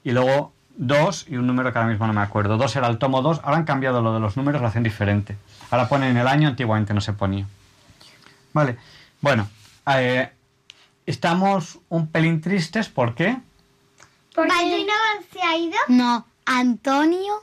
y 0.04 0.12
luego 0.12 0.54
2 0.78 1.28
y 1.30 1.38
un 1.38 1.48
número 1.48 1.72
que 1.72 1.80
ahora 1.80 1.90
mismo 1.90 2.06
no 2.06 2.14
me 2.14 2.22
acuerdo. 2.22 2.58
2 2.58 2.76
era 2.76 2.88
el 2.88 2.98
tomo 2.98 3.22
2, 3.22 3.42
ahora 3.44 3.58
han 3.58 3.64
cambiado 3.66 4.02
lo 4.02 4.14
de 4.14 4.20
los 4.20 4.38
números, 4.38 4.62
lo 4.62 4.68
hacen 4.68 4.84
diferente. 4.84 5.38
Ahora 5.72 5.88
ponen 5.88 6.16
el 6.18 6.28
año, 6.28 6.50
antiguamente 6.50 6.94
no 6.94 7.02
se 7.02 7.14
ponía. 7.14 7.46
Vale, 8.54 8.78
bueno, 9.22 9.50
eh, 9.94 10.30
estamos 11.06 11.80
un 11.90 12.08
pelín 12.08 12.42
tristes, 12.42 12.90
¿por 12.90 13.16
qué? 13.16 13.38
¿Balduino 14.36 14.94
se 15.32 15.42
ha 15.42 15.58
ido? 15.58 15.78
No, 15.88 16.26
Antonio 16.46 17.34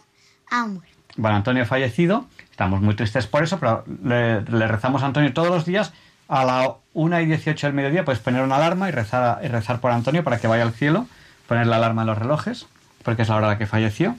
ha 0.50 0.66
muerto. 0.66 0.88
Bueno, 1.16 1.36
Antonio 1.36 1.62
ha 1.62 1.66
fallecido, 1.66 2.26
estamos 2.50 2.80
muy 2.80 2.94
tristes 2.94 3.26
por 3.26 3.42
eso, 3.42 3.58
pero 3.58 3.84
le, 4.02 4.42
le 4.42 4.66
rezamos 4.66 5.02
a 5.02 5.06
Antonio 5.06 5.32
todos 5.32 5.48
los 5.48 5.64
días 5.64 5.92
a 6.28 6.44
la 6.44 6.76
1 6.94 7.20
y 7.20 7.26
18 7.26 7.66
del 7.66 7.74
mediodía, 7.74 8.04
puedes 8.04 8.20
poner 8.20 8.42
una 8.42 8.56
alarma 8.56 8.88
y 8.88 8.92
rezar, 8.92 9.44
y 9.44 9.48
rezar 9.48 9.80
por 9.80 9.90
Antonio 9.90 10.24
para 10.24 10.38
que 10.38 10.46
vaya 10.46 10.62
al 10.62 10.72
cielo, 10.72 11.06
poner 11.46 11.66
la 11.66 11.76
alarma 11.76 12.02
en 12.02 12.08
los 12.08 12.16
relojes, 12.16 12.66
porque 13.02 13.22
es 13.22 13.28
la 13.28 13.36
hora 13.36 13.48
a 13.48 13.50
la 13.50 13.58
que 13.58 13.66
falleció. 13.66 14.16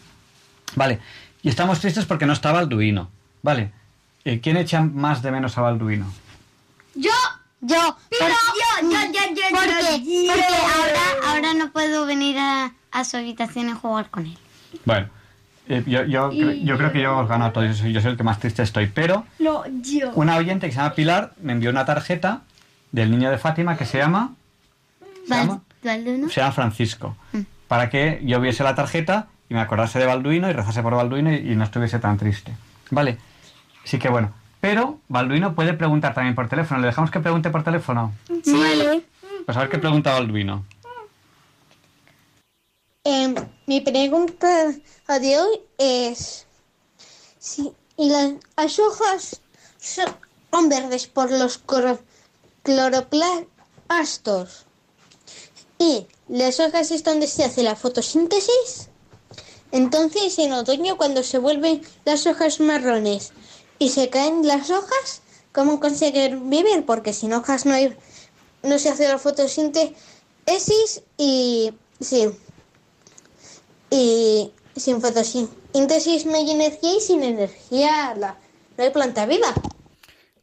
Vale, 0.76 1.00
y 1.42 1.50
estamos 1.50 1.80
tristes 1.80 2.06
porque 2.06 2.26
no 2.28 2.34
está 2.34 2.52
Balduino. 2.52 3.10
Vale, 3.42 3.72
¿quién 4.42 4.58
echa 4.58 4.82
más 4.82 5.22
de 5.22 5.32
menos 5.32 5.58
a 5.58 5.62
Balduino? 5.62 6.06
Yo, 6.96 7.12
yo, 7.62 7.98
Pero 8.10 8.26
por- 8.26 8.84
yo, 8.84 8.90
yo, 8.90 8.98
yo, 9.12 9.36
yo, 9.36 9.42
porque, 9.52 10.04
yo, 10.04 10.24
yo. 10.24 10.32
porque 10.34 10.56
ahora, 10.76 11.02
ahora 11.28 11.54
no 11.54 11.72
puedo 11.72 12.06
venir 12.06 12.38
a, 12.40 12.74
a 12.92 13.04
su 13.04 13.18
habitación 13.18 13.70
y 13.70 13.74
jugar 13.74 14.10
con 14.10 14.26
él. 14.28 14.38
Bueno, 14.86 15.08
eh, 15.68 15.84
yo, 15.88 16.04
yo, 16.06 16.32
cre- 16.32 16.64
yo 16.64 16.78
creo 16.78 16.92
que 16.92 17.02
yo 17.02 17.18
os 17.18 17.28
gano 17.28 17.46
a 17.46 17.54
todos, 17.54 17.68
yo 17.68 17.74
soy, 17.74 17.94
yo 17.94 18.02
soy 18.02 18.12
el 18.12 18.18
que 18.18 18.24
más 18.24 18.40
triste 18.40 18.64
estoy, 18.64 18.88
pero 18.88 19.26
No, 19.40 19.64
yo. 19.82 20.12
una 20.16 20.36
oyente 20.38 20.68
que 20.68 20.72
se 20.74 20.78
llama 20.80 20.94
Pilar 20.96 21.34
me 21.42 21.54
envió 21.54 21.70
una 21.70 21.86
tarjeta 21.86 22.42
del 22.92 23.10
niño 23.12 23.30
de 23.32 23.38
Fátima 23.38 23.76
que 23.78 23.86
se 23.86 23.98
llama, 23.98 24.34
¿se 25.28 25.34
llama? 25.34 25.62
¿Balduino? 25.84 26.30
Se 26.30 26.42
llama 26.42 26.52
Francisco. 26.54 27.16
Para 27.68 27.90
que 27.90 28.22
yo 28.24 28.40
viese 28.40 28.64
la 28.64 28.76
tarjeta 28.76 29.28
y 29.50 29.54
me 29.56 29.62
acordase 29.62 29.98
de 30.00 30.06
Balduino 30.06 30.50
y 30.50 30.54
rezase 30.54 30.82
por 30.84 30.94
Balduino 30.96 31.32
y, 31.34 31.38
y 31.52 31.56
no 31.56 31.64
estuviese 31.64 31.98
tan 32.00 32.18
triste. 32.18 32.54
Vale. 32.92 33.18
Así 33.84 34.00
que 34.00 34.10
bueno. 34.10 34.34
Pero 34.62 35.00
Balduino 35.10 35.56
puede 35.56 35.74
preguntar 35.74 36.14
también 36.14 36.36
por 36.36 36.48
teléfono. 36.48 36.80
¿Le 36.80 36.88
dejamos 36.88 37.12
que 37.12 37.20
pregunte 37.20 37.50
por 37.50 37.64
teléfono? 37.64 38.14
Sí. 38.44 39.04
Pues 39.46 39.58
a 39.58 39.62
ver 39.62 39.70
qué 39.70 39.78
pregunta 39.78 40.14
Balduino. 40.14 40.66
Em, 43.04 43.36
mi 43.68 43.82
pregunta 43.82 44.68
de 45.20 45.40
hoy 45.42 45.60
es 45.78 46.46
si 47.40 47.74
y 47.98 48.10
la- 48.10 48.36
las 48.56 48.80
hojas 48.80 49.42
son 49.78 50.70
verdes 50.70 51.08
por 51.08 51.30
los 51.30 51.58
cloroplastos 52.64 54.66
y 55.78 56.08
las 56.30 56.60
hojas 56.62 56.92
es 56.92 57.04
donde 57.04 57.28
se 57.28 57.44
hace 57.44 57.64
la 57.64 57.76
fotosíntesis. 57.76 58.88
Entonces, 59.72 60.38
en 60.40 60.54
otoño, 60.54 60.96
cuando 60.98 61.22
se 61.24 61.38
vuelven 61.40 61.82
las 62.06 62.26
hojas 62.28 62.60
marrones 62.62 63.34
y 63.80 63.90
se 63.90 64.10
caen 64.10 64.48
las 64.48 64.70
hojas, 64.70 65.22
¿cómo 65.52 65.80
conseguir 65.80 66.38
vivir? 66.38 66.86
Porque 66.86 67.14
sin 67.14 67.34
hojas 67.34 67.66
no 67.66 67.74
hay, 67.74 67.96
no 68.64 68.80
se 68.80 68.90
hace 68.90 69.08
la 69.08 69.18
fotosíntesis 69.18 71.04
y 71.18 71.74
sí, 72.00 72.30
y 73.90 74.52
sin 74.76 75.02
fotosíntesis 75.02 76.26
no 76.26 76.36
hay 76.36 76.52
energía 76.52 76.98
y 76.98 77.02
sin 77.02 77.24
energía 77.24 78.16
la- 78.16 78.38
no 78.78 78.84
hay 78.84 78.90
planta 78.90 79.26
viva. 79.26 79.54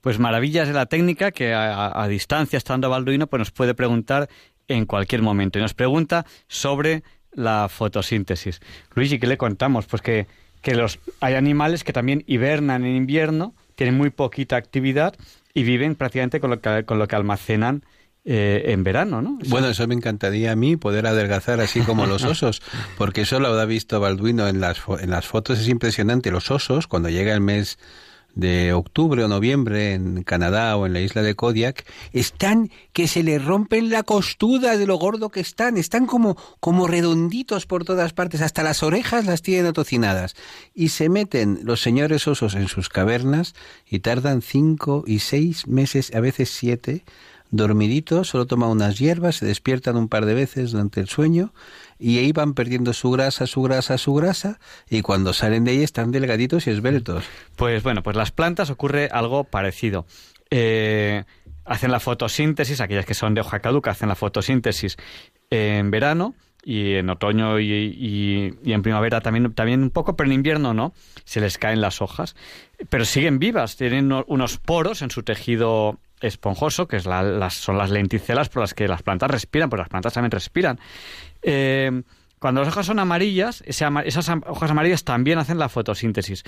Pues 0.01 0.19
maravillas 0.19 0.66
de 0.69 0.74
la 0.74 0.86
técnica 0.86 1.31
que 1.31 1.52
a, 1.52 1.74
a- 1.86 2.02
a 2.05 2.09
distancia, 2.09 2.57
estando 2.57 2.89
Balduino, 2.89 3.27
pues 3.27 3.39
nos 3.39 3.51
puede 3.51 3.74
preguntar 3.74 4.28
en 4.69 4.86
cualquier 4.86 5.20
momento. 5.23 5.59
Y 5.59 5.62
nos 5.62 5.74
pregunta 5.74 6.24
sobre 6.48 7.02
la 7.32 7.69
fotosíntesis. 7.69 8.61
Luigi, 8.94 9.19
¿qué 9.19 9.27
le 9.27 9.36
contamos? 9.36 9.86
Pues 9.86 10.01
que, 10.01 10.27
que 10.62 10.74
los, 10.74 10.99
hay 11.20 11.35
animales 11.35 11.85
que 11.85 11.93
también 11.93 12.24
hibernan 12.27 12.85
en 12.85 12.97
invierno, 12.97 13.55
tienen 13.74 13.97
muy 13.97 14.11
poquita 14.11 14.57
actividad 14.57 15.15
y 15.55 15.62
viven 15.62 15.95
prácticamente 15.95 16.41
con 16.41 16.51
lo 16.51 16.61
que, 16.61 16.85
con 16.85 16.99
lo 16.99 17.09
que 17.09 17.16
almacenan 17.16 17.85
eh, 18.24 18.65
en 18.66 18.85
verano, 18.85 19.23
¿no? 19.23 19.39
Bueno, 19.49 19.69
eso 19.69 19.87
me 19.89 19.95
encantaría 19.95 20.53
a 20.53 20.57
mí, 20.57 20.77
poder 20.77 21.07
adelgazar 21.07 21.61
así 21.61 21.81
como 21.81 22.07
los 22.07 22.24
osos, 22.27 22.61
porque 22.99 23.23
eso 23.23 23.41
lo 23.41 23.49
ha 23.59 23.65
visto 23.65 23.99
Balduino 23.99 24.47
en 24.47 24.61
las, 24.61 24.82
en 25.01 25.11
las 25.11 25.27
fotos, 25.27 25.59
es 25.59 25.69
impresionante. 25.69 26.31
Los 26.31 26.51
osos, 26.51 26.87
cuando 26.87 27.09
llega 27.09 27.32
el 27.32 27.41
mes 27.41 27.78
de 28.35 28.73
octubre 28.73 29.24
o 29.24 29.28
noviembre 29.28 29.94
en 29.94 30.23
Canadá 30.23 30.77
o 30.77 30.86
en 30.86 30.93
la 30.93 31.01
isla 31.01 31.23
de 31.23 31.35
Kodiak, 31.35 31.85
están 32.12 32.70
que 32.93 33.09
se 33.09 33.23
les 33.23 33.44
rompen 33.44 33.90
la 33.90 34.02
costuda 34.02 34.77
de 34.77 34.86
lo 34.86 34.97
gordo 34.97 35.31
que 35.31 35.40
están, 35.40 35.77
están 35.77 36.07
como, 36.07 36.36
como 36.61 36.86
redonditos 36.86 37.66
por 37.66 37.85
todas 37.85 38.12
partes, 38.12 38.40
hasta 38.40 38.62
las 38.62 38.82
orejas 38.82 39.27
las 39.27 39.43
tienen 39.43 39.66
atocinadas. 39.66 40.35
Y 40.74 40.89
se 40.89 41.09
meten 41.09 41.61
los 41.62 41.81
señores 41.81 42.27
osos 42.28 42.55
en 42.55 42.69
sus 42.69 42.89
cavernas 42.89 43.55
y 43.89 44.01
tardan 44.01 44.43
cinco 44.43 45.05
y 45.07 45.20
seis 45.20 45.66
meses, 45.66 46.15
a 46.15 46.20
veces 46.20 46.51
siete, 46.51 47.05
dormiditos, 47.51 48.28
solo 48.28 48.47
toman 48.47 48.70
unas 48.70 48.98
hierbas, 48.98 49.36
se 49.36 49.47
despiertan 49.47 49.97
un 49.97 50.09
par 50.09 50.24
de 50.24 50.35
veces 50.35 50.70
durante 50.73 51.01
el 51.01 51.09
sueño 51.09 51.52
y 52.01 52.18
ahí 52.18 52.32
van 52.32 52.55
perdiendo 52.55 52.93
su 52.93 53.10
grasa, 53.10 53.47
su 53.47 53.62
grasa, 53.62 53.98
su 53.98 54.14
grasa 54.14 54.59
y 54.89 55.02
cuando 55.02 55.32
salen 55.32 55.64
de 55.64 55.72
ahí 55.72 55.82
están 55.82 56.10
delgaditos 56.10 56.66
y 56.66 56.70
esbeltos. 56.70 57.24
Pues 57.56 57.82
bueno, 57.82 58.02
pues 58.02 58.16
las 58.16 58.32
plantas 58.32 58.70
ocurre 58.70 59.09
algo 59.12 59.44
parecido. 59.44 60.06
Eh, 60.51 61.24
hacen 61.64 61.93
la 61.93 62.01
fotosíntesis, 62.01 62.81
aquellas 62.81 63.06
que 63.06 63.14
son 63.14 63.35
de 63.35 63.43
hoja 63.43 63.60
caduca 63.60 63.90
hacen 63.93 64.09
la 64.09 64.16
fotosíntesis 64.16 64.97
en 65.51 65.90
verano 65.90 66.35
y 66.64 66.94
en 66.94 67.09
otoño 67.09 67.59
y, 67.59 67.72
y- 68.64 68.72
en 68.72 68.82
primavera 68.82 69.20
también, 69.20 69.52
también 69.55 69.82
un 69.82 69.90
poco, 69.90 70.16
pero 70.16 70.28
en 70.28 70.35
invierno 70.35 70.74
no, 70.74 70.93
se 71.24 71.40
les 71.40 71.56
caen 71.59 71.81
las 71.81 72.02
hojas. 72.02 72.35
Pero 72.89 73.05
siguen 73.05 73.39
vivas, 73.39 73.77
tienen 73.77 74.06
uno- 74.06 74.24
unos 74.28 74.59
poros 74.59 75.01
en 75.02 75.10
su 75.10 75.22
tejido 75.22 75.98
esponjoso, 76.20 76.86
que 76.86 76.97
es 76.97 77.06
la- 77.06 77.22
las, 77.22 77.55
son 77.55 77.78
las 77.78 77.89
lenticelas 77.90 78.48
por 78.51 78.60
las 78.62 78.74
que 78.74 78.89
las 78.89 79.02
plantas 79.02 79.31
respiran, 79.31 79.70
pues 79.70 79.78
las 79.81 79.89
plantas 79.89 80.12
también 80.12 80.31
respiran. 80.32 80.78
Eh, 81.42 82.02
cuando 82.40 82.62
las 82.62 82.68
hojas 82.68 82.86
son 82.86 82.98
amarillas, 82.98 83.62
esas 83.66 84.28
hojas 84.46 84.70
amarillas 84.70 85.04
también 85.04 85.38
hacen 85.38 85.58
la 85.58 85.68
fotosíntesis. 85.68 86.42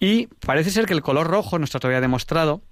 Y 0.00 0.28
parece 0.28 0.70
ser 0.70 0.86
que 0.86 0.94
el 0.94 1.02
color 1.02 1.26
rojo, 1.26 1.58
no 1.58 1.64
está 1.66 1.78
todavía 1.78 2.00
demostrado, 2.00 2.62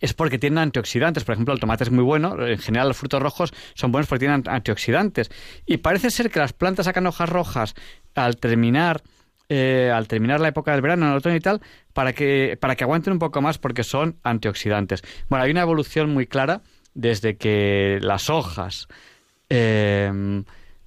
es 0.00 0.14
porque 0.14 0.38
tienen 0.38 0.58
antioxidantes. 0.58 1.24
Por 1.24 1.34
ejemplo, 1.34 1.52
el 1.52 1.60
tomate 1.60 1.84
es 1.84 1.90
muy 1.90 2.02
bueno. 2.02 2.46
En 2.46 2.58
general, 2.58 2.88
los 2.88 2.96
frutos 2.96 3.20
rojos 3.20 3.52
son 3.74 3.92
buenos 3.92 4.08
porque 4.08 4.26
tienen 4.26 4.44
antioxidantes. 4.48 5.30
Y 5.66 5.76
parece 5.76 6.10
ser 6.10 6.30
que 6.30 6.38
las 6.38 6.54
plantas 6.54 6.86
sacan 6.86 7.06
hojas 7.06 7.28
rojas 7.28 7.74
al 8.14 8.38
terminar, 8.38 9.02
eh, 9.50 9.92
al 9.94 10.08
terminar 10.08 10.40
la 10.40 10.48
época 10.48 10.72
del 10.72 10.80
verano, 10.80 11.04
en 11.04 11.12
el 11.12 11.18
otoño 11.18 11.36
y 11.36 11.40
tal, 11.40 11.60
para 11.92 12.14
que, 12.14 12.56
para 12.58 12.76
que 12.76 12.84
aguanten 12.84 13.12
un 13.12 13.18
poco 13.18 13.42
más 13.42 13.58
porque 13.58 13.84
son 13.84 14.16
antioxidantes. 14.22 15.02
Bueno, 15.28 15.44
hay 15.44 15.50
una 15.50 15.60
evolución 15.62 16.14
muy 16.14 16.26
clara 16.26 16.62
desde 16.94 17.36
que 17.36 17.98
las 18.00 18.30
hojas 18.30 18.88
eh, 19.50 20.42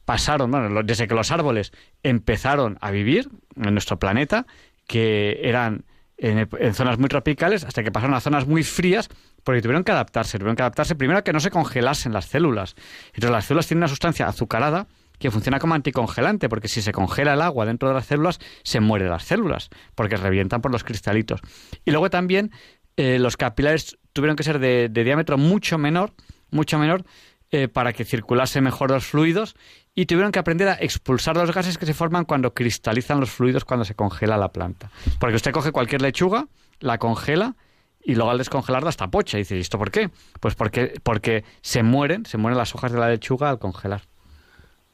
pasaron, 0.06 0.52
bueno, 0.52 0.84
desde 0.84 1.08
que 1.08 1.16
los 1.16 1.32
árboles 1.32 1.72
empezaron 2.04 2.78
a 2.82 2.92
vivir 2.92 3.30
en 3.56 3.74
nuestro 3.74 4.00
planeta, 4.00 4.46
que 4.88 5.40
eran 5.44 5.86
en, 6.18 6.48
en 6.60 6.74
zonas 6.74 7.00
muy 7.00 7.10
tropicales, 7.10 7.64
hasta 7.64 7.84
que 7.84 7.92
pasaron 7.92 8.16
a 8.16 8.20
zonas 8.20 8.48
muy 8.48 8.64
frías, 8.64 9.10
porque 9.44 9.62
tuvieron 9.62 9.84
que 9.84 9.92
adaptarse. 9.92 10.38
Tuvieron 10.38 10.56
que 10.56 10.64
adaptarse 10.64 10.96
primero 10.96 11.20
a 11.20 11.24
que 11.24 11.34
no 11.34 11.40
se 11.40 11.52
congelasen 11.52 12.14
las 12.14 12.26
células. 12.26 12.76
Entonces 13.08 13.32
las 13.32 13.46
células 13.46 13.68
tienen 13.68 13.80
una 13.80 13.88
sustancia 13.88 14.28
azucarada 14.28 14.88
que 15.20 15.32
funciona 15.32 15.60
como 15.60 15.74
anticongelante, 15.74 16.50
porque 16.50 16.68
si 16.68 16.82
se 16.82 16.92
congela 16.92 17.34
el 17.34 17.42
agua 17.42 17.66
dentro 17.66 17.88
de 17.88 17.96
las 17.96 18.06
células, 18.06 18.40
se 18.64 18.80
mueren 18.80 19.10
las 19.10 19.24
células, 19.24 19.70
porque 19.96 20.18
revientan 20.18 20.62
por 20.62 20.72
los 20.72 20.84
cristalitos. 20.84 21.40
Y 21.86 21.92
luego 21.92 22.10
también 22.10 22.52
eh, 22.98 23.20
los 23.20 23.38
capilares 23.38 23.98
tuvieron 24.12 24.36
que 24.36 24.44
ser 24.44 24.60
de, 24.60 24.90
de 24.90 25.04
diámetro 25.04 25.38
mucho 25.38 25.78
menor, 25.78 26.14
mucho 26.52 26.78
menor, 26.78 27.06
eh, 27.54 27.68
para 27.68 27.94
que 27.94 28.04
circulase 28.04 28.62
mejor 28.62 28.90
los 28.90 29.06
fluidos 29.06 29.56
y 29.94 30.08
tuvieron 30.08 30.32
que 30.32 30.40
aprender 30.40 30.70
a 30.70 30.74
expulsar 30.74 31.38
los 31.38 31.54
gases 31.54 31.78
que 31.78 31.86
se 31.86 31.94
forman 31.94 32.26
cuando 32.26 32.56
cristalizan 32.56 33.20
los 33.20 33.30
fluidos 33.30 33.64
cuando 33.64 33.86
se 33.86 33.94
congela 33.94 34.38
la 34.38 34.52
planta. 34.52 34.90
Porque 35.20 35.36
usted 35.36 35.52
coge 35.52 35.72
cualquier 35.72 36.02
lechuga, 36.02 36.48
la 36.80 36.98
congela 36.98 37.56
y 38.04 38.16
luego 38.16 38.32
al 38.32 38.40
descongelarla 38.40 38.90
está 38.90 39.12
pocha. 39.12 39.38
Y 39.38 39.42
dice, 39.42 39.56
¿y 39.56 39.60
esto 39.60 39.78
por 39.78 39.92
qué? 39.92 40.10
Pues 40.40 40.56
porque, 40.56 41.00
porque 41.04 41.44
se 41.62 41.84
mueren, 41.84 42.26
se 42.26 42.40
mueren 42.40 42.58
las 42.58 42.74
hojas 42.74 42.92
de 42.92 42.98
la 42.98 43.08
lechuga 43.08 43.52
al 43.52 43.60
congelar. 43.60 44.02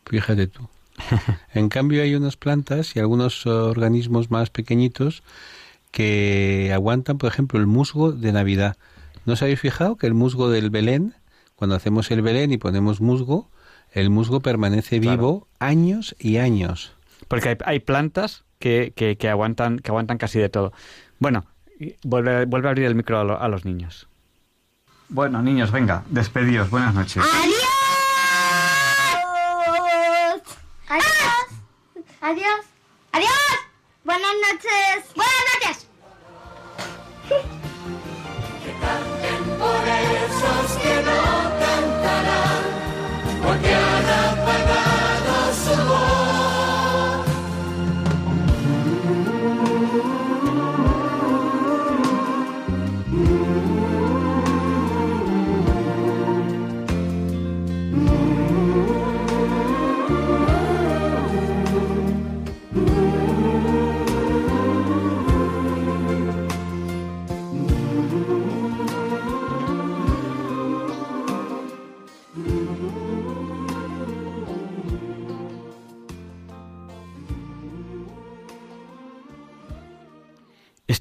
Fíjate 0.05 0.47
tú. 0.47 0.67
En 1.53 1.69
cambio 1.69 2.03
hay 2.03 2.13
unas 2.13 2.35
plantas 2.35 2.93
y 2.93 2.99
algunos 2.99 3.45
organismos 3.45 4.31
más 4.31 4.49
pequeñitos 4.49 5.23
que 5.91 6.71
aguantan, 6.73 7.19
por 7.19 7.31
ejemplo, 7.31 7.57
el 7.57 7.67
musgo 7.67 8.11
de 8.11 8.33
Navidad. 8.33 8.75
¿No 9.25 9.31
os 9.31 9.41
habéis 9.41 9.61
fijado 9.61 9.95
que 9.95 10.07
el 10.07 10.13
musgo 10.13 10.49
del 10.49 10.69
Belén, 10.69 11.15
cuando 11.59 11.75
hacemos 11.75 12.09
el 12.11 12.21
Belén 12.21 12.53
y 12.53 12.57
ponemos 12.57 13.01
musgo, 13.01 13.51
el 13.91 14.09
musgo 14.09 14.39
permanece 14.39 14.99
vivo 14.99 15.49
años 15.59 16.15
y 16.17 16.37
años? 16.37 16.93
Porque 17.27 17.49
hay, 17.49 17.57
hay 17.65 17.79
plantas 17.81 18.45
que, 18.59 18.93
que, 18.95 19.17
que 19.17 19.27
aguantan, 19.27 19.77
que 19.79 19.91
aguantan 19.91 20.17
casi 20.17 20.39
de 20.39 20.47
todo. 20.47 20.71
Bueno, 21.19 21.45
vuelve, 22.03 22.45
vuelve 22.45 22.69
a 22.69 22.71
abrir 22.71 22.85
el 22.85 22.95
micro 22.95 23.19
a, 23.19 23.25
lo- 23.25 23.41
a 23.41 23.47
los 23.49 23.65
niños. 23.65 24.07
Bueno, 25.09 25.41
niños, 25.41 25.69
venga, 25.71 26.03
despedidos. 26.09 26.69
Buenas 26.69 26.93
noches. 26.95 27.21
Adiós. 32.21 32.65
Adiós. 33.11 33.33
Buenas 34.05 34.33
noches. 34.47 35.13
Buenas 35.15 35.43
noches. 35.65 35.88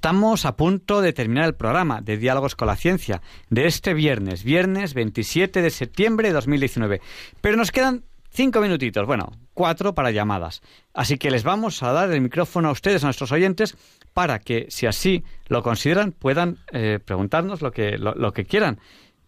Estamos 0.08 0.46
a 0.46 0.56
punto 0.56 1.02
de 1.02 1.12
terminar 1.12 1.44
el 1.44 1.54
programa 1.54 2.00
de 2.00 2.16
Diálogos 2.16 2.56
con 2.56 2.66
la 2.68 2.76
Ciencia 2.76 3.20
de 3.50 3.66
este 3.66 3.92
viernes, 3.92 4.42
viernes 4.42 4.94
27 4.94 5.60
de 5.60 5.68
septiembre 5.68 6.28
de 6.28 6.32
2019. 6.32 7.02
Pero 7.42 7.58
nos 7.58 7.70
quedan 7.70 8.04
cinco 8.30 8.62
minutitos, 8.62 9.06
bueno, 9.06 9.30
cuatro 9.52 9.94
para 9.94 10.10
llamadas. 10.10 10.62
Así 10.94 11.18
que 11.18 11.30
les 11.30 11.44
vamos 11.44 11.82
a 11.82 11.92
dar 11.92 12.10
el 12.10 12.22
micrófono 12.22 12.70
a 12.70 12.72
ustedes, 12.72 13.04
a 13.04 13.08
nuestros 13.08 13.32
oyentes, 13.32 13.76
para 14.14 14.38
que, 14.38 14.64
si 14.70 14.86
así 14.86 15.24
lo 15.48 15.62
consideran, 15.62 16.12
puedan 16.12 16.56
eh, 16.72 17.00
preguntarnos 17.04 17.60
lo 17.60 17.70
que, 17.70 17.98
lo, 17.98 18.14
lo 18.14 18.32
que 18.32 18.46
quieran. 18.46 18.80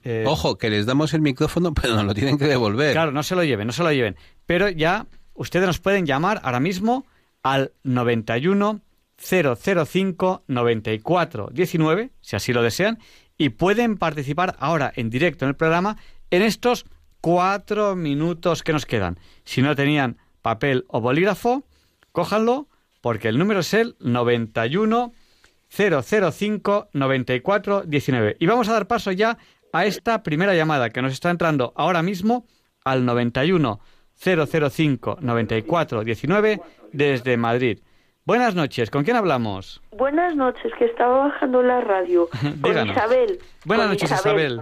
Eh, 0.02 0.24
Ojo, 0.26 0.56
que 0.56 0.70
les 0.70 0.86
damos 0.86 1.12
el 1.12 1.20
micrófono, 1.20 1.74
pero 1.82 1.94
nos 1.94 2.06
lo 2.06 2.14
tienen 2.14 2.38
que 2.38 2.46
devolver. 2.46 2.92
Claro, 2.92 3.12
no 3.12 3.22
se 3.22 3.36
lo 3.36 3.44
lleven, 3.44 3.66
no 3.66 3.74
se 3.74 3.82
lo 3.82 3.92
lleven. 3.92 4.16
Pero 4.46 4.70
ya 4.70 5.06
ustedes 5.34 5.66
nos 5.66 5.78
pueden 5.78 6.06
llamar 6.06 6.40
ahora 6.42 6.58
mismo 6.58 7.04
al 7.42 7.72
91 7.82 8.80
005 9.20 10.44
94 10.46 11.50
19, 11.52 12.10
si 12.20 12.36
así 12.36 12.52
lo 12.52 12.62
desean, 12.62 12.98
y 13.36 13.50
pueden 13.50 13.96
participar 13.96 14.56
ahora 14.58 14.92
en 14.96 15.10
directo 15.10 15.44
en 15.44 15.50
el 15.50 15.56
programa 15.56 15.96
en 16.30 16.42
estos 16.42 16.86
cuatro 17.20 17.96
minutos 17.96 18.62
que 18.62 18.72
nos 18.72 18.86
quedan. 18.86 19.18
Si 19.44 19.62
no 19.62 19.76
tenían 19.76 20.18
papel 20.42 20.84
o 20.88 21.00
bolígrafo, 21.00 21.64
cójanlo, 22.12 22.68
porque 23.00 23.28
el 23.28 23.38
número 23.38 23.60
es 23.60 23.74
el 23.74 23.96
91 24.00 25.12
005 25.70 26.88
94 26.92 27.82
19. 27.82 28.36
Y 28.40 28.46
vamos 28.46 28.68
a 28.68 28.72
dar 28.72 28.86
paso 28.86 29.12
ya 29.12 29.38
a 29.72 29.84
esta 29.84 30.22
primera 30.22 30.54
llamada 30.54 30.90
que 30.90 31.02
nos 31.02 31.12
está 31.12 31.30
entrando 31.30 31.72
ahora 31.76 32.02
mismo 32.02 32.46
al 32.84 33.04
91 33.04 33.80
005 34.16 35.18
94 35.20 36.04
19 36.04 36.60
desde 36.92 37.36
Madrid. 37.36 37.78
Buenas 38.30 38.54
noches, 38.54 38.92
¿con 38.92 39.02
quién 39.02 39.16
hablamos? 39.16 39.82
Buenas 39.90 40.36
noches, 40.36 40.72
que 40.78 40.84
estaba 40.84 41.26
bajando 41.26 41.64
la 41.64 41.80
radio. 41.80 42.28
Con. 42.62 42.86
Isabel. 42.88 43.40
Buenas 43.64 43.86
Con 43.86 43.94
noches, 43.96 44.12
Isabel. 44.12 44.60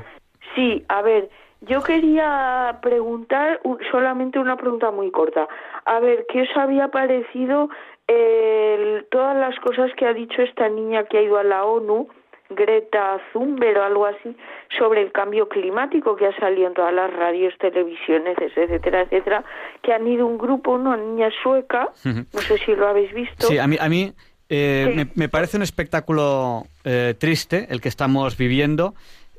Sí, 0.54 0.86
a 0.88 1.02
ver, 1.02 1.28
yo 1.60 1.82
quería 1.82 2.78
preguntar 2.80 3.60
un- 3.64 3.76
solamente 3.90 4.38
una 4.38 4.56
pregunta 4.56 4.90
muy 4.90 5.10
corta. 5.10 5.46
A 5.84 6.00
ver, 6.00 6.24
¿qué 6.32 6.44
os 6.44 6.56
había 6.56 6.88
parecido 6.88 7.68
el- 8.06 9.06
todas 9.10 9.36
las 9.36 9.54
cosas 9.60 9.90
que 9.98 10.06
ha 10.06 10.14
dicho 10.14 10.40
esta 10.40 10.70
niña 10.70 11.04
que 11.04 11.18
ha 11.18 11.22
ido 11.22 11.36
a 11.36 11.44
la 11.44 11.66
ONU, 11.66 12.08
Greta 12.50 13.18
Thunberg 13.32 13.78
o 13.78 13.82
algo 13.82 14.06
así, 14.06 14.36
sobre 14.78 15.02
el 15.02 15.12
cambio 15.12 15.48
climático 15.48 16.16
que 16.16 16.26
ha 16.26 16.36
salido 16.38 16.68
en 16.68 16.74
todas 16.74 16.94
las 16.94 17.12
radios, 17.12 17.54
televisiones, 17.58 18.36
etcétera, 18.38 19.02
etcétera, 19.02 19.44
que 19.82 19.92
han 19.92 20.06
ido 20.06 20.26
un 20.26 20.38
grupo, 20.38 20.72
una 20.72 20.96
niña 20.96 21.28
sueca, 21.42 21.90
no 22.04 22.40
sé 22.40 22.58
si 22.58 22.74
lo 22.74 22.88
habéis 22.88 23.12
visto. 23.12 23.46
Sí, 23.46 23.58
a 23.58 23.66
mí, 23.66 23.76
a 23.78 23.88
mí 23.88 24.12
eh, 24.48 24.86
Sí. 24.88 24.94
me, 24.96 25.06
me 25.14 25.28
parece 25.28 25.56
un 25.58 25.62
espectáculo 25.62 26.64
eh, 26.84 27.14
triste 27.18 27.66
el 27.68 27.80
que 27.82 27.88
estamos 27.88 28.38
viviendo, 28.38 28.94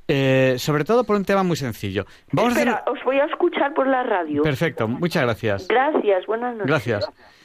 eh, 0.07 0.55
sobre 0.57 0.83
todo 0.85 1.03
por 1.03 1.15
un 1.15 1.25
tema 1.25 1.43
muy 1.43 1.55
sencillo. 1.55 2.05
Vamos 2.31 2.55
a 2.57 2.61
hacer... 2.61 2.75
os 2.85 3.03
voy 3.03 3.17
a 3.19 3.25
escuchar 3.25 3.73
por 3.73 3.87
la 3.87 4.03
radio. 4.03 4.43
Perfecto, 4.43 4.87
muchas 4.87 5.23
gracias. 5.23 5.67
Gracias, 5.67 6.25
buenas 6.27 6.53
noches. 6.55 6.67
Gracias. 6.67 7.38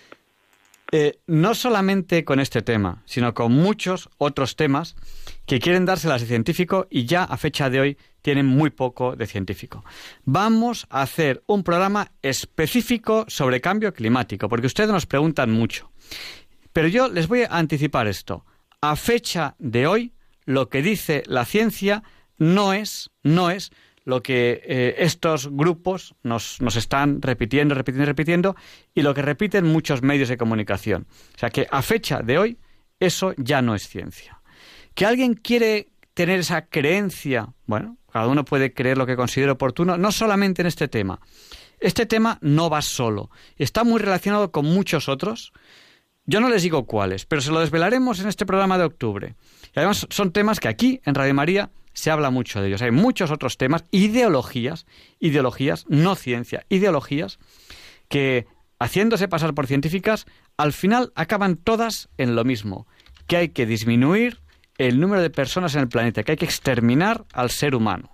Eh, 0.97 1.19
no 1.27 1.57
solamente 1.57 2.25
con 2.25 2.39
este 2.39 2.63
tema, 2.63 3.03
sino 3.05 3.35
con 3.35 3.51
muchos 3.51 4.09
otros 4.17 4.55
temas 4.55 4.95
que 5.45 5.59
quieren 5.59 5.87
dárselas 5.87 6.21
de 6.21 6.29
científico 6.29 6.87
y 6.89 7.05
ya 7.05 7.25
a 7.25 7.37
fecha 7.37 7.69
de 7.69 7.81
hoy 7.81 7.99
tienen 8.23 8.47
muy 8.47 8.71
poco 8.71 9.17
de 9.17 9.27
científico. 9.27 9.85
Vamos 10.25 10.87
a 10.91 11.03
hacer 11.03 11.43
un 11.49 11.65
programa 11.65 12.13
específico 12.23 13.25
sobre 13.27 13.61
cambio 13.61 13.93
climático, 13.93 14.49
porque 14.49 14.69
ustedes 14.69 14.91
nos 14.91 15.07
preguntan 15.07 15.51
mucho. 15.51 15.91
Pero 16.73 16.87
yo 16.87 17.09
les 17.09 17.27
voy 17.27 17.43
a 17.43 17.49
anticipar 17.59 18.07
esto. 18.07 18.47
A 18.81 18.95
fecha 18.95 19.57
de 19.59 19.89
hoy, 19.89 20.13
lo 20.45 20.69
que 20.69 20.81
dice 20.81 21.25
la 21.27 21.45
ciencia 21.45 22.05
no 22.39 22.73
es, 22.73 23.11
no 23.25 23.51
es 23.51 23.73
lo 24.05 24.23
que 24.23 24.63
eh, 24.65 24.95
estos 24.99 25.51
grupos 25.51 26.15
nos, 26.23 26.61
nos 26.61 26.77
están 26.77 27.23
repitiendo, 27.23 27.75
repitiendo, 27.75 28.07
repitiendo, 28.07 28.57
y 28.95 29.03
lo 29.03 29.15
que 29.15 29.23
repiten 29.23 29.65
muchos 29.65 30.03
medios 30.03 30.29
de 30.29 30.37
comunicación. 30.37 31.07
O 31.35 31.39
sea 31.39 31.51
que 31.51 31.67
a 31.71 31.83
fecha 31.83 32.21
de 32.21 32.39
hoy, 32.39 32.59
eso 33.01 33.35
ya 33.37 33.63
no 33.63 33.75
es 33.75 33.89
ciencia. 33.89 34.41
Que 34.95 35.07
alguien 35.07 35.35
quiere 35.35 35.89
tener 36.13 36.41
esa 36.41 36.67
creencia, 36.67 37.53
bueno, 37.67 37.99
cada 38.13 38.29
uno 38.29 38.45
puede 38.45 38.73
creer 38.73 38.97
lo 38.97 39.07
que 39.07 39.17
considere 39.17 39.51
oportuno, 39.51 39.99
no 39.99 40.13
solamente 40.13 40.63
en 40.63 40.67
este 40.67 40.87
tema. 40.87 41.21
Este 41.81 42.07
tema 42.07 42.39
no 42.41 42.71
va 42.71 42.81
solo, 42.83 43.31
está 43.57 43.85
muy 43.85 44.01
relacionado 44.01 44.53
con 44.53 44.67
muchos 44.67 45.09
otros. 45.09 45.53
Yo 46.25 46.41
no 46.41 46.49
les 46.49 46.63
digo 46.63 46.87
cuáles, 46.87 47.27
pero 47.27 47.43
se 47.43 47.51
lo 47.51 47.61
desvelaremos 47.61 48.21
en 48.21 48.29
este 48.29 48.47
programa 48.47 48.79
de 48.79 48.85
octubre. 48.85 49.35
Y 49.75 49.79
además 49.79 50.07
son 50.11 50.31
temas 50.31 50.61
que 50.61 50.69
aquí, 50.69 51.01
en 51.05 51.15
Radio 51.15 51.35
María, 51.35 51.71
se 51.95 52.11
habla 52.11 52.31
mucho 52.31 52.61
de 52.61 52.69
ellos. 52.69 52.83
Hay 52.83 52.91
muchos 52.91 53.31
otros 53.31 53.57
temas, 53.57 53.85
ideologías, 53.91 54.87
ideologías, 55.21 55.87
no 55.89 56.15
ciencia, 56.15 56.67
ideologías, 56.69 57.39
que 58.09 58.47
haciéndose 58.79 59.29
pasar 59.29 59.55
por 59.55 59.67
científicas, 59.67 60.27
al 60.57 60.73
final 60.73 61.13
acaban 61.15 61.57
todas 61.57 62.09
en 62.19 62.37
lo 62.37 62.45
mismo, 62.45 62.87
que 63.27 63.37
hay 63.37 63.49
que 63.49 63.67
disminuir 63.67 64.41
el 64.77 65.01
número 65.01 65.23
de 65.23 65.31
personas 65.31 65.75
en 65.75 65.83
el 65.83 65.89
planeta, 65.89 66.23
que 66.23 66.33
hay 66.33 66.37
que 66.37 66.45
exterminar 66.45 67.25
al 67.33 67.51
ser 67.51 67.75
humano. 67.75 68.11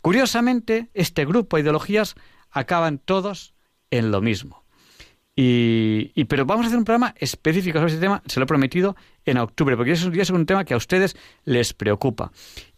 Curiosamente, 0.00 0.88
este 0.94 1.24
grupo 1.24 1.56
de 1.56 1.62
ideologías 1.62 2.14
acaban 2.50 2.98
todos 2.98 3.54
en 3.90 4.10
lo 4.10 4.20
mismo. 4.20 4.64
Y, 5.38 6.24
pero 6.24 6.46
vamos 6.46 6.64
a 6.64 6.66
hacer 6.68 6.78
un 6.78 6.86
programa 6.86 7.14
específico 7.18 7.78
sobre 7.78 7.92
este 7.92 8.00
tema, 8.00 8.22
se 8.26 8.40
lo 8.40 8.44
he 8.44 8.46
prometido, 8.46 8.96
en 9.26 9.36
octubre, 9.36 9.76
porque 9.76 9.92
eso 9.92 10.10
es 10.10 10.30
un 10.30 10.46
tema 10.46 10.64
que 10.64 10.72
a 10.72 10.78
ustedes 10.78 11.14
les 11.44 11.74
preocupa. 11.74 12.32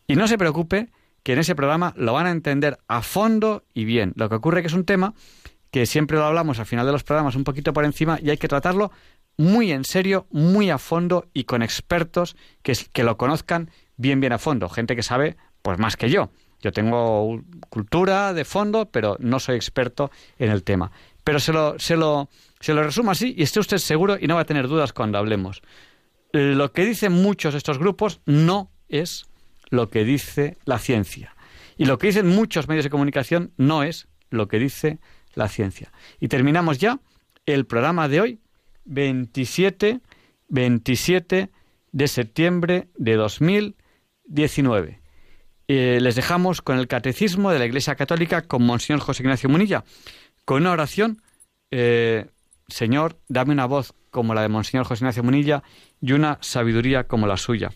Y 0.08 0.16
no 0.16 0.26
se 0.26 0.38
preocupe, 0.38 0.88
que 1.22 1.34
en 1.34 1.38
ese 1.38 1.54
programa 1.54 1.92
lo 1.96 2.14
van 2.14 2.26
a 2.26 2.30
entender 2.30 2.78
a 2.88 3.02
fondo 3.02 3.64
y 3.74 3.84
bien. 3.84 4.14
Lo 4.16 4.28
que 4.28 4.36
ocurre 4.36 4.62
que 4.62 4.68
es 4.68 4.72
un 4.72 4.84
tema 4.84 5.14
que 5.70 5.84
siempre 5.84 6.16
lo 6.16 6.24
hablamos 6.24 6.58
al 6.58 6.64
final 6.64 6.86
de 6.86 6.92
los 6.92 7.04
programas 7.04 7.36
un 7.36 7.44
poquito 7.44 7.74
por 7.74 7.84
encima 7.84 8.18
y 8.22 8.30
hay 8.30 8.38
que 8.38 8.48
tratarlo 8.48 8.90
muy 9.36 9.70
en 9.70 9.84
serio, 9.84 10.26
muy 10.30 10.70
a 10.70 10.78
fondo 10.78 11.26
y 11.34 11.44
con 11.44 11.62
expertos 11.62 12.36
que, 12.62 13.04
lo 13.04 13.18
conozcan 13.18 13.70
bien, 13.98 14.20
bien 14.20 14.32
a 14.32 14.38
fondo. 14.38 14.70
Gente 14.70 14.96
que 14.96 15.02
sabe, 15.02 15.36
pues 15.60 15.78
más 15.78 15.96
que 15.96 16.08
yo. 16.08 16.30
Yo 16.60 16.72
tengo 16.72 17.42
cultura 17.68 18.32
de 18.32 18.46
fondo, 18.46 18.86
pero 18.90 19.16
no 19.20 19.38
soy 19.38 19.56
experto 19.56 20.10
en 20.38 20.50
el 20.50 20.64
tema. 20.64 20.90
Pero 21.22 21.38
se 21.38 21.52
lo, 21.52 21.78
se 21.78 21.96
lo, 21.96 22.30
se 22.58 22.72
lo 22.72 22.82
resumo 22.82 23.10
así 23.10 23.34
y 23.36 23.42
esté 23.42 23.60
usted 23.60 23.76
seguro 23.76 24.16
y 24.18 24.26
no 24.26 24.36
va 24.36 24.40
a 24.40 24.46
tener 24.46 24.66
dudas 24.66 24.94
cuando 24.94 25.18
hablemos. 25.18 25.60
Lo 26.32 26.72
que 26.72 26.86
dicen 26.86 27.12
muchos 27.12 27.52
de 27.52 27.58
estos 27.58 27.78
grupos 27.78 28.22
no 28.24 28.70
es 28.88 29.28
lo 29.70 29.90
que 29.90 30.04
dice 30.04 30.58
la 30.64 30.78
ciencia. 30.78 31.34
Y 31.76 31.84
lo 31.84 31.98
que 31.98 32.08
dicen 32.08 32.26
muchos 32.26 32.68
medios 32.68 32.84
de 32.84 32.90
comunicación 32.90 33.52
no 33.56 33.82
es 33.82 34.08
lo 34.30 34.48
que 34.48 34.58
dice 34.58 34.98
la 35.34 35.48
ciencia. 35.48 35.92
Y 36.20 36.28
terminamos 36.28 36.78
ya 36.78 37.00
el 37.46 37.66
programa 37.66 38.08
de 38.08 38.20
hoy, 38.20 38.40
27, 38.84 40.00
27 40.48 41.50
de 41.92 42.08
septiembre 42.08 42.88
de 42.96 43.14
2019. 43.14 45.00
Eh, 45.68 45.98
les 46.00 46.14
dejamos 46.16 46.62
con 46.62 46.78
el 46.78 46.88
Catecismo 46.88 47.50
de 47.50 47.58
la 47.58 47.66
Iglesia 47.66 47.94
Católica 47.94 48.42
con 48.42 48.62
Monseñor 48.64 49.00
José 49.00 49.22
Ignacio 49.22 49.48
Munilla, 49.48 49.84
con 50.44 50.62
una 50.62 50.72
oración, 50.72 51.22
eh, 51.70 52.26
Señor, 52.68 53.18
dame 53.28 53.52
una 53.52 53.66
voz 53.66 53.94
como 54.10 54.34
la 54.34 54.42
de 54.42 54.48
Monseñor 54.48 54.86
José 54.86 55.04
Ignacio 55.04 55.22
Munilla 55.22 55.62
y 56.00 56.12
una 56.12 56.38
sabiduría 56.40 57.04
como 57.04 57.26
la 57.26 57.36
suya. 57.36 57.70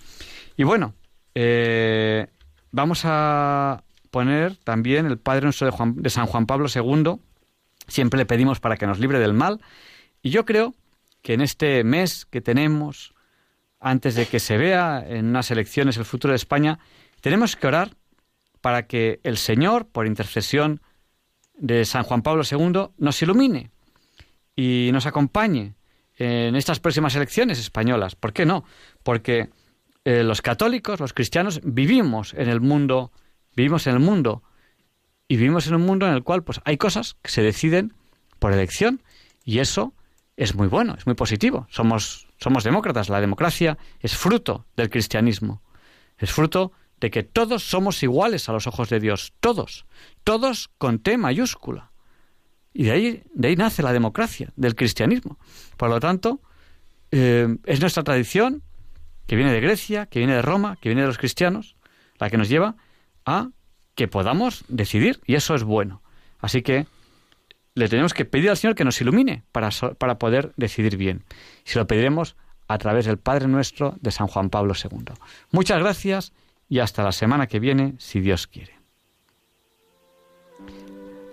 Y 0.57 0.65
bueno, 0.65 0.95
eh, 1.35 2.27
vamos 2.71 3.03
a 3.05 3.85
poner 4.11 4.57
también 4.57 5.07
el 5.07 5.19
Padre 5.19 5.45
Nuestro 5.45 5.71
de, 5.71 5.93
de 5.97 6.11
San 6.11 6.27
Juan 6.27 6.47
Pablo 6.47 6.69
II. 6.73 7.21
Siempre 7.89 8.19
le 8.19 8.27
pedimos 8.27 8.61
para 8.61 8.77
que 8.77 8.87
nos 8.87 8.99
libre 8.99 9.19
del 9.19 9.33
mal. 9.33 9.61
Y 10.23 10.31
yo 10.31 10.45
creo 10.45 10.75
que 11.23 11.35
en 11.35 11.41
este 11.41 11.83
mes 11.85 12.27
que 12.27 12.41
tenemos, 12.41 13.15
antes 13.81 14.15
de 14.15 14.27
que 14.27 14.41
se 14.41 14.59
vea 14.59 15.05
en 15.07 15.27
unas 15.27 15.51
elecciones 15.51 15.97
el 15.97 16.05
futuro 16.05 16.33
de 16.33 16.37
España, 16.37 16.79
tenemos 17.21 17.57
que 17.57 17.67
orar 17.67 17.97
para 18.61 18.87
que 18.87 19.21
el 19.25 19.37
Señor, 19.37 19.87
por 19.87 20.07
intercesión 20.07 20.81
de 21.55 21.85
San 21.85 22.05
Juan 22.05 22.23
Pablo 22.23 22.43
II, 22.49 22.91
nos 22.99 23.23
ilumine 23.23 23.71
y 24.55 24.91
nos 24.93 25.07
acompañe 25.07 25.75
en 26.17 26.55
estas 26.57 26.81
próximas 26.81 27.15
elecciones 27.17 27.59
españolas. 27.59 28.15
¿Por 28.15 28.33
qué 28.33 28.47
no? 28.47 28.65
Porque 29.03 29.51
eh, 30.05 30.23
los 30.23 30.43
católicos, 30.43 31.01
los 31.01 31.13
cristianos, 31.13 31.61
vivimos 31.63 32.35
en 32.35 32.49
el 32.49 32.61
mundo, 32.61 33.13
vivimos 33.55 33.87
en 33.87 33.95
el 33.95 34.01
mundo 34.01 34.43
y 35.29 35.37
vivimos 35.37 35.67
en 35.67 35.75
un 35.75 35.83
mundo 35.83 36.07
en 36.07 36.15
el 36.15 36.23
cual 36.23 36.43
pues 36.43 36.61
hay 36.65 36.77
cosas 36.77 37.17
que 37.23 37.31
se 37.31 37.43
deciden 37.43 37.95
por 38.39 38.53
elección 38.53 39.03
y 39.45 39.61
eso 39.61 39.95
es 40.37 40.55
muy 40.55 40.69
bueno, 40.69 40.95
es 40.99 41.07
muy 41.07 41.15
positivo. 41.15 41.67
Somos 41.71 42.27
somos 42.43 42.65
demócratas, 42.65 43.09
la 43.09 43.21
democracia 43.21 43.79
es 44.01 44.17
fruto 44.17 44.67
del 44.77 44.91
cristianismo. 44.91 45.63
Es 46.19 46.33
fruto 46.33 46.73
de 47.01 47.09
que 47.13 47.23
todos 47.23 47.63
somos 47.63 48.03
iguales 48.03 48.49
a 48.49 48.53
los 48.53 48.67
ojos 48.67 48.89
de 48.89 48.99
Dios, 48.99 49.33
todos, 49.39 49.87
todos 50.25 50.69
con 50.77 50.99
T 50.99 51.17
mayúscula. 51.19 51.93
Y 52.75 52.85
de 52.85 52.91
ahí, 52.91 53.23
de 53.33 53.49
ahí 53.49 53.55
nace 53.55 53.85
la 53.85 53.93
democracia, 53.93 54.53
del 54.57 54.75
cristianismo. 54.75 55.39
Por 55.77 55.89
lo 55.89 56.01
tanto, 56.01 56.41
eh, 57.13 57.47
es 57.65 57.81
nuestra 57.81 58.03
tradición, 58.03 58.65
que 59.27 59.37
viene 59.37 59.53
de 59.53 59.61
Grecia, 59.61 60.07
que 60.07 60.19
viene 60.19 60.35
de 60.35 60.43
Roma, 60.43 60.77
que 60.81 60.89
viene 60.89 61.03
de 61.03 61.09
los 61.09 61.19
cristianos, 61.19 61.77
la 62.19 62.31
que 62.31 62.39
nos 62.39 62.49
lleva 62.49 62.77
a 63.25 63.49
que 63.95 64.09
podamos 64.09 64.65
decidir, 64.69 65.21
y 65.27 65.35
eso 65.35 65.55
es 65.55 65.65
bueno. 65.65 66.03
Así 66.39 66.63
que 66.63 66.87
le 67.75 67.89
tenemos 67.89 68.15
que 68.15 68.25
pedir 68.25 68.51
al 68.51 68.57
Señor 68.57 68.75
que 68.75 68.85
nos 68.85 69.01
ilumine 69.01 69.45
para, 69.53 69.71
para 69.99 70.19
poder 70.19 70.53
decidir 70.57 70.97
bien. 70.97 71.25
Y 71.65 71.71
se 71.71 71.79
lo 71.79 71.87
pediremos 71.87 72.37
a 72.69 72.79
través 72.79 73.07
del 73.07 73.19
Padre 73.19 73.49
Nuestro 73.49 73.97
de 74.01 74.11
San 74.11 74.27
Juan 74.27 74.51
Pablo 74.51 74.75
II. 74.75 75.15
Muchas 75.51 75.79
gracias 75.79 76.33
y 76.69 76.79
hasta 76.79 77.03
la 77.03 77.13
semana 77.13 77.47
que 77.47 77.61
viene, 77.61 77.95
si 77.99 78.21
Dios 78.21 78.47
quiere. 78.47 78.79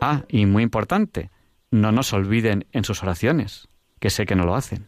Ah, 0.02 0.24
y 0.28 0.46
muy 0.46 0.64
importante, 0.64 1.30
no 1.72 1.92
nos 1.92 2.14
olviden 2.14 2.66
en 2.72 2.84
sus 2.84 3.04
oraciones, 3.04 3.68
que 4.00 4.10
sé 4.10 4.26
que 4.26 4.36
no 4.36 4.46
lo 4.46 4.56
hacen. 4.56 4.88